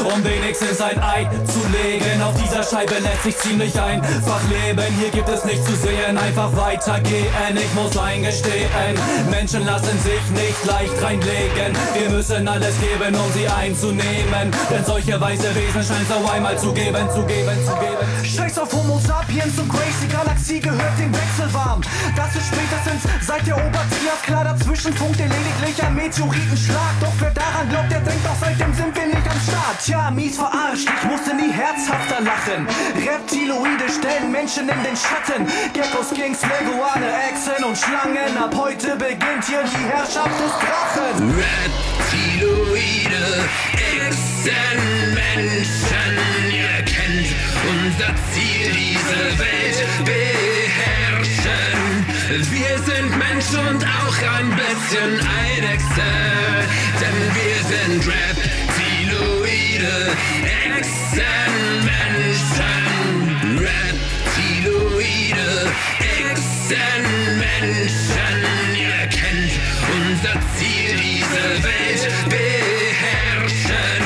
um 0.05 0.23
wenigstens 0.23 0.79
ein 0.79 0.97
Ei 1.03 1.29
zu 1.45 1.59
legen. 1.67 2.21
Auf 2.21 2.33
dieser 2.41 2.63
Scheibe 2.63 2.95
lässt 2.99 3.23
sich 3.23 3.37
ziemlich 3.37 3.77
einfach 3.79 4.39
leben. 4.49 4.85
Hier 4.97 5.09
gibt 5.09 5.27
es 5.27 5.43
nichts 5.43 5.65
zu 5.65 5.75
sehen, 5.75 6.17
einfach 6.17 6.55
weitergehen. 6.55 7.27
Ich 7.53 7.73
muss 7.73 7.97
eingestehen, 7.97 8.95
Menschen 9.29 9.65
lassen 9.65 9.99
sich 9.99 10.23
nicht 10.31 10.65
leicht 10.65 11.03
reinlegen. 11.03 11.75
Wir 11.93 12.09
müssen 12.09 12.47
alles 12.47 12.75
geben, 12.79 13.13
um 13.13 13.31
sie 13.33 13.47
einzunehmen. 13.47 14.51
Denn 14.69 14.85
solche 14.85 15.19
weiße 15.19 15.53
Wesen 15.53 15.83
scheint 15.83 16.09
es 16.09 16.15
auch 16.15 16.33
einmal 16.33 16.57
zu 16.57 16.71
geben, 16.71 17.09
zu 17.13 17.23
geben, 17.23 17.57
zu 17.65 17.73
geben. 17.75 18.50
Sapiens 19.31 19.59
und 19.59 19.69
Crazy 19.69 20.07
Galaxie 20.11 20.59
gehört 20.59 20.99
dem 20.99 21.13
Wechsel 21.13 21.53
warm. 21.53 21.79
Das 22.17 22.35
ist 22.35 22.47
spätestens 22.47 23.03
seit 23.25 23.47
der 23.47 23.55
Obertrias 23.55 24.21
klar 24.23 24.43
dazwischen 24.43 24.93
funkt 24.93 25.19
lediglich 25.19 25.81
ein 25.81 25.95
Meteoritenschlag. 25.95 26.99
Doch 26.99 27.13
wer 27.19 27.31
daran 27.31 27.69
glaubt, 27.69 27.89
der 27.91 28.01
denkt 28.01 28.27
auch 28.27 28.35
seitdem 28.41 28.73
sind 28.73 28.93
wir 28.93 29.05
nicht 29.05 29.25
am 29.25 29.39
Start. 29.39 29.79
Tja, 29.85 30.11
mies 30.11 30.35
verarscht, 30.35 30.85
ich 30.85 31.03
musste 31.09 31.33
nie 31.33 31.49
herzhafter 31.51 32.19
lachen. 32.21 32.67
Reptiloide 33.07 33.87
stellen 33.87 34.33
Menschen 34.33 34.67
in 34.67 34.83
den 34.83 34.97
Schatten. 34.97 35.47
Geckos, 35.71 36.09
Kings, 36.13 36.41
Leguane, 36.43 37.07
Echsen 37.31 37.63
und 37.63 37.77
Schlangen. 37.77 38.37
Ab 38.37 38.53
heute 38.53 38.97
beginnt 38.97 39.45
hier 39.47 39.63
die 39.63 39.85
Herrschaft 39.87 40.37
des 40.43 40.51
Drachen. 40.59 41.39
Reptiloide, 41.39 43.47
Echsenmenschen, 43.79 46.19
ihr 46.51 46.83
kennt 46.83 47.31
unser 47.71 48.11
Ziel, 48.33 48.50
Wir 52.31 52.79
sind 52.85 53.11
Mensch 53.17 53.51
und 53.51 53.83
auch 53.83 54.15
ein 54.37 54.49
bisschen 54.51 55.19
Eidechse, 55.19 56.07
denn 57.01 57.35
wir 57.35 57.59
sind 57.67 58.07
Reptiloide, 58.07 60.15
Echsenmenschen. 60.77 63.59
Reptiloide, 63.59 65.49
Echsenmenschen, 65.99 68.39
ihr 68.79 69.03
kennt 69.09 69.51
unser 69.91 70.39
Ziel, 70.55 70.95
diese 70.95 71.45
Welt 71.65 72.03
beherrschen. 72.29 74.01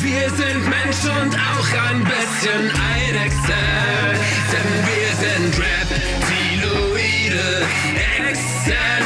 Wir 0.00 0.30
sind 0.30 0.62
Mensch 0.68 1.04
und 1.06 1.34
auch 1.34 1.72
ein 1.90 2.04
bisschen 2.04 2.70
Eidechse, 2.94 3.58
Reptiloide, 7.86 8.97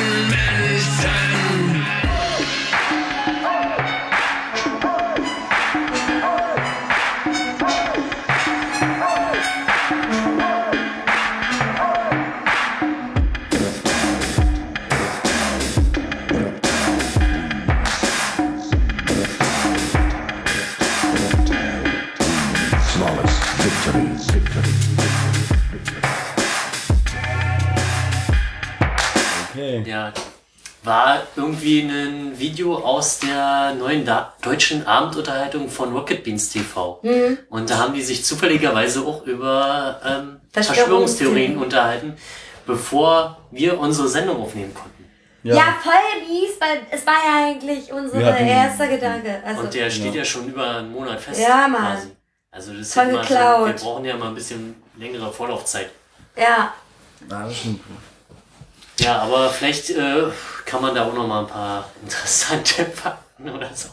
war 30.85 31.23
irgendwie 31.37 31.81
ein 31.81 32.39
Video 32.39 32.77
aus 32.77 33.21
der 33.21 33.75
neuen 33.75 34.05
da 34.05 34.35
deutschen 34.43 34.87
Abendunterhaltung 34.87 35.69
von 35.69 35.93
Rocket 35.93 36.25
Beans 36.25 36.51
TV. 36.51 36.99
Mhm. 37.03 37.39
Und 37.49 37.71
da 37.71 37.79
haben 37.79 37.95
die 37.95 38.03
sich 38.03 38.25
zufälligerweise 38.25 39.03
auch 39.03 39.25
über 39.25 40.01
ähm, 40.05 40.41
Verschwörungstheorien. 40.53 41.57
Unterhalten, 41.57 42.17
bevor 42.67 43.39
wir 43.51 43.79
unsere 43.79 44.09
Sendung 44.09 44.43
aufnehmen 44.43 44.75
konnten. 44.75 44.93
Ja, 45.45 45.77
voll 45.83 45.93
mies, 46.29 46.53
weil 46.61 46.83
es 46.91 47.05
war 47.07 47.15
ja 47.15 47.47
eigentlich 47.47 47.93
unser 47.93 48.21
erster 48.39 48.87
Gedanke. 48.87 49.43
Also, 49.45 49.63
Und 49.63 49.75
der 49.75 49.91
steht 49.91 50.15
ja. 50.15 50.25
schon 50.25 50.49
über 50.49 50.77
einen 50.77 50.93
Monat 50.93 51.21
fest. 51.21 51.41
Ja, 51.41 51.67
Mann. 51.69 51.95
Quasi. 51.95 52.09
Also 52.53 52.73
das 52.75 52.89
ist 52.89 52.97
wir 52.97 53.73
brauchen 53.73 54.05
ja 54.05 54.17
mal 54.17 54.29
ein 54.29 54.35
bisschen 54.35 54.75
längere 54.97 55.33
Vorlaufzeit. 55.33 55.91
ja. 56.37 56.75
Ah, 57.31 57.45
das 57.45 57.57
stimmt. 57.57 57.81
Ja, 59.03 59.19
aber 59.19 59.51
vielleicht 59.51 59.91
äh, 59.91 60.25
kann 60.65 60.81
man 60.81 60.95
da 60.95 61.07
auch 61.09 61.15
noch 61.15 61.27
mal 61.27 61.41
ein 61.41 61.47
paar 61.49 61.91
interessante 62.03 62.85
Fakten 62.85 63.51
oder 63.51 63.71
so 63.75 63.89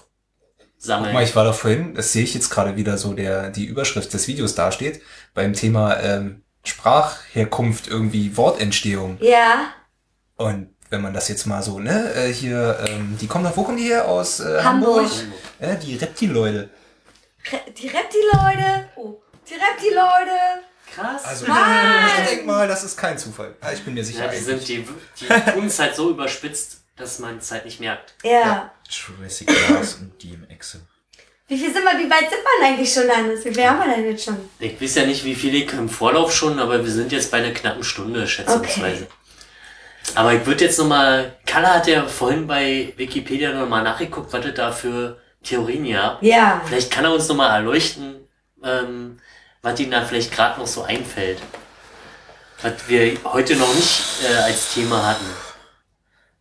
sammeln. 0.78 1.06
Guck 1.06 1.14
mal, 1.14 1.24
ich 1.24 1.36
war 1.36 1.44
da 1.44 1.54
vorhin, 1.54 1.96
das 1.96 2.14
sehe 2.14 2.24
ich 2.24 2.34
jetzt 2.34 2.50
gerade 2.50 2.76
wieder 2.76 2.98
so, 2.98 3.14
der, 3.14 3.50
die 3.50 3.66
Überschrift 3.66 4.14
des 4.14 4.28
Videos 4.28 4.56
dasteht, 4.56 5.02
beim 5.34 5.54
Thema 5.54 6.00
ähm, 6.00 6.44
Sprachherkunft, 6.64 7.88
irgendwie 7.88 8.38
Wortentstehung. 8.38 9.18
Ja. 9.22 9.74
Und 10.36 10.70
wenn 10.90 11.02
man 11.02 11.14
das 11.14 11.28
jetzt 11.28 11.46
mal 11.46 11.62
so, 11.62 11.80
ne, 11.80 12.14
äh, 12.14 12.32
hier, 12.32 12.78
ähm, 12.88 13.18
die 13.20 13.28
kommen 13.28 13.44
da, 13.44 13.52
wo 13.56 13.64
kommen 13.64 13.78
die 13.78 13.84
her? 13.84 14.08
Aus 14.08 14.40
äh, 14.40 14.62
Hamburg. 14.64 15.10
Hamburg? 15.10 15.12
Äh, 15.60 15.76
die 15.78 15.96
Reptiloide. 15.96 16.70
Re 17.52 17.60
die 17.78 17.88
Reptiloide. 17.88 18.90
Oh. 18.96 19.22
Die 19.50 19.56
Reptiloide. 19.56 20.64
Krass. 20.96 21.24
Also 21.26 21.48
Mann! 21.48 22.08
ich 22.24 22.30
denke 22.30 22.46
mal, 22.46 22.68
das 22.68 22.84
ist 22.84 22.98
kein 22.98 23.18
Zufall. 23.18 23.56
Ja, 23.62 23.72
ich 23.72 23.84
bin 23.84 23.94
mir 23.94 24.04
sicher. 24.04 24.26
ja, 24.26 24.32
die 24.32 24.38
sind 24.38 24.68
die, 24.68 24.88
die 25.20 25.52
tun 25.52 25.68
es 25.68 25.80
halt 25.80 25.96
so 25.96 26.10
überspitzt, 26.10 26.82
dass 26.96 27.20
man 27.20 27.38
es 27.38 27.52
halt 27.52 27.66
nicht 27.66 27.80
merkt. 27.80 28.14
Ja. 28.24 28.72
Jurassic 28.90 29.48
Glass 29.48 29.96
und 29.96 30.14
die 30.22 30.34
im 30.34 30.48
Excel. 30.50 30.82
Wie 31.48 31.58
viel 31.58 31.74
sind 31.74 31.84
wir, 31.84 31.98
wie 31.98 32.10
weit 32.10 32.30
sind 32.30 32.42
wir 32.44 32.60
denn 32.60 32.74
eigentlich 32.74 32.94
schon, 32.94 33.10
Hannes? 33.10 33.44
Wie 33.44 33.54
viel 33.54 33.68
haben 33.68 33.80
wir 33.80 33.96
denn 33.96 34.06
jetzt 34.06 34.26
schon? 34.26 34.38
Ich 34.60 34.80
weiß 34.80 34.96
ja 34.96 35.06
nicht, 35.06 35.26
wie 35.26 35.34
viel 35.34 35.56
ich 35.56 35.74
im 35.74 35.90
Vorlauf 35.90 36.32
schon, 36.32 36.60
aber 36.60 36.84
wir 36.84 36.92
sind 36.92 37.12
jetzt 37.12 37.32
bei 37.32 37.38
einer 37.38 37.52
knappen 37.52 37.84
Stunde, 37.84 38.28
schätzungsweise. 38.28 39.08
Aber 40.16 40.34
ich 40.34 40.46
würde 40.46 40.66
jetzt 40.66 40.78
nochmal, 40.78 41.36
Kalle 41.46 41.74
hat 41.74 41.88
ja 41.88 42.06
vorhin 42.06 42.46
bei 42.46 42.94
Wikipedia 42.98 43.52
nochmal 43.52 43.84
nachgeguckt, 43.84 44.32
was 44.32 44.46
es 44.46 44.54
da 44.54 44.72
für 44.72 45.20
Theorien 45.44 45.92
gab. 45.92 46.22
Ja. 46.22 46.62
Vielleicht 46.66 46.92
kann 46.92 47.06
er 47.06 47.14
uns 47.14 47.28
nochmal 47.28 47.56
erleuchten, 47.56 48.28
ähm, 48.64 49.20
was 49.62 49.80
ihm 49.80 49.92
da 49.92 50.04
vielleicht 50.06 50.32
gerade 50.32 50.60
noch 50.60 50.68
so 50.68 50.84
einfällt. 50.84 51.42
Was 52.62 52.74
wir 52.88 53.18
heute 53.24 53.56
noch 53.56 53.74
nicht 53.74 54.02
äh, 54.24 54.36
als 54.36 54.74
Thema 54.74 55.06
hatten. 55.06 55.26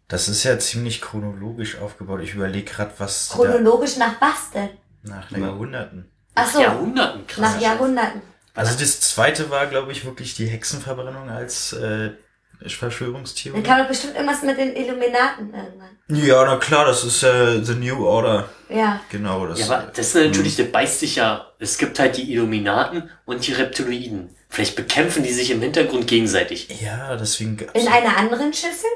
Das 0.08 0.28
ist 0.28 0.42
ja 0.44 0.58
ziemlich 0.58 1.00
chronologisch 1.00 1.78
aufgebaut. 1.78 2.20
Ich 2.22 2.34
überlege 2.34 2.70
gerade, 2.70 2.92
was 2.98 3.28
Chronologisch 3.28 3.96
nach 3.96 4.20
was 4.20 4.50
denn? 4.52 4.70
nach 5.02 5.30
Jahrhunderten. 5.30 6.10
Ach 6.34 6.50
so, 6.50 6.60
Jahrhunderten, 6.60 7.26
krass. 7.26 7.54
nach 7.54 7.60
Jahrhunderten. 7.60 8.22
Also 8.54 8.78
das 8.78 9.00
zweite 9.00 9.50
war, 9.50 9.66
glaube 9.66 9.92
ich, 9.92 10.04
wirklich 10.04 10.34
die 10.34 10.46
Hexenverbrennung 10.46 11.30
als 11.30 11.72
äh, 11.72 12.10
Dann 12.60 12.70
Verschwörungstheorie. 12.70 13.62
kam 13.62 13.78
doch 13.78 13.88
bestimmt 13.88 14.14
irgendwas 14.14 14.42
mit 14.42 14.58
den 14.58 14.74
Illuminaten 14.74 15.54
irgendwann. 15.54 15.98
Ja, 16.08 16.44
na 16.44 16.56
klar, 16.56 16.86
das 16.86 17.04
ist 17.04 17.22
äh, 17.22 17.62
The 17.62 17.74
New 17.74 18.04
Order. 18.06 18.48
Ja. 18.68 19.00
Genau, 19.10 19.46
das. 19.46 19.60
Ja, 19.60 19.66
aber 19.66 19.92
das 19.94 20.06
ist 20.08 20.14
natürlich, 20.16 20.56
das 20.56 20.70
beißt 20.72 21.00
sich 21.00 21.16
ja. 21.16 21.46
Es 21.58 21.78
gibt 21.78 21.98
halt 21.98 22.16
die 22.16 22.32
Illuminaten 22.32 23.10
und 23.26 23.46
die 23.46 23.52
Reptiloiden. 23.52 24.30
Vielleicht 24.48 24.76
bekämpfen 24.76 25.22
die 25.22 25.32
sich 25.32 25.50
im 25.50 25.60
Hintergrund 25.60 26.06
gegenseitig. 26.06 26.68
ja, 26.80 27.16
deswegen 27.16 27.56
gab's 27.58 27.72
In 27.80 27.86
einer 27.88 28.16
anderen 28.16 28.52
Schüssel? 28.52 28.90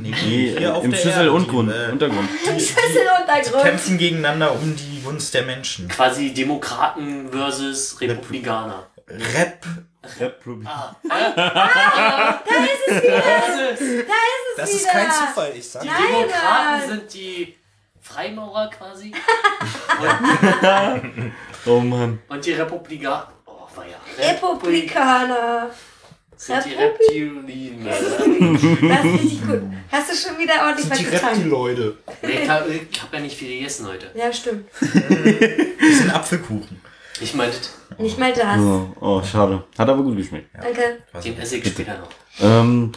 nee, 0.00 0.10
Nee, 0.28 0.54
hier 0.58 0.74
auf 0.76 0.84
im 0.84 0.90
der 0.90 0.98
Schüssel 0.98 1.12
Erde, 1.12 1.32
und 1.32 1.46
die, 1.46 1.50
Grund, 1.50 1.72
äh, 1.72 1.90
Untergrund. 1.90 2.28
Schüsseluntergrund. 2.44 3.62
kämpfen 3.64 3.98
gegeneinander 3.98 4.52
um 4.52 4.76
die 4.76 5.00
Gunst 5.02 5.32
der 5.34 5.42
Menschen. 5.44 5.88
Quasi 5.88 6.32
Demokraten 6.34 7.30
versus 7.30 8.00
Republikaner. 8.00 8.86
Rap. 10.18 10.42
Ah, 10.64 10.94
Da 11.08 12.54
ist 12.64 12.86
es 12.86 13.02
wieder. 13.02 13.22
das 13.70 13.80
ist, 13.80 14.08
Da 14.08 14.14
ist 14.14 14.46
es 14.50 14.56
Das 14.56 14.68
wieder. 14.68 14.76
ist 14.78 14.88
kein 14.88 15.10
Zufall, 15.10 15.52
ich 15.56 15.68
sag. 15.68 15.82
die 15.82 15.88
Nein, 15.88 15.98
Demokraten 16.12 16.88
sind 16.88 17.14
die 17.14 17.56
Freimaurer 18.00 18.70
quasi. 18.70 19.12
Oh 21.66 21.80
Mann. 21.80 22.18
Und 22.28 22.44
die 22.46 22.52
Republikaner. 22.52 23.28
Oh, 23.44 23.66
war 23.74 23.84
ja. 23.86 23.98
Republikaner. 24.18 25.70
Sind 26.36 26.64
die 26.64 26.72
Reptilien. 26.74 27.84
Das 27.84 28.00
ist 28.00 28.20
richtig 28.20 29.46
gut. 29.46 29.62
Hast 29.92 30.10
du 30.10 30.16
schon 30.28 30.38
wieder 30.38 30.54
ordentlich 30.66 30.90
was 30.90 30.98
getan? 31.10 31.50
Leute. 31.50 31.98
Ich 32.22 32.48
habe 32.48 32.80
hab 33.02 33.12
ja 33.12 33.20
nicht 33.20 33.36
viel 33.36 33.58
gegessen 33.58 33.86
heute. 33.86 34.10
Ja, 34.14 34.32
stimmt. 34.32 34.70
Das 34.80 34.88
sind 35.98 36.14
Apfelkuchen. 36.14 36.80
Ich 37.20 37.34
meinte, 37.34 37.58
Nicht 37.98 38.18
mal 38.18 38.32
das. 38.32 38.58
Oh, 38.58 38.88
oh, 39.00 39.22
schade. 39.22 39.64
Hat 39.78 39.88
aber 39.88 40.02
gut 40.02 40.16
geschmeckt. 40.16 40.48
Danke. 40.54 40.98
den 41.22 41.38
esse 41.38 41.56
ich 41.56 41.66
später 41.66 41.98
noch. 41.98 42.08
Ähm, 42.40 42.92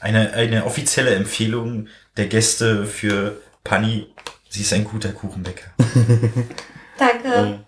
Eine, 0.00 0.32
eine 0.34 0.64
offizielle 0.64 1.14
Empfehlung 1.14 1.88
der 2.16 2.26
Gäste 2.26 2.84
für 2.86 3.40
Pani. 3.62 4.12
Sie 4.48 4.60
ist 4.62 4.72
ein 4.72 4.84
guter 4.84 5.10
Kuchenbäcker. 5.12 5.70
Danke. 6.98 7.64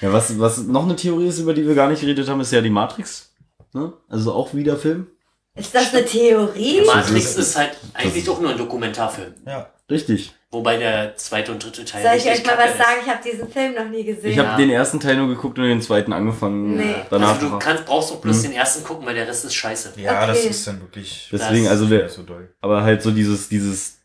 ja, 0.00 0.12
was, 0.12 0.38
was 0.38 0.58
noch 0.58 0.84
eine 0.84 0.94
Theorie 0.96 1.28
ist, 1.28 1.38
über 1.38 1.54
die 1.54 1.66
wir 1.66 1.74
gar 1.74 1.88
nicht 1.88 2.00
geredet 2.00 2.28
haben, 2.28 2.40
ist 2.40 2.52
ja 2.52 2.60
die 2.60 2.70
Matrix. 2.70 3.32
Ne? 3.72 3.92
Also 4.08 4.32
auch 4.32 4.54
wieder 4.54 4.76
Film. 4.76 5.08
Ist 5.54 5.74
das 5.74 5.92
eine 5.92 6.04
Theorie? 6.04 6.82
Matrix 6.86 7.36
ist 7.36 7.56
halt 7.56 7.76
eigentlich 7.94 8.24
doch 8.24 8.40
nur 8.40 8.50
ein 8.50 8.58
Dokumentarfilm. 8.58 9.34
Ja. 9.46 9.70
Richtig. 9.90 10.34
Wobei 10.54 10.76
der 10.76 11.16
zweite 11.16 11.50
und 11.50 11.64
dritte 11.64 11.82
Teil 11.86 12.02
Soll 12.02 12.16
ich 12.18 12.26
euch 12.40 12.44
mal 12.46 12.58
was 12.58 12.76
sagen? 12.76 13.00
Ich 13.02 13.10
habe 13.10 13.20
diesen 13.24 13.48
Film 13.50 13.74
noch 13.74 13.88
nie 13.88 14.04
gesehen. 14.04 14.32
Ich 14.32 14.38
habe 14.38 14.50
Ja. 14.50 14.56
den 14.58 14.68
ersten 14.68 15.00
Teil 15.00 15.16
nur 15.16 15.28
geguckt 15.28 15.58
und 15.58 15.64
den 15.64 15.80
zweiten 15.80 16.12
angefangen. 16.12 16.76
Nee. 16.76 16.94
Danach. 17.08 17.34
Also 17.36 17.48
du 17.48 17.58
kannst, 17.58 17.86
brauchst 17.86 18.10
doch 18.10 18.20
bloß 18.20 18.36
Hm. 18.36 18.42
den 18.42 18.52
ersten 18.52 18.84
gucken, 18.84 19.06
weil 19.06 19.14
der 19.14 19.26
Rest 19.26 19.46
ist 19.46 19.54
scheiße. 19.54 19.94
Ja, 19.96 20.26
das 20.26 20.40
Okay. 20.40 20.48
ist 20.48 20.66
dann 20.66 20.80
wirklich 20.82 21.30
Deswegen, 21.32 21.64
das- 21.64 21.72
also 21.72 21.86
der, 21.86 22.06
so 22.10 22.20
aber 22.60 22.82
halt 22.82 23.00
so 23.02 23.10
dieses, 23.12 23.48
dieses, 23.48 24.00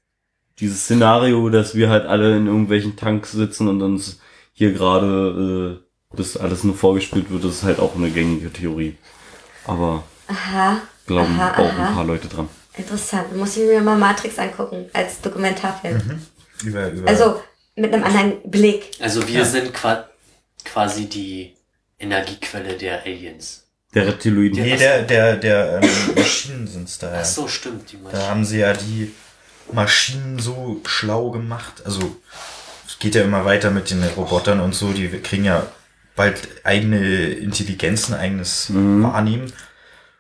dieses 0.58 0.86
Szenario, 0.86 1.50
dass 1.50 1.76
wir 1.76 1.90
halt 1.90 2.06
alle 2.06 2.38
in 2.38 2.48
irgendwelchen 2.48 2.96
Tanks 2.96 3.34
sitzen 3.34 3.68
und 3.68 3.82
uns 3.82 4.20
hier 4.54 4.72
gerade 4.72 5.82
äh, 5.82 6.16
das 6.16 6.38
alles 6.38 6.64
nur 6.64 6.76
vorgespielt 6.76 7.30
wird, 7.30 7.44
das 7.44 7.56
ist 7.56 7.64
halt 7.64 7.80
auch 7.80 7.94
eine 7.98 8.10
gängige 8.10 8.54
Theorie. 8.54 8.96
Aber 9.66 10.04
Aha. 10.28 10.78
glauben 11.06 11.38
Aha, 11.38 11.62
auch 11.62 11.70
aha. 11.74 11.88
ein 11.90 11.94
paar 11.96 12.06
Leute 12.06 12.30
dran. 12.30 12.48
Interessant. 12.78 13.36
Muss 13.36 13.58
ich 13.58 13.66
mir 13.66 13.82
mal 13.82 13.98
Matrix 13.98 14.40
angucken 14.40 14.86
als 14.94 15.20
Dokumentarfilm. 15.20 16.22
Über, 16.64 16.90
über 16.90 17.08
Also 17.10 17.42
mit 17.76 17.94
einem 17.94 18.04
anderen 18.04 18.42
Blick. 18.50 18.92
Also 19.00 19.28
wir 19.28 19.46
sind 19.46 19.74
qua 19.74 20.10
quasi 20.66 21.06
die 21.08 21.54
Energiequelle 22.00 22.76
der 22.78 23.04
Aliens. 23.04 23.64
Der 23.94 24.08
Reptiloiden. 24.08 24.62
Nee, 24.62 24.78
der, 24.78 25.04
der, 25.04 25.38
der 25.38 25.82
ähm, 25.82 25.90
Maschinen 26.16 26.68
sind's 26.68 27.00
da. 27.00 27.10
Ach 27.14 27.18
Ja. 27.18 27.26
so, 27.26 27.48
stimmt. 27.48 27.92
Die 27.92 27.98
Da 28.12 28.28
haben 28.28 28.44
sie 28.46 28.60
ja 28.60 28.74
die 28.74 29.14
Maschinen 29.72 30.40
so 30.40 30.82
schlau 30.86 31.32
gemacht. 31.32 31.82
Also 31.86 32.18
es 32.88 33.00
geht 33.00 33.16
ja 33.16 33.24
immer 33.24 33.46
weiter 33.46 33.72
mit 33.72 33.90
den 33.90 34.04
Robotern 34.04 34.60
und 34.60 34.76
so. 34.76 34.92
Die 34.92 35.08
kriegen 35.22 35.46
ja 35.46 35.66
bald 36.16 36.48
eigene 36.64 37.28
Intelligenzen, 37.30 38.14
eigenes 38.14 38.68
Wahrnehmen. 38.74 39.52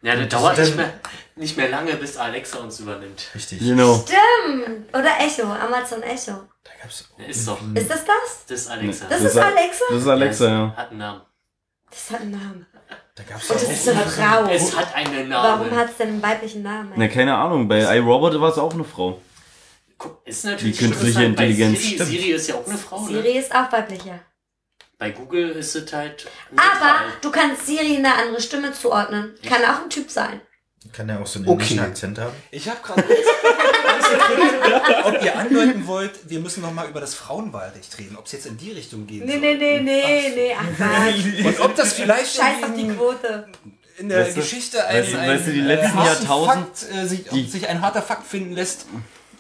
Ja, 0.02 0.16
das 0.16 0.30
dauert 0.30 0.58
das 0.58 0.68
nicht 0.68 0.78
mehr, 0.78 0.94
nicht 1.38 1.58
mehr 1.58 1.70
lange, 1.70 1.94
bis 1.96 2.18
Alexa 2.18 2.60
uns 2.60 2.80
übernimmt. 2.80 3.28
Richtig. 3.36 3.60
Genau. 3.60 3.96
Stimmt. 4.06 4.90
Oder 4.94 5.12
Echo. 5.20 5.44
Amazon 5.44 6.02
Echo. 6.04 6.44
Da 6.64 6.72
gab's 6.82 7.06
Ist 7.28 7.48
doch. 7.48 7.60
Ist 7.74 7.90
das 7.90 8.06
das? 8.06 8.46
Das 8.48 8.60
ist 8.62 8.68
Alexa. 8.70 9.06
Das 9.10 9.24
Das 9.24 9.32
ist 9.32 9.38
Alexa? 9.38 9.84
Das 9.90 10.02
ist 10.02 10.08
Alexa, 10.08 10.48
ja. 10.50 10.74
Hat 10.76 10.90
einen 10.90 11.00
Namen. 11.00 11.22
Das 11.90 12.12
hat 12.12 12.22
einen 12.22 12.32
Namen. 12.32 12.66
Da 13.16 13.24
gab's 13.24 13.50
Und 13.50 13.56
auch 13.56 13.62
das 13.62 13.72
ist 13.72 13.90
eine 13.90 14.02
Frau. 14.06 14.48
Es 14.50 14.76
hat 14.76 14.96
einen 14.96 15.30
Warum 15.32 15.68
Namen. 15.70 15.76
hat 15.76 15.90
es 15.90 15.98
denn 15.98 16.10
einen 16.10 16.22
weiblichen 16.24 16.62
Namen? 16.64 16.94
Na, 16.96 17.08
keine 17.08 17.36
Ahnung. 17.36 17.68
Bei 17.68 17.98
iRobot 17.98 18.40
war 18.40 18.52
es 18.52 18.58
auch 18.58 18.74
eine 18.74 18.84
Frau. 18.84 19.22
Guck, 19.98 20.22
Ist 20.26 20.46
natürlich 20.46 20.78
Die 20.78 20.86
künstliche 20.86 21.20
es 21.22 21.26
Intelligenz, 21.26 21.80
Siri. 21.82 22.04
Siri 22.06 22.32
ist 22.34 22.48
ja 22.48 22.56
auch 22.56 22.68
eine 22.68 22.78
Frau, 22.78 23.02
ne? 23.02 23.08
Siri 23.08 23.38
ist 23.40 23.56
auch 23.56 23.72
weiblicher. 23.72 24.20
Bei 25.00 25.10
Google 25.12 25.50
ist 25.52 25.76
es 25.76 25.92
halt. 25.94 26.28
Aber 26.56 26.86
neutral. 26.92 27.12
du 27.22 27.32
kannst 27.32 27.66
Siri 27.66 27.98
eine 27.98 28.14
andere 28.14 28.42
Stimme 28.42 28.72
zuordnen. 28.74 29.34
Kann 29.48 29.64
auch 29.64 29.84
ein 29.84 29.90
Typ 29.90 30.10
sein. 30.12 30.42
Kann 30.94 31.10
ja 31.10 31.20
auch 31.20 31.28
so 31.28 31.40
einen 31.40 31.48
Okay. 31.50 31.54
indischen 31.64 31.80
Akzent 31.80 32.20
haben. 32.20 32.34
Ich 32.52 32.68
habe 32.70 32.80
gerade 32.82 33.04
ob 35.04 35.22
ihr 35.24 35.36
andeuten 35.38 35.86
wollt, 35.88 36.12
wir 36.30 36.40
müssen 36.40 36.62
noch 36.62 36.72
mal 36.74 36.88
über 36.88 37.02
das 37.02 37.14
Frauenwahlrecht 37.14 37.98
reden, 38.00 38.16
ob 38.18 38.26
es 38.26 38.32
jetzt 38.32 38.46
in 38.46 38.58
die 38.58 38.72
Richtung 38.72 39.06
geht. 39.06 39.26
Nee, 39.26 39.38
nee, 39.38 39.56
nee, 39.56 39.80
nee, 39.82 40.32
nee. 40.36 40.56
Ach 40.58 40.66
was. 40.80 41.46
Und 41.46 41.60
ob 41.62 41.76
das 41.76 41.94
vielleicht 41.94 42.36
Scheiß 42.36 42.64
auf 42.64 42.74
die 42.76 42.88
Quote. 42.88 43.48
in 43.98 44.10
der 44.10 44.26
Weißt 44.26 44.38
du- 44.38 44.42
Geschichte 44.42 44.86
ein, 44.86 45.02
weißt 45.02 45.14
du- 45.14 45.18
ein, 45.20 45.30
weißt 45.30 45.48
du, 45.48 45.52
die 45.54 45.60
äh, 45.60 45.64
letzten 45.64 45.96
harten 45.96 46.08
Jahrtausend- 46.26 46.78
Fakt, 46.78 46.86
äh, 46.96 47.06
sich, 47.08 47.24
die- 47.30 47.48
sich 47.50 47.68
ein 47.68 47.82
harter 47.82 48.04
Fakt 48.04 48.28
finden 48.28 48.54
lässt, 48.54 48.86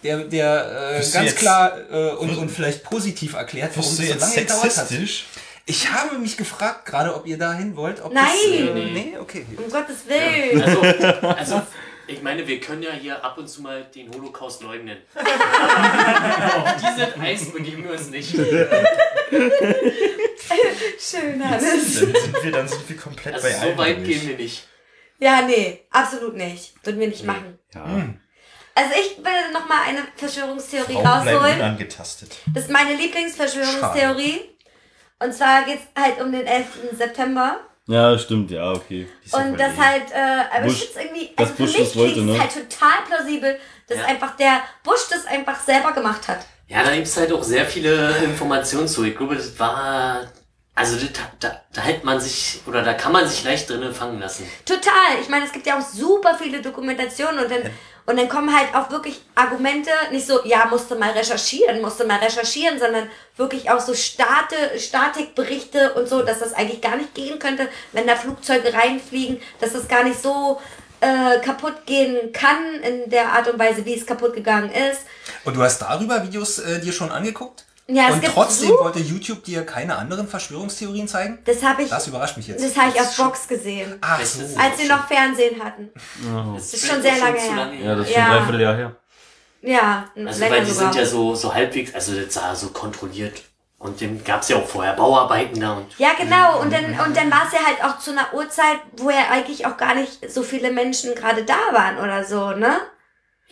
der, 0.03 0.17
der 0.23 0.95
äh, 0.95 0.99
ganz 0.99 1.13
jetzt- 1.13 1.37
klar 1.37 1.77
äh, 1.91 2.09
und, 2.15 2.35
und 2.37 2.49
vielleicht 2.49 2.83
positiv 2.83 3.35
erklärt, 3.35 3.71
warum 3.77 3.87
das 3.89 3.97
so 3.97 4.03
jetzt 4.03 4.19
lange 4.21 4.35
gedauert 4.35 4.77
hat. 4.77 4.87
Ich 5.69 5.91
habe 5.91 6.17
mich 6.17 6.37
gefragt 6.37 6.85
gerade, 6.85 7.13
ob 7.13 7.27
ihr 7.27 7.37
dahin 7.37 7.75
wollt. 7.75 8.01
Ob 8.01 8.13
Nein. 8.13 8.23
Das, 8.25 8.59
äh, 8.59 8.63
Nee, 8.73 8.85
nee. 8.85 8.91
nee, 9.11 9.17
okay. 9.19 9.45
Um 9.57 9.69
Gottes 9.69 10.07
Willen. 10.07 10.63
Also, 10.63 10.81
also, 11.27 11.61
ich 12.07 12.21
meine, 12.21 12.47
wir 12.47 12.59
können 12.61 12.81
ja 12.83 12.91
hier 12.93 13.21
ab 13.23 13.37
und 13.37 13.49
zu 13.49 13.61
mal 13.61 13.83
den 13.93 14.09
Holocaust 14.13 14.63
leugnen. 14.63 14.97
Auf 15.15 16.75
diese 16.77 17.19
Eis 17.19 17.51
begeben 17.51 17.83
wir 17.83 17.91
uns 17.91 18.09
nicht. 18.09 18.33
Schön, 20.99 21.39
Dann 21.39 21.49
Hannes. 21.49 21.95
sind 21.95 22.13
wir, 22.43 22.51
dann 22.51 22.67
sind 22.67 22.89
wir 22.89 22.97
komplett 22.97 23.35
Also 23.35 23.47
bei 23.47 23.53
so 23.53 23.77
weit 23.77 24.03
gehen 24.05 24.27
wir 24.27 24.37
nicht. 24.37 24.67
Ja, 25.19 25.41
nee, 25.41 25.81
absolut 25.91 26.35
nicht. 26.35 26.73
Würden 26.85 26.99
wir 26.99 27.07
nicht 27.07 27.25
machen. 27.25 27.57
Ja. 27.73 27.83
Also 28.75 28.91
ich 29.01 29.17
will 29.17 29.51
noch 29.53 29.67
mal 29.67 29.81
eine 29.87 30.03
Verschwörungstheorie 30.15 30.93
Frauen 30.93 31.23
bleiben 31.23 31.37
rausholen. 31.37 31.55
unangetastet. 31.59 32.37
Das 32.53 32.65
ist 32.65 32.71
meine 32.71 32.95
Lieblingsverschwörungstheorie. 32.95 34.41
Und 35.19 35.33
zwar 35.33 35.63
geht's 35.63 35.83
halt 35.97 36.21
um 36.21 36.31
den 36.31 36.45
11. 36.45 36.65
September. 36.97 37.59
ja, 37.87 38.17
stimmt, 38.19 38.51
ja, 38.51 38.71
okay. 38.71 39.07
Und 39.31 39.59
das 39.59 39.73
eh- 39.73 39.77
halt, 39.77 40.11
äh, 40.11 40.55
aber 40.55 40.65
Bush- 40.65 40.73
ich 40.83 40.89
find's 40.89 40.95
irgendwie, 41.05 41.29
dass 41.35 41.45
also 41.47 41.53
für 41.55 41.63
Bush 41.63 41.77
mich 41.79 41.87
das 41.87 41.95
wollte, 41.97 42.13
klingt 42.13 42.29
es 42.29 42.35
ne? 42.35 42.41
halt 42.41 42.69
total 42.69 42.97
plausibel, 43.07 43.59
dass 43.87 43.97
Ja. 43.97 44.05
einfach 44.05 44.35
der 44.35 44.61
Bush 44.83 45.07
das 45.09 45.25
einfach 45.25 45.59
selber 45.59 45.91
gemacht 45.93 46.27
hat. 46.27 46.39
Ja, 46.67 46.83
da 46.83 46.93
gibt 46.93 47.07
es 47.07 47.15
halt 47.17 47.31
auch 47.31 47.43
sehr 47.43 47.65
viele 47.65 48.17
Informationen 48.17 48.87
zu. 48.87 49.03
Ich 49.05 49.15
glaube, 49.17 49.35
das 49.35 49.57
war. 49.59 50.27
Also 50.75 50.95
das, 50.97 51.09
da, 51.39 51.61
da 51.73 51.81
hält 51.81 52.03
man 52.03 52.19
sich, 52.19 52.61
oder 52.67 52.83
da 52.83 52.93
kann 52.93 53.11
man 53.11 53.27
sich 53.27 53.43
leicht 53.43 53.67
drinnen 53.67 53.91
fangen 53.95 54.19
lassen. 54.19 54.47
Total. 54.63 55.19
Ich 55.19 55.27
meine, 55.27 55.45
es 55.45 55.51
gibt 55.51 55.65
ja 55.65 55.79
auch 55.79 55.81
super 55.81 56.35
viele 56.39 56.61
Dokumentationen 56.61 57.39
und 57.45 57.49
dann, 57.49 57.71
und 58.07 58.17
dann 58.17 58.29
kommen 58.29 58.57
halt 58.57 58.73
auch 58.73 58.89
wirklich 58.89 59.19
Argumente, 59.35 59.91
nicht 60.11 60.25
so, 60.25 60.39
ja, 60.45 60.65
musste 60.65 60.95
mal 60.95 61.11
recherchieren, 61.11 61.81
musste 61.81 62.05
mal 62.05 62.19
recherchieren, 62.19 62.79
sondern 62.79 63.09
wirklich 63.35 63.69
auch 63.69 63.81
so 63.81 63.93
Stati 63.93 64.55
Statikberichte 64.79 65.93
und 65.93 66.07
so, 66.07 66.21
dass 66.21 66.39
das 66.39 66.53
eigentlich 66.53 66.79
gar 66.79 66.95
nicht 66.95 67.13
gehen 67.13 67.37
könnte, 67.37 67.67
wenn 67.91 68.07
da 68.07 68.15
Flugzeuge 68.15 68.73
reinfliegen, 68.73 69.41
dass 69.59 69.73
das 69.73 69.89
gar 69.89 70.05
nicht 70.05 70.21
so 70.21 70.61
äh, 71.01 71.39
kaputt 71.39 71.85
gehen 71.85 72.31
kann 72.31 72.75
in 72.81 73.09
der 73.09 73.33
Art 73.33 73.49
und 73.49 73.59
Weise, 73.59 73.85
wie 73.85 73.95
es 73.95 74.05
kaputt 74.05 74.33
gegangen 74.33 74.71
ist. 74.71 75.01
Und 75.43 75.57
du 75.57 75.61
hast 75.61 75.79
darüber 75.79 76.23
Videos 76.23 76.59
äh, 76.59 76.79
dir 76.79 76.93
schon 76.93 77.11
angeguckt? 77.11 77.65
Ja, 77.89 78.09
es 78.09 78.15
Und 78.15 78.21
gibt 78.21 78.33
trotzdem 78.33 78.69
so, 78.69 78.79
wollte 78.79 78.99
YouTube 78.99 79.43
dir 79.45 79.65
keine 79.65 79.97
anderen 79.97 80.27
Verschwörungstheorien 80.27 81.07
zeigen? 81.07 81.39
das 81.45 81.63
habe 81.63 81.83
ich, 81.83 81.89
Das 81.89 82.05
überrascht 82.07 82.35
mich 82.35 82.47
jetzt. 82.47 82.63
das 82.63 82.75
habe 82.77 82.91
ich 82.93 82.99
auf 82.99 83.15
Box 83.15 83.47
gesehen, 83.47 83.95
Ach 84.01 84.19
so. 84.23 84.43
als 84.59 84.77
sie 84.77 84.87
noch 84.87 85.07
Fernsehen 85.07 85.63
hatten. 85.63 85.89
Das 86.55 86.73
ist 86.73 86.85
schon 86.85 87.01
sehr 87.01 87.17
lange 87.17 87.37
zu 87.37 87.53
her. 87.55 87.71
Ja, 87.83 87.95
das 87.95 88.07
ist 88.07 88.15
Ja. 88.15 88.21
schon 88.25 88.31
ein 88.33 88.37
Dreivierteljahr 88.39 88.75
her. 88.75 88.95
Ja, 89.61 90.05
Also 90.25 90.41
weil 90.41 90.65
die 90.65 90.71
sogar. 90.71 90.93
sind 90.93 91.01
ja 91.01 91.05
so, 91.07 91.33
so 91.35 91.53
halbwegs, 91.53 91.93
also 91.95 92.13
das 92.13 92.33
sah 92.33 92.53
so 92.55 92.69
kontrolliert. 92.69 93.41
Und 93.79 94.01
dem 94.01 94.23
gab 94.23 94.41
es 94.41 94.49
ja 94.49 94.55
auch 94.57 94.65
vorher 94.67 94.93
Bauarbeiten 94.93 95.59
da 95.61 95.73
und 95.73 95.85
Ja, 95.99 96.09
genau. 96.17 96.59
Und 96.61 96.73
dann, 96.73 96.85
und 96.99 97.15
dann 97.15 97.29
war 97.31 97.43
es 97.45 97.53
ja 97.53 97.59
halt 97.65 97.83
auch 97.83 97.99
zu 97.99 98.11
einer 98.11 98.33
Uhrzeit, 98.33 98.79
wo 98.97 99.09
ja 99.11 99.29
eigentlich 99.31 99.65
auch 99.67 99.77
gar 99.77 99.93
nicht 99.93 100.31
so 100.31 100.41
viele 100.41 100.71
Menschen 100.71 101.13
gerade 101.15 101.43
da 101.43 101.57
waren 101.71 101.97
oder 101.99 102.23
so, 102.25 102.51
ne? 102.51 102.79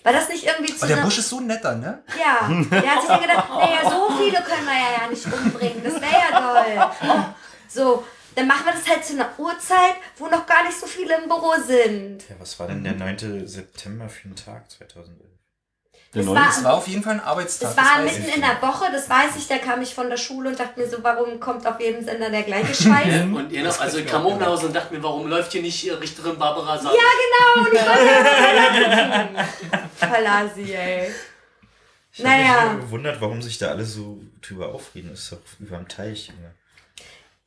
War 0.05 0.13
das 0.13 0.29
nicht 0.29 0.45
irgendwie 0.45 0.71
zu 0.75 0.83
Und 0.83 0.89
der. 0.89 0.97
Busch 0.97 1.17
ist 1.17 1.29
so 1.29 1.39
netter, 1.39 1.73
ne? 1.75 2.03
Ja, 2.15 2.47
der 2.47 2.91
hat 2.91 3.01
sich 3.01 3.09
dann 3.09 3.21
gedacht, 3.21 3.49
naja, 3.57 3.89
so 3.89 4.07
viele 4.15 4.39
können 4.43 4.65
wir 4.65 4.73
ja, 4.73 5.01
ja 5.01 5.07
nicht 5.09 5.25
umbringen. 5.25 5.83
Das 5.83 5.93
wäre 5.95 6.13
ja 6.13 6.93
toll. 6.99 7.25
So, 7.67 8.05
dann 8.35 8.45
machen 8.45 8.65
wir 8.67 8.73
das 8.73 8.87
halt 8.87 9.03
zu 9.03 9.13
einer 9.13 9.29
Uhrzeit, 9.35 9.95
wo 10.17 10.27
noch 10.27 10.45
gar 10.45 10.63
nicht 10.63 10.79
so 10.79 10.85
viele 10.85 11.15
im 11.17 11.27
Büro 11.27 11.53
sind. 11.65 12.21
Ja, 12.29 12.35
was 12.37 12.59
war 12.59 12.67
denn 12.67 12.83
der 12.83 12.93
9. 12.93 13.47
September 13.47 14.07
für 14.07 14.29
ein 14.29 14.35
Tag 14.35 14.69
2011? 14.69 15.25
Der 16.15 16.23
Das 16.23 16.33
neue 16.33 16.41
war- 16.43 16.49
Es 16.49 16.63
war 16.63 16.73
auf 16.75 16.87
jeden 16.87 17.03
Fall 17.03 17.13
ein 17.15 17.19
Arbeitstag. 17.19 17.75
Das 17.75 17.85
war 17.85 18.01
mitten 18.01 18.23
in 18.23 18.41
der 18.41 18.61
Woche, 18.61 18.89
das 18.91 19.09
weiß 19.09 19.35
ich, 19.37 19.47
da 19.47 19.57
kam 19.57 19.81
ich 19.81 19.93
von 19.93 20.09
der 20.09 20.17
Schule 20.17 20.49
und 20.49 20.59
dachte 20.59 20.79
mir 20.79 20.87
so, 20.89 20.97
warum 21.03 21.39
kommt 21.39 21.67
auf 21.67 21.79
jedem 21.79 22.03
Sender 22.05 22.29
der 22.29 22.43
gleiche 22.43 22.73
Scheiß? 22.83 23.23
Und 23.23 23.51
ihr 23.51 23.63
noch, 23.63 23.79
also 23.79 23.97
ich 23.97 24.07
kam 24.07 24.25
auch 24.25 24.39
nach 24.39 24.47
Hause 24.47 24.67
und 24.67 24.75
dachte 24.75 24.93
mir, 24.93 25.03
warum 25.03 25.27
läuft 25.27 25.51
hier 25.51 25.61
nicht 25.61 25.85
Richterin 25.99 26.37
Barbara 26.39 26.77
Salisch? 26.77 26.97
Ja, 26.97 27.59
genau, 27.59 27.67
und 27.67 27.73
ich 27.73 27.85
wollte 27.85 28.05
ja 30.71 30.79
ey. 30.79 31.11
Ich 32.17 32.23
habe 32.23 32.37
mich 32.37 32.47
Naja. 32.47 32.73
gewundert, 32.75 33.19
warum 33.19 33.41
sich 33.41 33.57
da 33.57 33.67
alle 33.67 33.83
so 33.83 34.21
drüber 34.41 34.69
aufreden. 34.69 35.09
Das 35.11 35.19
ist 35.19 35.31
doch 35.33 35.37
über 35.59 35.75
dem 35.75 35.87
Teich. 35.89 36.27
Junge. 36.27 36.51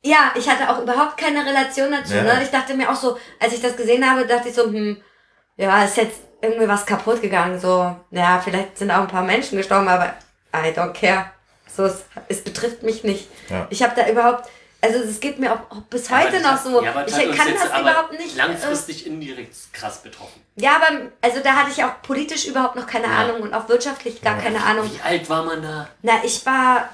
Ja, 0.03 0.31
ich 0.35 0.47
hatte 0.47 0.69
auch 0.69 0.79
überhaupt 0.81 1.17
keine 1.17 1.43
Relation 1.45 1.91
dazu. 1.91 2.13
Ja. 2.13 2.23
Ne? 2.23 2.39
Ich 2.43 2.49
dachte 2.51 2.75
mir 2.75 2.89
auch 2.89 2.95
so, 2.95 3.17
als 3.39 3.53
ich 3.53 3.61
das 3.61 3.75
gesehen 3.75 4.07
habe, 4.07 4.25
dachte 4.27 4.49
ich 4.49 4.55
so, 4.55 4.65
hm, 4.65 5.01
ja, 5.59 5.83
ist 5.83 5.97
jetzt 5.97 6.19
irgendwie 6.41 6.67
was 6.67 6.85
kaputt 6.85 7.21
gegangen. 7.21 7.59
So, 7.59 7.95
ja, 8.11 8.39
vielleicht 8.43 8.77
sind 8.77 8.89
auch 8.91 9.01
ein 9.01 9.07
paar 9.07 9.23
Menschen 9.23 9.57
gestorben, 9.57 9.87
aber 9.87 10.13
I 10.55 10.69
don't 10.75 10.93
care. 10.93 11.25
So, 11.75 11.83
es, 11.85 12.03
es 12.29 12.43
betrifft 12.43 12.81
mich 12.83 13.03
nicht. 13.03 13.27
Ja. 13.49 13.67
Ich 13.69 13.83
habe 13.83 13.93
da 13.95 14.09
überhaupt, 14.09 14.49
also 14.81 14.99
es 14.99 15.19
geht 15.19 15.37
mir 15.37 15.51
auch, 15.53 15.59
auch 15.69 15.81
bis 15.89 16.09
heute 16.09 16.37
Aber 16.37 16.39
noch 16.53 16.57
so. 16.57 16.81
Ja, 16.83 16.91
aber 16.91 17.07
ich 17.07 17.13
kann 17.37 17.53
das 17.53 17.69
aber 17.71 17.81
überhaupt 17.91 18.11
nicht. 18.13 18.33
äh, 18.35 18.37
Langfristig 18.37 19.05
indirekt 19.05 19.55
krass 19.73 20.01
betroffen. 20.01 20.41
Ja, 20.55 20.77
aber 20.77 21.01
also 21.21 21.41
da 21.43 21.51
hatte 21.55 21.71
ich 21.71 21.83
auch 21.83 22.01
politisch 22.01 22.45
überhaupt 22.47 22.75
noch 22.77 22.87
keine 22.87 23.07
Ahnung 23.07 23.41
und 23.41 23.53
auch 23.53 23.67
wirtschaftlich 23.69 24.21
gar 24.21 24.37
keine 24.37 24.63
Ahnung. 24.63 24.89
Wie 24.91 25.01
alt 25.01 25.29
war 25.29 25.43
man 25.43 25.61
da? 25.61 25.87
Na, 26.01 26.13
ich 26.23 26.45
war, 26.45 26.89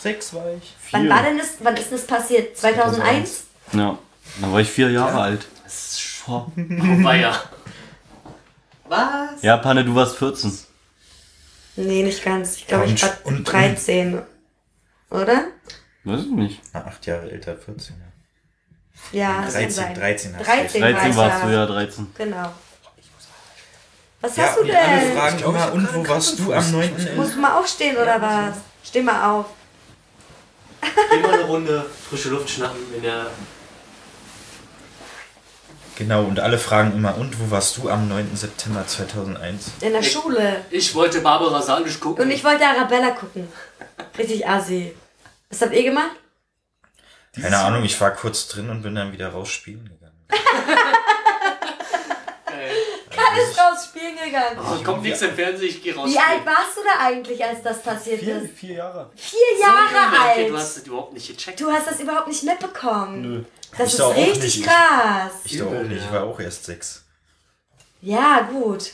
Sechs 0.00 0.32
war 0.32 0.44
ich. 0.60 0.74
wann 0.92 1.02
Vier. 1.02 1.10
war 1.10 1.22
denn 1.22 1.38
das, 1.38 1.48
wann 1.60 1.76
ist 1.76 1.90
das 1.92 2.06
passiert? 2.06 2.56
2001? 2.56 3.44
Ja, 3.72 3.98
da 4.40 4.52
war 4.52 4.60
ich 4.60 4.70
vier 4.70 4.90
Jahre 4.90 5.20
alt. 5.20 5.46
Das 5.64 5.74
ist 5.92 6.00
schon. 6.00 6.52
War 7.04 7.14
ja. 7.16 7.40
Was? 8.88 9.42
Ja, 9.42 9.56
Panne, 9.56 9.84
du 9.84 9.94
warst 9.94 10.16
14. 10.16 10.58
Nee, 11.76 12.02
nicht 12.02 12.24
ganz. 12.24 12.56
Ich 12.56 12.66
glaube, 12.66 12.86
Ja, 12.86 12.94
ich 12.94 13.02
war 13.02 13.10
und- 13.24 13.36
und- 13.38 13.44
13. 13.52 14.22
Oder? 15.10 15.44
Weiß 16.04 16.20
ich 16.20 16.30
nicht. 16.30 16.60
Na, 16.72 16.84
acht 16.86 17.04
Jahre 17.06 17.30
älter, 17.30 17.56
14. 17.56 17.96
Ja. 19.12 19.18
Ja, 19.20 19.42
das 19.44 19.52
kann 19.54 19.62
13, 19.62 19.70
sein. 19.70 19.94
13 19.94 20.34
hast 20.36 20.40
du 20.40 20.50
13, 20.52 20.80
13 20.80 20.96
war 20.96 21.08
ich 21.10 21.16
warst 21.16 21.42
ja. 21.42 21.46
du, 21.48 21.52
ja, 21.54 21.66
13. 21.66 22.06
Genau. 22.16 22.52
Was 24.22 24.36
Ja, 24.36 24.44
hast 24.44 24.56
du 24.56 24.60
und 24.62 24.70
alle 24.70 25.00
denn? 25.00 25.16
fragen 25.16 25.36
glaub, 25.36 25.54
immer, 25.54 25.72
und 25.74 25.94
wo 25.94 26.08
warst 26.08 26.38
du 26.38 26.52
am 26.52 26.64
9.11.? 26.72 27.14
Musst 27.16 27.34
du 27.34 27.40
mal 27.40 27.58
aufstehen 27.58 27.96
oder 27.96 28.20
was? 28.20 28.56
Steh 28.82 29.02
mal 29.02 29.30
auf. 29.30 29.46
Geh 30.80 31.18
mal 31.20 31.34
eine 31.34 31.42
Runde 31.44 31.86
frische 32.08 32.30
Luft 32.30 32.48
schnappen 32.48 32.80
in 32.96 33.02
der. 33.02 33.26
Genau, 35.96 36.24
und 36.24 36.40
alle 36.40 36.58
fragen 36.58 36.92
immer, 36.92 37.16
und 37.16 37.40
wo 37.40 37.50
warst 37.50 37.76
du 37.78 37.88
am 37.88 38.08
9. 38.08 38.36
September 38.36 38.86
2001? 38.86 39.70
In 39.80 39.92
der 39.92 40.00
Ich- 40.02 40.12
Schule. 40.12 40.64
Ich 40.70 40.94
wollte 40.94 41.20
Barbara 41.22 41.62
Salisch 41.62 41.98
gucken. 42.00 42.24
Und 42.24 42.30
ich 42.30 42.44
wollte 42.44 42.66
Arabella 42.66 43.10
gucken. 43.12 43.48
Richtig 44.18 44.46
assi. 44.46 44.94
Was 45.50 45.62
habt 45.62 45.72
ihr 45.74 45.82
gemacht? 45.84 46.10
Keine 47.40 47.58
Ahnung, 47.58 47.84
ich 47.84 47.98
war 48.00 48.10
kurz 48.12 48.48
drin 48.48 48.70
und 48.70 48.82
bin 48.82 48.94
dann 48.94 49.12
wieder 49.12 49.28
raus 49.28 49.48
spielen 49.50 49.84
gegangen. 49.88 50.12
Alles 53.36 53.58
raus 53.58 53.84
spielen 53.86 54.16
gegangen. 54.16 54.58
Oh, 54.58 54.82
kommt 54.84 55.02
nichts 55.02 55.22
im 55.22 55.34
Fernsehen, 55.34 55.68
ich 55.68 55.82
geh 55.82 55.92
raus. 55.92 56.10
Wie 56.10 56.18
alt 56.18 56.44
warst 56.46 56.76
du 56.76 56.80
da 56.84 57.04
eigentlich, 57.04 57.44
als 57.44 57.62
das 57.62 57.82
passiert 57.82 58.22
ist? 58.22 58.50
vier 58.54 58.74
Jahre. 58.76 59.10
Vier 59.14 59.60
Jahre 59.60 60.32
Okay, 60.32 60.48
du 60.48 60.54
alt. 60.54 60.62
hast 60.62 60.76
das 60.78 60.86
überhaupt 60.86 61.12
nicht 61.12 61.26
gecheckt. 61.28 61.60
Du 61.60 61.70
hast 61.70 61.86
das 61.86 62.00
überhaupt 62.00 62.28
nicht 62.28 62.42
mitbekommen. 62.42 63.22
Nö. 63.22 63.44
Das 63.78 63.88
Ich 63.88 63.94
ist 63.94 64.00
auch 64.00 64.16
richtig 64.16 64.56
nicht. 64.58 64.66
krass. 64.66 65.32
Ich 65.44 65.58
doch 65.58 65.66
auch 65.66 65.82
nicht, 65.82 66.02
ich 66.04 66.12
war 66.12 66.24
auch 66.24 66.40
erst 66.40 66.64
sechs. 66.64 67.04
Ja, 68.00 68.40
gut. 68.50 68.92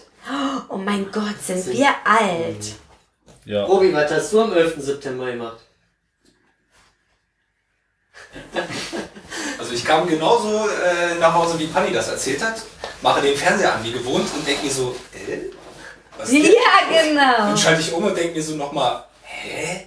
Oh 0.69 0.77
mein 0.77 1.10
Gott, 1.12 1.35
sind 1.44 1.66
wir 1.66 1.89
alt. 2.05 2.74
Ja. 3.44 3.64
Robi, 3.64 3.93
was 3.93 4.10
hast 4.10 4.32
du 4.32 4.40
am 4.40 4.52
11. 4.52 4.74
September 4.78 5.27
gemacht? 5.27 5.59
Also 9.59 9.73
ich 9.74 9.85
kam 9.85 10.06
genauso 10.06 10.69
äh, 10.69 11.16
nach 11.19 11.35
Hause, 11.35 11.59
wie 11.59 11.66
Panni 11.66 11.93
das 11.93 12.09
erzählt 12.09 12.43
hat, 12.43 12.62
mache 13.02 13.20
den 13.22 13.36
Fernseher 13.36 13.74
an 13.74 13.84
wie 13.84 13.92
gewohnt 13.92 14.28
und 14.34 14.46
denke 14.46 14.64
mir 14.64 14.72
so, 14.72 14.96
äh, 15.12 15.38
was 16.16 16.30
denn? 16.30 16.42
Ja, 16.42 17.02
genau. 17.02 17.50
Und 17.50 17.58
schalte 17.60 17.80
ich 17.80 17.92
um 17.92 18.04
und 18.04 18.16
denke 18.16 18.34
mir 18.36 18.42
so 18.42 18.54
nochmal, 18.56 19.04
hä? 19.24 19.86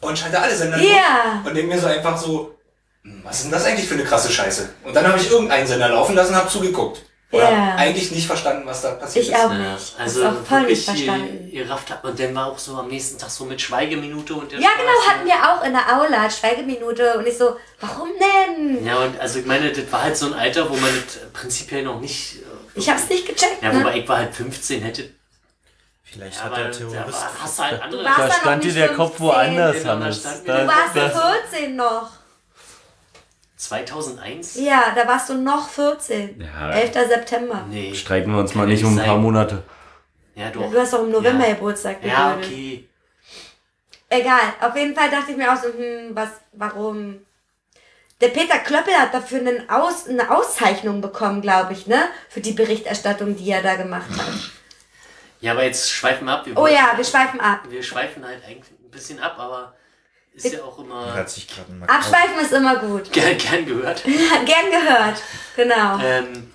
Und 0.00 0.18
schalte 0.18 0.40
alle 0.40 0.54
Sender 0.56 0.76
durch 0.78 0.90
Ja. 0.90 1.42
und 1.44 1.54
denke 1.54 1.74
mir 1.74 1.80
so 1.80 1.86
einfach 1.86 2.16
so, 2.18 2.54
hm, 3.02 3.20
was 3.24 3.36
ist 3.36 3.42
denn 3.44 3.52
das 3.52 3.64
eigentlich 3.64 3.86
für 3.88 3.94
eine 3.94 4.04
krasse 4.04 4.30
Scheiße? 4.32 4.68
Und 4.84 4.94
dann 4.94 5.06
habe 5.06 5.18
ich 5.18 5.30
irgendeinen 5.30 5.66
Sender 5.66 5.88
laufen 5.88 6.14
lassen 6.16 6.30
und 6.30 6.36
habe 6.36 6.48
zugeguckt. 6.48 7.02
Und 7.32 7.40
Ja. 7.40 7.76
eigentlich 7.76 8.10
nicht 8.10 8.26
verstanden, 8.26 8.66
was 8.66 8.82
da 8.82 8.90
passiert 8.92 9.24
Ich 9.24 9.30
ist. 9.32 9.36
auch 9.38 9.50
Ja, 9.50 9.72
nicht. 9.72 9.94
also 9.98 10.26
auch 10.26 10.32
voll 10.46 10.60
nicht 10.64 10.68
wirklich, 10.68 10.84
verstanden. 10.84 11.48
Ihr, 11.50 11.62
ihr 11.64 11.70
rafft 11.70 11.90
hat 11.90 12.04
man 12.04 12.14
dann 12.14 12.34
war 12.34 12.46
auch 12.48 12.58
so 12.58 12.76
am 12.76 12.88
nächsten 12.88 13.18
Tag 13.18 13.30
so 13.30 13.46
mit 13.46 13.58
Schweigeminute 13.60 14.34
und 14.34 14.52
der 14.52 14.60
Ja, 14.60 14.68
Spaß, 14.68 14.78
genau, 14.80 14.92
ne? 14.92 15.08
hatten 15.08 15.26
wir 15.26 15.34
auch 15.50 15.64
in 15.64 15.72
der 15.72 15.98
Aula, 15.98 16.30
Schweigeminute. 16.30 17.16
Und 17.18 17.26
ich 17.26 17.38
so, 17.38 17.56
warum 17.80 18.08
denn? 18.20 18.84
Ja, 18.84 18.98
und 18.98 19.18
also 19.18 19.38
ich 19.38 19.46
meine, 19.46 19.72
das 19.72 19.90
war 19.90 20.02
halt 20.02 20.16
so 20.16 20.26
ein 20.26 20.34
Alter, 20.34 20.68
wo 20.68 20.74
man 20.76 20.90
das 21.06 21.18
prinzipiell 21.32 21.82
noch 21.84 22.00
nicht. 22.00 22.36
äh, 22.36 22.78
Ich 22.78 22.88
hab's 22.90 23.08
nicht 23.08 23.26
gecheckt. 23.26 23.62
Ja, 23.62 23.74
wobei 23.74 23.92
Ne? 23.94 23.98
ich 24.00 24.08
war 24.08 24.18
halt 24.18 24.34
15, 24.34 24.82
hätte. 24.82 25.08
Vielleicht 26.04 26.36
Ja, 26.36 26.44
hat 26.44 26.56
der 26.58 26.64
da 26.66 26.70
Terrorist. 26.70 27.18
war- 27.18 27.30
hast 27.42 27.58
du 27.58 27.62
halt 27.62 27.82
andere. 27.82 28.00
Du 28.02 28.06
warst 28.06 28.18
Da 28.20 28.26
da 28.28 28.34
stand 28.34 28.64
dir 28.64 28.72
der 28.74 28.88
Kopf 28.88 29.16
15. 29.16 29.26
woanders, 29.26 29.76
Genau, 29.78 29.84
da 29.84 30.00
Hannes. 30.00 30.22
Du 30.22 30.48
warst 30.48 30.96
das, 30.96 31.12
14 31.50 31.76
noch. 31.76 32.10
2001? 33.62 34.56
Ja, 34.56 34.92
da 34.94 35.06
warst 35.06 35.28
du 35.28 35.34
noch 35.34 35.68
14. 35.68 36.40
Ja. 36.40 36.70
11. 36.70 36.92
September. 37.08 37.64
Nee. 37.68 37.94
streiten 37.94 38.32
wir 38.32 38.38
uns 38.38 38.54
mal 38.54 38.66
nicht 38.66 38.84
um 38.84 38.98
ein 38.98 39.04
paar. 39.04 39.16
Monate. 39.16 39.62
Ja, 40.34 40.50
doch. 40.50 40.70
Du 40.70 40.78
hast 40.78 40.92
doch 40.92 41.02
im 41.02 41.10
November 41.10 41.46
Ja. 41.46 41.54
Geburtstag 41.54 41.98
Ja, 42.04 42.36
okay. 42.36 42.88
Egal, 44.08 44.40
auf 44.60 44.76
jeden 44.76 44.94
Fall 44.94 45.10
dachte 45.10 45.30
ich 45.30 45.36
mir 45.36 45.50
auch 45.52 45.56
so, 45.56 45.68
hm, 45.68 46.10
was, 46.14 46.28
warum? 46.52 47.24
Der 48.20 48.28
Peter 48.28 48.58
Klöppel 48.58 48.94
hat 48.94 49.14
dafür 49.14 49.40
einen 49.40 49.68
Aus, 49.70 50.06
eine 50.06 50.30
Auszeichnung 50.30 51.00
bekommen, 51.00 51.40
glaube 51.40 51.72
ich, 51.72 51.86
ne? 51.86 52.04
Für 52.28 52.40
die 52.40 52.52
Berichterstattung, 52.52 53.36
die 53.36 53.50
er 53.50 53.62
da 53.62 53.74
gemacht 53.76 54.10
hat. 54.10 54.32
Ja, 55.40 55.52
aber 55.52 55.64
jetzt 55.64 55.90
schweifen 55.90 56.26
wir 56.26 56.34
ab. 56.34 56.46
Wir 56.46 56.56
Oh 56.56 56.66
ja, 56.66 56.92
wir 56.94 57.04
schweifen 57.04 57.40
ab. 57.40 57.62
Wir 57.68 57.82
schweifen 57.82 58.24
halt 58.24 58.44
eigentlich 58.44 58.70
ein 58.70 58.90
bisschen 58.90 59.18
ab, 59.18 59.36
aber 59.38 59.74
ist 60.34 60.52
ja 60.52 60.62
auch 60.62 60.78
immer 60.78 61.14
Hat 61.14 61.28
sich 61.30 61.46
gerade 61.46 61.72
mal 61.72 61.86
Abschweifen 61.88 62.40
ist 62.40 62.52
immer 62.52 62.76
gut. 62.76 63.12
gern, 63.12 63.36
gern 63.38 63.66
gehört. 63.66 64.02
Gern 64.04 64.70
gehört. 64.70 65.22
Genau. 65.56 65.98
Ähm, 66.02 66.50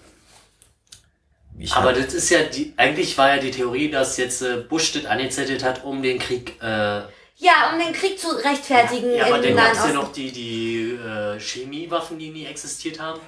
Ich 1.60 1.74
aber 1.74 1.94
das 1.94 2.14
ist 2.14 2.30
ja 2.30 2.44
die, 2.44 2.74
eigentlich 2.78 3.18
war 3.18 3.36
ja 3.36 3.41
die 3.41 3.52
Theorie, 3.52 3.90
dass 3.90 4.18
jetzt 4.18 4.41
äh, 4.41 4.58
Bush 4.58 4.94
das 4.94 5.06
angezettelt 5.06 5.64
hat, 5.64 5.84
um 5.84 6.02
den 6.02 6.20
Krieg. 6.20 6.62
Äh, 6.62 7.02
Ja, 7.40 7.72
um 7.72 7.80
den 7.80 7.94
Krieg 7.94 8.20
zu 8.20 8.30
rechtfertigen 8.30 9.14
ja, 9.16 9.26
aber 9.28 9.38
im 9.44 9.56
dann 9.56 9.66
gab 9.66 9.74
es 9.74 9.86
ja 9.88 9.94
noch 9.94 10.12
die, 10.12 10.32
die 10.32 10.91
äh, 10.94 11.40
Chemiewaffen, 11.40 12.18
die 12.18 12.30
nie 12.30 12.45
existiert 12.45 12.99
haben. 12.99 13.20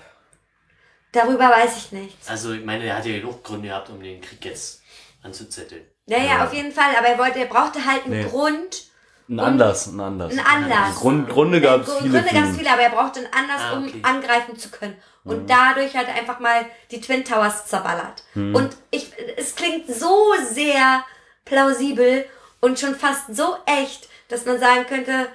Darüber 1.11 1.49
weiß 1.49 1.77
ich 1.77 1.91
nichts. 1.91 2.27
Also 2.29 2.53
ich 2.53 2.63
meine, 2.63 2.85
er 2.85 2.97
hat 2.97 3.05
ja 3.05 3.13
genug 3.17 3.43
Gründe 3.43 3.69
gehabt, 3.69 3.89
um 3.89 3.99
den 4.01 4.21
Krieg 4.21 4.43
jetzt 4.45 4.81
anzuzetteln. 5.23 5.85
Ja, 6.05 6.17
ja, 6.17 6.45
auf 6.45 6.53
jeden 6.53 6.71
Fall. 6.71 6.95
Aber 6.97 7.07
er 7.07 7.17
wollte, 7.19 7.39
er 7.39 7.45
brauchte 7.47 7.83
halt 7.85 8.05
einen 8.05 8.21
Nee. 8.21 8.25
Grund, 8.29 8.83
Ein 9.29 9.39
Anlass, 9.39 9.87
ein 9.87 9.99
Anlass. 9.99 10.31
einen 10.31 10.39
Anlass. 10.45 10.95
Grund, 10.95 11.29
Gründe 11.29 11.61
gab 11.61 11.81
es 11.81 11.87
Gründe 11.87 12.19
viele. 12.19 12.23
für 12.23 12.33
gab 12.35 12.43
es 12.49 12.57
viele, 12.57 12.71
aber 12.71 12.81
er 12.81 12.89
brauchte 12.89 13.19
einen 13.19 13.33
Anlass, 13.33 13.61
Ah, 13.61 13.77
okay. 13.77 13.93
um 13.95 14.05
angreifen 14.05 14.57
zu 14.57 14.69
können. 14.71 14.97
Und 15.23 15.43
Mhm. 15.43 15.47
dadurch 15.47 15.95
hat 15.95 16.07
er 16.07 16.15
einfach 16.15 16.39
mal 16.39 16.65
die 16.89 16.99
Twin 16.99 17.23
Towers 17.23 17.67
zerballert. 17.67 18.23
Mhm. 18.33 18.55
Und 18.55 18.77
ich, 18.89 19.11
es 19.37 19.55
klingt 19.55 19.87
so 19.93 20.33
sehr 20.49 21.03
plausibel 21.45 22.25
und 22.59 22.79
schon 22.79 22.95
fast 22.95 23.35
so 23.35 23.57
echt, 23.65 24.09
dass 24.29 24.45
man 24.45 24.59
sagen 24.59 24.85
könnte, 24.87 25.27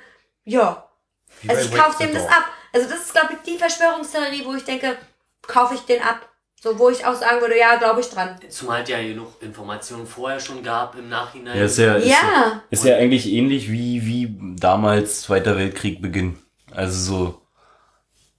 ja, 0.44 0.88
also 1.48 1.62
ich 1.68 1.74
kaufe 1.80 2.02
dem 2.02 2.14
das 2.14 2.26
ab. 2.26 2.44
Also 2.72 2.88
das 2.88 3.00
ist, 3.00 3.12
glaube 3.12 3.34
ich, 3.34 3.38
die 3.52 3.58
Verschwörungstheorie, 3.58 4.44
wo 4.44 4.54
ich 4.54 4.64
denke, 4.64 4.96
kaufe 5.46 5.74
ich 5.74 5.82
den 5.82 6.02
ab. 6.02 6.28
So, 6.64 6.78
wo 6.78 6.88
ich 6.88 7.04
auch 7.04 7.14
sagen 7.14 7.42
würde, 7.42 7.58
ja, 7.58 7.76
glaube 7.76 8.00
ich 8.00 8.08
dran. 8.08 8.36
Zumal 8.48 8.84
es 8.84 8.88
ja 8.88 9.02
genug 9.02 9.34
Informationen 9.42 10.06
vorher 10.06 10.40
schon 10.40 10.62
gab 10.62 10.96
im 10.98 11.10
Nachhinein. 11.10 11.58
Ja, 11.58 11.64
ist 11.64 11.76
ja, 11.76 11.96
ist 11.96 12.06
ja, 12.06 12.14
Ja. 12.14 12.62
ist 12.70 12.84
ja 12.86 12.96
eigentlich 12.96 13.30
ähnlich 13.30 13.70
wie, 13.70 14.06
wie 14.06 14.34
damals 14.58 15.20
Zweiter 15.20 15.58
Weltkrieg 15.58 16.00
Beginn. 16.00 16.38
Also 16.70 16.98
so, 17.02 17.42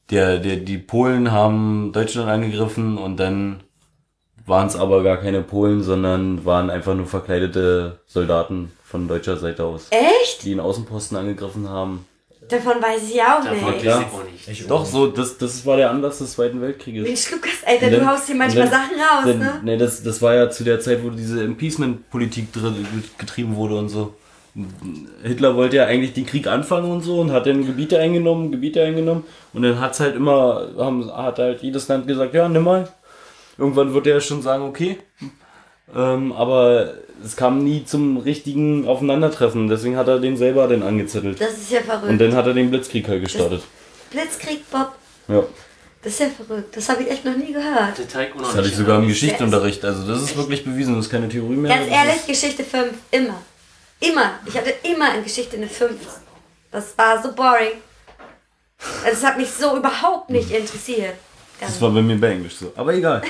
der, 0.10 0.40
der, 0.40 0.56
die 0.56 0.80
Polen 0.80 1.32
haben 1.32 1.92
Deutschland 1.94 2.28
angegriffen 2.28 2.98
und 2.98 3.18
dann 3.18 3.62
waren 4.48 4.66
es 4.66 4.76
aber 4.76 5.04
gar 5.04 5.18
keine 5.18 5.44
Polen, 5.44 5.84
sondern 5.84 6.46
waren 6.46 6.72
einfach 6.72 6.96
nur 6.96 7.06
verkleidete 7.06 8.00
Soldaten 8.08 8.72
von 8.84 9.08
deutscher 9.08 9.38
Seite 9.38 9.66
aus, 9.66 9.90
Echt? 9.92 10.44
die 10.46 10.50
einen 10.50 10.62
Außenposten 10.62 11.16
angegriffen 11.16 11.70
haben. 11.70 12.08
Davon 12.50 12.82
weiß 12.82 13.02
ich 13.10 13.16
ja 13.16 13.40
auch 13.40 13.44
Davon 13.44 13.74
nicht. 13.74 13.84
Ja. 13.84 14.02
ich 14.02 14.06
auch 14.08 14.48
nicht. 14.48 14.70
Doch, 14.70 14.86
so, 14.86 15.08
das, 15.08 15.38
das 15.38 15.66
war 15.66 15.78
der 15.78 15.90
Anlass 15.90 16.20
des 16.20 16.34
Zweiten 16.34 16.62
Weltkrieges. 16.62 17.04
Mensch, 17.08 17.32
Lukas, 17.32 17.52
Alter, 17.66 17.86
Und 17.88 17.92
du 17.94 17.98
dann- 18.00 18.08
haust 18.10 18.28
hier 18.28 18.36
manchmal 18.36 18.70
dann- 18.70 18.74
Sachen 18.74 18.96
raus, 18.98 19.24
dann, 19.26 19.40
ne? 19.40 19.62
Nee, 19.64 19.78
das, 19.78 20.04
das 20.04 20.22
war 20.22 20.36
ja 20.36 20.50
zu 20.50 20.64
der 20.64 20.80
Zeit, 20.80 21.04
wo 21.04 21.10
diese 21.10 21.44
Impeachment-Politik 21.44 22.54
drin- 22.54 22.86
getrieben 23.18 23.56
wurde 23.56 23.76
und 23.78 23.90
so. 23.90 24.14
Hitler 25.24 25.56
wollte 25.58 25.76
ja 25.78 25.86
eigentlich 25.86 26.14
den 26.14 26.26
Krieg 26.26 26.48
anfangen 26.48 26.90
und 26.90 27.02
so 27.02 27.20
und 27.20 27.32
hat 27.34 27.46
dann 27.46 27.66
Gebiete 27.66 28.00
eingenommen, 28.00 28.52
Gebiete 28.52 28.82
eingenommen 28.84 29.24
und 29.54 29.64
dann 29.64 29.82
hat's 29.82 30.00
halt 30.00 30.16
immer, 30.16 30.70
haben, 30.78 31.12
hat 31.12 31.40
halt 31.40 31.62
jedes 31.62 31.88
Land 31.90 32.08
gesagt, 32.08 32.34
ja, 32.34 32.48
nimm 32.48 32.64
mal. 32.64 32.88
Irgendwann 33.58 33.94
wird 33.94 34.08
er 34.08 34.22
schon 34.22 34.42
sagen, 34.42 34.64
okay. 34.64 34.98
Ähm, 35.94 36.32
aber 36.32 36.94
es 37.24 37.36
kam 37.36 37.64
nie 37.64 37.86
zum 37.86 38.18
richtigen 38.18 38.88
Aufeinandertreffen, 38.88 39.68
deswegen 39.68 39.98
hat 39.98 40.08
er 40.08 40.20
den 40.20 40.36
selber 40.38 40.68
dann 40.68 40.84
angezettelt. 40.84 41.40
Das 41.40 41.54
ist 41.54 41.72
ja 41.72 41.82
verrückt. 41.82 42.10
Und 42.10 42.18
dann 42.20 42.34
hat 42.34 42.48
er 42.48 42.54
den 42.54 42.70
Blitzkrieg 42.70 43.08
halt 43.08 43.24
gestartet. 43.24 43.62
Blitzkrieg, 44.10 44.70
Bob, 44.72 44.94
Ja. 45.28 45.44
das 46.02 46.14
ist 46.14 46.20
ja 46.20 46.28
verrückt. 46.28 46.76
Das 46.76 46.90
habe 46.90 47.04
ich 47.04 47.12
echt 47.12 47.24
noch 47.26 47.36
nie 47.36 47.54
gehört. 47.54 48.00
Das 48.00 48.56
hatte 48.56 48.68
ich 48.68 48.76
sogar 48.76 49.00
im. 49.00 49.08
Geschichtsunterricht. 49.08 49.84
Also 49.86 50.08
das 50.08 50.22
ist 50.24 50.36
wirklich 50.38 50.64
bewiesen, 50.64 50.96
das 50.96 51.06
ist 51.06 51.12
keine 51.12 51.30
Theorie 51.30 51.56
mehr. 51.56 51.76
Ganz 51.76 51.90
das 51.90 51.96
ehrlich, 51.98 52.28
Geschichte 52.28 52.64
5, 52.64 52.94
immer. 53.12 53.42
Immer. 54.00 54.32
Ich 54.46 54.58
hatte 54.58 54.74
immer 54.84 55.16
in 55.16 55.24
Geschichte 55.24 55.56
eine 55.58 55.68
5. 55.68 55.92
Das 56.72 56.98
war 56.98 57.22
so 57.22 57.32
boring. 57.34 57.74
Also, 59.04 59.18
es 59.18 59.24
hat 59.24 59.38
mich 59.38 59.50
so 59.50 59.78
überhaupt 59.78 60.30
nicht 60.30 60.52
interessiert. 60.52 61.16
Ganz 61.60 61.74
Das 61.74 61.82
war 61.82 61.92
bei 61.92 62.02
mir 62.02 62.20
bei 62.20 62.32
Englisch 62.32 62.56
so. 62.56 62.74
Aber 62.76 62.94
egal. 62.94 63.22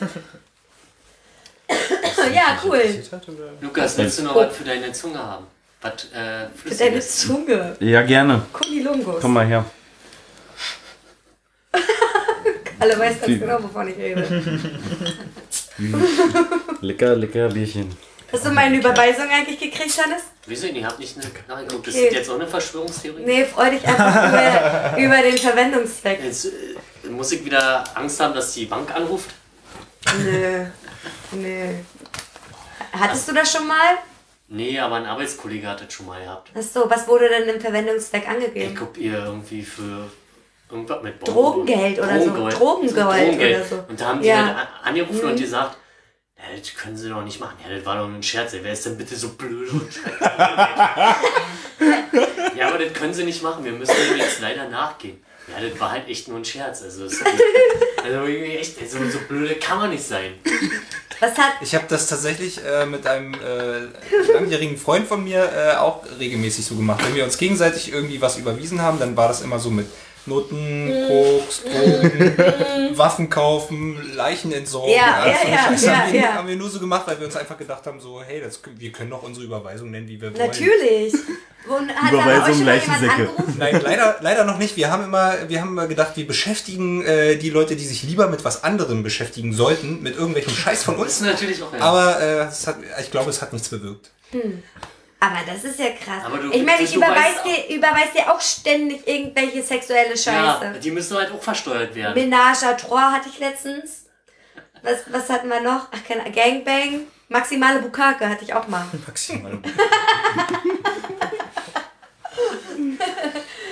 ja, 2.32 2.58
cool. 2.64 2.82
Lukas, 3.60 3.96
willst 3.98 4.18
du 4.18 4.22
noch 4.24 4.34
was 4.34 4.56
für 4.56 4.64
deine 4.64 4.92
Zunge 4.92 5.18
haben? 5.18 5.46
Was, 5.80 5.92
äh, 5.92 5.96
Für 6.54 6.70
deine 6.74 7.00
Flüssiges? 7.02 7.18
Zunge. 7.18 7.76
Ja, 7.80 8.02
gerne. 8.02 8.42
Kunilungus. 8.52 9.20
Komm 9.20 9.32
mal 9.34 9.46
her. 9.46 9.64
Alle 12.78 12.98
weiß 12.98 13.14
ganz 13.14 13.26
Die- 13.26 13.38
genau, 13.38 13.62
wovon 13.62 13.88
ich 13.88 13.96
rede. 13.96 14.42
Lecker, 16.80 17.16
lecker 17.16 17.48
Bierchen. 17.48 17.96
Hast 18.32 18.46
du 18.46 18.50
meine 18.50 18.76
Überweisung 18.78 19.28
eigentlich 19.30 19.58
gekriegt, 19.60 19.98
Hannes? 20.02 20.22
Wieso? 20.46 20.66
Ich 20.66 20.84
hab 20.84 20.98
nicht 20.98 21.16
nachgeguckt. 21.16 21.86
Das 21.86 21.94
Okay. 21.94 22.06
ist 22.08 22.14
jetzt 22.14 22.30
auch 22.30 22.34
eine 22.36 22.46
Verschwörungstheorie? 22.46 23.22
Nee, 23.24 23.44
freu 23.44 23.70
dich 23.70 23.86
einfach 23.86 24.96
nur 24.96 24.98
über 25.04 25.22
den 25.22 25.36
Verwendungszweck. 25.38 26.20
Jetzt 26.24 26.46
äh, 26.46 27.08
muss 27.10 27.30
ich 27.32 27.44
wieder 27.44 27.84
Angst 27.96 28.18
haben, 28.20 28.34
dass 28.34 28.54
die 28.54 28.64
Bank 28.66 28.94
anruft? 28.94 29.30
Nö. 30.18 30.64
Nö. 31.32 31.66
Hattest 32.92 33.28
du 33.28 33.32
das 33.34 33.52
schon 33.52 33.66
mal? 33.66 33.96
Nee, 34.48 34.78
aber 34.78 34.96
ein 34.96 35.06
Arbeitskollege 35.06 35.66
hat 35.66 35.80
das 35.84 35.92
schon 35.92 36.06
mal 36.06 36.22
gehabt. 36.22 36.50
Achso, 36.54 36.88
was 36.90 37.08
wurde 37.08 37.28
denn 37.28 37.48
im 37.48 37.60
Verwendungszweck 37.60 38.22
Ich 38.24 38.28
angegeben? 38.28 38.76
guck 38.78 38.98
ihr 38.98 39.24
irgendwie 39.24 39.62
für 39.62 40.10
irgendwas 40.70 41.02
mit 41.02 41.18
Bonbon. 41.20 41.42
Drogengeld 41.64 41.98
oder 41.98 42.20
so. 42.20 42.30
Drogengeld 42.30 42.96
Drogengeld. 42.96 43.56
oder 43.56 43.64
so. 43.64 43.84
Und 43.88 44.00
da 44.00 44.04
haben 44.06 44.20
die 44.20 44.28
Ja. 44.28 44.46
halt 44.46 44.56
an- 44.58 44.68
angerufen 44.84 45.22
Mhm. 45.24 45.30
und 45.30 45.40
gesagt, 45.40 45.76
ja, 46.36 46.56
das 46.58 46.74
können 46.74 46.96
sie 46.96 47.08
doch 47.08 47.22
nicht 47.22 47.40
machen. 47.40 47.56
Ja, 47.66 47.74
das 47.74 47.86
war 47.86 47.96
doch 47.96 48.08
ein 48.08 48.22
Scherz. 48.22 48.52
Ey. 48.52 48.60
Wer 48.62 48.72
ist 48.72 48.84
denn 48.84 48.98
bitte 48.98 49.16
so 49.16 49.30
blöd 49.30 49.70
und 49.70 49.88
Ja, 52.56 52.68
aber 52.68 52.78
das 52.78 52.92
können 52.92 53.14
sie 53.14 53.24
nicht 53.24 53.42
machen. 53.42 53.64
Wir 53.64 53.72
müssen 53.72 53.94
dem 54.10 54.18
jetzt 54.18 54.40
leider 54.40 54.68
nachgehen. 54.68 55.22
Ja, 55.48 55.66
das 55.66 55.78
war 55.80 55.90
halt 55.92 56.08
echt 56.08 56.28
nur 56.28 56.38
ein 56.38 56.44
Scherz. 56.44 56.82
Also, 56.82 57.04
das, 57.04 57.14
also 58.04 58.24
echt, 58.26 58.80
also, 58.80 58.98
so 59.10 59.18
blöde 59.28 59.54
kann 59.56 59.78
man 59.78 59.90
nicht 59.90 60.04
sein. 60.04 60.34
Was 61.22 61.38
hat. 61.38 61.52
Ich 61.60 61.72
habe 61.76 61.84
das 61.88 62.08
tatsächlich 62.08 62.60
äh, 62.64 62.84
mit 62.84 63.06
einem 63.06 63.32
äh, 63.34 64.32
langjährigen 64.32 64.76
Freund 64.76 65.06
von 65.06 65.22
mir 65.22 65.48
äh, 65.56 65.76
auch 65.76 66.02
regelmäßig 66.18 66.66
so 66.66 66.74
gemacht. 66.74 67.00
Wenn 67.06 67.14
wir 67.14 67.22
uns 67.22 67.38
gegenseitig 67.38 67.92
irgendwie 67.92 68.20
was 68.20 68.38
überwiesen 68.38 68.82
haben, 68.82 68.98
dann 68.98 69.16
war 69.16 69.28
das 69.28 69.40
immer 69.40 69.60
so 69.60 69.70
mit 69.70 69.86
Noten, 70.26 70.92
Koks, 71.08 71.62
Drogen, 71.64 72.96
Waffen 72.96 73.28
kaufen, 73.28 74.14
Leichen 74.14 74.52
entsorgen. 74.52 74.92
Ja, 74.92 75.26
ja, 75.26 75.36
so 75.36 75.46
eine 75.46 75.54
ja, 75.54 75.62
Scheiße 75.64 75.86
ja, 75.86 75.96
haben, 75.96 76.12
wir, 76.12 76.20
ja. 76.20 76.32
haben 76.34 76.48
wir 76.48 76.56
nur 76.56 76.70
so 76.70 76.78
gemacht, 76.78 77.02
weil 77.06 77.18
wir 77.18 77.26
uns 77.26 77.36
einfach 77.36 77.58
gedacht 77.58 77.86
haben, 77.86 78.00
so, 78.00 78.22
hey, 78.22 78.40
das, 78.40 78.60
wir 78.76 78.92
können 78.92 79.10
doch 79.10 79.22
unsere 79.22 79.46
Überweisung 79.46 79.90
nennen, 79.90 80.08
wie 80.08 80.20
wir 80.20 80.32
wollen. 80.32 80.46
Natürlich. 80.46 81.14
Und 81.68 81.94
hat 81.94 82.12
Überweisung, 82.12 82.64
Leichensäcke. 82.64 83.30
Nein, 83.56 83.80
leider, 83.82 84.16
leider 84.20 84.44
noch 84.44 84.58
nicht. 84.58 84.76
Wir 84.76 84.90
haben 84.90 85.04
immer, 85.04 85.34
wir 85.48 85.60
haben 85.60 85.68
immer 85.68 85.86
gedacht, 85.86 86.16
wir 86.16 86.26
beschäftigen 86.26 87.04
äh, 87.04 87.36
die 87.36 87.50
Leute, 87.50 87.76
die 87.76 87.84
sich 87.84 88.02
lieber 88.02 88.28
mit 88.28 88.44
was 88.44 88.64
anderem 88.64 89.02
beschäftigen 89.02 89.52
sollten, 89.52 90.02
mit 90.02 90.16
irgendwelchem 90.16 90.52
Scheiß 90.52 90.82
von 90.82 90.94
Das 90.94 91.04
uns. 91.04 91.12
ist 91.14 91.22
natürlich 91.22 91.62
auch 91.62 91.72
ja. 91.72 91.80
Aber 91.80 92.20
äh, 92.20 92.48
es 92.48 92.66
hat, 92.66 92.76
ich 93.00 93.10
glaube, 93.10 93.30
es 93.30 93.42
hat 93.42 93.52
nichts 93.52 93.68
bewirkt. 93.68 94.10
Aber 95.24 95.38
das 95.46 95.62
ist 95.62 95.78
ja 95.78 95.90
krass. 95.90 96.24
Aber 96.24 96.38
du- 96.38 96.50
ich 96.50 96.64
meine, 96.64 96.82
ich 96.82 96.96
überweise 96.96 97.36
dir, 97.44 97.76
überweis 97.76 98.12
dir 98.12 98.32
auch 98.32 98.40
ständig 98.40 99.06
irgendwelche 99.06 99.62
sexuelle 99.62 100.16
ja, 100.16 100.58
Scheiße. 100.60 100.80
die 100.80 100.90
müssen 100.90 101.16
halt 101.16 101.30
auch 101.30 101.40
versteuert 101.40 101.94
werden. 101.94 102.14
Menage 102.14 102.66
à 102.66 102.74
trois 102.76 103.12
hatte 103.12 103.28
ich 103.28 103.38
letztens. 103.38 104.06
Was, 104.82 105.04
was 105.12 105.30
hatten 105.30 105.48
wir 105.48 105.60
noch? 105.60 105.86
Ach, 105.92 105.98
keine 106.08 106.28
Gangbang. 106.32 107.02
Maximale 107.28 107.78
Bukake 107.80 108.28
hatte 108.28 108.42
ich 108.44 108.52
auch 108.52 108.66
mal. 108.66 108.84
Maximal. 109.06 109.60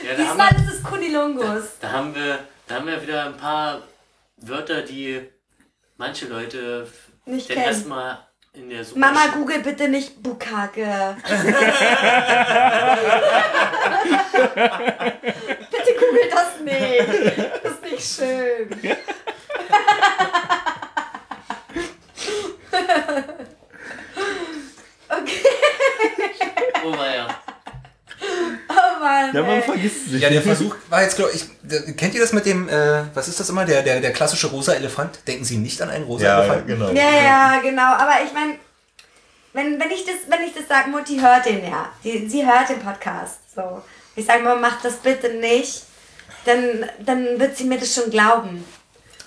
Ja, 0.06 0.16
da, 0.16 0.22
haben 0.24 0.39
Diesmal 0.39 0.51
wir, 0.52 0.59
ist 0.68 0.74
es 0.78 0.82
Kunilungus. 0.82 1.64
da, 1.81 1.93
haben 1.93 2.14
wir, 2.14 2.39
da 2.66 2.74
haben 2.77 2.86
wir 2.86 3.01
wieder 3.02 3.27
ein 3.27 3.36
paar 3.36 3.82
Wörter, 4.39 4.82
die 4.82 5.20
manche 5.97 6.27
Leute 6.27 6.86
Nicht 7.27 7.48
kennen. 7.48 7.62
erstmal. 7.62 8.18
Mama, 8.97 9.28
google 9.28 9.60
bitte 9.60 9.89
nicht 9.89 10.20
Bukake. 10.22 11.16
bitte 15.70 15.94
google 15.94 16.28
das 16.31 16.59
nicht. 16.60 17.09
Das 17.62 17.72
ist 17.72 17.82
nicht 17.82 18.02
schön. 18.16 18.70
okay. 25.09 25.43
Oh, 26.85 26.94
ja. 26.94 27.28
Oh 28.70 29.01
Mann. 29.02 29.34
Ja, 29.34 29.42
man 29.42 29.56
ey. 29.56 29.62
vergisst 29.62 30.10
sich. 30.10 30.22
Ja, 30.22 30.28
der 30.30 30.42
Versuch 30.42 30.76
war 30.88 31.02
jetzt, 31.02 31.16
glaube 31.16 31.32
ich, 31.34 31.44
kennt 31.97 32.14
ihr 32.14 32.20
das 32.20 32.32
mit 32.32 32.47
dem, 32.47 32.68
äh, 32.68 33.02
was 33.14 33.26
ist 33.28 33.40
das 33.40 33.48
immer, 33.48 33.64
der, 33.64 33.82
der, 33.82 34.01
der 34.01 34.12
klassische 34.12 34.47
rosa 34.48 34.74
Elefant? 34.74 35.18
Denken 35.26 35.44
Sie 35.44 35.56
nicht 35.56 35.82
an 35.82 35.90
einen 35.90 36.05
rosa 36.05 36.24
Ja, 36.24 36.38
Elefant? 36.42 36.66
genau. 36.66 36.90
Ja, 36.90 37.10
ja, 37.22 37.60
genau. 37.60 37.94
Aber 37.94 38.12
ich 38.24 38.32
meine, 38.32 38.55
wenn, 39.52 39.80
wenn 39.80 39.90
ich 39.90 40.05
das, 40.05 40.14
wenn 40.28 40.47
ich 40.47 40.55
das 40.55 40.68
sage, 40.68 40.90
Mutti 40.90 41.18
hört 41.18 41.47
den 41.47 41.64
ja. 41.64 41.88
Die, 42.05 42.28
sie 42.28 42.47
hört 42.47 42.68
den 42.68 42.78
Podcast. 42.80 43.38
So. 43.55 43.82
Ich 44.14 44.26
sage 44.26 44.42
mal, 44.44 44.56
mach 44.56 44.80
das 44.82 44.94
bitte 44.97 45.30
nicht. 45.30 45.82
Dann, 46.44 46.88
dann 47.05 47.38
wird 47.40 47.56
sie 47.56 47.64
mir 47.64 47.78
das 47.78 47.94
schon 47.94 48.10
glauben. 48.10 48.64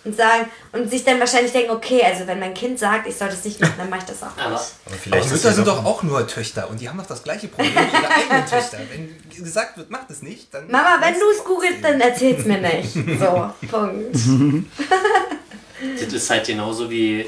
Und 0.05 0.17
sagen, 0.17 0.49
und 0.73 0.89
sich 0.89 1.05
dann 1.05 1.17
wahrscheinlich 1.21 1.53
denken, 1.53 1.71
okay, 1.71 2.01
also 2.03 2.27
wenn 2.27 2.37
mein 2.37 2.53
Kind 2.53 2.77
sagt, 2.77 3.07
ich 3.07 3.15
soll 3.15 3.29
das 3.29 3.45
nicht 3.45 3.61
machen, 3.61 3.75
dann 3.77 3.89
mache 3.89 4.01
ich 4.01 4.05
das 4.07 4.21
auch 4.21 4.27
Aber 4.37 4.51
nicht. 4.51 4.61
Aber 4.61 4.61
Aber 4.87 4.95
vielleicht 5.01 5.25
ist 5.27 5.31
Mütter 5.31 5.47
ja 5.49 5.53
sind 5.55 5.67
doch 5.67 5.77
doch 5.77 5.85
auch 5.85 6.03
nur 6.03 6.27
Töchter 6.27 6.69
und 6.69 6.81
die 6.81 6.89
haben 6.89 6.97
doch 6.97 7.05
das 7.05 7.23
gleiche 7.23 7.47
Problem 7.47 7.73
wie 7.73 7.79
ihre 7.79 8.09
eigenen 8.13 8.45
Töchter. 8.45 8.79
Wenn 8.91 9.15
gesagt 9.29 9.77
wird, 9.77 9.89
macht 9.89 10.09
es 10.11 10.21
nicht, 10.21 10.53
dann... 10.53 10.69
Mama, 10.69 10.97
wenn 10.99 11.13
du 11.13 11.25
es 11.35 11.43
googelst, 11.45 11.81
dann 11.83 12.01
erzähl's 12.01 12.43
mir 12.45 12.57
nicht. 12.57 12.93
So, 13.19 13.49
Punkt. 13.71 14.13
das 16.01 16.13
ist 16.13 16.29
halt 16.29 16.47
genauso 16.47 16.89
wie 16.89 17.25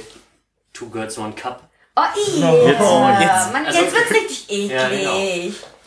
Two 0.74 0.90
Girls 0.90 1.18
One 1.18 1.34
Cup. 1.34 1.64
Oh, 1.96 2.02
i. 2.18 2.42
jetzt- 2.42 3.54
Mann, 3.54 3.66
Also- 3.66 3.80
jetzt 3.80 3.94
wird's 3.96 4.12
richtig 4.12 4.48
Ja, 4.70 4.88
eklig. 4.90 5.00
genau. 5.00 5.18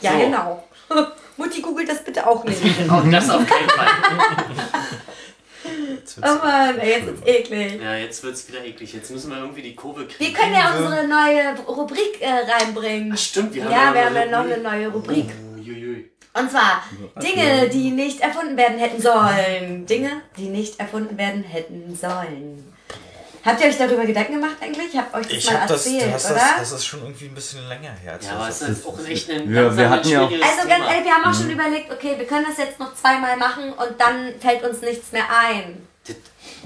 Ja, 0.01 0.13
So. 0.13 0.19
genau. 0.19 0.65
Mutti 1.37 1.61
googelt 1.61 1.89
das 1.89 2.03
bitte 2.03 2.27
auch 2.27 2.43
nicht. 2.45 2.61
Auch 2.91 3.03
das 3.11 3.29
auf 3.31 3.47
keinen 3.47 3.69
Fall. 3.69 3.89
Oh 5.65 6.45
Mann, 6.45 6.79
ey, 6.79 6.91
jetzt 6.91 7.07
wird's 7.07 7.27
eklig. 7.27 7.83
Ja, 7.83 7.97
jetzt 7.97 8.23
wird's 8.23 8.49
wieder 8.49 8.65
eklig. 8.65 8.93
Jetzt 8.93 9.11
müssen 9.11 9.31
wir 9.31 9.39
irgendwie 9.39 9.63
die 9.63 9.75
Kurve 9.75 10.07
kriegen. 10.07 10.33
Wir 10.33 10.39
können 10.39 10.55
ja 10.55 10.75
unsere 10.77 11.07
neue 11.07 11.59
Rubrik 11.67 12.21
äh, 12.21 12.29
reinbringen. 12.29 13.13
Ach, 13.13 13.19
stimmt, 13.19 13.55
wir 13.55 13.65
haben 13.65 13.73
ja, 13.73 13.79
ja 13.79 13.95
wir 13.95 14.01
noch 14.01 14.07
haben 14.07 14.31
ja 14.31 14.39
noch 14.39 14.45
eine 14.45 14.63
neue 14.63 14.89
Rubrik. 14.89 15.31
Uiuiui. 15.57 16.11
Und 16.35 16.51
zwar 16.51 16.83
Dinge, 17.23 17.69
die 17.69 17.91
nicht 17.91 18.21
erfunden 18.21 18.57
werden 18.57 18.79
hätten 18.79 19.01
sollen. 19.01 19.87
Dinge, 19.87 20.23
die 20.37 20.49
nicht 20.49 20.79
erfunden 20.79 21.19
werden 21.19 21.43
hätten 21.43 21.97
sollen. 21.97 22.65
Habt 23.49 23.61
ihr 23.61 23.67
euch 23.69 23.79
darüber 23.79 24.05
Gedanken 24.07 24.35
gemacht 24.35 24.57
eigentlich? 24.61 24.93
Ich 24.93 24.99
hab 24.99 25.15
euch 25.15 25.27
das 25.27 25.33
Ich 25.37 25.51
mal 25.51 25.61
hab 25.61 25.69
das, 25.69 25.87
erzählt, 25.87 26.15
das, 26.15 26.27
oder? 26.27 26.35
das, 26.35 26.57
das 26.59 26.73
ist 26.73 26.85
schon 26.87 27.01
irgendwie 27.03 27.25
ein 27.27 27.35
bisschen 27.35 27.69
länger 27.69 27.91
her. 27.93 28.13
Ja, 28.13 28.19
das 28.19 28.31
aber 28.31 28.49
es 28.49 28.63
ist. 28.63 28.87
auch 28.87 29.07
echt 29.07 29.31
ein 29.31 29.49
Wir- 29.51 29.63
ganz 29.65 29.77
wir 29.77 29.91
hatten 29.91 30.09
ja 30.09 30.21
auch- 30.23 30.31
also 30.31 30.69
ganz 30.69 30.85
ehrlich, 30.89 31.05
wir 31.05 31.13
haben 31.15 31.25
auch 31.25 31.35
schon 31.35 31.51
überlegt, 31.51 31.93
okay, 31.93 32.15
wir 32.19 32.27
können 32.27 32.47
das 32.49 32.59
jetzt 32.59 32.79
noch 32.79 32.95
zweimal 32.95 33.37
machen 33.37 33.73
und 33.73 34.01
dann 34.01 34.35
fällt 34.41 34.63
uns 34.65 34.81
nichts 34.83 35.13
mehr 35.13 35.25
ein. 35.31 35.87
Das, 36.07 36.17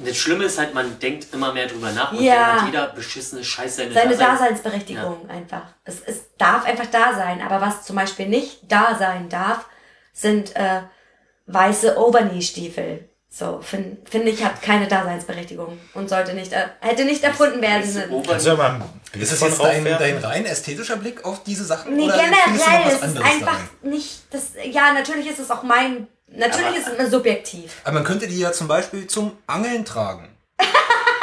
das 0.05 0.17
Schlimme 0.17 0.45
ist 0.45 0.59
halt, 0.59 0.73
man 0.75 0.99
denkt 1.01 1.27
immer 1.33 1.53
mehr 1.53 1.67
drüber 1.67 1.91
nach 1.93 2.13
und 2.13 2.21
Ja. 2.23 2.35
dann 2.35 2.61
hat 2.61 2.67
jeder 2.67 2.87
beschissene 2.89 3.43
Scheiß 3.45 3.77
seine, 3.77 3.93
Seine 3.93 4.17
Dasein- 4.17 4.39
Daseinsberechtigung 4.39 5.29
einfach. 5.29 5.63
Es, 5.85 6.01
es 6.07 6.25
darf 6.39 6.65
einfach 6.65 6.87
da 6.87 7.15
sein. 7.15 7.41
Aber 7.43 7.61
was 7.61 7.85
zum 7.85 7.97
Beispiel 7.97 8.29
nicht 8.29 8.61
da 8.69 8.97
sein 8.99 9.29
darf, 9.29 9.67
sind 10.13 10.55
äh, 10.57 10.83
weiße 11.47 11.97
Overknee-Stiefel. 11.99 13.09
So, 13.35 13.61
finde 13.63 13.97
find 14.05 14.27
ich, 14.27 14.45
hat 14.45 14.61
keine 14.61 14.87
Daseinsberechtigung 14.87 15.79
und 15.95 16.11
sollte 16.11 16.35
nicht, 16.35 16.53
äh, 16.53 16.67
hätte 16.81 17.07
nicht 17.07 17.25
erfunden 17.25 17.63
werden. 17.63 17.83
Ein 17.83 18.23
Bild 18.23 19.23
Ist 19.23 19.33
das 19.33 19.41
jetzt 19.41 19.59
dein, 19.59 19.85
dein 19.85 20.19
rein 20.19 20.45
ästhetischer 20.45 20.97
Blick 20.97 21.25
auf 21.25 21.43
diese 21.43 21.65
Sachen? 21.65 21.97
Nee, 21.97 22.05
oder 22.05 22.19
generell, 22.19 22.85
was 22.85 22.93
es 22.93 22.95
ist 22.95 23.03
anderes 23.03 23.27
einfach 23.27 23.47
daran? 23.47 23.69
nicht, 23.91 24.21
das, 24.31 24.43
ja, 24.71 24.93
natürlich 24.93 25.31
ist 25.31 25.39
es 25.39 25.51
auch 25.51 25.63
mein, 25.63 26.09
natürlich 26.27 26.67
Aber- 26.67 26.77
ist 26.77 26.89
es 26.89 26.93
immer 26.93 27.09
subjektiv. 27.09 27.77
Aber 27.85 27.95
man 27.95 28.05
könnte 28.05 28.29
die 28.29 28.39
ja 28.39 28.53
zum 28.53 28.69
Beispiel 28.69 29.07
zum 29.07 29.33
Angeln 29.47 29.87
tragen. 29.87 30.29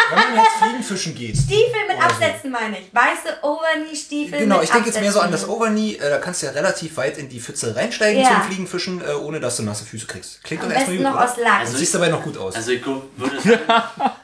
Wenn 0.10 0.36
man 0.36 0.44
jetzt 0.44 0.56
Fliegenfischen 0.61 1.15
geht. 1.15 1.38
Stiefel 1.38 1.88
mit 1.88 1.98
Oder 1.98 2.10
so. 2.10 2.15
Absätzen 2.15 2.52
meine 2.52 2.80
ich. 2.80 2.94
Weiße 2.94 3.38
Overknee-Stiefel 3.44 4.40
Genau, 4.40 4.56
mit 4.56 4.64
ich 4.65 4.72
denke 4.72 4.88
jetzt 4.90 4.99
mehr 4.99 5.11
so 5.11 5.19
an 5.19 5.31
das 5.31 5.41
Absätzen. 5.44 5.61
Overknee. 5.61 5.94
Äh, 5.95 6.10
da 6.10 6.18
kannst 6.19 6.41
du 6.41 6.48
ja 6.48 6.52
relativ 6.53 6.98
weit 6.98 7.18
in 7.18 7.30
die 7.30 7.40
Pfütze 7.40 7.76
reinsteigen 7.76 8.22
Ja. 8.22 8.30
zum 8.30 8.41
Fliegenfischen, 8.44 9.02
äh, 9.02 9.14
ohne 9.14 9.40
dass 9.40 9.57
du 9.57 9.64
nasse 9.64 9.86
Füße 9.86 10.07
kriegst. 10.07 10.44
Klingt 10.44 10.64
Am 10.64 10.69
doch 10.69 10.76
erstmal 10.76 10.98
gut. 10.98 11.06
noch 11.06 11.14
oder? 11.15 11.23
aus 11.31 11.38
Lack. 11.38 11.60
Also 11.60 11.73
Du 11.73 11.77
siehst 11.80 11.95
dabei 11.95 12.10
noch 12.10 12.23
gut 12.23 12.38
aus. 12.38 12.56
Also 12.56 12.72
ich 12.72 12.86
würde 12.86 13.40
sagen, 13.44 14.19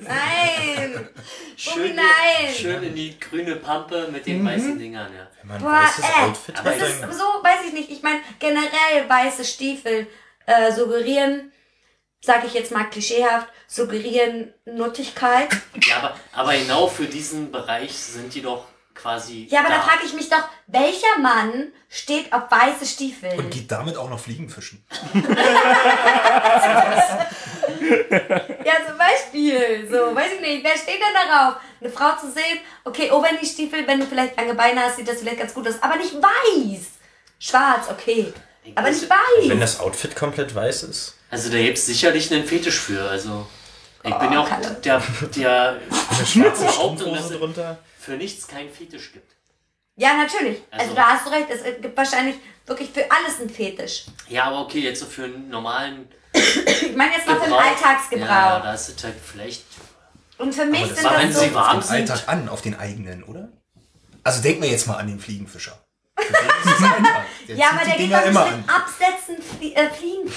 Nein! 0.00 1.08
schön, 1.56 1.94
nein! 1.94 2.52
schön 2.52 2.82
in 2.82 2.94
die 2.96 3.18
grüne 3.20 3.56
Pampe 3.56 4.08
mit 4.10 4.26
den 4.26 4.44
weißen 4.44 4.76
Dingern, 4.76 5.08
ja. 5.14 5.28
Wenn 5.40 5.48
man 5.48 5.62
Boah, 5.62 5.82
weißes 5.84 6.04
äh, 6.04 6.22
Outfit 6.24 6.54
das 6.56 6.64
hat, 6.64 6.74
ist 7.10 7.18
so, 7.18 7.24
weiß 7.42 7.60
ich 7.68 7.72
nicht. 7.72 7.90
Ich 7.90 8.02
meine, 8.02 8.18
generell 8.40 9.08
weiße 9.08 9.44
Stiefel 9.44 10.08
äh, 10.46 10.72
suggerieren, 10.72 11.52
sag 12.20 12.44
ich 12.44 12.54
jetzt 12.54 12.72
mal 12.72 12.84
klischeehaft, 12.84 13.48
suggerieren 13.66 14.52
Nuttigkeit. 14.64 15.48
Ja, 15.86 15.96
aber, 15.98 16.16
aber 16.32 16.56
genau 16.56 16.88
für 16.88 17.06
diesen 17.06 17.50
Bereich 17.52 17.96
sind 17.96 18.34
die 18.34 18.42
doch 18.42 18.64
quasi. 18.94 19.46
Ja, 19.50 19.60
aber 19.60 19.68
da 19.68 19.76
da. 19.76 19.82
frage 19.82 20.04
ich 20.04 20.12
mich 20.12 20.28
doch, 20.28 20.42
welcher 20.66 21.18
Mann 21.20 21.72
steht 21.88 22.32
auf 22.32 22.50
weiße 22.50 22.84
Stiefel? 22.84 23.30
Und 23.38 23.50
geht 23.50 23.70
damit 23.70 23.96
auch 23.96 24.10
noch 24.10 24.18
Fliegenfischen. 24.18 24.84
Ja, 28.64 28.74
zum 28.86 28.98
Beispiel. 28.98 29.88
So, 29.90 30.14
weiß 30.14 30.32
ich 30.34 30.40
nicht. 30.40 30.64
Wer 30.64 30.76
steht 30.76 31.00
denn 31.00 31.14
darauf? 31.14 31.56
Eine 31.80 31.90
Frau 31.90 32.16
zu 32.20 32.30
sehen, 32.30 32.58
okay, 32.84 33.10
Overknee-Stiefel, 33.10 33.86
wenn 33.86 34.00
du 34.00 34.06
vielleicht 34.06 34.36
lange 34.36 34.54
Beine 34.54 34.82
hast, 34.82 34.96
sieht 34.96 35.08
das 35.08 35.20
vielleicht 35.20 35.38
ganz 35.38 35.54
gut 35.54 35.68
aus. 35.68 35.80
Aber 35.80 35.96
nicht 35.96 36.14
weiß. 36.14 36.86
Schwarz, 37.38 37.88
okay. 37.90 38.32
Aber 38.74 38.90
nicht 38.90 39.08
wenn 39.08 39.50
weiß. 39.50 39.60
das 39.60 39.80
Outfit 39.80 40.14
komplett 40.16 40.54
weiß 40.54 40.82
ist. 40.82 41.17
Also 41.30 41.50
da 41.50 41.58
gibt's 41.58 41.86
sicherlich 41.86 42.32
einen 42.32 42.44
Fetisch 42.44 42.78
für. 42.78 43.08
Also 43.08 43.46
ich 44.02 44.14
bin 44.14 44.32
ja 44.32 44.40
auch 44.40 44.48
Kalle. 44.48 44.70
der, 44.84 45.02
der 45.36 45.76
Eine 46.10 46.26
schwarze 46.26 46.64
Behauptung, 46.64 47.14
dass 47.14 47.30
es 47.30 47.38
drunter. 47.38 47.78
für 47.98 48.12
nichts 48.12 48.46
keinen 48.46 48.70
Fetisch 48.72 49.12
gibt. 49.12 49.32
Ja, 49.96 50.14
natürlich. 50.16 50.62
Also, 50.70 50.84
Also- 50.84 50.94
da 50.94 51.08
hast 51.08 51.26
du 51.26 51.30
recht. 51.30 51.46
Es 51.50 51.62
gibt 51.82 51.96
wahrscheinlich 51.96 52.36
wirklich 52.66 52.90
für 52.90 53.04
alles 53.10 53.40
einen 53.40 53.50
Fetisch. 53.50 54.04
Ja, 54.28 54.44
aber 54.44 54.60
okay, 54.62 54.80
jetzt 54.80 55.00
so 55.00 55.06
für 55.06 55.24
einen 55.24 55.48
normalen 55.50 56.08
Ich 56.34 56.94
meine 56.96 57.12
jetzt 57.12 57.26
noch 57.26 57.34
für 57.36 57.40
den 57.40 57.50
Gebrauch. 57.50 57.64
Alltagsgebrauch. 57.64 58.26
Ja, 58.28 58.60
da 58.60 58.74
ist 58.74 58.88
es 58.96 59.04
halt 59.04 59.14
vielleicht. 59.24 59.64
Und 60.38 60.54
für 60.54 60.64
mich 60.66 60.82
Aber 60.82 60.88
das 60.90 60.96
sind 61.00 61.04
war, 61.04 61.12
das 61.14 61.22
wenn 61.24 61.32
so... 61.32 61.40
sie 61.40 61.54
warm 61.54 61.76
Im 61.76 61.82
sind. 61.82 62.10
Alltag 62.10 62.28
an, 62.28 62.48
auf 62.48 62.62
den 62.62 62.78
eigenen, 62.78 63.24
oder? 63.24 63.48
Also 64.22 64.40
denken 64.42 64.62
wir 64.62 64.70
jetzt 64.70 64.86
mal 64.86 64.96
an 64.98 65.08
den 65.08 65.18
Fliegenfischer. 65.18 65.78
Ist 66.18 66.82
Alltag. 66.82 67.24
Der 67.48 67.56
Ja, 67.56 67.66
zieht 67.70 67.72
aber 67.72 67.80
die 67.80 67.86
der 67.86 67.96
geht 67.96 68.06
Dinger 68.06 68.20
doch 68.20 68.26
immer 68.26 68.44
nicht 68.44 68.56
mit 68.58 68.68
an. 68.70 68.82
Absätzen 68.82 69.36
flie 69.42 69.74
äh, 69.74 69.90
Fliegen 69.90 70.28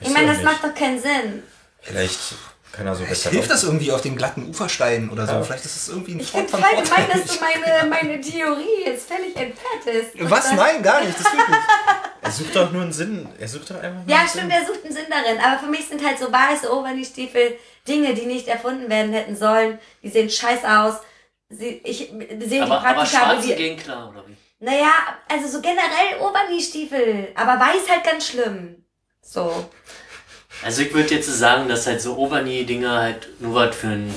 Ich 0.00 0.06
Ist 0.08 0.12
meine, 0.14 0.26
das 0.28 0.36
nicht. 0.38 0.44
macht 0.46 0.64
doch 0.64 0.74
keinen 0.74 1.00
Sinn. 1.00 1.42
Vielleicht 1.80 2.18
kann 2.72 2.86
er 2.86 2.94
so 2.94 3.04
Vielleicht 3.04 3.22
besser 3.24 3.30
hilft 3.30 3.50
das 3.50 3.64
irgendwie 3.64 3.90
auf 3.92 4.00
den 4.00 4.16
glatten 4.16 4.48
Ufersteinen 4.48 5.10
oder 5.10 5.26
so. 5.26 5.32
Ja. 5.32 5.42
Vielleicht 5.42 5.64
ist 5.64 5.76
es 5.76 5.88
irgendwie 5.88 6.12
ein 6.12 6.20
Ich 6.20 6.30
finde 6.30 6.48
voll 6.48 6.60
gemein, 6.60 7.06
dass 7.12 7.24
du 7.36 7.40
meine, 7.40 7.88
meine 7.90 8.20
Theorie 8.20 8.84
jetzt 8.86 9.08
völlig 9.08 9.36
entwertest. 9.36 10.10
Was? 10.20 10.52
Nein, 10.52 10.82
gar 10.82 11.00
nicht. 11.02 11.18
Das 11.18 11.32
wirklich. 11.32 11.56
Er 12.22 12.30
sucht 12.30 12.54
doch 12.54 12.70
nur 12.70 12.82
einen 12.82 12.92
Sinn. 12.92 13.26
Er 13.38 13.48
sucht 13.48 13.70
doch 13.70 13.76
einfach 13.76 14.04
nur 14.04 14.08
Ja, 14.08 14.18
einen 14.18 14.28
stimmt, 14.28 14.52
Sinn. 14.52 14.60
der 14.60 14.66
sucht 14.66 14.84
einen 14.84 14.92
Sinn 14.94 15.06
darin. 15.08 15.38
Aber 15.40 15.58
für 15.58 15.70
mich 15.70 15.88
sind 15.88 16.04
halt 16.04 16.18
so 16.18 16.30
weiße 16.30 16.70
Overknee-Stiefel 16.70 17.56
Dinge, 17.88 18.12
die 18.14 18.26
nicht 18.26 18.46
erfunden 18.46 18.90
werden 18.90 19.12
hätten 19.14 19.34
sollen. 19.34 19.78
Die 20.02 20.10
sehen 20.10 20.28
scheiß 20.28 20.62
aus. 20.64 20.96
Sie, 21.48 21.80
ich 21.82 21.96
sehe 22.08 22.46
die 22.46 22.60
Aber, 22.60 22.84
aber 22.86 23.06
schwarze 23.06 23.54
gehen 23.56 23.76
klar, 23.78 24.10
oder 24.10 24.22
wie? 24.28 24.36
Naja, 24.62 24.92
also 25.28 25.48
so 25.48 25.62
generell 25.62 26.20
Overknee-Stiefel. 26.20 27.28
Aber 27.34 27.58
weiß 27.58 27.88
halt 27.90 28.04
ganz 28.04 28.28
schlimm. 28.28 28.84
So. 29.22 29.68
Also 30.62 30.82
ich 30.82 30.92
würde 30.92 31.14
jetzt 31.14 31.26
sagen, 31.26 31.68
dass 31.68 31.86
halt 31.86 32.02
so 32.02 32.16
Overknee-Dinger 32.16 32.98
halt 32.98 33.28
nur 33.40 33.54
was 33.54 33.74
für 33.74 33.88
ein 33.88 34.14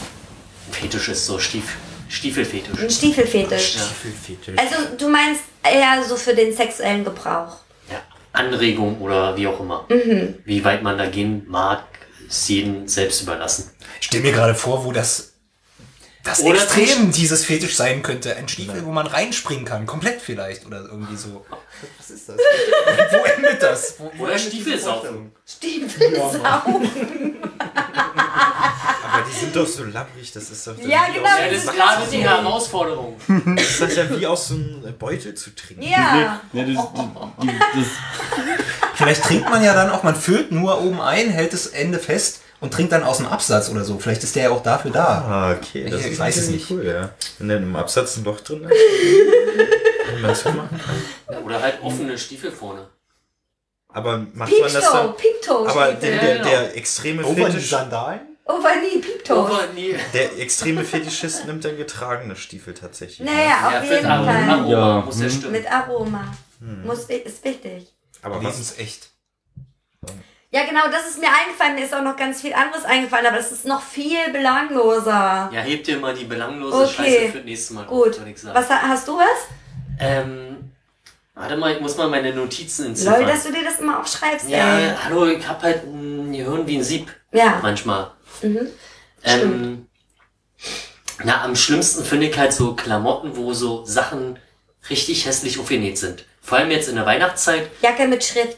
Fetisch 0.72 1.10
ist, 1.10 1.26
so 1.26 1.40
Stief 1.40 1.78
Stiefelfetisch. 2.10 2.80
Ein 2.80 2.90
Stiefelfetisch. 2.92 3.76
Ja. 3.76 3.82
Stiefelfetisch. 3.82 4.60
Also 4.60 4.96
du 4.98 5.10
meinst 5.10 5.42
eher 5.64 6.04
so 6.04 6.16
für 6.16 6.36
den 6.36 6.54
sexuellen 6.54 7.04
Gebrauch. 7.04 7.58
Ja, 7.90 8.02
Anregung 8.34 9.02
oder 9.02 9.36
wie 9.36 9.48
auch 9.48 9.60
immer. 9.60 9.86
Mhm. 9.90 10.36
Wie 10.46 10.64
weit 10.64 10.84
man 10.84 10.98
da 10.98 11.08
gehen 11.08 11.44
mag, 11.48 11.84
ist 12.28 12.48
jedem 12.50 12.88
selbst 12.88 13.24
überlassen. 13.24 13.72
Ich 14.00 14.08
stell 14.08 14.22
mir 14.22 14.32
gerade 14.32 14.54
vor, 14.54 14.86
wo 14.86 14.92
das 14.92 15.32
das 16.24 16.40
Oder 16.40 16.64
Extrem 16.64 17.12
dieses 17.12 17.44
Fetisch 17.44 17.76
sein 17.76 18.02
könnte. 18.02 18.36
Ein 18.38 18.48
Stiefel, 18.48 18.86
wo 18.86 18.91
man 18.91 19.08
reinspringen 19.08 19.66
kann. 19.66 19.86
Komplett 19.86 20.22
vielleicht. 20.22 20.66
Oder 20.66 20.80
irgendwie 20.80 21.18
so. 21.18 21.45
Was 21.98 22.10
ist 22.10 22.30
das? 22.30 22.38
wo 22.38 23.26
endet 23.26 23.62
das? 23.62 23.95
Wo, 23.98 24.10
wo 24.16 24.24
Oder 24.24 24.40
Stiefelsaufen. 24.40 25.34
Stiefel 25.45 26.16
saugen. 26.16 26.90
Aber 29.14 29.26
die 29.30 29.38
sind 29.38 29.56
doch 29.56 29.68
so 29.68 29.84
labbrig, 29.84 30.32
das 30.32 30.50
ist 30.50 30.66
doch. 30.66 30.78
Ja, 30.80 31.06
genau, 31.14 31.28
Ja, 31.28 31.50
das 31.52 31.66
ist 31.66 31.74
gerade 31.74 32.08
die 32.10 32.24
Herausforderung. 32.24 33.18
das 33.56 33.70
ist 33.70 33.82
das 33.82 33.95
ja 33.95 34.10
wie 34.18 34.26
aus 34.26 34.48
so 34.48 34.56
einem 34.56 34.98
Beutel 34.98 35.36
zu 35.36 35.54
trinken. 35.54 35.84
Ja. 35.84 36.40
Ja, 36.54 36.64
das, 36.64 36.76
das, 36.76 37.88
Vielleicht 38.95 39.24
trinkt 39.24 39.50
man 39.50 39.64
ja 39.64 39.74
dann 39.74 39.91
auch, 39.91 40.04
man 40.04 40.16
füllt 40.16 40.52
nur 40.52 40.82
oben 40.82 41.02
ein, 41.02 41.30
hält 41.30 41.52
das 41.54 41.68
Ende 41.68 42.00
fest 42.00 42.43
und 42.64 42.73
trinkt 42.73 42.91
dann 42.91 43.03
aus 43.03 43.18
dem 43.18 43.27
Absatz 43.27 43.69
oder 43.69 43.84
so. 43.84 43.99
Vielleicht 43.99 44.23
ist 44.23 44.35
der 44.35 44.44
ja 44.44 44.49
auch 44.49 44.64
dafür 44.64 44.90
da. 44.91 45.06
Ah, 45.06 45.52
okay, 45.52 45.88
das 45.90 45.99
Ich- 46.02 46.06
ich 46.07 46.11
ist 46.14 46.19
weiß 46.19 46.38
es 46.38 46.49
nicht. 46.49 46.72
cool, 46.72 46.84
ja. 46.85 47.10
Wenn 47.38 47.49
da 47.49 47.56
im 47.57 47.76
Absatz 47.76 48.18
ein 48.18 48.23
Loch 48.23 48.40
drin 48.41 48.64
ist. 48.64 50.45
Oder 51.45 51.61
halt 51.61 51.81
offene 51.84 52.18
Stiefel 52.18 52.52
vorne. 52.52 52.88
Aber 53.90 54.18
macht 54.34 54.52
man 54.52 54.61
das 54.61 54.73
Pieptoe, 54.73 54.91
dann? 54.94 55.15
Pieptoe. 55.18 55.69
Aber 55.69 55.91
der, 55.94 56.15
Ja, 56.15 56.22
der, 56.22 56.34
genau. 56.38 56.49
der 56.49 56.77
extreme 56.77 57.26
Over 57.26 57.45
Fetisch, 57.48 57.69
Sandalen? 57.69 58.22
Overknee, 58.45 58.99
Pieptoe. 58.99 59.38
Overknee. 59.40 59.95
der 60.14 60.40
extreme 60.40 60.84
Fetischist 60.84 61.45
nimmt 61.45 61.64
dann 61.64 61.77
getragene 61.77 62.35
Stiefel 62.35 62.73
tatsächlich. 62.73 63.26
Naja, 63.26 63.72
Ja, 63.72 63.80
auf 63.80 63.90
jeden 63.90 64.06
Aroma 64.06 64.34
Fall. 64.64 64.69
Ja. 64.72 65.02
muss 65.02 65.22
ja 65.22 65.30
stimmen. 65.30 65.52
Mit 65.53 65.72
Aroma. 65.72 66.34
Hm. 66.60 66.85
Muss, 66.85 67.03
ist 67.06 67.44
wichtig. 67.45 67.88
Aber 68.22 68.44
was 68.44 68.57
das 68.57 68.60
ist 68.72 68.80
echt. 68.80 69.10
Ja, 70.54 70.64
genau, 70.66 70.82
das 70.92 71.10
ist 71.10 71.20
mir 71.20 71.30
eingefallen. 71.30 71.74
Mir 71.74 71.84
ist 71.86 71.96
auch 71.96 72.04
noch 72.04 72.16
ganz 72.16 72.42
viel 72.42 72.54
anderes 72.54 72.86
eingefallen, 72.86 73.26
aber 73.26 73.38
das 73.38 73.52
ist 73.52 73.66
noch 73.66 73.82
viel 73.82 74.32
belangloser. 74.32 75.50
Ja, 75.52 75.62
hebt 75.62 75.88
dir 75.88 75.98
mal 75.98 76.14
die 76.14 76.26
belanglose 76.26 76.78
Okay. 76.84 76.94
Scheiße 76.94 77.32
für 77.32 77.38
das 77.40 77.46
nächste 77.46 77.74
Mal 77.74 77.86
Gut. 77.86 78.20
Was 78.54 78.70
ha- 78.70 78.82
hast 78.84 79.08
du 79.08 79.18
was? 79.18 79.48
Ähm, 80.00 80.72
warte 81.34 81.58
mal, 81.58 81.74
ich 81.74 81.82
muss 81.82 81.98
mal 81.98 82.08
meine 82.08 82.32
Notizen 82.36 82.86
entziffern. 82.86 83.22
Lol, 83.22 83.26
dass 83.32 83.44
du 83.46 83.52
dir 83.52 83.64
das 83.64 83.80
immer 83.80 84.00
aufschreibst, 84.00 84.48
ja, 84.48 84.78
ey. 84.78 84.96
hallo, 85.04 85.26
ich 85.26 85.48
hab 85.48 85.64
halt 85.64 85.86
ein 85.86 86.32
Gehirn 86.32 86.68
wie 86.68 86.78
ein 86.78 86.84
Sieb. 86.84 87.12
Ja. 87.32 87.58
Manchmal. 87.64 88.12
Mhm. 88.44 88.68
Ähm, 89.24 89.88
na, 91.24 91.42
am 91.44 91.56
schlimmsten 91.56 92.04
finde 92.06 92.28
ich 92.28 92.38
halt 92.38 92.54
so 92.54 92.76
Klamotten, 92.76 93.36
wo 93.36 93.54
so 93.54 93.86
Sachen 93.86 94.38
richtig 94.90 95.26
hässlich 95.26 95.58
aufgenäht 95.60 95.98
sind. 95.98 96.26
Vor 96.42 96.60
allem 96.60 96.70
jetzt 96.70 96.90
in 96.90 96.96
der 96.96 97.08
Weihnachtszeit. 97.08 97.72
Jacke 97.82 98.08
mit 98.08 98.24
Schrift. 98.24 98.58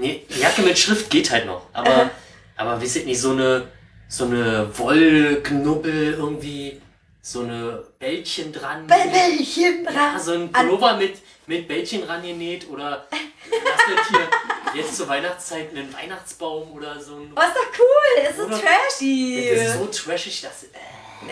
Nee, 0.00 0.24
Jacke 0.28 0.62
mit 0.62 0.78
Schrift 0.78 1.10
geht 1.10 1.30
halt 1.30 1.46
noch. 1.46 1.66
Aber, 1.72 1.90
Aha. 1.90 2.10
aber 2.56 2.80
weiß 2.80 2.96
ich 2.96 3.04
nicht, 3.06 3.20
so 3.20 3.30
eine, 3.32 3.68
so 4.08 4.24
eine 4.24 4.68
Wollknubbel 4.78 6.14
irgendwie, 6.14 6.80
so 7.22 7.40
eine 7.40 7.82
Bällchen 7.98 8.52
dran. 8.52 8.86
Bällchen 8.86 9.84
dran. 9.84 9.94
Ja, 9.94 10.18
so 10.18 10.32
ein 10.32 10.50
Pullover 10.52 10.96
mit, 10.96 11.18
mit 11.46 11.68
Bällchen 11.68 12.02
rangenäht 12.04 12.68
oder 12.70 13.06
lass 13.10 13.88
nicht 13.96 14.08
hier 14.10 14.80
jetzt 14.82 14.96
zur 14.96 15.08
Weihnachtszeit 15.08 15.70
einen 15.70 15.92
Weihnachtsbaum 15.92 16.72
oder 16.72 16.98
so 17.00 17.16
ein. 17.16 17.32
Oh, 17.34 17.40
ist 17.40 17.54
doch 17.56 17.78
cool. 17.78 18.28
Ist 18.30 18.36
so 18.38 18.44
Oder- 18.44 18.60
trashy. 18.60 19.50
Das 19.54 19.68
ist 19.68 19.74
so 19.78 19.86
trashig, 19.86 20.40
dass. 20.42 20.64
Äh, 20.64 20.68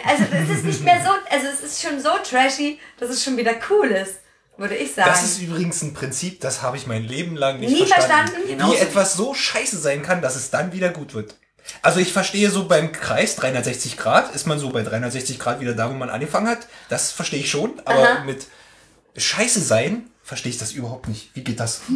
Also 0.04 0.24
es 0.32 0.50
ist 0.58 0.64
nicht 0.64 0.84
mehr 0.84 1.00
so, 1.04 1.10
also 1.34 1.46
es 1.46 1.60
ist 1.62 1.82
schon 1.82 2.00
so 2.00 2.10
trashy, 2.28 2.80
dass 2.98 3.10
es 3.10 3.22
schon 3.22 3.36
wieder 3.36 3.54
cool 3.70 3.88
ist, 3.92 4.20
würde 4.58 4.74
ich 4.76 4.94
sagen. 4.94 5.10
Das 5.10 5.22
ist 5.24 5.40
übrigens 5.40 5.82
ein 5.82 5.94
Prinzip, 5.94 6.40
das 6.40 6.62
habe 6.62 6.76
ich 6.76 6.86
mein 6.86 7.04
Leben 7.04 7.36
lang 7.36 7.60
nicht 7.60 7.70
Nie 7.70 7.86
verstanden. 7.86 8.28
verstanden? 8.28 8.48
Genauso 8.48 8.72
Wie 8.72 8.76
wie- 8.76 8.80
etwas 8.82 9.14
so 9.14 9.34
scheiße 9.34 9.78
sein 9.78 10.02
kann, 10.02 10.22
dass 10.22 10.36
es 10.36 10.50
dann 10.50 10.72
wieder 10.72 10.90
gut 10.90 11.14
wird. 11.14 11.36
Also 11.82 11.98
ich 11.98 12.12
verstehe 12.12 12.50
so 12.50 12.66
beim 12.68 12.92
Kreis 12.92 13.34
360 13.36 13.96
Grad, 13.96 14.34
ist 14.34 14.46
man 14.46 14.58
so 14.58 14.70
bei 14.70 14.82
360 14.82 15.38
Grad 15.38 15.60
wieder 15.60 15.74
da, 15.74 15.90
wo 15.90 15.94
man 15.94 16.10
angefangen 16.10 16.46
hat. 16.48 16.68
Das 16.88 17.10
verstehe 17.10 17.40
ich 17.40 17.50
schon, 17.50 17.72
aber 17.84 18.08
Aha. 18.18 18.24
mit 18.24 18.46
Scheiße 19.16 19.60
sein 19.60 20.04
verstehe 20.22 20.50
ich 20.52 20.58
das 20.58 20.72
überhaupt 20.72 21.08
nicht. 21.08 21.30
Wie 21.34 21.42
geht 21.42 21.58
das? 21.60 21.80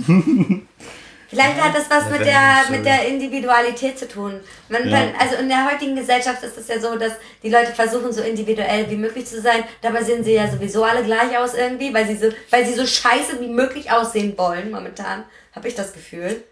Vielleicht 1.30 1.62
hat 1.62 1.74
das 1.76 1.88
was 1.88 2.04
Ja, 2.06 2.10
mit 2.10 2.26
der, 2.26 2.70
mit 2.70 2.84
der 2.84 3.06
Individualität 3.06 3.96
zu 3.96 4.08
tun. 4.08 4.40
Man, 4.68 4.90
Ja. 4.90 5.12
also 5.16 5.36
in 5.36 5.48
der 5.48 5.70
heutigen 5.70 5.94
Gesellschaft 5.94 6.42
ist 6.42 6.58
es 6.58 6.66
ja 6.66 6.80
so, 6.80 6.96
dass 6.96 7.12
die 7.42 7.50
Leute 7.50 7.72
versuchen, 7.72 8.12
so 8.12 8.20
individuell 8.20 8.90
wie 8.90 8.96
möglich 8.96 9.26
zu 9.26 9.40
sein. 9.40 9.62
Dabei 9.80 10.02
sehen 10.02 10.24
sie 10.24 10.32
ja 10.34 10.50
sowieso 10.50 10.82
alle 10.82 11.04
gleich 11.04 11.38
aus 11.38 11.54
irgendwie, 11.54 11.94
weil 11.94 12.06
sie 12.08 12.16
so, 12.16 12.30
weil 12.50 12.66
sie 12.66 12.74
so 12.74 12.84
scheiße 12.84 13.40
wie 13.40 13.46
möglich 13.48 13.92
aussehen 13.92 14.36
wollen. 14.36 14.72
Momentan 14.72 15.24
habe 15.54 15.68
ich 15.68 15.76
das 15.76 15.92
Gefühl. 15.92 16.42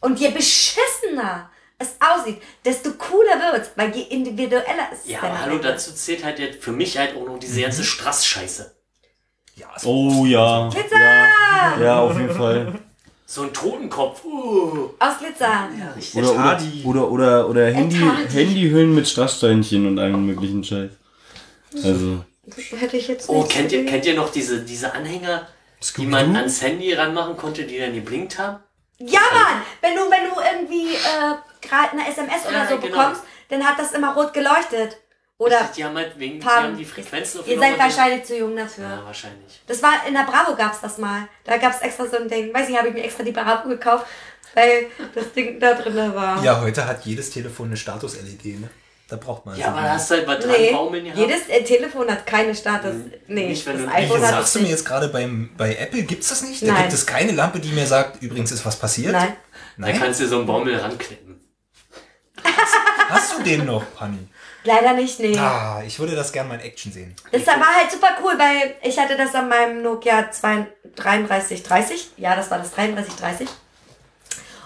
Und 0.00 0.20
je 0.20 0.28
beschissener 0.30 1.50
es 1.78 1.96
aussieht, 1.98 2.40
desto 2.64 2.92
cooler 2.92 3.52
wird's, 3.52 3.70
weil 3.74 3.90
je 3.90 4.02
individueller 4.02 4.88
es 4.92 5.00
Ja, 5.10 5.20
dann 5.20 5.30
aber 5.30 5.40
hallo, 5.42 5.58
dazu 5.58 5.92
zählt 5.92 6.22
halt 6.22 6.38
jetzt 6.38 6.62
für 6.62 6.70
mich 6.70 6.96
halt 6.96 7.16
auch 7.16 7.26
noch 7.26 7.38
diese 7.40 7.60
ganze 7.60 7.82
Strass-Scheiße. 7.82 8.72
Ja, 9.56 9.66
es 9.76 9.84
Oh 9.84 10.24
ja. 10.24 10.68
Glitzer! 10.72 10.96
Ja, 10.96 11.76
ja, 11.80 12.00
auf 12.00 12.16
jeden 12.16 12.30
Fall. 12.34 12.72
So 13.34 13.44
ein 13.44 13.52
Totenkopf. 13.54 14.22
Uh. 14.26 14.90
Aus 14.98 15.18
Glitzer. 15.18 15.66
Oder, 16.12 16.32
oder, 16.32 16.34
Tardi. 16.34 16.82
oder, 16.84 17.10
oder, 17.10 17.48
oder 17.48 17.70
Handy, 17.70 17.98
Tardi. 17.98 18.28
Handyhüllen 18.30 18.94
mit 18.94 19.08
Strasssteinchen 19.08 19.86
und 19.86 19.98
allem 19.98 20.26
möglichen 20.26 20.62
Scheiß. 20.62 20.90
Also, 21.82 22.22
Das 22.44 22.58
hätte 22.78 22.98
ich 22.98 23.08
jetzt 23.08 23.30
Oh, 23.30 23.38
nicht 23.40 23.52
kennt 23.52 23.72
ihr, 23.72 23.86
kennt 23.86 24.04
ihr 24.04 24.16
noch 24.16 24.30
diese, 24.30 24.60
diese 24.60 24.92
Anhänger, 24.92 25.48
die 25.96 26.04
man 26.04 26.36
ans 26.36 26.60
Handy 26.60 26.92
ranmachen 26.92 27.38
konnte, 27.38 27.64
die 27.64 27.78
dann 27.78 27.94
geblinkt 27.94 28.38
haben? 28.38 28.62
Ja, 28.98 29.20
Mann! 29.32 29.62
Wenn 29.80 29.94
du, 29.94 30.02
wenn 30.10 30.28
du 30.28 30.38
irgendwie 30.38 30.92
äh, 30.94 31.34
gerade 31.66 31.92
eine 31.92 32.06
SMS 32.06 32.44
oder 32.46 32.64
Ja, 32.64 32.68
so 32.68 32.76
genau. 32.76 32.88
bekommst, 32.98 33.22
dann 33.48 33.64
hat 33.64 33.78
das 33.78 33.92
immer 33.92 34.12
rot 34.14 34.34
geleuchtet. 34.34 34.98
Oder 35.38 35.68
Die 35.76 35.84
haben 35.84 35.96
halt 35.96 36.18
wegen, 36.18 36.38
die 36.38 36.46
haben 36.46 36.76
die 36.76 36.84
Frequenzen 36.84 37.40
ihr 37.46 37.58
seid 37.58 37.78
wahrscheinlich 37.78 38.24
zu 38.24 38.36
jung 38.38 38.54
dafür. 38.54 38.84
Ja, 38.84 39.02
wahrscheinlich. 39.04 39.60
Das 39.66 39.82
war 39.82 40.06
in 40.06 40.14
der 40.14 40.22
Bravo 40.22 40.54
gab's 40.54 40.80
das 40.80 40.98
mal. 40.98 41.26
Da 41.44 41.56
gab's 41.56 41.80
extra 41.80 42.06
so 42.06 42.16
ein 42.18 42.28
Ding. 42.28 42.54
Weiß 42.54 42.68
ich, 42.68 42.76
habe 42.76 42.88
ich 42.88 42.94
mir 42.94 43.02
extra 43.02 43.24
die 43.24 43.32
Bravo 43.32 43.68
gekauft, 43.68 44.06
weil 44.54 44.86
das 45.14 45.32
Ding 45.32 45.58
da 45.58 45.74
drin 45.74 46.14
war. 46.14 46.42
Ja, 46.44 46.60
heute 46.60 46.86
hat 46.86 47.04
jedes 47.04 47.30
Telefon 47.30 47.68
eine 47.68 47.76
Status-LED, 47.76 48.60
ne? 48.60 48.70
Da 49.08 49.16
braucht 49.16 49.44
man 49.44 49.58
Ja, 49.58 49.64
so 49.66 49.70
aber 49.72 49.80
da 49.82 49.92
hast 49.94 50.10
du 50.10 50.14
halt 50.14 50.26
dran 50.44 50.50
Nee, 50.52 50.72
baumeln 50.72 51.04
gehabt. 51.04 51.18
jedes 51.18 51.48
äh, 51.48 51.62
Telefon 51.64 52.08
hat 52.10 52.24
keine 52.24 52.54
Status. 52.54 52.94
Nee, 53.26 53.48
Nicht, 53.48 53.66
wenn 53.66 53.76
das 53.84 53.86
du- 53.86 53.92
iPhone 53.98 54.22
hat 54.22 54.30
sagst 54.30 54.54
du 54.54 54.58
mir 54.60 54.62
nicht. 54.62 54.70
jetzt 54.72 54.84
gerade 54.86 55.08
beim 55.08 55.50
bei 55.56 55.74
Apple 55.74 56.02
gibt's 56.04 56.28
das 56.28 56.42
nicht? 56.42 56.62
Da 56.62 56.68
Nein. 56.68 56.82
gibt 56.82 56.92
es 56.94 57.04
keine 57.04 57.32
Lampe, 57.32 57.58
die 57.58 57.72
mir 57.72 57.86
sagt, 57.86 58.22
übrigens 58.22 58.52
ist 58.52 58.64
was 58.64 58.76
passiert. 58.78 59.12
Nein. 59.12 59.34
Da 59.76 59.86
Nein. 59.88 59.98
kannst 59.98 60.20
du 60.20 60.28
so 60.28 60.36
einen 60.38 60.46
Baumel 60.46 60.76
ranklippen. 60.78 61.40
Hast 63.08 63.38
du 63.38 63.42
den 63.42 63.66
noch, 63.66 63.84
Hanni? 63.98 64.18
Leider 64.64 64.92
nicht, 64.92 65.18
nee. 65.18 65.36
Ah, 65.36 65.82
ich 65.84 65.98
würde 65.98 66.14
das 66.14 66.32
gerne 66.32 66.50
mal 66.50 66.54
in 66.54 66.60
Action 66.60 66.92
sehen. 66.92 67.16
Das 67.32 67.46
war 67.46 67.74
halt 67.76 67.90
super 67.90 68.16
cool, 68.22 68.38
weil 68.38 68.76
ich 68.82 68.98
hatte 68.98 69.16
das 69.16 69.34
an 69.34 69.48
meinem 69.48 69.82
Nokia 69.82 70.30
2 70.30 70.66
3330. 70.94 72.12
Ja, 72.16 72.36
das 72.36 72.50
war 72.50 72.58
das 72.58 72.72
3330. 72.72 73.48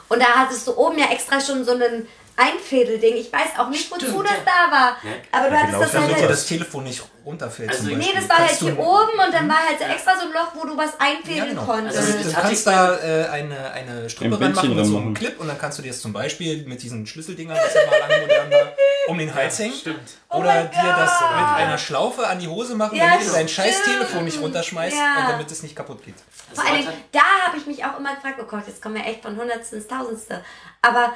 Und 0.09 0.20
da 0.20 0.27
hattest 0.36 0.66
du 0.66 0.77
oben 0.77 0.98
ja 0.98 1.06
extra 1.06 1.40
schon 1.40 1.64
so 1.64 1.73
einen 1.73 2.06
Einfädelding. 2.36 3.16
Ich 3.16 3.32
weiß 3.32 3.58
auch 3.58 3.68
nicht, 3.68 3.90
wozu 3.90 4.22
das 4.22 4.32
da 4.44 4.70
war. 4.70 4.96
Ja. 5.02 5.10
Aber 5.32 5.48
du 5.48 5.54
Ja, 5.54 5.60
hattest 5.62 5.72
genau 5.72 5.80
das 5.82 5.92
so 5.92 5.98
halt. 5.98 6.10
Damit 6.10 6.22
dir 6.22 6.28
das 6.28 6.46
Telefon 6.46 6.84
nicht 6.84 7.02
runterfällt 7.24 7.70
Also 7.70 7.82
nee, 7.88 8.12
das 8.14 8.28
war 8.28 8.38
halt 8.38 8.48
Kannst 8.48 8.62
hier 8.62 8.72
du- 8.72 8.80
oben 8.82 9.18
und 9.26 9.32
dann 9.34 9.48
war 9.48 9.56
halt 9.66 9.78
so 9.78 9.84
extra 9.84 10.14
so 10.14 10.26
ein 10.26 10.32
Loch, 10.32 10.52
wo 10.54 10.64
du 10.66 10.76
was 10.76 10.90
einfädeln 11.00 11.38
Ja, 11.38 11.44
genau. 11.46 11.64
konntest. 11.64 11.98
Also 11.98 12.12
Du 12.12 12.18
das 12.24 12.36
hatte 12.36 12.46
kannst 12.46 12.66
da 12.66 12.98
äh, 12.98 13.28
eine, 13.28 13.70
eine 13.72 14.10
Strippe 14.10 14.36
Ein 14.36 14.42
ranmachen 14.42 14.76
mit 14.76 14.84
so 14.86 14.96
einem 14.96 15.04
machen. 15.06 15.14
Clip 15.14 15.40
und 15.40 15.48
dann 15.48 15.58
kannst 15.58 15.78
du 15.78 15.82
dir 15.82 15.88
das 15.90 16.00
zum 16.00 16.12
Beispiel 16.12 16.64
mit 16.66 16.82
diesen 16.82 17.06
Schlüsseldingern, 17.06 17.56
was 17.56 17.74
ja 17.74 17.80
mal 17.90 17.98
lange 17.98 18.20
modern 18.26 18.50
war, 18.52 18.72
um 19.08 19.18
den 19.18 19.34
Hals 19.34 19.58
hängen. 19.58 19.74
Stimmt. 19.74 20.08
Oh 20.30 20.38
Oder 20.38 20.54
mein 20.54 20.70
dir 20.70 20.94
das 20.96 21.20
mit 21.20 21.56
einer 21.56 21.78
Schlaufe 21.78 22.26
an 22.26 22.38
die 22.38 22.48
Hose 22.48 22.74
machen, 22.74 22.96
Ja, 22.96 23.10
damit 23.12 23.26
du 23.28 23.32
dein 23.32 23.48
scheiß. 23.48 23.82
Telefon 23.84 24.24
nicht 24.24 24.40
runterschmeißt 24.40 24.96
Ja. 24.96 25.20
und 25.22 25.28
damit 25.32 25.50
es 25.50 25.62
nicht 25.62 25.74
kaputt 25.74 26.04
geht. 26.04 26.14
Das 26.50 26.60
Vor 26.60 26.68
allen 26.68 26.76
Dingen, 26.80 26.88
halt- 26.88 26.98
da 27.12 27.20
habe 27.48 27.56
ich 27.58 27.66
mich 27.66 27.84
auch 27.84 27.98
immer 27.98 28.14
gefragt, 28.14 28.36
oh 28.40 28.44
Gott, 28.44 28.62
jetzt 28.66 28.80
kommen 28.82 28.94
wir 28.94 29.04
echt 29.06 29.22
von 29.22 29.36
Hundertsten 29.36 29.78
ins 29.78 29.88
Tausendste. 29.88 30.44
Aber 30.82 31.12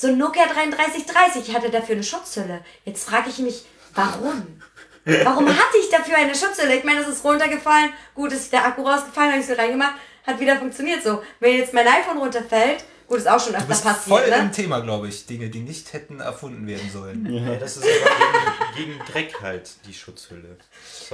so 0.00 0.08
ein 0.08 0.16
Nokia 0.16 0.46
3330 0.46 1.54
hatte 1.54 1.68
dafür 1.68 1.94
eine 1.94 2.04
Schutzhülle. 2.04 2.64
Jetzt 2.86 3.06
frage 3.06 3.28
ich 3.28 3.38
mich, 3.38 3.66
warum? 3.94 4.62
Warum 5.04 5.48
hatte 5.48 5.76
ich 5.78 5.90
dafür 5.90 6.16
eine 6.16 6.34
Schutzhülle? 6.34 6.76
Ich 6.76 6.84
meine, 6.84 7.00
es 7.00 7.08
ist 7.08 7.22
runtergefallen, 7.22 7.92
gut 8.14 8.32
ist 8.32 8.50
der 8.50 8.64
Akku 8.64 8.82
rausgefallen, 8.82 9.32
habe 9.32 9.40
ich 9.40 9.46
so 9.46 9.52
reingemacht, 9.52 9.94
hat 10.26 10.40
wieder 10.40 10.56
funktioniert 10.56 11.02
so. 11.02 11.22
Wenn 11.38 11.58
jetzt 11.58 11.74
mein 11.74 11.86
iPhone 11.86 12.16
runterfällt, 12.16 12.84
gut, 13.10 13.18
ist 13.18 13.28
auch 13.28 13.38
schon 13.40 13.52
Du 13.52 13.58
öfter 13.58 13.68
bist 13.68 13.82
voll 13.82 14.20
passiert, 14.22 14.38
im 14.38 14.44
ne? 14.46 14.50
Thema, 14.52 14.80
glaube 14.80 15.08
ich. 15.08 15.26
Dinge, 15.26 15.50
die 15.50 15.60
nicht 15.60 15.92
hätten 15.92 16.20
erfunden 16.20 16.66
werden 16.66 16.88
sollen. 16.90 17.26
Ja, 17.30 17.56
das 17.56 17.76
ist 17.76 17.84
aber 17.84 18.72
gegen, 18.76 18.92
gegen 18.92 19.04
Dreck 19.12 19.34
halt, 19.42 19.68
die 19.86 19.92
Schutzhülle. 19.92 20.56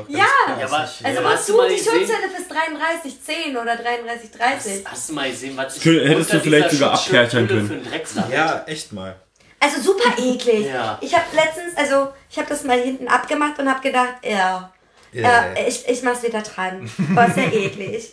Ja. 0.09 0.19
Ja, 0.19 0.67
aber- 0.67 0.79
Also 0.79 1.03
Ja, 1.03 1.25
wozu 1.25 1.53
du 1.57 1.69
die 1.69 1.77
Schutzhülle 1.79 2.29
fürs 2.35 2.47
3310 2.49 3.57
oder 3.57 3.77
3330? 3.77 4.85
Hast, 4.85 4.93
hast 4.93 5.09
du 5.09 5.13
mal 5.15 5.31
gesehen, 5.31 5.57
was 5.57 5.77
ich 5.79 5.85
hättest 5.85 6.33
du 6.33 6.41
vielleicht 6.41 6.71
sogar 6.71 6.93
abkärchern 6.93 7.49
können. 7.49 7.87
ja, 8.31 8.63
echt 8.67 8.93
mal. 8.93 9.17
Also 9.59 9.81
super 9.81 10.11
eklig. 10.19 10.67
Ja. 10.67 10.99
Ich 11.01 11.15
habe 11.15 11.25
letztens, 11.35 11.75
also 11.77 12.13
ich 12.31 12.37
habe 12.37 12.49
das 12.49 12.63
mal 12.65 12.79
hinten 12.79 13.09
abgemacht 13.09 13.59
und 13.59 13.69
habe 13.69 13.81
gedacht, 13.81 14.17
ja, 14.23 14.71
ja. 15.13 15.55
ich, 15.67 15.89
ich 15.89 16.03
mach's 16.03 16.23
wieder 16.23 16.43
dran. 16.43 16.89
War 17.15 17.31
sehr 17.31 17.51
eklig. 17.53 18.13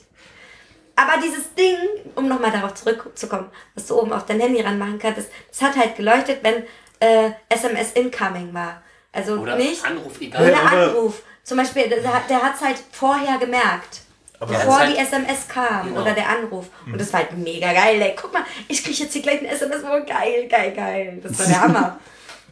Aber 0.96 1.14
dieses 1.24 1.54
Ding, 1.56 1.78
um 2.16 2.28
nochmal 2.28 2.52
darauf 2.52 2.76
zurückzukommen, 2.76 3.50
was 3.76 3.88
du 3.88 4.00
oben 4.00 4.14
auf 4.14 4.26
dein 4.26 4.40
Handy 4.40 4.62
ranmachen 4.62 5.00
kannst, 5.00 5.28
das 5.50 5.62
hat 5.62 5.76
halt 5.76 5.96
geleuchtet, 5.96 6.40
wenn 6.44 6.64
äh, 7.00 7.32
SMS 7.50 7.92
incoming 7.94 8.54
war. 8.54 8.82
Also 9.12 9.38
Oder 9.38 9.56
nicht 9.56 9.84
Anruf, 9.86 10.20
egal. 10.22 10.48
oder 10.50 10.62
Anruf. 10.72 11.24
Zum 11.44 11.58
Beispiel, 11.58 11.90
der, 11.90 12.14
hat- 12.14 12.30
der 12.30 12.42
hat's 12.42 12.62
halt 12.62 12.78
vorher 12.92 13.38
gemerkt. 13.38 14.02
Aber 14.40 14.54
Bevor 14.54 14.80
hat's 14.80 14.92
die 14.94 14.98
halt- 15.00 15.08
SMS 15.14 15.48
kam 15.48 15.88
Genau. 15.90 16.02
oder 16.02 16.14
der 16.14 16.30
Anruf. 16.30 16.68
Und 16.86 17.00
das 17.00 17.12
war 17.12 17.22
halt 17.22 17.38
mega 17.38 17.74
geil, 17.74 18.02
ey. 18.02 18.16
Guck 18.20 18.32
mal, 18.34 18.44
ich 18.68 18.84
krieg 18.84 18.98
jetzt 18.98 19.14
hier 19.14 19.22
gleich 19.22 19.40
ein 19.42 19.46
SMS, 19.48 19.84
oh 19.84 20.04
geil, 20.06 20.48
geil, 20.50 20.74
geil. 20.76 21.20
Das 21.24 21.40
war 21.40 21.46
der 21.48 21.62
Hammer. 21.62 22.00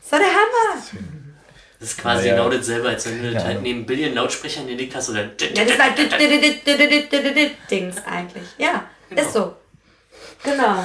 Das 0.01 0.11
war 0.11 0.19
der 0.19 0.27
Hammer. 0.29 0.81
Das 1.81 1.89
ist 1.89 1.97
quasi 1.97 2.27
Ja, 2.27 2.35
ja. 2.35 2.43
genau 2.43 2.55
dasselbe, 2.55 2.89
als 2.89 3.05
wenn 3.07 3.23
du 3.23 3.33
das 3.33 3.43
halt 3.43 3.61
neben 3.63 3.87
Billion 3.87 4.13
Lautsprechern 4.13 4.67
gelegt 4.67 4.95
hast 4.95 5.09
oder. 5.09 5.23
Ja, 5.23 5.65
das 5.65 5.95
dit- 5.95 6.65
dit- 6.65 7.51
Dings 7.71 7.97
eigentlich. 8.05 8.43
Ja, 8.59 8.83
ist 9.09 9.33
so. 9.33 9.55
Genau. 10.43 10.75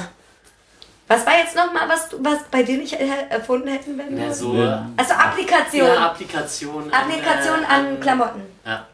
Was 1.07 1.25
war 1.25 1.37
jetzt 1.37 1.55
nochmal, 1.55 1.87
was, 1.87 2.09
du- 2.09 2.17
was 2.21 2.39
bei 2.51 2.63
dir 2.63 2.77
nicht 2.79 2.93
äh, 2.93 3.07
erfunden 3.29 3.67
hätten, 3.69 3.95
wenn 3.97 4.17
Ja, 4.17 4.27
du... 4.27 4.33
so. 4.33 4.53
Also 4.97 5.13
Applikation. 5.13 5.87
Ja, 5.87 6.07
Applikation. 6.07 6.91
Applikation 6.91 7.63
äh, 7.63 7.65
an 7.67 7.99
Klamotten. 7.99 8.41
Ja. 8.65 8.87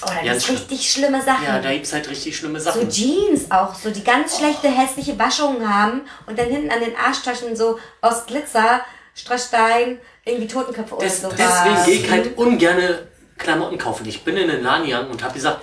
Oh, 0.00 0.06
da 0.06 0.24
Ganz 0.24 0.46
gibt's 0.46 0.62
richtig 0.62 0.92
schlimme 0.92 1.20
Sachen. 1.20 1.44
ja, 1.44 1.58
da 1.58 1.72
gibt's 1.72 1.92
halt 1.92 2.08
richtig 2.08 2.36
schlimme 2.36 2.60
so 2.60 2.70
Sachen. 2.70 2.88
Jeans 2.88 3.50
auch, 3.50 3.74
so 3.74 3.90
die 3.90 4.04
ganz 4.04 4.38
schlechte, 4.38 4.68
hässliche 4.68 5.18
Waschungen 5.18 5.68
haben 5.68 6.02
und 6.26 6.38
dann 6.38 6.46
hinten 6.48 6.70
an 6.70 6.78
den 6.78 6.94
Arschtaschen 6.96 7.56
so 7.56 7.80
aus 8.00 8.24
Glitzer, 8.26 8.80
Strassstein, 9.16 9.98
irgendwie 10.28 10.46
Totenköpfe 10.48 10.94
oder 10.96 11.04
Des, 11.04 11.20
so. 11.22 11.28
deswegen 11.30 11.84
gehe 11.84 11.94
ich 11.94 12.10
halt 12.10 12.36
ungerne 12.38 13.06
Klamotten 13.38 13.78
kaufen. 13.78 14.06
Ich 14.08 14.22
bin 14.24 14.36
in 14.36 14.48
den 14.48 14.62
Laden 14.62 14.84
gegangen 14.86 15.10
und 15.10 15.22
habe 15.22 15.34
gesagt, 15.34 15.60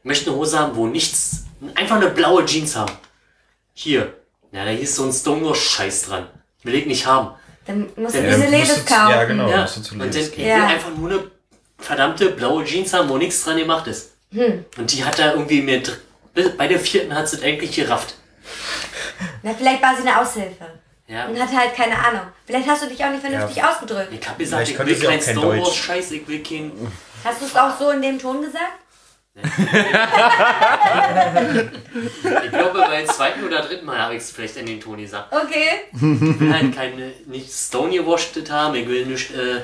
ich 0.00 0.04
möchte 0.04 0.30
eine 0.30 0.38
Hose 0.38 0.58
haben, 0.58 0.76
wo 0.76 0.86
nichts, 0.86 1.44
einfach 1.74 1.96
eine 1.96 2.08
blaue 2.10 2.44
Jeans 2.44 2.76
haben. 2.76 2.92
Hier. 3.74 4.14
Ja, 4.52 4.64
da 4.64 4.70
hieß 4.70 4.96
so 4.96 5.04
ein 5.04 5.12
Stonewall-Scheiß 5.12 6.02
dran. 6.06 6.26
Will 6.62 6.74
ich 6.74 6.86
nicht 6.86 7.06
haben. 7.06 7.30
Dann 7.66 7.88
musst 7.96 8.14
du 8.14 8.22
du 8.22 8.36
Ledes 8.50 8.84
kaufen. 8.86 9.10
ja, 9.10 9.24
genau. 9.24 9.48
Ja, 9.50 9.62
musst 9.62 9.76
du 9.76 9.82
zu 9.82 9.92
und 9.94 10.00
dann, 10.00 10.08
ich 10.10 10.36
will 10.38 10.50
einfach 10.50 10.90
nur 10.96 11.10
eine 11.10 11.24
verdammte 11.78 12.30
blaue 12.30 12.64
Jeans 12.64 12.92
haben, 12.94 13.08
wo 13.08 13.18
nichts 13.18 13.44
dran 13.44 13.58
gemacht 13.58 13.86
ist. 13.86 14.12
Hm. 14.32 14.64
Und 14.78 14.92
die 14.92 15.04
hat 15.04 15.18
da 15.18 15.32
irgendwie 15.32 15.60
mir, 15.62 15.82
dr- 15.82 15.98
bei 16.56 16.66
der 16.66 16.80
vierten 16.80 17.14
hat 17.14 17.28
sie 17.28 17.36
es 17.36 17.42
endlich 17.42 17.72
gerafft. 17.76 18.14
Na, 19.42 19.52
vielleicht 19.54 19.82
war 19.82 19.94
sie 19.96 20.08
eine 20.08 20.20
Aushilfe 20.20 20.66
Ja. 21.08 21.26
und 21.26 21.40
hatte 21.40 21.56
halt 21.56 21.74
keine 21.74 21.98
Ahnung. 21.98 22.20
Vielleicht 22.46 22.68
hast 22.68 22.82
du 22.82 22.86
dich 22.86 23.02
auch 23.02 23.10
nicht 23.10 23.22
vernünftig 23.22 23.64
ausgedrückt. 23.64 24.08
Ich 24.12 24.28
hab 24.28 24.38
gesagt, 24.38 24.68
Vielleicht 24.68 24.80
ich 24.90 25.00
will 25.00 25.08
kein 25.08 25.20
kein 25.20 25.36
Stonewall-Scheiß, 25.36 26.10
ich 26.12 26.28
will 26.28 26.42
kein... 26.42 26.72
Hast 27.24 27.40
du 27.40 27.46
es 27.46 27.56
auch 27.56 27.78
so 27.78 27.90
in 27.90 28.02
dem 28.02 28.18
Ton 28.18 28.42
gesagt? 28.42 28.84
Ich 32.44 32.50
glaube, 32.50 32.78
beim 32.80 33.06
zweiten 33.06 33.44
oder 33.44 33.62
dritten 33.62 33.86
Mal 33.86 33.98
habe 33.98 34.14
ich 34.16 34.22
es 34.22 34.32
vielleicht 34.32 34.56
in 34.56 34.66
den 34.66 34.80
Ton 34.80 34.98
gesagt. 34.98 35.32
Okay. 35.32 35.82
Ich 35.92 36.00
will 36.00 36.52
halt 36.52 36.74
keine, 36.74 37.12
nicht 37.26 37.50
Stone-gewashed 37.52 38.50
haben, 38.50 38.74
ich 38.74 38.88
will 38.88 39.06
nicht, 39.06 39.30
äh, 39.30 39.60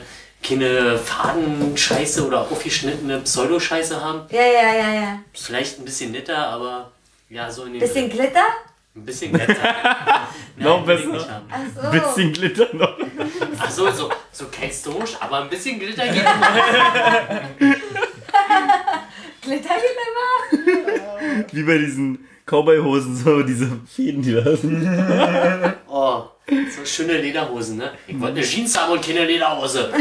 keine 0.46 0.98
Fadenscheiße 0.98 2.26
oder 2.26 2.42
aufgeschnittene 2.42 3.20
Pseudo-Scheiße 3.20 4.00
haben. 4.00 4.22
Ja, 4.30 4.42
ja, 4.42 4.74
ja, 4.74 4.94
ja. 4.94 5.18
Vielleicht 5.32 5.78
ein 5.78 5.84
bisschen 5.84 6.12
netter, 6.12 6.36
aber 6.36 6.92
ja, 7.28 7.50
so 7.50 7.64
in 7.64 7.72
den... 7.72 7.80
Bisschen 7.80 8.10
Glitter? 8.10 8.44
Ein 8.96 9.04
bisschen 9.04 9.32
netter. 9.32 9.56
Noch 10.56 10.84
besser. 10.86 11.42
so. 11.82 11.90
Bisschen 11.90 12.32
Glitter 12.32 12.68
noch. 12.74 12.96
Ach 13.58 13.68
so, 13.70 13.90
so, 13.90 14.08
so 14.30 14.46
kein 14.52 14.70
Stone, 14.70 15.04
aber 15.18 15.38
ein 15.42 15.48
bisschen 15.50 15.80
Glitter 15.80 16.06
geht 16.06 16.22
immer. 16.22 17.40
Glitter 19.42 19.74
geht 19.74 19.96
immer? 20.06 21.44
Wie 21.52 21.62
bei 21.64 21.78
diesen 21.78 22.24
Cowboy-Hosen, 22.46 23.16
so 23.16 23.42
diese 23.42 23.68
Fäden, 23.92 24.22
die 24.22 24.32
da 24.34 24.56
sind. 24.56 25.74
Oh, 25.88 26.24
so 26.48 26.84
schöne 26.84 27.14
Lederhosen, 27.20 27.78
ne? 27.78 27.92
Ich 28.06 28.18
wollte 28.20 28.36
eine 28.38 28.46
Jeans 28.46 28.78
haben 28.78 28.92
und 28.92 29.04
keine 29.04 29.24
Lederhose. 29.24 29.92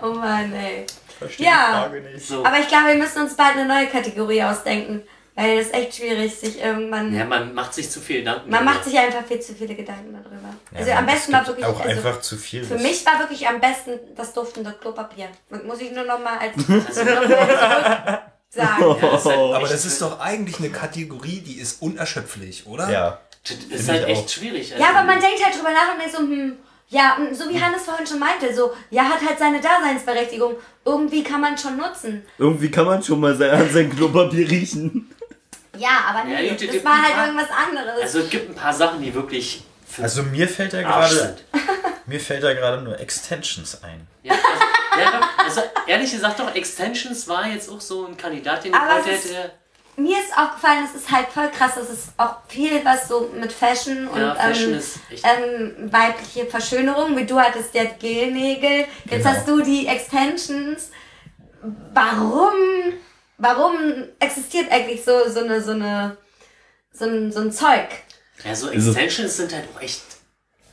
Oh 0.00 0.06
Mann, 0.14 0.52
ey. 0.54 0.86
Verstehe 1.18 1.46
Ja. 1.46 1.88
die 1.88 1.90
Frage 1.96 2.00
nicht. 2.12 2.26
So. 2.26 2.44
Aber 2.44 2.58
ich 2.60 2.68
glaube, 2.68 2.88
wir 2.88 2.94
müssen 2.96 3.22
uns 3.22 3.36
bald 3.36 3.56
eine 3.56 3.66
neue 3.66 3.86
Kategorie 3.88 4.42
ausdenken. 4.42 5.02
Weil 5.38 5.58
das 5.58 5.66
ist 5.66 5.74
echt 5.74 5.94
schwierig, 5.96 6.34
sich 6.34 6.60
irgendwann. 6.62 7.14
Ja, 7.14 7.26
man 7.26 7.52
macht 7.52 7.74
sich 7.74 7.90
zu 7.90 8.00
viel 8.00 8.20
Gedanken. 8.20 8.48
man 8.50 8.64
macht 8.64 8.84
sich 8.84 8.98
einfach 8.98 9.22
viel 9.26 9.38
zu 9.38 9.54
viele 9.54 9.74
Gedanken 9.74 10.14
darüber. 10.14 10.48
Ja, 10.72 10.78
also 10.78 10.90
am 10.92 11.06
es 11.06 11.12
besten 11.14 11.32
war 11.34 11.46
wirklich. 11.46 11.66
Auch 11.66 11.78
also, 11.78 11.90
einfach 11.90 12.20
zu 12.22 12.36
viel. 12.38 12.64
Für 12.64 12.78
mich 12.78 13.04
war 13.04 13.18
wirklich 13.18 13.46
am 13.46 13.60
besten 13.60 13.92
das 14.16 14.32
duftende 14.32 14.74
Klopapier. 14.80 15.28
Muss 15.66 15.80
ich 15.82 15.92
nur 15.92 16.04
noch 16.04 16.18
mal 16.18 16.38
als 16.38 16.54
also 16.88 17.04
noch 17.04 17.28
mal 17.28 17.28
zurück 17.28 18.20
sagen. 18.48 18.82
Ja, 18.82 18.96
das 19.10 19.20
ist 19.20 19.26
halt 19.26 19.38
Aber 19.38 19.62
echt- 19.62 19.72
das 19.74 19.84
ist 19.84 20.00
doch 20.02 20.20
eigentlich 20.20 20.58
eine 20.58 20.70
Kategorie, 20.70 21.40
die 21.40 21.58
ist 21.60 21.82
unerschöpflich, 21.82 22.66
oder? 22.66 22.90
Ja. 22.90 23.20
Das 23.42 23.52
ist 23.58 23.86
Find 23.86 23.88
halt 23.90 24.08
echt 24.08 24.24
auch. 24.24 24.28
schwierig. 24.30 24.70
Ja, 24.70 24.76
also- 24.76 24.98
aber 24.98 25.06
man 25.06 25.20
denkt 25.20 25.44
halt 25.44 25.54
drüber 25.54 25.70
nach 25.70 25.92
und 25.92 26.00
denkt 26.00 26.14
so, 26.16 26.18
hm, 26.22 26.56
ja, 26.88 27.16
und 27.16 27.34
so 27.36 27.48
wie 27.50 27.60
Hannes 27.60 27.82
vorhin 27.82 28.06
schon 28.06 28.20
meinte, 28.20 28.54
so, 28.54 28.72
ja, 28.90 29.02
hat 29.04 29.20
halt 29.20 29.38
seine 29.38 29.60
Daseinsberechtigung. 29.60 30.54
Irgendwie 30.84 31.22
kann 31.24 31.40
man 31.40 31.58
schon 31.58 31.76
nutzen. 31.76 32.24
Irgendwie 32.38 32.70
kann 32.70 32.86
man 32.86 33.02
schon 33.02 33.20
mal 33.20 33.34
sein, 33.36 33.50
an 33.50 33.68
sein 33.70 33.94
Klopapier 33.94 34.48
riechen. 34.48 35.10
Ja, 35.78 36.04
aber 36.08 36.28
Ja, 36.30 36.40
nee, 36.40 36.54
die- 36.54 36.66
das 36.66 36.84
war 36.84 37.02
halt 37.02 37.14
die- 37.16 37.20
irgendwas 37.26 37.48
anderes. 37.50 38.02
Also 38.02 38.18
es 38.20 38.30
gibt 38.30 38.50
ein 38.50 38.54
paar 38.54 38.72
Sachen, 38.72 39.02
die 39.02 39.12
wirklich 39.14 39.62
für 39.88 40.02
Also 40.02 40.22
mir 40.22 40.48
fällt 40.48 40.72
da 40.72 40.82
gerade, 40.82 41.36
mir 42.06 42.20
fällt 42.20 42.42
da 42.42 42.52
gerade 42.54 42.82
nur 42.82 42.98
Extensions 42.98 43.82
ein. 43.82 44.06
Ja, 44.22 44.34
also, 44.34 45.00
ja, 45.00 45.20
also 45.44 45.60
ehrlich 45.86 46.10
gesagt 46.10 46.40
doch, 46.40 46.54
Extensions 46.54 47.28
war 47.28 47.46
jetzt 47.46 47.70
auch 47.70 47.80
so 47.80 48.06
ein 48.06 48.16
Kandidat, 48.16 48.64
den 48.64 48.72
ich 48.72 48.78
Aber 48.78 48.96
heute 48.96 49.10
es 49.10 49.24
ist- 49.26 49.34
hätte. 49.36 49.52
Mir 49.98 50.18
ist 50.18 50.36
aufgefallen, 50.36 50.84
es 50.84 50.94
ist 51.00 51.10
halt 51.10 51.28
voll 51.28 51.48
krass, 51.50 51.78
es 51.78 51.88
ist 51.88 52.08
auch 52.18 52.36
viel 52.48 52.84
was 52.84 53.08
so 53.08 53.30
mit 53.34 53.50
Fashion 53.50 54.06
und 54.08 54.20
Ja, 54.20 54.34
Fashion 54.34 54.72
ähm, 54.72 54.78
ist 54.78 54.98
echt. 55.10 55.24
ähm, 55.24 55.90
weibliche 55.90 56.44
Verschönerung, 56.44 57.16
wie 57.16 57.24
du 57.24 57.40
hattest 57.40 57.74
ja 57.74 57.84
die 57.84 57.98
Gelnägel, 58.06 58.84
jetzt 59.06 59.08
Genau. 59.08 59.24
hast 59.30 59.48
du 59.48 59.62
die 59.62 59.86
Extensions. 59.86 60.90
Warum, 61.94 62.52
warum 63.38 63.74
existiert 64.18 64.70
eigentlich 64.70 65.04
so, 65.04 65.12
so 65.32 65.40
eine, 65.40 65.60
so 65.62 65.72
eine, 65.72 66.16
so 66.92 67.04
ein, 67.04 67.32
so 67.32 67.40
ein 67.40 67.52
Zeug? 67.52 67.88
Ja, 68.44 68.54
so 68.54 68.68
Also- 68.68 68.90
Extensions 68.92 69.36
sind 69.36 69.54
halt 69.54 69.64
auch 69.74 69.80
echt 69.80 70.02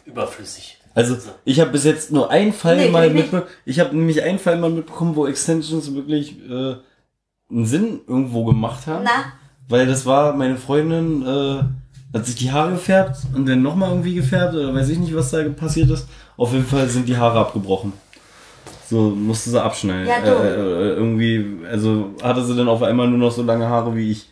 überflüssig. 0.05 0.77
Also, 0.95 1.15
So. 1.15 1.31
ich 1.43 1.59
habe 1.59 1.71
bis 1.71 1.85
jetzt 1.85 2.11
nur 2.11 2.29
einen 2.29 2.53
Fall 2.53 2.77
Nee, 2.77 2.89
mal 2.89 3.09
mitbekommen. 3.09 3.49
Ich 3.65 3.79
habe 3.79 3.95
nämlich 3.95 4.21
einen 4.21 4.37
Fall 4.37 4.57
mal 4.57 4.69
mitbekommen, 4.69 5.15
wo 5.15 5.25
Extensions 5.25 5.91
wirklich 5.95 6.37
äh, 6.47 6.75
einen 7.49 7.65
Sinn 7.65 8.01
irgendwo 8.07 8.45
gemacht 8.45 8.85
haben. 8.85 9.03
Na, 9.03 9.33
Weil 9.67 9.87
das 9.87 10.05
war, 10.05 10.33
meine 10.33 10.57
Freundin 10.57 11.25
äh, 11.25 11.63
hat 12.15 12.25
sich 12.27 12.35
die 12.35 12.51
Haare 12.51 12.73
gefärbt 12.73 13.17
und 13.33 13.47
dann 13.47 13.63
nochmal 13.63 13.89
irgendwie 13.89 14.13
gefärbt 14.13 14.53
oder 14.53 14.71
weiß 14.75 14.89
ich 14.89 14.99
nicht, 14.99 15.15
was 15.15 15.31
da 15.31 15.41
passiert 15.49 15.89
ist. 15.89 16.05
Auf 16.37 16.51
jeden 16.53 16.65
Fall 16.65 16.87
sind 16.87 17.07
die 17.09 17.17
Haare 17.17 17.39
abgebrochen. 17.39 17.93
So 18.93 19.09
musste 19.09 19.49
sie 19.49 19.59
abschneiden. 19.59 20.05
Ja, 20.07 20.17
äh, 20.17 20.53
äh, 20.53 20.89
irgendwie, 20.93 21.43
also 21.67 22.11
hatte 22.21 22.43
sie 22.45 22.55
dann 22.55 22.67
auf 22.67 22.83
einmal 22.83 23.07
nur 23.07 23.17
noch 23.17 23.31
so 23.31 23.41
lange 23.41 23.67
Haare 23.67 23.95
wie 23.95 24.11
ich. 24.11 24.29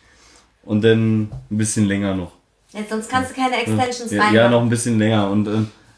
Und 0.62 0.84
dann 0.84 1.22
ein 1.22 1.58
bisschen 1.58 1.88
länger 1.88 2.14
noch. 2.14 2.30
jetzt, 2.72 2.90
sonst 2.90 3.10
kannst 3.10 3.32
du 3.32 3.34
keine 3.34 3.56
Extensions 3.56 4.12
Ja, 4.12 4.18
reinmachen. 4.22 4.36
ja, 4.36 4.48
noch 4.48 4.62
ein 4.62 4.68
bisschen 4.68 5.00
länger. 5.00 5.28
Und 5.30 5.48
äh, 5.48 5.50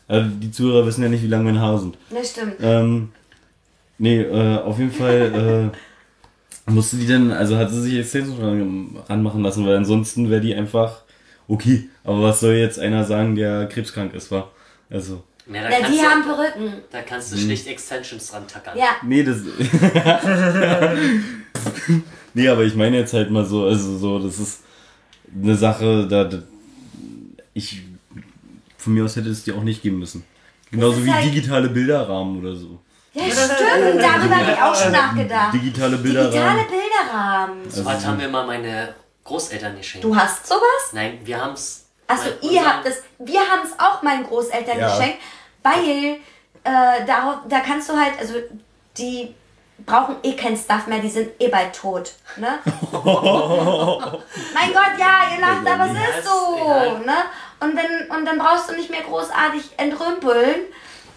also 0.09 0.31
die 0.41 0.51
Zuhörer 0.51 0.87
wissen 0.87 1.03
ja 1.03 1.11
nicht, 1.11 1.23
wie 1.23 1.27
lange 1.27 1.45
meine 1.45 1.61
Haare 1.61 1.79
sind. 1.79 1.99
Das 2.09 2.31
stimmt. 2.31 2.55
Ähm, 2.63 3.11
nee, 3.99 4.23
äh, 4.23 4.57
auf 4.61 4.79
jeden 4.79 4.93
Fall 4.93 5.71
äh, 6.67 6.71
musste 6.71 6.97
die 6.97 7.07
dann, 7.07 7.31
also 7.33 7.59
hat 7.59 7.71
sie 7.71 7.83
sich 7.83 7.99
Extensions 7.99 8.41
ran, 8.41 8.97
ranmachen 9.11 9.43
lassen, 9.43 9.67
weil 9.67 9.77
ansonsten 9.77 10.31
wäre 10.31 10.41
die 10.41 10.55
einfach 10.55 11.03
okay. 11.49 11.91
Aber 12.03 12.23
was 12.23 12.41
soll 12.41 12.55
jetzt 12.55 12.79
einer 12.79 13.05
sagen, 13.05 13.35
der 13.37 13.67
krebskrank 13.67 14.15
ist, 14.15 14.31
war? 14.31 14.51
Also, 14.89 15.23
Ja, 15.47 15.69
kannst 15.69 15.91
die 15.91 15.97
du, 15.99 16.03
haben 16.03 16.23
Perücken. 16.23 16.73
Da 16.91 17.03
kannst 17.03 17.33
du 17.33 17.37
schlicht 17.37 17.67
Extensions 17.67 18.31
dran 18.31 18.49
tackern. 18.49 18.79
Ja, 18.79 18.97
nee, 19.03 19.23
das. 19.23 19.39
nee, 22.35 22.49
aber 22.49 22.63
ich 22.63 22.75
meine 22.75 22.99
jetzt 22.99 23.13
halt 23.13 23.31
mal 23.31 23.45
so, 23.45 23.65
also 23.65 23.99
so, 23.99 24.19
das 24.19 24.39
ist 24.39 24.61
eine 25.35 25.55
Sache, 25.55 26.07
da, 26.09 26.25
da 26.25 26.43
ich, 27.53 27.83
von 28.79 28.95
mir 28.95 29.05
aus 29.05 29.17
hätte 29.17 29.29
es 29.29 29.45
die 29.45 29.53
auch 29.53 29.63
nicht 29.63 29.83
geben 29.83 29.99
müssen. 29.99 30.25
Genauso 30.71 31.05
wie 31.05 31.13
halt- 31.13 31.25
digitale 31.25 31.69
Bilderrahmen 31.69 32.39
oder 32.41 32.57
so. 32.57 32.81
ja 33.13 33.25
stimmt. 33.25 34.03
Darüber 34.03 34.37
habe 34.37 34.53
ich 34.53 34.59
auch 34.63 34.75
schon 34.75 34.93
nachgedacht. 34.93 35.55
Digitale 35.55 35.99
Bilderrahmen. 35.99 36.33
Digitale 36.33 36.65
Bilderrahmen. 36.71 37.71
So 37.71 37.85
was 37.85 38.05
haben 38.07 38.19
wir 38.19 38.29
mal 38.29 38.47
meine 38.47 38.95
Großeltern 39.25 39.77
geschenkt. 39.77 40.05
Du 40.05 40.17
hast 40.17 40.47
sowas? 40.47 40.93
Nein, 40.93 41.19
wir 41.25 41.41
haben's. 41.41 41.84
Achso, 42.07 42.25
mein- 42.43 42.51
ihr 42.51 42.65
habt 42.65 42.87
es. 42.87 43.03
Wir 43.19 43.41
haben 43.41 43.61
es 43.65 43.79
auch 43.79 44.03
meinen 44.03 44.25
Großeltern 44.27 44.79
Ja. 44.79 44.89
geschenkt, 44.89 45.19
weil 45.63 46.17
äh, 46.67 47.05
darauf, 47.07 47.37
da 47.49 47.61
kannst 47.61 47.89
du 47.91 47.93
halt, 47.99 48.13
also 48.19 48.35
die 48.97 49.35
brauchen 49.85 50.17
eh 50.23 50.35
kein 50.35 50.57
Stuff 50.57 50.87
mehr, 50.87 50.99
die 51.01 51.11
sind 51.11 51.31
eh 51.39 51.49
bald 51.49 51.75
tot. 51.75 52.13
Ne? 52.37 52.59
mein 54.55 54.73
Gott, 54.73 54.99
ja, 54.99 55.35
ihr 55.35 55.41
lacht, 55.41 55.67
aber 55.67 55.87
es 55.91 56.19
ist 56.19 56.25
so. 56.29 56.99
Ne? 57.05 57.17
Und, 57.61 57.77
wenn, 57.77 58.11
und 58.17 58.25
dann 58.25 58.39
brauchst 58.39 58.71
du 58.71 58.75
nicht 58.75 58.91
mehr 58.91 59.03
großartig 59.03 59.63
entrümpeln. 59.77 60.61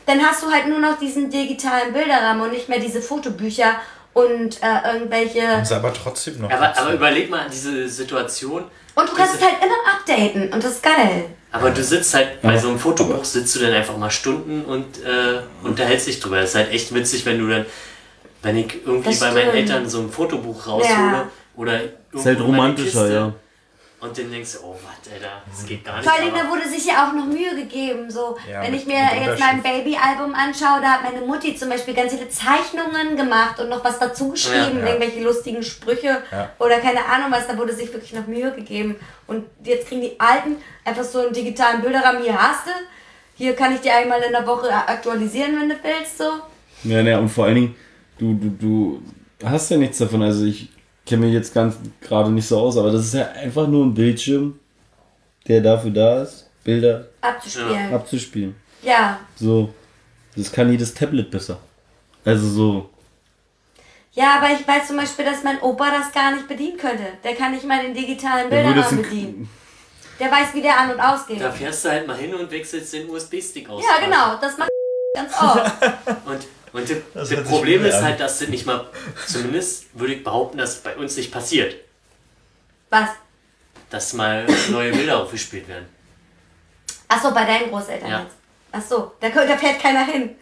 Dann 0.06 0.22
hast 0.26 0.42
du 0.44 0.52
halt 0.52 0.68
nur 0.68 0.80
noch 0.80 0.98
diesen 0.98 1.30
digitalen 1.30 1.92
Bilderrahmen 1.94 2.42
und 2.44 2.52
nicht 2.52 2.70
mehr 2.70 2.80
diese 2.80 3.02
Fotobücher 3.02 3.74
und 4.14 4.62
äh, 4.64 4.94
irgendwelche. 4.94 5.42
Ist 5.62 5.72
aber 5.74 5.94
trotzdem 5.94 6.40
noch. 6.42 6.50
Aber, 6.50 6.78
aber 6.78 6.94
überleg 6.94 7.30
mal 7.30 7.42
an 7.42 7.52
diese 7.52 7.88
Situation. 7.90 8.66
Und 8.98 9.08
du 9.10 9.14
kannst 9.14 9.36
es 9.36 9.42
halt 9.42 9.56
immer 9.62 9.76
updaten 9.94 10.52
und 10.52 10.64
das 10.64 10.72
ist 10.74 10.84
geil. 10.84 11.26
Aber 11.52 11.70
du 11.70 11.84
sitzt 11.84 12.14
halt 12.14 12.42
bei 12.42 12.58
so 12.58 12.70
einem 12.70 12.80
Fotobuch, 12.80 13.24
sitzt 13.24 13.56
du 13.56 13.60
dann 13.60 13.74
einfach 13.74 13.96
mal 13.98 14.10
Stunden 14.10 14.66
und 14.66 14.86
äh, 15.06 15.40
unterhältst 15.64 16.08
dich 16.08 16.20
drüber. 16.20 16.42
Das 16.42 16.50
ist 16.50 16.56
halt 16.56 16.72
echt 16.72 16.94
witzig, 16.94 17.26
wenn 17.26 17.38
du 17.40 17.48
dann, 17.48 17.66
wenn 18.42 18.58
ich 18.58 18.86
irgendwie 18.86 19.10
Das 19.10 19.20
bei 19.20 19.28
meinen 19.32 19.50
stimmt. 19.52 19.56
Eltern 19.56 19.90
so 19.90 20.00
ein 20.02 20.10
Fotobuch 20.12 20.68
raushole 20.68 20.90
Ja. 20.90 21.30
oder 21.56 21.76
Ist 21.84 21.92
irgendwo 22.12 22.26
halt 22.26 22.42
romantischer, 22.42 22.84
Kiste 23.04 23.14
ja. 23.14 23.34
Und 24.00 24.16
dann 24.16 24.30
denkst 24.30 24.54
du, 24.54 24.60
oh 24.64 24.76
was, 24.84 25.12
Alter, 25.12 25.42
das 25.50 25.66
geht 25.66 25.84
gar 25.84 25.98
nicht. 25.98 26.08
Vor 26.08 26.20
allem, 26.20 26.32
da 26.32 26.48
wurde 26.52 26.70
sich 26.70 26.86
ja 26.86 27.08
auch 27.10 27.14
noch 27.14 27.26
Mühe 27.26 27.56
gegeben. 27.56 28.12
So, 28.12 28.38
Ja, 28.48 28.62
wenn 28.62 28.76
ich 28.76 28.86
mir 28.86 28.94
jetzt 29.26 29.40
mein. 29.40 29.64
Babyalbum 29.64 30.36
anschaue, 30.36 30.82
da 30.82 30.92
hat 30.92 31.04
meine 31.12 31.26
Mutti 31.26 31.56
zum 31.56 31.70
Beispiel 31.70 31.96
ganz 31.96 32.14
viele 32.14 32.30
Zeichnungen 32.30 33.18
gemacht 33.18 33.60
und 33.60 33.70
noch 33.70 33.84
was 33.84 33.98
dazu 33.98 34.30
geschrieben, 34.30 34.78
Ja, 34.80 34.86
ja. 34.86 34.88
irgendwelche 34.94 35.22
lustigen 35.24 35.64
Sprüche 35.64 36.22
Ja. 36.32 36.52
oder 36.60 36.78
keine 36.78 37.04
Ahnung 37.06 37.32
was. 37.32 37.48
Da 37.48 37.58
wurde 37.58 37.74
sich 37.74 37.92
wirklich 37.92 38.14
noch 38.14 38.28
Mühe 38.28 38.52
gegeben. 38.52 38.98
Und 39.26 39.46
jetzt 39.64 39.88
kriegen 39.88 40.02
die 40.02 40.20
Alten 40.20 40.58
einfach 40.86 41.04
so 41.04 41.20
einen 41.22 41.34
digitalen 41.34 41.82
Bilderrahmen. 41.82 42.22
Hier 42.22 42.40
hast 42.40 42.68
du. 42.68 42.72
Hier 43.34 43.56
kann 43.56 43.74
ich 43.74 43.82
dir 43.82 43.96
einmal 43.96 44.22
in 44.22 44.32
der 44.32 44.46
Woche 44.46 44.72
aktualisieren, 44.72 45.60
wenn 45.60 45.70
du 45.70 45.76
willst. 45.84 46.20
So. 46.20 46.34
Ja, 46.84 47.02
ne, 47.02 47.20
und 47.20 47.30
vor 47.30 47.46
allen 47.46 47.56
Dingen, 47.56 47.76
du, 48.20 48.36
du, 48.36 48.50
du 49.40 49.50
hast 49.50 49.72
ja 49.72 49.78
nichts 49.78 49.98
davon. 49.98 50.22
Also 50.22 50.46
ich 50.46 50.70
kenne 51.08 51.26
mich 51.26 51.34
jetzt 51.34 51.54
ganz 51.54 51.76
gerade 52.02 52.30
nicht 52.30 52.48
so 52.48 52.60
aus, 52.60 52.78
aber 52.78 52.92
das 52.92 53.06
ist 53.06 53.14
ja 53.14 53.28
einfach 53.32 53.68
nur 53.68 53.86
ein 53.86 53.94
Bildschirm, 53.94 54.60
der 55.48 55.62
dafür 55.62 55.92
da 55.92 56.22
ist, 56.22 56.50
Bilder 56.64 57.08
Abzuspielen. 57.22 57.74
Ja. 57.74 57.96
abzuspielen. 57.96 58.56
ja. 58.84 59.20
So, 59.36 59.74
das 60.36 60.52
kann 60.52 60.72
jedes 60.72 60.94
Tablet 60.94 61.32
besser. 61.32 61.60
Also 62.24 62.48
so, 62.48 62.90
aber 64.38 64.52
ich 64.52 64.68
weiß 64.68 64.88
zum 64.88 64.98
Beispiel, 64.98 65.26
dass 65.26 65.44
mein 65.44 65.60
Opa 65.62 65.92
das 65.92 66.12
gar 66.12 66.32
nicht 66.32 66.48
bedienen 66.48 66.78
könnte. 66.78 67.04
Der 67.24 67.36
kann 67.36 67.52
nicht 67.52 67.66
mal 67.66 67.82
den 67.82 67.94
digitalen 67.94 68.50
Bilderrahmen 68.50 69.02
bedienen. 69.02 69.50
Der 70.20 70.32
weiß, 70.32 70.54
wie 70.54 70.62
der 70.62 70.80
an- 70.80 70.92
und 70.92 71.00
ausgeht. 71.00 71.42
Da 71.42 71.52
fährst 71.52 71.86
du 71.86 71.90
halt 71.90 72.08
mal 72.08 72.18
hin 72.18 72.34
und 72.34 72.50
wechselst 72.50 72.94
den 72.94 73.10
USB-Stick 73.10 73.70
aus. 73.70 73.84
Ja, 73.84 74.04
genau, 74.04 74.40
das 74.42 74.58
macht 74.58 74.70
ganz 75.14 75.34
oft. 75.34 75.72
Und, 76.26 76.48
und 76.74 76.90
das, 76.90 76.98
Das 77.14 77.30
das 77.30 77.44
Problem 77.48 77.86
ist 77.86 78.02
halt, 78.02 78.20
dass 78.20 78.40
das 78.40 78.48
nicht 78.50 78.66
mal, 78.66 78.86
zumindest 79.28 79.86
würde 79.98 80.14
ich 80.16 80.24
behaupten, 80.24 80.58
dass 80.58 80.78
bei 80.78 80.96
uns 80.96 81.16
nicht 81.18 81.32
passiert, 81.32 81.76
Was? 82.90 83.10
dass 83.90 84.14
mal 84.14 84.46
neue 84.70 84.92
Bilder 84.92 85.18
aufgespielt 85.22 85.68
werden. 85.68 85.88
Achso, 87.08 87.32
bei 87.34 87.46
deinen 87.46 87.70
Großeltern 87.70 88.10
Ja. 88.10 88.20
jetzt. 88.24 88.36
Achso, 88.72 89.14
da, 89.20 89.30
da 89.30 89.58
fährt 89.58 89.82
keiner 89.82 90.06
hin. 90.06 90.36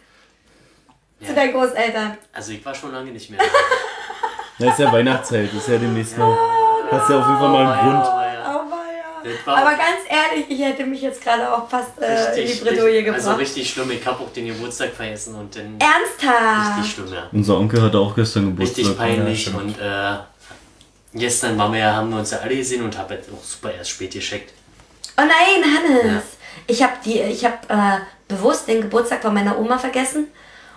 Ja. 1.20 1.28
Zu 1.28 1.34
deinen 1.34 1.52
Großeltern. 1.52 2.18
Also 2.32 2.52
ich 2.52 2.64
war 2.64 2.74
schon 2.74 2.92
lange 2.92 3.10
nicht 3.12 3.30
mehr. 3.30 3.38
da. 4.58 4.64
das 4.64 4.74
ist 4.74 4.80
ja 4.84 4.92
Weihnachtszeit, 4.92 5.48
das 5.48 5.62
ist 5.62 5.68
ja 5.68 5.78
demnächst 5.78 6.18
mal. 6.18 6.36
Hast 6.90 7.08
ja 7.10 7.18
auf 7.20 7.26
jeden 7.26 7.38
Fall 7.38 7.48
mal 7.48 7.72
einen 7.72 7.90
Grund. 8.02 8.25
Aber 9.46 9.70
ja, 9.72 9.76
ganz 9.76 10.00
ehrlich, 10.08 10.46
ich 10.48 10.60
hätte 10.64 10.84
mich 10.84 11.02
jetzt 11.02 11.22
gerade 11.22 11.52
auch 11.52 11.68
fast 11.68 12.00
äh, 12.00 12.40
in 12.40 12.46
die 12.46 12.54
Bredouille 12.54 13.02
gebracht. 13.02 13.24
also 13.24 13.36
richtig 13.36 13.70
schlimm. 13.70 13.90
Ich 13.90 14.06
hab 14.06 14.20
auch 14.20 14.32
den 14.32 14.46
Geburtstag 14.46 14.90
vergessen 14.90 15.34
und 15.34 15.54
dann 15.56 15.78
Ernsthaft? 15.78 16.78
richtig 16.78 16.94
schlimm, 16.94 17.12
ja. 17.12 17.28
Unser 17.32 17.58
Onkel 17.58 17.82
hatte 17.82 17.98
auch 17.98 18.14
gestern 18.14 18.46
Geburtstag. 18.46 18.78
Richtig 18.78 18.96
peinlich 18.98 19.42
stimmt. 19.42 19.56
und 19.62 19.78
äh, 19.80 20.16
gestern 21.14 21.58
waren 21.58 21.72
wir 21.72 21.80
ja, 21.80 21.94
haben 21.94 22.10
wir 22.10 22.18
uns 22.18 22.30
ja 22.30 22.38
alle 22.38 22.56
gesehen 22.56 22.82
und 22.84 22.96
hab 22.96 23.10
jetzt 23.10 23.28
auch 23.30 23.42
super 23.42 23.72
erst 23.72 23.90
spät 23.90 24.12
gescheckt. 24.12 24.52
Oh 25.18 25.22
nein, 25.22 25.64
Hannes. 25.64 26.04
Ja. 26.04 26.22
Ich 26.66 26.82
habe 26.82 26.94
die, 27.04 27.20
ich 27.20 27.44
habe 27.44 27.58
äh, 27.68 27.98
bewusst 28.28 28.68
den 28.68 28.82
Geburtstag 28.82 29.22
von 29.22 29.32
meiner 29.34 29.58
Oma 29.58 29.78
vergessen. 29.78 30.28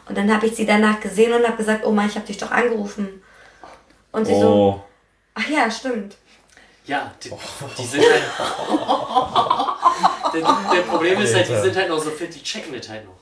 Und 0.07 0.17
dann 0.17 0.33
habe 0.33 0.47
ich 0.47 0.55
sie 0.55 0.65
danach 0.65 0.99
gesehen 0.99 1.33
und 1.33 1.45
habe 1.45 1.57
gesagt, 1.57 1.85
Oma, 1.85 2.05
ich 2.05 2.15
habe 2.15 2.25
dich 2.25 2.37
doch 2.37 2.49
angerufen. 2.51 3.21
Und 4.11 4.25
sie 4.25 4.33
so, 4.33 4.47
Oh, 4.47 4.81
ach 5.35 5.47
ja, 5.49 5.69
stimmt. 5.69 6.17
Ja, 6.89 7.13
die, 7.23 7.31
die 7.77 7.85
sind 7.85 8.03
halt. 8.03 8.23
der, 10.33 10.41
der 10.73 10.81
Problem 10.81 11.21
ist 11.21 11.35
halt, 11.35 11.47
die 11.47 11.55
sind 11.55 11.75
halt 11.75 11.87
noch 11.87 11.99
so 11.99 12.09
fit, 12.09 12.33
die 12.33 12.41
checken 12.41 12.73
das 12.73 12.89
halt 12.89 13.05
noch. 13.05 13.13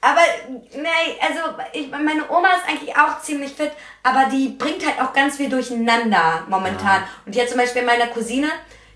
Aber, 0.00 0.20
nee, 0.52 1.18
also 1.20 1.40
ich, 1.72 1.90
meine 1.90 2.30
Oma 2.30 2.50
ist 2.50 2.68
eigentlich 2.68 2.96
auch 2.96 3.20
ziemlich 3.20 3.50
fit, 3.52 3.72
aber 4.04 4.26
die 4.30 4.50
bringt 4.50 4.86
halt 4.86 5.00
auch 5.00 5.12
ganz 5.12 5.36
viel 5.36 5.48
durcheinander 5.48 6.44
momentan. 6.48 7.02
Und 7.26 7.34
die 7.34 7.40
hat 7.40 7.48
zum 7.48 7.58
Beispiel 7.58 7.82
meine 7.82 8.06
Cousine, 8.06 8.52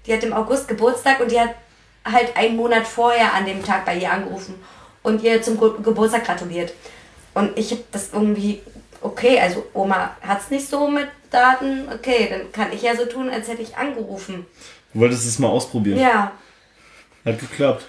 die 0.07 0.13
hat 0.13 0.23
im 0.23 0.33
August 0.33 0.69
Geburtstag 0.69 1.19
und 1.19 1.33
die 1.33 1.41
hat 1.41 1.57
halt 2.05 2.37
einen 2.37 2.55
Monat 2.55 2.87
vorher 2.87 3.35
an 3.35 3.45
dem 3.45 3.65
Tag 3.65 3.85
bei 3.85 3.97
ihr 3.97 4.13
angerufen 4.13 4.55
und 5.03 5.21
ihr 5.25 5.43
zum 5.43 5.59
Ge 5.59 5.73
Geburtstag 5.83 6.25
gratuliert. 6.25 6.73
Und 7.35 7.59
ich 7.59 7.73
habe 7.73 7.83
das 7.91 8.11
irgendwie, 8.13 8.63
okay, 9.07 9.39
also 9.41 9.67
Oma 9.75 10.17
hat's 10.21 10.51
nicht 10.51 10.69
so 10.69 10.89
mit 10.89 11.09
Daten, 11.31 11.89
okay, 11.93 12.29
dann 12.31 12.53
kann 12.53 12.73
ich 12.73 12.83
ja 12.83 12.95
so 12.97 13.05
tun, 13.07 13.29
als 13.31 13.49
hätte 13.49 13.63
ich 13.63 13.77
angerufen. 13.77 14.47
Du 14.93 15.01
wolltest 15.01 15.27
es 15.27 15.39
mal 15.39 15.49
ausprobieren. 15.49 15.99
Ja, 15.99 16.33
Hat 17.25 17.39
geklappt. 17.39 17.85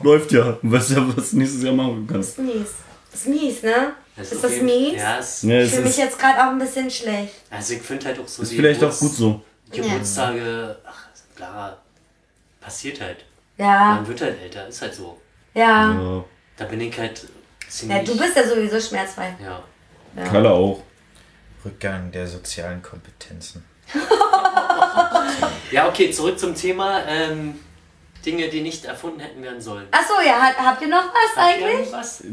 Läuft 0.00 0.32
ja. 0.32 0.58
Du 0.62 0.70
weißt 0.72 0.90
ja, 0.90 1.16
was 1.16 1.30
du 1.30 1.38
nächstes 1.38 1.62
Jahr 1.62 1.72
machen 1.74 2.06
kannst. 2.10 2.30
ist 2.30 2.38
mies. 2.38 2.68
Ist 3.14 3.26
mies, 3.28 3.62
ne? 3.62 3.92
Das 4.16 4.26
ist 4.32 4.36
auf 4.36 4.42
das 4.42 4.50
jeden- 4.52 4.66
mies? 4.66 4.94
Ja, 5.00 5.18
es, 5.18 5.42
Ja, 5.42 5.58
Ich 5.58 5.64
es 5.64 5.70
fühle 5.70 5.82
mich 5.82 5.90
ist, 5.92 5.98
jetzt 5.98 6.18
gerade 6.18 6.38
auch 6.42 6.50
ein 6.50 6.58
bisschen 6.58 6.90
schlecht. 6.90 7.34
also 7.50 7.74
ich 7.74 7.82
finde 7.82 8.06
halt 8.06 8.18
auch 8.18 8.28
so 8.28 8.42
ist 8.42 8.52
die 8.52 8.56
vielleicht 8.56 8.82
auch 8.82 8.88
Geburts- 8.90 9.00
gut 9.00 9.14
so. 9.14 9.42
Geburtstage, 9.70 10.76
ach, 10.86 11.06
klar, 11.34 11.78
passiert 12.60 13.00
halt. 13.00 13.24
Ja, 13.58 13.94
Man 13.96 14.06
wird 14.08 14.20
halt 14.20 14.42
älter, 14.42 14.68
ist 14.68 14.82
halt 14.82 14.94
so. 14.94 15.18
ja. 15.54 15.92
Ja, 15.94 16.24
Da 16.58 16.64
bin 16.66 16.80
ich 16.80 16.98
halt 16.98 17.26
ziemlich... 17.68 17.96
Ja, 17.98 18.04
du 18.04 18.18
bist 18.18 18.36
ja 18.36 18.46
sowieso 18.46 18.80
schmerzfrei. 18.80 19.34
Ja. 19.42 19.62
Kalle 20.24 20.50
auch. 20.50 20.82
Rückgang 21.64 22.12
der 22.12 22.26
sozialen 22.26 22.82
Kompetenzen. 22.82 23.64
ja, 25.70 25.88
okay, 25.88 26.10
zurück 26.10 26.38
zum 26.38 26.54
Thema. 26.54 27.02
Ähm, 27.06 27.58
Dinge, 28.26 28.48
die 28.48 28.60
nicht 28.60 28.84
erfunden 28.84 29.20
hätten 29.20 29.40
werden 29.42 29.60
sollen. 29.60 29.86
Achso, 29.92 30.14
ja, 30.26 30.40
hat, 30.40 30.58
habt 30.58 30.82
ihr 30.82 30.88
noch 30.88 31.04
was 31.04 31.42
eigentlich? 31.42 31.92
Was? 31.92 32.24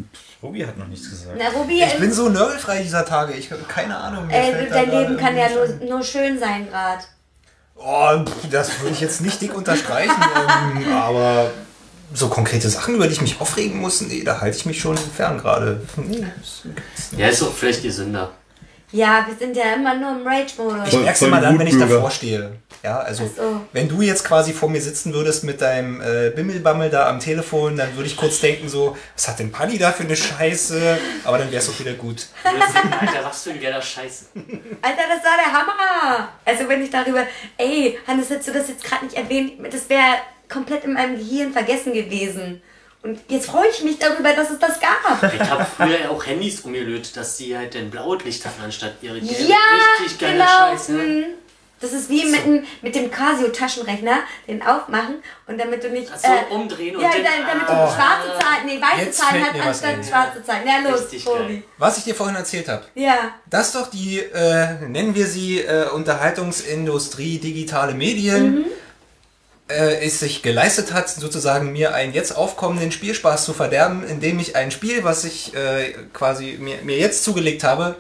Robi 0.42 0.62
hat 0.62 0.78
noch 0.78 0.88
nichts 0.88 1.10
gesagt. 1.10 1.38
Na, 1.38 1.50
Ruby, 1.50 1.84
Ich 1.84 2.00
bin 2.00 2.12
so 2.12 2.30
nörgelfrei 2.30 2.82
dieser 2.82 3.06
Tage. 3.06 3.34
Ich 3.34 3.52
habe 3.52 3.62
keine 3.64 3.96
Ahnung. 3.96 4.26
mir 4.26 4.34
ey, 4.34 4.52
fällt 4.52 4.72
da 4.72 4.76
dein 4.76 4.90
Leben 4.90 5.18
kann 5.18 5.38
ja 5.38 5.50
nur, 5.50 5.68
nur 5.88 6.04
schön 6.04 6.40
sein 6.40 6.68
gerade. 6.68 7.04
Oh, 7.76 8.24
das 8.50 8.80
würde 8.80 8.94
ich 8.94 9.02
jetzt 9.02 9.22
nicht 9.22 9.40
dick 9.40 9.56
unterstreichen. 9.56 10.16
ähm, 10.78 10.92
aber 10.94 11.52
so 12.14 12.28
konkrete 12.30 12.70
Sachen, 12.70 12.96
über 12.96 13.08
die 13.08 13.14
ich 13.14 13.22
mich 13.22 13.40
aufregen 13.42 13.80
muss, 13.80 14.02
nee, 14.02 14.24
da 14.24 14.40
halte 14.42 14.58
ich 14.58 14.66
mich 14.66 14.80
schon 14.80 14.98
fern 14.98 15.38
gerade. 15.38 15.82
Nee, 15.98 16.26
das- 16.40 16.64
Ja, 17.18 17.28
ist 17.30 17.42
auch 17.44 17.54
vielleicht 17.54 17.82
gesünder. 17.84 18.32
Ja, 18.92 19.26
wir 19.28 19.36
sind 19.36 19.58
ja 19.58 19.74
immer 19.74 19.96
nur 19.96 20.12
im 20.12 20.28
Rage-Modus. 20.28 20.88
Ich 20.94 21.00
merk's 21.00 21.18
voll 21.18 21.30
immer 21.30 21.42
dann, 21.42 21.58
wenn 21.58 21.66
ich 21.66 21.80
davor 21.80 22.12
stehe. 22.12 22.52
Ja, 22.84 23.00
also 23.00 23.24
so. 23.26 23.62
wenn 23.72 23.90
du 23.90 24.04
jetzt 24.04 24.24
quasi 24.24 24.54
vor 24.54 24.70
mir 24.70 24.82
sitzen 24.82 25.14
würdest 25.16 25.44
mit 25.46 25.62
deinem 25.62 26.00
äh, 26.00 26.30
Bimmelbammel 26.30 26.92
da 26.92 27.10
am 27.10 27.20
Telefon, 27.20 27.76
dann 27.76 27.96
würde 27.96 28.06
ich 28.06 28.16
kurz 28.16 28.40
denken 28.40 28.70
so, 28.70 28.96
was 29.16 29.28
hat 29.28 29.40
denn 29.40 29.52
Paddy 29.52 29.80
da 29.80 29.92
für 29.92 30.04
eine 30.04 30.16
Scheiße? 30.16 31.00
Aber 31.24 31.40
dann 31.40 31.52
wär's 31.52 31.70
auch 31.70 31.80
wieder 31.80 31.94
gut. 31.94 32.28
Alter, 32.44 33.24
was 33.24 33.42
für 33.44 33.52
ein 33.52 33.60
geiler 33.62 33.82
Scheiß. 33.82 34.26
Alter, 34.36 35.02
das 35.10 35.24
war 35.24 35.38
der 35.44 35.52
Hammer. 35.52 36.30
Also 36.46 36.70
wenn 36.70 36.84
ich 36.84 36.92
darüber, 36.92 37.24
ey, 37.58 37.98
Hannes, 38.06 38.30
hättest 38.30 38.50
du 38.50 38.54
das 38.54 38.68
jetzt 38.68 38.84
gerade 38.84 39.06
nicht 39.06 39.18
erwähnt, 39.18 39.54
das 39.74 39.90
wäre 39.90 40.18
komplett 40.52 40.84
in 40.86 40.94
meinem 40.94 41.18
Gehirn 41.18 41.52
vergessen 41.54 41.94
gewesen. 41.94 42.62
Und 43.02 43.20
jetzt 43.28 43.48
freue 43.48 43.68
ich 43.70 43.84
mich 43.84 44.00
darüber, 44.00 44.32
dass 44.34 44.50
es 44.50 44.60
das 44.60 44.80
gab. 44.80 45.34
Ich 45.34 45.50
habe 45.50 45.66
früher 45.66 46.10
auch 46.10 46.26
Handys 46.26 46.62
umgelötet, 46.62 47.18
dass 47.18 47.36
die 47.38 47.56
halt 47.58 47.76
ein 47.76 47.90
blaues 47.90 48.24
Licht 48.24 48.46
hatten 48.46 48.62
anstatt 48.64 48.94
ihre 49.02 49.20
gelbe. 49.20 49.44
Ja, 49.44 49.58
Richtig 50.00 50.20
geiler 50.20 50.34
genau. 50.46 50.72
Scheiß, 50.72 50.90
ne? 50.90 51.00
hm. 51.04 51.24
Das 51.82 51.92
ist 51.92 52.10
wie 52.10 52.24
mit, 52.24 52.46
dem- 52.46 52.64
mit 52.82 52.96
dem 52.96 53.12
Casio-Taschenrechner, 53.12 54.20
den 54.48 54.62
aufmachen 54.62 55.16
und 55.48 55.60
damit 55.60 55.84
du 55.84 55.90
nicht... 55.90 56.10
Ach 56.16 56.18
so, 56.18 56.56
umdrehen 56.56 56.96
und 56.96 57.02
ja, 57.02 57.10
dann- 57.10 57.46
damit 57.46 57.68
du 57.68 57.74
Ah. 57.74 57.94
schwarze 57.94 58.40
Zahlen, 58.40 58.66
nee, 58.66 58.80
weiße 58.82 59.06
Jetzt 59.06 59.18
Zahlen 59.20 59.44
hast 59.44 59.60
anstatt 59.84 59.90
ein. 59.96 60.04
schwarze 60.06 60.44
Zahlen. 60.46 60.62
Ja, 60.66 60.90
los, 60.90 61.10
Tobi. 61.26 61.62
Was 61.78 61.98
ich 61.98 62.06
dir 62.06 62.16
vorhin 62.16 62.38
erzählt 62.38 62.70
habe, 62.70 62.86
Ja. 62.96 63.32
das 63.50 63.68
ist 63.68 63.76
doch 63.76 63.88
die, 63.88 64.20
äh, 64.20 64.76
nennen 64.88 65.14
wir 65.14 65.28
sie 65.28 65.60
äh, 65.60 65.90
Unterhaltungsindustrie, 65.90 67.40
digitale 67.40 67.94
Medien, 67.94 68.56
Mhm. 68.60 68.66
Äh, 69.74 70.06
es 70.06 70.20
sich 70.20 70.42
geleistet 70.42 70.94
hat, 70.94 71.10
sozusagen 71.10 71.72
mir 71.72 71.94
einen 71.94 72.14
jetzt 72.14 72.36
aufkommenden 72.36 72.92
Spielspaß 72.92 73.46
zu 73.46 73.54
verderben, 73.54 74.04
indem 74.08 74.40
ich 74.40 74.56
ein 74.56 74.72
Spiel, 74.72 75.04
was 75.04 75.24
ich 75.26 75.54
äh, 75.56 75.94
quasi 76.14 76.58
mir, 76.60 76.78
mir 76.84 76.98
jetzt 76.98 77.24
zugelegt 77.24 77.64
habe, 77.64 77.96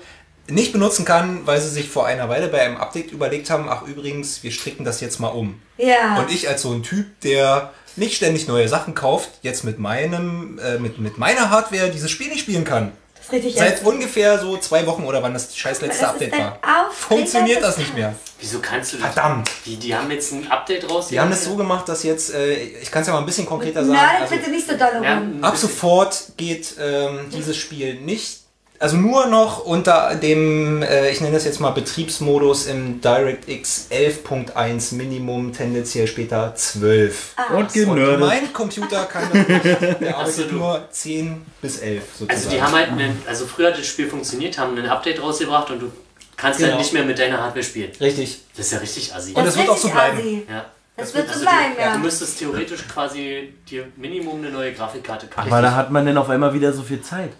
nicht 0.47 0.73
benutzen 0.73 1.05
kann, 1.05 1.45
weil 1.45 1.61
sie 1.61 1.69
sich 1.69 1.89
vor 1.89 2.05
einer 2.05 2.29
Weile 2.29 2.47
bei 2.47 2.61
einem 2.61 2.77
Update 2.77 3.11
überlegt 3.11 3.49
haben, 3.49 3.67
ach 3.69 3.83
übrigens, 3.83 4.43
wir 4.43 4.51
stricken 4.51 4.83
das 4.83 4.99
jetzt 5.01 5.19
mal 5.19 5.29
um. 5.29 5.61
Ja. 5.77 6.19
Und 6.19 6.31
ich 6.31 6.49
als 6.49 6.61
so 6.61 6.73
ein 6.73 6.83
Typ, 6.83 7.19
der 7.21 7.71
nicht 7.95 8.15
ständig 8.15 8.47
neue 8.47 8.67
Sachen 8.67 8.93
kauft, 8.93 9.29
jetzt 9.41 9.63
mit 9.63 9.79
meinem, 9.79 10.59
äh, 10.59 10.79
mit, 10.79 10.99
mit 10.99 11.17
meiner 11.17 11.49
Hardware 11.49 11.89
dieses 11.89 12.11
Spiel 12.11 12.27
nicht 12.27 12.41
spielen 12.41 12.63
kann. 12.65 12.91
Das 13.25 13.27
ist 13.27 13.33
richtig 13.33 13.55
Seit 13.55 13.73
ätzend. 13.73 13.87
ungefähr 13.87 14.39
so 14.39 14.57
zwei 14.57 14.85
Wochen 14.85 15.03
oder 15.05 15.21
wann 15.23 15.33
das 15.33 15.55
scheiß 15.55 15.81
letzte 15.81 16.01
Das 16.01 16.09
Update 16.11 16.31
war. 16.37 16.59
Funktioniert 16.91 17.63
das 17.63 17.77
nicht 17.77 17.95
mehr. 17.95 18.13
Wieso 18.39 18.59
kannst 18.59 18.93
du 18.93 18.97
das? 18.97 19.13
Verdammt. 19.13 19.49
Die, 19.65 19.77
die 19.77 19.95
haben 19.95 20.11
jetzt 20.11 20.31
ein 20.33 20.49
Update 20.51 20.89
raus. 20.89 21.07
Die 21.07 21.19
haben 21.19 21.29
das 21.29 21.45
so 21.45 21.55
gemacht, 21.55 21.87
dass 21.87 22.03
jetzt, 22.03 22.33
äh, 22.33 22.53
ich 22.55 22.91
kann 22.91 23.01
es 23.01 23.07
ja 23.07 23.13
mal 23.13 23.19
ein 23.19 23.25
bisschen 23.25 23.45
konkreter 23.45 23.83
sagen. 23.85 23.93
Nein, 23.97 24.21
Also, 24.21 24.35
bitte 24.35 24.49
nicht 24.49 24.67
so 24.67 24.73
doll 24.77 24.89
Ja, 25.03 25.17
rum. 25.17 25.37
ein 25.39 25.43
ab 25.43 25.57
sofort 25.57 26.33
geht 26.37 26.75
ähm, 26.79 27.29
dieses 27.33 27.55
Spiel 27.57 27.95
nicht, 28.01 28.39
also 28.83 28.97
nur 28.97 29.27
noch 29.27 29.65
unter 29.65 30.13
dem, 30.15 30.83
äh, 30.83 31.09
ich 31.09 31.21
nenne 31.21 31.33
das 31.33 31.45
jetzt 31.45 31.59
mal 31.59 31.71
Betriebsmodus 31.71 32.67
im 32.67 32.99
DirectX 33.01 33.87
11.1 33.89 34.95
Minimum, 34.95 35.53
tendenziell 35.53 36.05
später 36.07 36.53
12. 36.53 37.33
Ah. 37.37 37.53
Und 37.55 37.63
Und 37.65 37.73
genördet. 37.73 38.19
mein 38.19 38.53
Computer 38.53 39.05
kann 39.05 39.23
das 39.33 39.47
nicht. 39.47 40.01
Der 40.01 40.17
arbeitet 40.17 40.51
nur 40.51 40.87
10 40.91 41.45
bis 41.61 41.79
11 41.79 42.03
sozusagen. 42.19 42.31
Also 42.31 42.49
die 42.49 42.61
haben 42.61 42.73
halt, 42.73 42.89
einen, 42.89 43.21
also 43.27 43.45
früher 43.45 43.69
hat 43.69 43.77
das 43.79 43.87
Spiel 43.87 44.07
funktioniert, 44.09 44.57
haben 44.57 44.77
ein 44.77 44.85
Update 44.85 45.21
rausgebracht 45.21 45.71
und 45.71 45.79
du 45.81 45.91
kannst 46.35 46.59
Genau. 46.59 46.71
halt 46.71 46.79
nicht 46.81 46.93
mehr 46.93 47.05
mit 47.05 47.17
deiner 47.17 47.39
Hardware 47.41 47.63
spielen. 47.63 47.91
Richtig. 48.01 48.41
Das 48.55 48.65
ist 48.67 48.71
ja 48.73 48.79
richtig 48.79 49.15
assi. 49.15 49.29
Und 49.33 49.37
Das 49.37 49.45
das 49.45 49.57
wird 49.57 49.69
auch 49.69 49.77
so 49.77 49.89
bleiben. 49.89 50.43
ja. 50.49 50.65
Das 50.95 51.13
wird 51.15 51.25
so 51.27 51.33
Also 51.33 51.45
bleiben, 51.45 51.73
du, 51.75 51.81
ja. 51.81 51.93
du 51.93 51.99
müsstest 51.99 52.37
theoretisch 52.37 52.87
quasi 52.87 53.53
dir 53.67 53.87
Minimum 53.95 54.39
eine 54.39 54.51
neue 54.51 54.73
Grafikkarte 54.73 55.25
kaufen. 55.27 55.51
Aber 55.51 55.61
da 55.61 55.73
hat 55.73 55.89
man 55.89 56.05
denn 56.05 56.17
auf 56.17 56.29
einmal 56.29 56.53
wieder 56.53 56.71
so 56.71 56.83
viel 56.83 57.01
Zeit. 57.01 57.31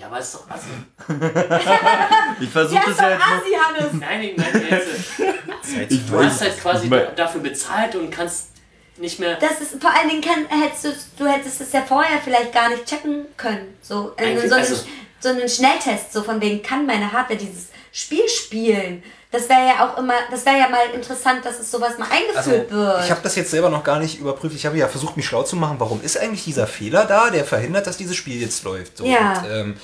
Ja, 0.00 0.06
aber 0.06 0.18
ist 0.18 0.34
doch 0.34 0.48
assi. 0.48 0.70
Ich 2.40 2.48
versuche 2.48 2.80
das 2.86 2.98
ja 2.98 3.10
jetzt 3.10 3.22
assi, 3.22 3.52
Hannes. 3.52 3.92
Nein, 4.00 4.22
ich 4.22 4.36
meine 4.36 4.70
jetzt, 4.70 4.88
Ich 5.92 6.06
du 6.06 6.24
hast 6.24 6.40
halt 6.40 6.58
quasi 6.60 6.84
ich 6.84 6.90
mein- 6.90 7.14
dafür 7.16 7.40
bezahlt 7.42 7.94
und 7.96 8.10
kannst 8.10 8.48
nicht 8.96 9.18
mehr... 9.20 9.36
Das 9.36 9.60
ist 9.60 9.80
vor 9.80 9.90
allen 9.94 10.08
Dingen 10.08 10.22
kann, 10.22 10.46
hättest 10.48 10.84
du, 10.84 10.92
du 11.18 11.26
hättest 11.30 11.60
es 11.60 11.72
ja 11.72 11.82
vorher 11.82 12.18
vielleicht 12.22 12.52
gar 12.52 12.70
nicht 12.70 12.86
checken 12.86 13.26
können. 13.36 13.76
So, 13.82 14.12
in 14.16 14.24
Eigentlich- 14.24 14.48
so, 14.48 14.54
einen, 14.54 14.64
also- 14.64 14.84
so 15.20 15.28
einen 15.28 15.48
Schnelltest, 15.48 16.12
so 16.12 16.22
von 16.22 16.40
wegen 16.40 16.62
kann 16.62 16.86
meine 16.86 17.12
Hardware 17.12 17.38
dieses 17.38 17.68
Spiel 17.92 18.26
spielen. 18.28 19.02
Das 19.32 19.48
wäre 19.48 19.60
ja 19.66 19.86
auch 19.86 19.96
immer, 19.98 20.14
das 20.30 20.44
wäre 20.44 20.58
ja 20.58 20.68
mal 20.68 20.90
interessant, 20.92 21.44
dass 21.44 21.60
es 21.60 21.70
sowas 21.70 21.96
mal 21.98 22.08
Also, 22.10 22.50
eingeführt 22.50 22.70
wird. 22.72 23.04
ich 23.04 23.10
habe 23.10 23.20
das 23.22 23.36
jetzt 23.36 23.50
selber 23.52 23.70
noch 23.70 23.84
gar 23.84 24.00
nicht 24.00 24.18
überprüft. 24.18 24.56
Ich 24.56 24.66
habe 24.66 24.76
ja 24.76 24.88
versucht, 24.88 25.16
mich 25.16 25.26
schlau 25.26 25.44
zu 25.44 25.54
machen. 25.56 25.76
Warum 25.78 26.02
ist 26.02 26.18
eigentlich 26.18 26.42
dieser 26.44 26.66
Fehler 26.66 27.04
da, 27.04 27.30
der 27.30 27.44
verhindert, 27.44 27.86
dass 27.86 27.96
dieses 27.96 28.16
Spiel 28.16 28.40
jetzt 28.40 28.64
läuft? 28.64 28.98
So, 28.98 29.04
Ja. 29.04 29.38
Und, 29.38 29.50
ähm, 29.50 29.76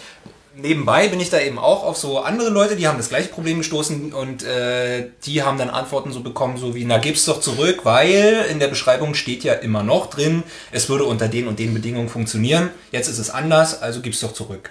nebenbei 0.56 1.08
bin 1.08 1.20
ich 1.20 1.30
da 1.30 1.38
eben 1.38 1.58
auch 1.58 1.84
auf 1.84 1.96
so 1.96 2.18
andere 2.20 2.48
Leute, 2.48 2.76
die 2.76 2.88
haben 2.88 2.96
das 2.96 3.08
gleiche 3.10 3.28
Problem 3.28 3.58
gestoßen 3.58 4.12
und 4.12 4.42
äh, 4.42 5.10
die 5.24 5.42
haben 5.42 5.58
dann 5.58 5.70
Antworten 5.70 6.12
so 6.12 6.20
bekommen, 6.20 6.56
so 6.56 6.74
wie, 6.74 6.84
na 6.84 6.98
gib's 6.98 7.26
doch 7.26 7.40
zurück, 7.40 7.80
weil 7.84 8.46
in 8.50 8.58
der 8.58 8.68
Beschreibung 8.68 9.14
steht 9.14 9.44
ja 9.44 9.52
immer 9.54 9.82
noch 9.82 10.06
drin, 10.08 10.42
es 10.72 10.88
würde 10.88 11.04
unter 11.04 11.28
den 11.28 11.46
und 11.46 11.58
den 11.58 11.74
Bedingungen 11.74 12.08
funktionieren. 12.08 12.70
Jetzt 12.90 13.08
ist 13.08 13.18
es 13.18 13.30
anders, 13.30 13.80
also 13.82 14.00
gib's 14.00 14.20
doch 14.20 14.32
zurück. 14.32 14.70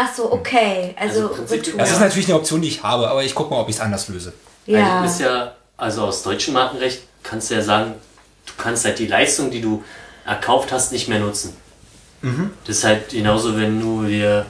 Ach 0.00 0.14
so, 0.14 0.30
okay. 0.32 0.94
Also, 0.98 1.28
Also. 1.30 1.56
Das 1.76 1.90
ist 1.90 2.00
natürlich 2.00 2.28
eine 2.28 2.36
Option, 2.36 2.62
die 2.62 2.68
ich 2.68 2.82
habe, 2.84 3.08
aber 3.08 3.24
ich 3.24 3.34
gucke 3.34 3.50
mal, 3.52 3.60
ob 3.60 3.68
ich 3.68 3.74
es 3.74 3.80
anders 3.80 4.08
löse. 4.08 4.32
ja. 4.66 5.04
Ist 5.04 5.20
ja, 5.20 5.52
also 5.76 6.02
aus 6.04 6.22
deutschem 6.22 6.54
Markenrecht 6.54 7.02
kannst 7.24 7.50
du 7.50 7.54
ja 7.56 7.62
sagen, 7.62 7.94
du 8.46 8.52
kannst 8.56 8.84
halt 8.84 8.98
die 9.00 9.08
Leistung, 9.08 9.50
die 9.50 9.60
du 9.60 9.82
erkauft 10.24 10.70
hast, 10.72 10.92
nicht 10.92 11.08
mehr 11.08 11.18
nutzen. 11.18 11.56
Das 12.66 12.76
ist 12.78 12.84
halt 12.84 13.08
genauso, 13.10 13.56
wenn 13.56 13.80
du 13.80 14.04
dir 14.04 14.46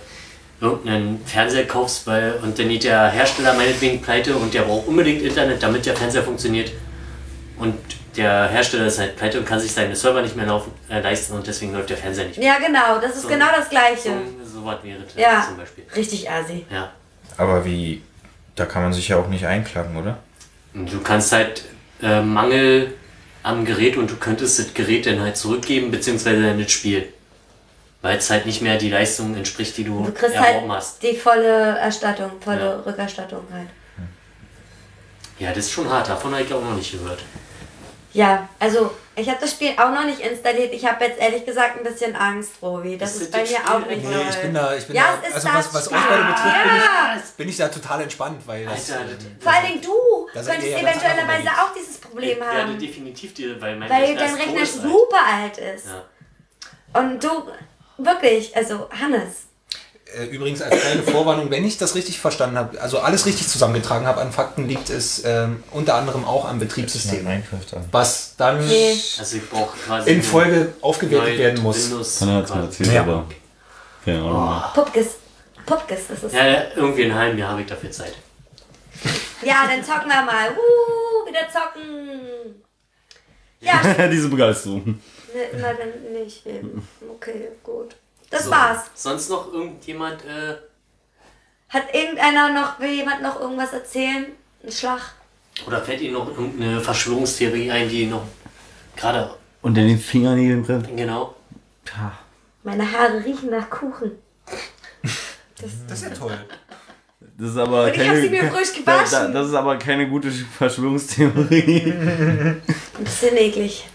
irgendeinen 0.61 1.23
Fernseher 1.27 1.67
kaufst, 1.67 2.07
weil 2.07 2.35
und 2.43 2.59
dann 2.59 2.69
geht 2.69 2.85
der 2.85 3.09
Hersteller 3.09 3.55
meinetwegen 3.55 4.01
pleite 4.03 4.35
und 4.37 4.53
der 4.55 4.63
braucht 4.63 4.87
unbedingt 4.89 5.23
Internet, 5.23 5.63
damit 5.63 5.85
der 5.87 5.95
Fernseher 5.97 6.23
funktioniert. 6.23 6.73
Und 7.59 7.75
der 8.17 8.49
Hersteller 8.49 8.87
ist 8.87 8.99
halt 8.99 9.17
pleite 9.17 9.39
und 9.39 9.45
kann 9.47 9.61
sich 9.61 9.73
seine 9.73 9.95
Server 9.95 10.23
nicht 10.23 10.35
mehr 10.35 10.47
laufen, 10.47 10.73
äh, 10.89 11.01
leisten 11.01 11.35
und 11.35 11.47
deswegen 11.47 11.73
läuft 11.75 11.91
der 11.91 11.97
Fernseher 11.97 12.25
nicht 12.27 12.39
mehr. 12.39 12.49
ja, 12.49 12.59
genau, 12.59 12.99
das 13.01 13.17
ist 13.17 13.23
So. 13.23 13.29
genau 13.29 13.47
das 13.57 13.69
Gleiche. 13.69 14.09
So, 14.09 14.38
so 14.49 14.65
was 14.65 14.83
wäre 14.83 15.01
das 15.01 15.15
Ja, 15.15 15.45
zum 15.47 15.57
Beispiel. 15.57 15.85
richtig 15.95 16.31
assi. 16.31 16.65
Ja. 16.71 16.91
Aber 17.37 17.65
wie, 17.65 18.03
da 18.57 18.67
kann 18.67 18.83
man 18.83 18.93
sich 18.93 19.09
ja 19.09 19.17
auch 19.17 19.29
nicht 19.29 19.45
einklagen, 19.47 19.97
oder? 19.97 20.19
Und 20.75 20.93
du 20.93 21.01
kannst 21.01 21.33
halt 21.33 21.65
äh, 22.03 22.21
Mangel 22.23 22.95
am 23.43 23.65
Gerät 23.65 23.97
und 23.97 24.11
du 24.11 24.17
könntest 24.17 24.59
das 24.59 24.75
Gerät 24.75 25.07
dann 25.07 25.21
halt 25.21 25.37
zurückgeben, 25.37 25.91
beziehungsweise 25.91 26.43
dann 26.43 26.61
das 26.61 26.71
Spiel. 26.73 27.13
Weil 28.03 28.19
es 28.19 28.31
halt 28.31 28.47
nicht 28.47 28.63
mehr 28.63 28.77
die 28.79 28.91
Leistung 28.91 29.35
entspricht, 29.35 29.77
die 29.77 29.85
du, 29.85 30.05
Du 30.05 30.13
kriegst 30.13 30.39
halt 30.39 30.55
erworben 30.57 30.73
hast. 30.73 31.03
die 31.03 31.17
volle 31.17 31.79
Erstattung, 31.79 32.31
volle 32.41 32.61
Ja. 32.61 32.77
Rückerstattung 32.87 33.43
halt. 33.53 33.69
Ja, 35.39 35.49
das 35.51 35.67
ist 35.67 35.73
schon 35.73 35.89
hart, 35.89 36.09
davon 36.09 36.33
habe 36.33 36.43
ich 36.43 36.53
auch 36.53 36.63
noch 36.63 36.75
nicht 36.75 36.93
gehört. 36.93 37.23
Ja, 38.13 38.49
also 38.59 38.91
ich 39.19 39.29
habe 39.29 39.39
das 39.41 39.51
Spiel 39.53 39.73
auch 39.77 39.91
noch 39.91 40.05
nicht 40.05 40.21
installiert. 40.21 40.73
Ich 40.73 40.85
habe 40.87 41.05
jetzt 41.05 41.21
ehrlich 41.21 41.45
gesagt 41.45 41.77
ein 41.79 41.85
bisschen 41.85 42.15
Angst, 42.17 42.53
Robi. 42.63 42.97
Das 42.99 43.15
Ist 43.17 43.23
ist, 43.23 43.35
das 43.35 43.41
bei 43.43 43.47
mir 43.49 43.59
das 43.65 43.71
auch 43.71 43.81
Spiel 43.81 43.97
nicht 43.97 44.09
Nee, 44.09 44.15
so. 44.15 44.21
ich 44.31 44.37
bin 44.43 44.55
da, 44.55 44.75
ich 44.75 44.87
bin 44.87 44.97
Ja, 44.97 45.03
da, 45.03 45.23
es 45.23 45.29
ist 45.29 45.35
also 45.35 45.49
was, 45.49 45.65
das 45.67 45.75
was 45.75 45.85
Spiel. 45.87 45.97
euch 45.99 46.05
beide 46.09 46.23
betrifft, 46.25 46.63
bin 46.65 46.77
Ja. 46.77 47.17
ich, 47.17 47.31
bin 47.37 47.49
ich 47.49 47.57
da 47.57 47.69
total 47.69 48.01
entspannt, 48.03 48.43
weil 48.47 48.65
das, 48.65 48.91
Alter, 48.93 49.05
äh, 49.05 49.15
das- 49.15 49.25
Vor 49.45 49.53
allen 49.53 49.67
Dingen 49.67 49.81
du 49.83 50.27
könntest 50.33 50.67
ja 50.69 50.79
eventuellerweise 50.79 51.49
auch 51.49 51.75
dieses 51.79 51.99
Problem 51.99 52.31
Ich 52.39 52.41
werde 52.41 52.63
haben. 52.63 52.79
definitiv 52.79 53.35
dir, 53.35 53.61
weil 53.61 53.77
mein 53.77 53.91
Weil 53.91 54.05
Rechner 54.05 54.21
dein 54.21 54.35
Rechner 54.35 54.67
super 54.67 55.21
alt 55.35 55.59
ist. 55.59 55.87
Ja. 55.87 57.01
Und 57.01 57.23
du, 57.23 57.29
wirklich, 57.99 58.57
also 58.57 58.89
Hannes. 58.91 59.48
Äh, 60.17 60.25
Übrigens 60.27 60.63
als 60.63 60.81
kleine 60.81 61.03
Vorwarnung, 61.03 61.51
wenn 61.51 61.65
ich 61.65 61.77
das 61.77 61.95
richtig 61.95 62.19
verstanden 62.19 62.57
habe, 62.57 62.81
also 62.81 62.99
alles 63.01 63.27
richtig 63.27 63.47
zusammengetragen 63.49 64.07
habe 64.07 64.21
an 64.23 64.33
Fakten, 64.33 64.67
liegt 64.67 64.89
es 64.89 65.23
ähm, 65.25 65.63
unter 65.71 65.95
anderem 65.97 66.25
auch 66.25 66.47
am 66.49 66.59
Betriebssystem, 66.59 67.27
was 67.93 68.35
dann. 68.37 68.59
Also 68.59 69.37
ich 69.37 69.49
brauche 69.51 69.77
quasi 69.77 70.11
in 70.11 70.23
Folge 70.23 70.73
aufgewertet 70.81 71.39
werden 71.39 71.63
muss. 71.63 72.21
Hanna 72.21 72.37
hat's 72.37 72.51
mir 72.51 72.57
quasi. 72.57 72.67
erzählt, 72.69 72.93
Ja. 72.93 73.01
aber. 73.03 73.27
Keine 74.05 74.19
Ahnung. 74.21 74.63
Pupkes. 74.75 75.07
Pupkes, 75.67 76.01
das 76.09 76.23
ist. 76.25 76.35
Ja, 76.35 76.47
ja, 76.47 76.63
irgendwie 76.75 77.03
in 77.03 77.11
einem 77.11 77.21
halben 77.21 77.39
Jahr 77.39 77.51
habe 77.51 77.61
ich 77.61 77.67
dafür 77.67 77.91
Zeit. 77.91 78.15
Ja, 79.43 79.67
dann 79.69 79.85
zocken 79.85 80.09
wir 80.09 80.23
mal. 80.23 80.49
Uh, 80.53 81.29
wieder 81.29 81.41
zocken. 81.53 82.63
Ja, 83.61 84.09
Diese 84.09 84.29
Begeisterung. 84.29 84.85
ne, 84.87 85.01
na 85.61 85.73
dann 85.75 86.13
nicht. 86.23 86.43
Okay, 87.17 87.49
gut. 87.63 87.97
Das 88.31 88.45
So. 88.45 88.51
war's. 88.51 88.81
Sonst 88.95 89.31
noch 89.31 89.53
irgendjemand, 89.53 90.25
äh, 90.25 90.57
Hat 91.69 91.95
irgendeiner 91.95 92.53
noch, 92.53 92.79
will 92.81 92.91
jemand 92.93 93.23
noch 93.23 93.41
irgendwas 93.41 93.73
erzählen? 93.73 94.27
Ein 94.65 94.73
Schlag? 94.73 95.01
oder 95.67 95.83
fällt 95.83 96.01
Ihnen 96.01 96.13
noch 96.15 96.29
irgendeine 96.29 96.81
Verschwörungstheorie 96.81 97.69
ein, 97.71 97.89
die 97.89 98.07
noch 98.07 98.23
gerade, 98.95 99.35
Und 99.61 99.77
in 99.77 99.89
den 99.89 99.99
Fingernägeln 99.99 100.63
brennt. 100.63 100.97
genau, 100.97 101.35
Meine 102.63 102.91
Haare 102.93 103.25
riechen 103.25 103.51
nach 103.51 103.69
Kuchen. 103.69 104.13
Das 105.61 105.99
ist 106.01 106.05
ja 106.05 106.11
toll. 106.11 106.39
Das 107.37 107.51
ist 107.51 107.57
aber 107.57 107.85
Und 107.85 107.91
ich 107.91 107.97
keine. 107.97 108.11
hab 108.11 108.17
sie 108.17 108.29
mir 108.31 108.51
frisch 108.53 108.69
da, 108.85 108.99
gewaschen. 109.03 109.33
da, 109.33 109.41
das 109.41 109.49
ist 109.49 109.55
aber 109.55 109.77
keine 109.79 110.09
gute 110.09 110.31
Verschwörungstheorie. 110.31 111.93
Ein 111.93 112.63
bisschen 112.99 113.37
eklig. 113.37 113.89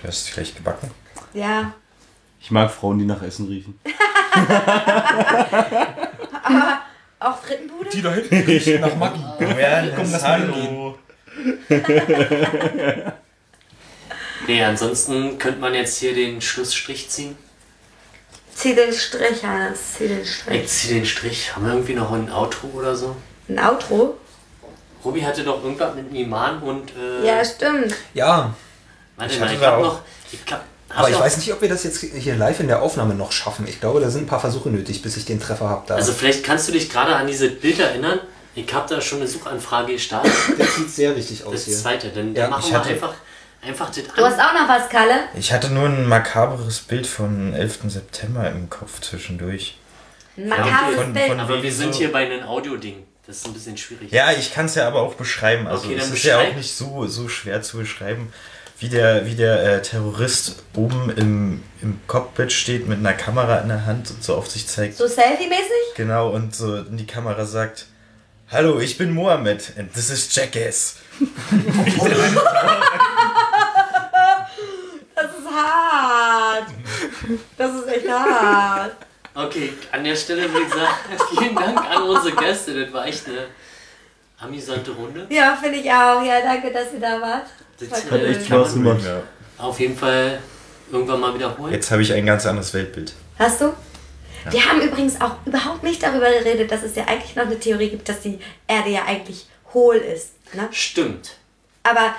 Du 0.00 0.06
hast 0.08 0.30
vielleicht 0.30 0.54
gebacken. 0.56 0.90
Ja. 1.34 1.74
Ich 2.42 2.50
mag 2.50 2.70
Frauen, 2.72 2.98
die 2.98 3.04
nach 3.04 3.22
Essen 3.22 3.46
riechen. 3.46 3.78
Auch 7.20 7.38
Frittenbude? 7.38 7.88
Die 7.90 8.02
da 8.02 8.12
hinten 8.12 8.34
riechen 8.34 8.80
nach 8.80 8.96
Maggi. 8.96 9.20
Ja, 9.60 9.84
Komm, 9.94 10.10
lass 10.10 10.22
mal 10.22 10.40
hingehen. 10.40 10.94
Nee, 14.48 14.64
ansonsten 14.64 15.38
könnte 15.38 15.60
man 15.60 15.72
jetzt 15.72 15.98
hier 15.98 16.14
den 16.16 16.40
Schlussstrich 16.40 17.08
ziehen. 17.08 17.36
Zieh 18.52 18.74
den 18.74 18.92
Strich, 18.92 19.44
Hannes. 19.44 19.78
Zieh 19.96 20.08
den 20.08 20.24
Strich. 20.26 20.62
Ich 20.64 20.68
zieh 20.68 20.94
den 20.94 21.06
Strich. 21.06 21.54
Haben 21.54 21.64
wir 21.66 21.72
irgendwie 21.74 21.94
noch 21.94 22.10
ein 22.10 22.28
Outro 22.28 22.66
oder 22.74 22.96
so? 22.96 23.14
Ein 23.48 23.60
Outro? 23.60 24.16
Robi 25.04 25.20
hatte 25.20 25.44
doch 25.44 25.62
irgendwas 25.62 25.94
mit 25.94 26.12
Iman 26.12 26.58
und, 26.60 26.90
äh, 26.96 27.24
Ja, 27.24 27.44
stimmt. 27.44 27.94
Ja, 28.14 28.52
warte 29.16 29.32
Ich 29.32 29.38
mal, 29.38 29.46
hatte 29.48 29.58
ich 29.58 29.64
hab 29.64 29.78
auch- 29.78 29.82
noch, 29.82 30.00
ich 30.32 30.52
hab 30.52 30.64
aber 30.94 31.10
ich 31.10 31.18
weiß 31.18 31.36
nicht, 31.38 31.52
ob 31.52 31.60
wir 31.62 31.68
das 31.68 31.84
jetzt 31.84 32.00
hier 32.00 32.36
live 32.36 32.60
in 32.60 32.68
der 32.68 32.82
Aufnahme 32.82 33.14
noch 33.14 33.32
schaffen. 33.32 33.66
Ich 33.68 33.80
glaube, 33.80 34.00
da 34.00 34.10
sind 34.10 34.24
ein 34.24 34.26
paar 34.26 34.40
Versuche 34.40 34.68
nötig, 34.70 35.02
bis 35.02 35.16
ich 35.16 35.24
den 35.24 35.40
Treffer 35.40 35.68
habe. 35.68 35.84
Da. 35.86 35.94
Also 35.96 36.12
vielleicht 36.12 36.44
kannst 36.44 36.68
du 36.68 36.72
dich 36.72 36.90
gerade 36.90 37.14
an 37.16 37.26
diese 37.26 37.48
Bild 37.50 37.78
erinnern. 37.78 38.20
Ich 38.54 38.72
habe 38.74 38.86
da 38.94 39.00
schon 39.00 39.18
eine 39.20 39.28
Suchanfrage 39.28 39.92
gestartet. 39.94 40.32
das 40.58 40.76
sieht 40.76 40.90
sehr 40.90 41.16
richtig 41.16 41.44
aus 41.44 41.52
Das 41.52 41.64
hier. 41.64 41.76
zweite, 41.76 42.08
dann, 42.10 42.34
Ja, 42.34 42.42
dann 42.42 42.50
machen 42.50 42.62
ich 42.66 42.70
wir 42.72 42.78
hatte- 42.78 42.90
einfach, 42.90 43.14
einfach 43.66 43.88
das 43.88 44.04
Du 44.14 44.24
hast 44.24 44.38
auch 44.38 44.52
noch 44.52 44.68
was, 44.68 44.88
Kalle? 44.90 45.14
Ich 45.34 45.52
hatte 45.52 45.70
nur 45.70 45.86
ein 45.86 46.06
makaberes 46.06 46.80
Bild 46.80 47.06
vom 47.06 47.54
11. 47.54 47.78
September 47.88 48.50
im 48.50 48.68
Kopf 48.68 49.00
zwischendurch. 49.00 49.78
Ein 50.36 50.48
makabres 50.48 50.96
von- 50.96 51.12
Bild. 51.12 51.26
von- 51.28 51.40
Aber 51.40 51.62
wir 51.62 51.72
sind 51.72 51.92
so- 51.94 51.98
hier 52.00 52.12
bei 52.12 52.26
einem 52.30 52.42
Audio-Ding. 52.46 53.04
Das 53.26 53.36
ist 53.36 53.46
ein 53.46 53.54
bisschen 53.54 53.76
schwierig. 53.76 54.10
Ja, 54.10 54.32
ich 54.32 54.52
kann 54.52 54.66
es 54.66 54.74
ja 54.74 54.86
aber 54.88 55.00
auch 55.00 55.14
beschreiben. 55.14 55.68
Also 55.68 55.84
Okay, 55.86 55.96
dann 55.96 56.08
es 56.08 56.12
ist 56.12 56.24
ja 56.24 56.40
auch 56.40 56.54
nicht 56.56 56.74
so, 56.74 57.06
so 57.06 57.28
schwer 57.28 57.62
zu 57.62 57.78
beschreiben, 57.78 58.32
wie 58.82 58.88
der, 58.88 59.26
wie 59.26 59.36
der 59.36 59.62
äh, 59.62 59.82
Terrorist 59.82 60.64
oben 60.74 61.10
im, 61.16 61.62
im 61.80 62.00
Cockpit 62.08 62.52
steht 62.52 62.88
mit 62.88 62.98
einer 62.98 63.12
Kamera 63.12 63.58
in 63.58 63.68
der 63.68 63.86
Hand 63.86 64.10
und 64.10 64.24
so 64.24 64.34
auf 64.34 64.50
sich 64.50 64.66
zeigt. 64.66 64.96
So 64.96 65.06
Selfie-mäßig? 65.06 65.94
Genau, 65.94 66.30
und 66.30 66.54
so 66.54 66.76
in 66.76 66.96
die 66.96 67.06
Kamera 67.06 67.44
sagt, 67.44 67.86
Hallo, 68.50 68.80
ich 68.80 68.98
bin 68.98 69.14
Mohammed 69.14 69.72
and 69.78 69.94
this 69.94 70.10
is 70.10 70.34
Jackass. 70.34 70.96
Das 75.14 75.30
ist 75.30 75.46
hart. 75.46 76.66
Das 77.56 77.74
ist 77.74 77.88
echt 77.88 78.08
hart. 78.10 78.96
Okay, 79.34 79.72
an 79.92 80.02
der 80.02 80.16
Stelle 80.16 80.52
würde 80.52 80.66
ich 80.66 80.74
sagen, 80.74 81.28
vielen 81.38 81.54
Dank 81.54 81.78
an 81.78 82.02
unsere 82.02 82.34
Gäste. 82.34 82.84
Das 82.84 82.92
war 82.92 83.06
echt 83.06 83.28
eine 83.28 83.46
amüsante 84.40 84.90
Runde. 84.90 85.26
Ja, 85.30 85.56
finde 85.60 85.78
ich 85.78 85.88
auch. 85.88 86.24
Ja, 86.24 86.40
danke, 86.42 86.72
dass 86.72 86.92
ihr 86.92 87.00
da 87.00 87.20
wart. 87.20 87.46
Hat 87.90 88.02
cool. 88.10 88.24
echt 88.26 88.46
Spaß 88.46 88.74
gemacht. 88.74 89.00
Auf 89.58 89.80
jeden 89.80 89.96
Fall 89.96 90.38
irgendwann 90.90 91.20
mal 91.20 91.34
wiederholen. 91.34 91.72
Jetzt 91.72 91.90
habe 91.90 92.02
ich 92.02 92.12
ein 92.12 92.26
ganz 92.26 92.46
anderes 92.46 92.72
Weltbild. 92.74 93.14
Hast 93.38 93.60
du? 93.60 93.72
Wir 94.50 94.64
haben 94.68 94.80
übrigens 94.80 95.20
auch 95.20 95.36
überhaupt 95.46 95.82
nicht 95.84 96.02
darüber 96.02 96.28
geredet, 96.30 96.70
dass 96.70 96.82
es 96.82 96.96
ja 96.96 97.04
eigentlich 97.06 97.36
noch 97.36 97.44
eine 97.46 97.58
Theorie 97.60 97.90
gibt, 97.90 98.08
dass 98.08 98.20
die 98.20 98.38
Erde 98.66 98.90
ja 98.90 99.04
eigentlich 99.06 99.46
hohl 99.72 99.96
ist. 99.96 100.32
Ne? 100.54 100.68
Stimmt. 100.72 101.36
Aber 101.84 102.14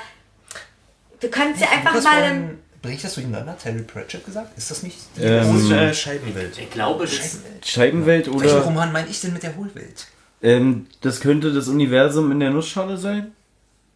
wir 1.20 1.30
können 1.30 1.54
es 1.54 1.60
ja 1.62 1.68
einfach 1.70 1.94
mal 2.02 2.24
im. 2.24 2.28
vorhin- 2.30 2.60
Bring 2.82 2.96
ich 2.96 3.02
das 3.02 3.14
durcheinander? 3.14 3.58
Terry 3.58 3.82
Pratchett 3.82 4.26
gesagt? 4.26 4.58
Ist 4.58 4.70
das 4.72 4.84
nicht? 4.84 4.98
Das 5.16 5.48
Ähm, 5.48 5.58
ist 5.58 5.72
äh, 5.72 5.94
Scheibenwelt. 5.94 6.58
Ich 6.58 6.70
glaube, 6.70 7.06
das 7.06 7.40
Scheibenwelt 7.64 8.26
Welchen 8.28 8.40
oder. 8.58 8.62
Roman 8.62 8.92
meine 8.92 9.08
ich 9.08 9.22
denn 9.22 9.32
mit 9.32 9.42
der 9.44 9.56
Hohlwelt? 9.56 10.08
Ähm, 10.42 10.88
das 11.00 11.22
könnte 11.22 11.54
das 11.54 11.70
Universum 11.70 12.30
in 12.34 12.42
der 12.42 12.50
Nussschale 12.52 12.98
sein? 12.98 13.32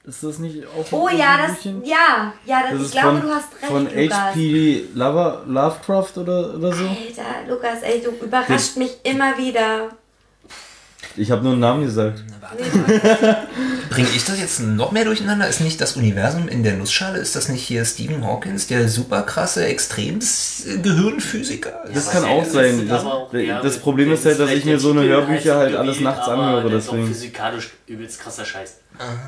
Ist 0.08 0.24
das 0.24 0.40
nicht 0.40 0.66
auch 0.68 0.86
Oh 0.94 1.08
ein 1.08 1.18
ja, 1.18 1.38
das. 1.46 1.56
Büchchen? 1.58 1.84
Ja, 1.84 2.34
ja, 2.46 2.62
das, 2.62 2.72
Das 2.72 2.80
ich 2.80 2.86
ist 2.88 2.92
glaube, 2.94 3.20
von, 3.20 3.22
du 3.28 3.36
hast 3.36 3.54
recht, 3.62 3.66
von 3.66 3.84
Lukas. 3.84 4.18
H.P. 4.18 4.84
Lover, 4.94 5.44
Lovecraft 5.46 6.12
oder, 6.18 6.56
oder 6.56 6.74
so? 6.74 6.86
Alter, 6.86 7.50
Lukas, 7.50 7.82
ey, 7.82 8.02
du 8.02 8.26
überrascht 8.26 8.78
mich 8.78 8.98
immer 9.04 9.38
wieder. 9.38 9.90
Ich 11.18 11.32
habe 11.32 11.42
nur 11.44 11.54
einen 11.54 11.62
Namen 11.62 11.84
gesagt. 11.84 12.22
Bringe 13.90 14.08
ich 14.16 14.24
das 14.26 14.40
jetzt 14.40 14.60
noch 14.60 14.92
mehr 14.92 15.06
durcheinander? 15.06 15.48
Ist 15.48 15.62
nicht 15.62 15.82
das 15.82 15.96
Universum 15.98 16.48
in 16.48 16.62
der 16.64 16.74
Nussschale? 16.74 17.18
Ist 17.18 17.36
das 17.36 17.50
nicht 17.50 17.64
hier 17.64 17.84
Stephen 17.86 18.24
Hawkins, 18.26 18.68
der 18.68 18.88
super 18.88 19.24
krasse 19.24 19.66
Extremsgehirnphysiker? 19.66 21.84
Das 21.94 22.06
Ja, 22.06 22.12
kann 22.12 22.24
was 22.24 22.30
auch 22.30 22.46
sein. 22.46 22.88
Das, 22.88 23.04
auch, 23.04 23.34
ja, 23.34 23.62
das 23.62 23.80
Problem 23.80 24.12
ist 24.12 24.24
halt, 24.26 24.40
dass 24.40 24.52
ich 24.52 24.64
mir 24.66 24.80
so 24.80 24.92
eine 24.92 25.02
Hörbücher 25.04 25.58
halt 25.58 25.76
alles 25.76 26.00
nachts 26.00 26.28
anhöre, 26.28 26.70
Das 26.70 26.84
ist 26.86 26.92
physikalisch 26.92 27.72
übelst 27.88 28.20
krasser 28.22 28.46
Scheiß. 28.46 28.78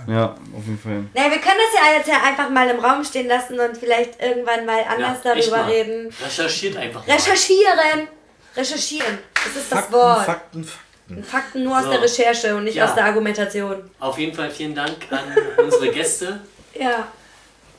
Ja, 0.07 0.25
auf 0.25 0.65
jeden 0.65 0.79
Fall. 0.79 1.03
Naja, 1.15 1.31
wir 1.31 1.39
können 1.39 1.59
das 1.71 1.81
ja 1.81 1.97
jetzt 1.97 2.07
ja 2.07 2.21
einfach 2.23 2.49
mal 2.49 2.67
im 2.69 2.79
Raum 2.79 3.03
stehen 3.03 3.27
lassen 3.27 3.59
und 3.59 3.75
vielleicht 3.77 4.21
irgendwann 4.21 4.65
mal 4.65 4.79
anders 4.87 5.17
darüber 5.23 5.57
mal. 5.63 5.69
reden. 5.71 6.09
Recherchiert 6.23 6.77
einfach 6.77 7.05
mal. 7.05 7.13
Recherchieren! 7.13 8.07
Recherchieren. 8.55 9.17
Das 9.33 9.55
ist 9.55 9.71
das 9.71 9.79
Fakten, 9.79 9.93
Wort. 9.93 10.25
Fakten, 10.25 10.63
Fakten. 10.63 10.88
Fakten 11.23 11.63
nur 11.63 11.77
aus 11.77 11.85
So. 11.85 11.91
der 11.91 12.01
Recherche 12.01 12.55
und 12.55 12.63
nicht 12.65 12.75
Ja. 12.75 12.85
aus 12.85 12.95
der 12.95 13.05
Argumentation. 13.05 13.89
Auf 13.99 14.17
jeden 14.19 14.35
Fall 14.35 14.49
vielen 14.51 14.75
Dank 14.75 14.95
an 15.09 15.19
unsere 15.63 15.89
Gäste. 15.89 16.39
Ja. 16.73 17.07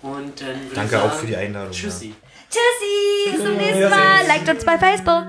Und 0.03 0.41
dann 0.41 0.49
würde 0.63 0.75
Danke 0.75 0.91
sagen, 0.93 1.11
auch 1.11 1.15
für 1.15 1.27
die 1.27 1.37
Einladung. 1.37 1.73
Tschüssi. 1.73 2.15
Tschüssi, 2.51 3.37
bis 3.37 3.45
zum 3.45 3.57
nächsten 3.57 3.89
Mal. 3.91 4.27
Liked 4.27 4.49
uns 4.49 4.65
bei 4.65 4.79
Facebook. 4.79 5.25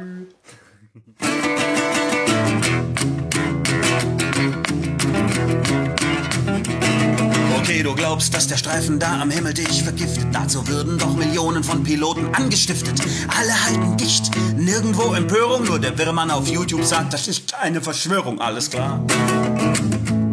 Okay, 7.71 7.83
du 7.83 7.95
glaubst, 7.95 8.33
dass 8.33 8.47
der 8.47 8.57
Streifen 8.57 8.99
da 8.99 9.21
am 9.21 9.31
Himmel 9.31 9.53
dich 9.53 9.81
vergiftet. 9.81 10.27
Dazu 10.33 10.67
würden 10.67 10.97
doch 10.97 11.15
Millionen 11.15 11.63
von 11.63 11.81
Piloten 11.81 12.25
angestiftet. 12.35 13.01
Alle 13.39 13.65
halten 13.65 13.95
dicht, 13.95 14.29
nirgendwo 14.57 15.13
Empörung. 15.13 15.63
Nur 15.63 15.79
der 15.79 15.97
Wirrmann 15.97 16.31
auf 16.31 16.49
YouTube 16.49 16.83
sagt, 16.83 17.13
das 17.13 17.29
ist 17.29 17.53
eine 17.53 17.81
Verschwörung, 17.81 18.41
alles 18.41 18.69
klar. 18.69 18.99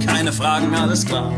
Keine 0.04 0.32
Fragen, 0.32 0.74
alles 0.74 1.06
klar. 1.06 1.32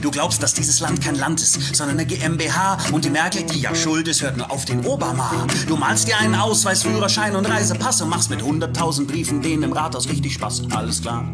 Du 0.00 0.10
glaubst, 0.10 0.42
dass 0.42 0.54
dieses 0.54 0.80
Land 0.80 1.02
kein 1.02 1.16
Land 1.16 1.42
ist, 1.42 1.76
sondern 1.76 1.98
eine 1.98 2.06
GmbH 2.06 2.78
und 2.92 3.04
die 3.04 3.10
Merkel, 3.10 3.42
die 3.42 3.60
ja 3.60 3.74
schuld 3.74 4.08
ist, 4.08 4.22
hört 4.22 4.38
nur 4.38 4.50
auf 4.50 4.64
den 4.64 4.86
Obama. 4.86 5.30
Du 5.68 5.76
malst 5.76 6.08
dir 6.08 6.16
einen 6.16 6.36
Ausweis, 6.36 6.84
Führerschein 6.84 7.36
und 7.36 7.44
Reisepass 7.44 8.00
und 8.00 8.08
machst 8.08 8.30
mit 8.30 8.40
100.000 8.40 9.08
Briefen 9.08 9.42
denen 9.42 9.64
im 9.64 9.72
Rathaus 9.74 10.08
richtig 10.08 10.32
Spaß, 10.32 10.62
alles 10.70 11.02
klar. 11.02 11.28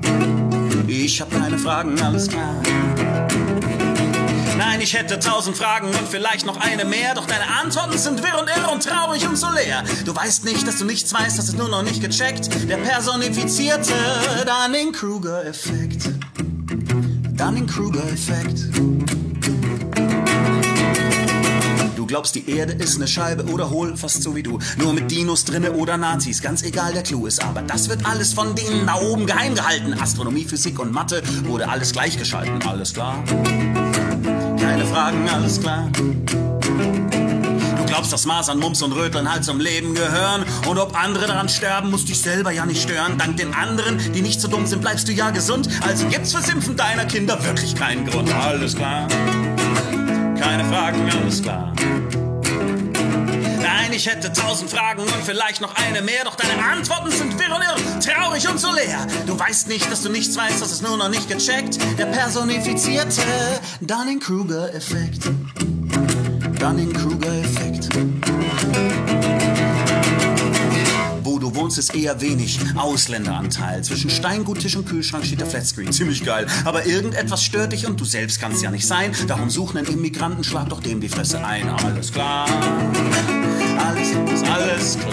Ich 0.87 1.21
hab 1.21 1.31
keine 1.31 1.59
Fragen, 1.59 2.01
alles 2.01 2.29
klar. 2.29 2.55
Nein, 4.59 4.81
ich 4.81 4.95
hätte 4.95 5.19
tausend 5.19 5.57
Fragen 5.57 5.89
und 5.89 6.09
vielleicht 6.09 6.47
noch 6.47 6.61
eine 6.61 6.85
mehr, 6.85 7.15
doch 7.15 7.27
deine 7.27 7.47
Antworten 7.63 7.97
sind 7.99 8.23
wirr 8.23 8.41
und 8.41 8.49
irr 8.49 8.73
und 8.73 8.83
traurig 8.83 9.27
und 9.27 9.37
so 9.37 9.51
leer. 9.51 9.83
Du 10.05 10.15
weißt 10.15 10.45
nicht, 10.45 10.67
dass 10.67 10.79
du 10.79 10.85
nichts 10.85 11.13
weißt, 11.13 11.39
hast 11.39 11.49
es 11.49 11.55
nur 11.55 11.69
noch 11.69 11.83
nicht 11.83 12.01
gecheckt. 12.03 12.49
Der 12.69 12.77
personifizierte 12.77 13.95
Dunning-Kruger-Effekt. 14.47 16.11
Dunning-Kruger-Effekt. 17.37 19.32
Glaubst, 22.13 22.35
die 22.35 22.47
Erde 22.51 22.75
ist 22.75 22.97
eine 22.97 23.09
Scheibe 23.09 23.51
oder 23.51 23.71
hohl, 23.71 23.97
fast 23.97 24.23
so 24.23 24.37
wie 24.37 24.43
du. 24.43 24.59
Nur 24.77 24.93
mit 24.93 25.11
Dinos 25.11 25.47
drinne 25.47 25.73
oder 25.73 25.97
Nazis, 25.97 26.43
ganz 26.43 26.63
egal, 26.63 26.93
der 26.93 27.03
Clou 27.03 27.25
ist. 27.25 27.43
Aber 27.43 27.63
das 27.63 27.89
wird 27.89 28.05
alles 28.05 28.35
von 28.35 28.55
denen 28.55 28.85
da 28.85 28.97
oben 28.97 29.25
geheim 29.25 29.55
gehalten. 29.55 29.95
Astronomie, 29.95 30.45
Physik 30.45 30.79
und 30.79 30.93
Mathe 30.93 31.23
wurde 31.45 31.71
alles 31.71 31.91
gleichgeschalten. 31.93 32.63
Alles 32.67 32.93
klar? 32.93 33.25
Keine 34.61 34.85
Fragen, 34.85 35.27
alles 35.27 35.59
klar? 35.59 35.89
Du 35.95 37.85
glaubst, 37.87 38.13
dass 38.13 38.27
Masern, 38.27 38.59
Mumps 38.59 38.83
und 38.83 38.93
Röteln 38.93 39.33
halt 39.33 39.45
zum 39.45 39.59
Leben 39.59 39.95
gehören. 39.95 40.45
Und 40.69 40.77
ob 40.79 40.95
andere 41.03 41.27
daran 41.27 41.49
sterben, 41.49 41.91
muss 41.91 42.05
dich 42.05 42.21
selber 42.21 42.51
ja 42.51 42.67
nicht 42.67 42.83
stören. 42.83 43.17
Dank 43.17 43.39
den 43.39 43.55
anderen, 43.55 43.99
die 44.13 44.21
nicht 44.21 44.39
so 44.39 44.49
dumm 44.49 44.67
sind, 44.67 44.83
bleibst 44.83 45.09
du 45.09 45.13
ja 45.13 45.31
gesund. 45.31 45.67
Also 45.81 46.07
gibt's 46.09 46.33
fürs 46.35 46.51
Impfen 46.51 46.77
deiner 46.77 47.07
Kinder 47.07 47.43
wirklich 47.43 47.75
keinen 47.75 48.05
Grund. 48.05 48.31
Alles 48.35 48.77
klar? 48.77 49.09
Keine 50.39 50.65
Fragen, 50.65 51.09
alles 51.09 51.41
klar? 51.41 51.73
Nein, 53.75 53.93
ich 53.95 54.07
hätte 54.07 54.31
tausend 54.33 54.71
Fragen 54.71 55.01
und 55.01 55.25
vielleicht 55.25 55.63
noch 55.63 55.75
eine 55.75 56.03
mehr, 56.03 56.25
doch 56.25 56.35
deine 56.35 56.63
Antworten 56.63 57.11
sind 57.11 57.39
wirr 57.39 57.57
und 57.57 57.63
irr, 57.63 58.01
traurig 58.01 58.47
und 58.47 58.61
so 58.61 58.71
leer. 58.73 59.07
Du 59.27 59.39
weißt 59.39 59.69
nicht, 59.69 59.91
dass 59.91 60.03
du 60.03 60.11
nichts 60.11 60.37
weißt, 60.37 60.61
das 60.61 60.73
ist 60.73 60.83
nur 60.83 60.97
noch 60.99 61.09
nicht 61.09 61.27
gecheckt. 61.27 61.79
Der 61.99 62.07
personifizierte 62.07 63.23
Dunning-Kruger-Effekt. 63.81 65.31
Dunning-Kruger-Effekt. 66.61 67.89
Wo 71.23 71.39
du 71.39 71.55
wohnst, 71.55 71.79
ist 71.79 71.95
eher 71.95 72.21
wenig 72.21 72.61
Ausländeranteil. 72.77 73.83
Zwischen 73.83 74.11
Steingut, 74.11 74.61
Tisch 74.61 74.77
und 74.77 74.87
Kühlschrank 74.87 75.25
steht 75.25 75.41
der 75.41 75.47
Flatscreen. 75.47 75.93
Ziemlich 75.93 76.23
geil. 76.25 76.47
Aber 76.67 76.85
irgendetwas 76.85 77.43
stört 77.43 77.73
dich 77.73 77.87
und 77.87 77.99
du 77.99 78.05
selbst 78.05 78.39
kannst 78.39 78.63
ja 78.63 78.71
nicht 78.71 78.87
sein. 78.87 79.13
Darum 79.29 79.49
suchen 79.49 79.79
einen 79.79 79.87
Immigranten, 79.87 80.45
schlag 80.45 80.69
doch 80.69 80.81
dem 80.81 81.01
die 81.01 81.09
Fresse 81.09 81.43
ein. 81.43 81.71
Alles 81.71 82.13
klar. 82.13 82.47
Ist 84.33 84.47
alles 84.49 84.99
klar. 84.99 85.13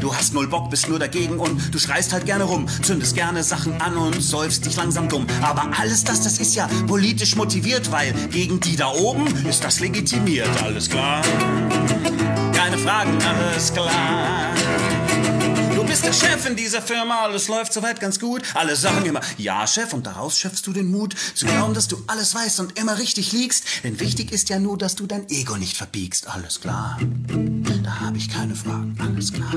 Du 0.00 0.14
hast 0.14 0.32
null 0.32 0.46
Bock, 0.46 0.70
bist 0.70 0.88
nur 0.88 0.98
dagegen 0.98 1.38
und 1.38 1.74
du 1.74 1.78
schreist 1.78 2.12
halt 2.12 2.24
gerne 2.24 2.44
rum, 2.44 2.66
zündest 2.82 3.14
gerne 3.14 3.42
Sachen 3.42 3.80
an 3.80 3.96
und 3.96 4.20
säufst 4.22 4.64
dich 4.64 4.76
langsam 4.76 5.08
dumm. 5.08 5.26
Aber 5.42 5.70
alles 5.78 6.04
das, 6.04 6.22
das 6.22 6.38
ist 6.38 6.54
ja 6.54 6.68
politisch 6.86 7.36
motiviert, 7.36 7.90
weil 7.92 8.12
gegen 8.30 8.60
die 8.60 8.76
da 8.76 8.88
oben 8.88 9.26
ist 9.46 9.64
das 9.64 9.80
legitimiert. 9.80 10.48
Alles 10.62 10.88
klar? 10.88 11.22
Keine 12.54 12.78
Fragen, 12.78 13.18
alles 13.22 13.72
klar. 13.72 13.90
Bist 15.88 16.04
der 16.04 16.12
Chef 16.12 16.46
in 16.46 16.54
dieser 16.54 16.82
Firma, 16.82 17.22
alles 17.22 17.48
läuft 17.48 17.72
soweit 17.72 17.98
ganz 17.98 18.20
gut. 18.20 18.42
Alle 18.52 18.76
sagen 18.76 19.06
immer, 19.06 19.22
ja 19.38 19.66
Chef, 19.66 19.94
und 19.94 20.06
daraus 20.06 20.38
schöpfst 20.38 20.66
du 20.66 20.74
den 20.74 20.90
Mut, 20.90 21.14
zu 21.34 21.46
glauben, 21.46 21.72
dass 21.72 21.88
du 21.88 21.96
alles 22.06 22.34
weißt 22.34 22.60
und 22.60 22.78
immer 22.78 22.98
richtig 22.98 23.32
liegst. 23.32 23.64
Denn 23.84 23.98
wichtig 23.98 24.30
ist 24.30 24.50
ja 24.50 24.58
nur, 24.58 24.76
dass 24.76 24.96
du 24.96 25.06
dein 25.06 25.26
Ego 25.30 25.56
nicht 25.56 25.78
verbiegst. 25.78 26.28
Alles 26.28 26.60
klar, 26.60 26.98
da 27.82 28.00
habe 28.00 28.18
ich 28.18 28.28
keine 28.28 28.54
Fragen, 28.54 28.98
alles 29.00 29.32
klar. 29.32 29.50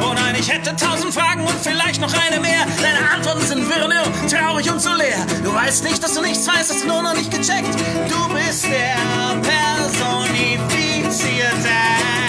Oh 0.00 0.14
nein, 0.14 0.34
ich 0.38 0.50
hätte 0.50 0.74
tausend 0.74 1.14
Fragen 1.14 1.42
und 1.42 1.54
vielleicht 1.62 2.00
noch 2.00 2.12
eine 2.12 2.40
mehr. 2.40 2.66
Deine 2.82 3.08
Antworten 3.08 3.46
sind 3.46 3.68
wirr 3.68 3.88
traurig 4.28 4.68
und 4.68 4.80
so 4.80 4.92
leer. 4.94 5.24
Du 5.44 5.54
weißt 5.54 5.84
nicht, 5.84 6.02
dass 6.02 6.14
du 6.14 6.22
nichts 6.22 6.48
weißt, 6.48 6.72
hast 6.72 6.82
du 6.82 6.88
nur 6.88 7.02
noch 7.02 7.14
nicht 7.14 7.30
gecheckt. 7.30 7.72
Du 8.08 8.28
bist 8.34 8.64
der 8.64 8.96
personifizierte 9.42 12.19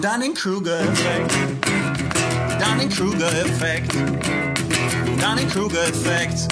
Dunning-Kruger-Effekt. 0.00 1.32
Dunning-Kruger-Effekt. 2.60 3.94
Dunning-Kruger-Effekt. 5.20 6.46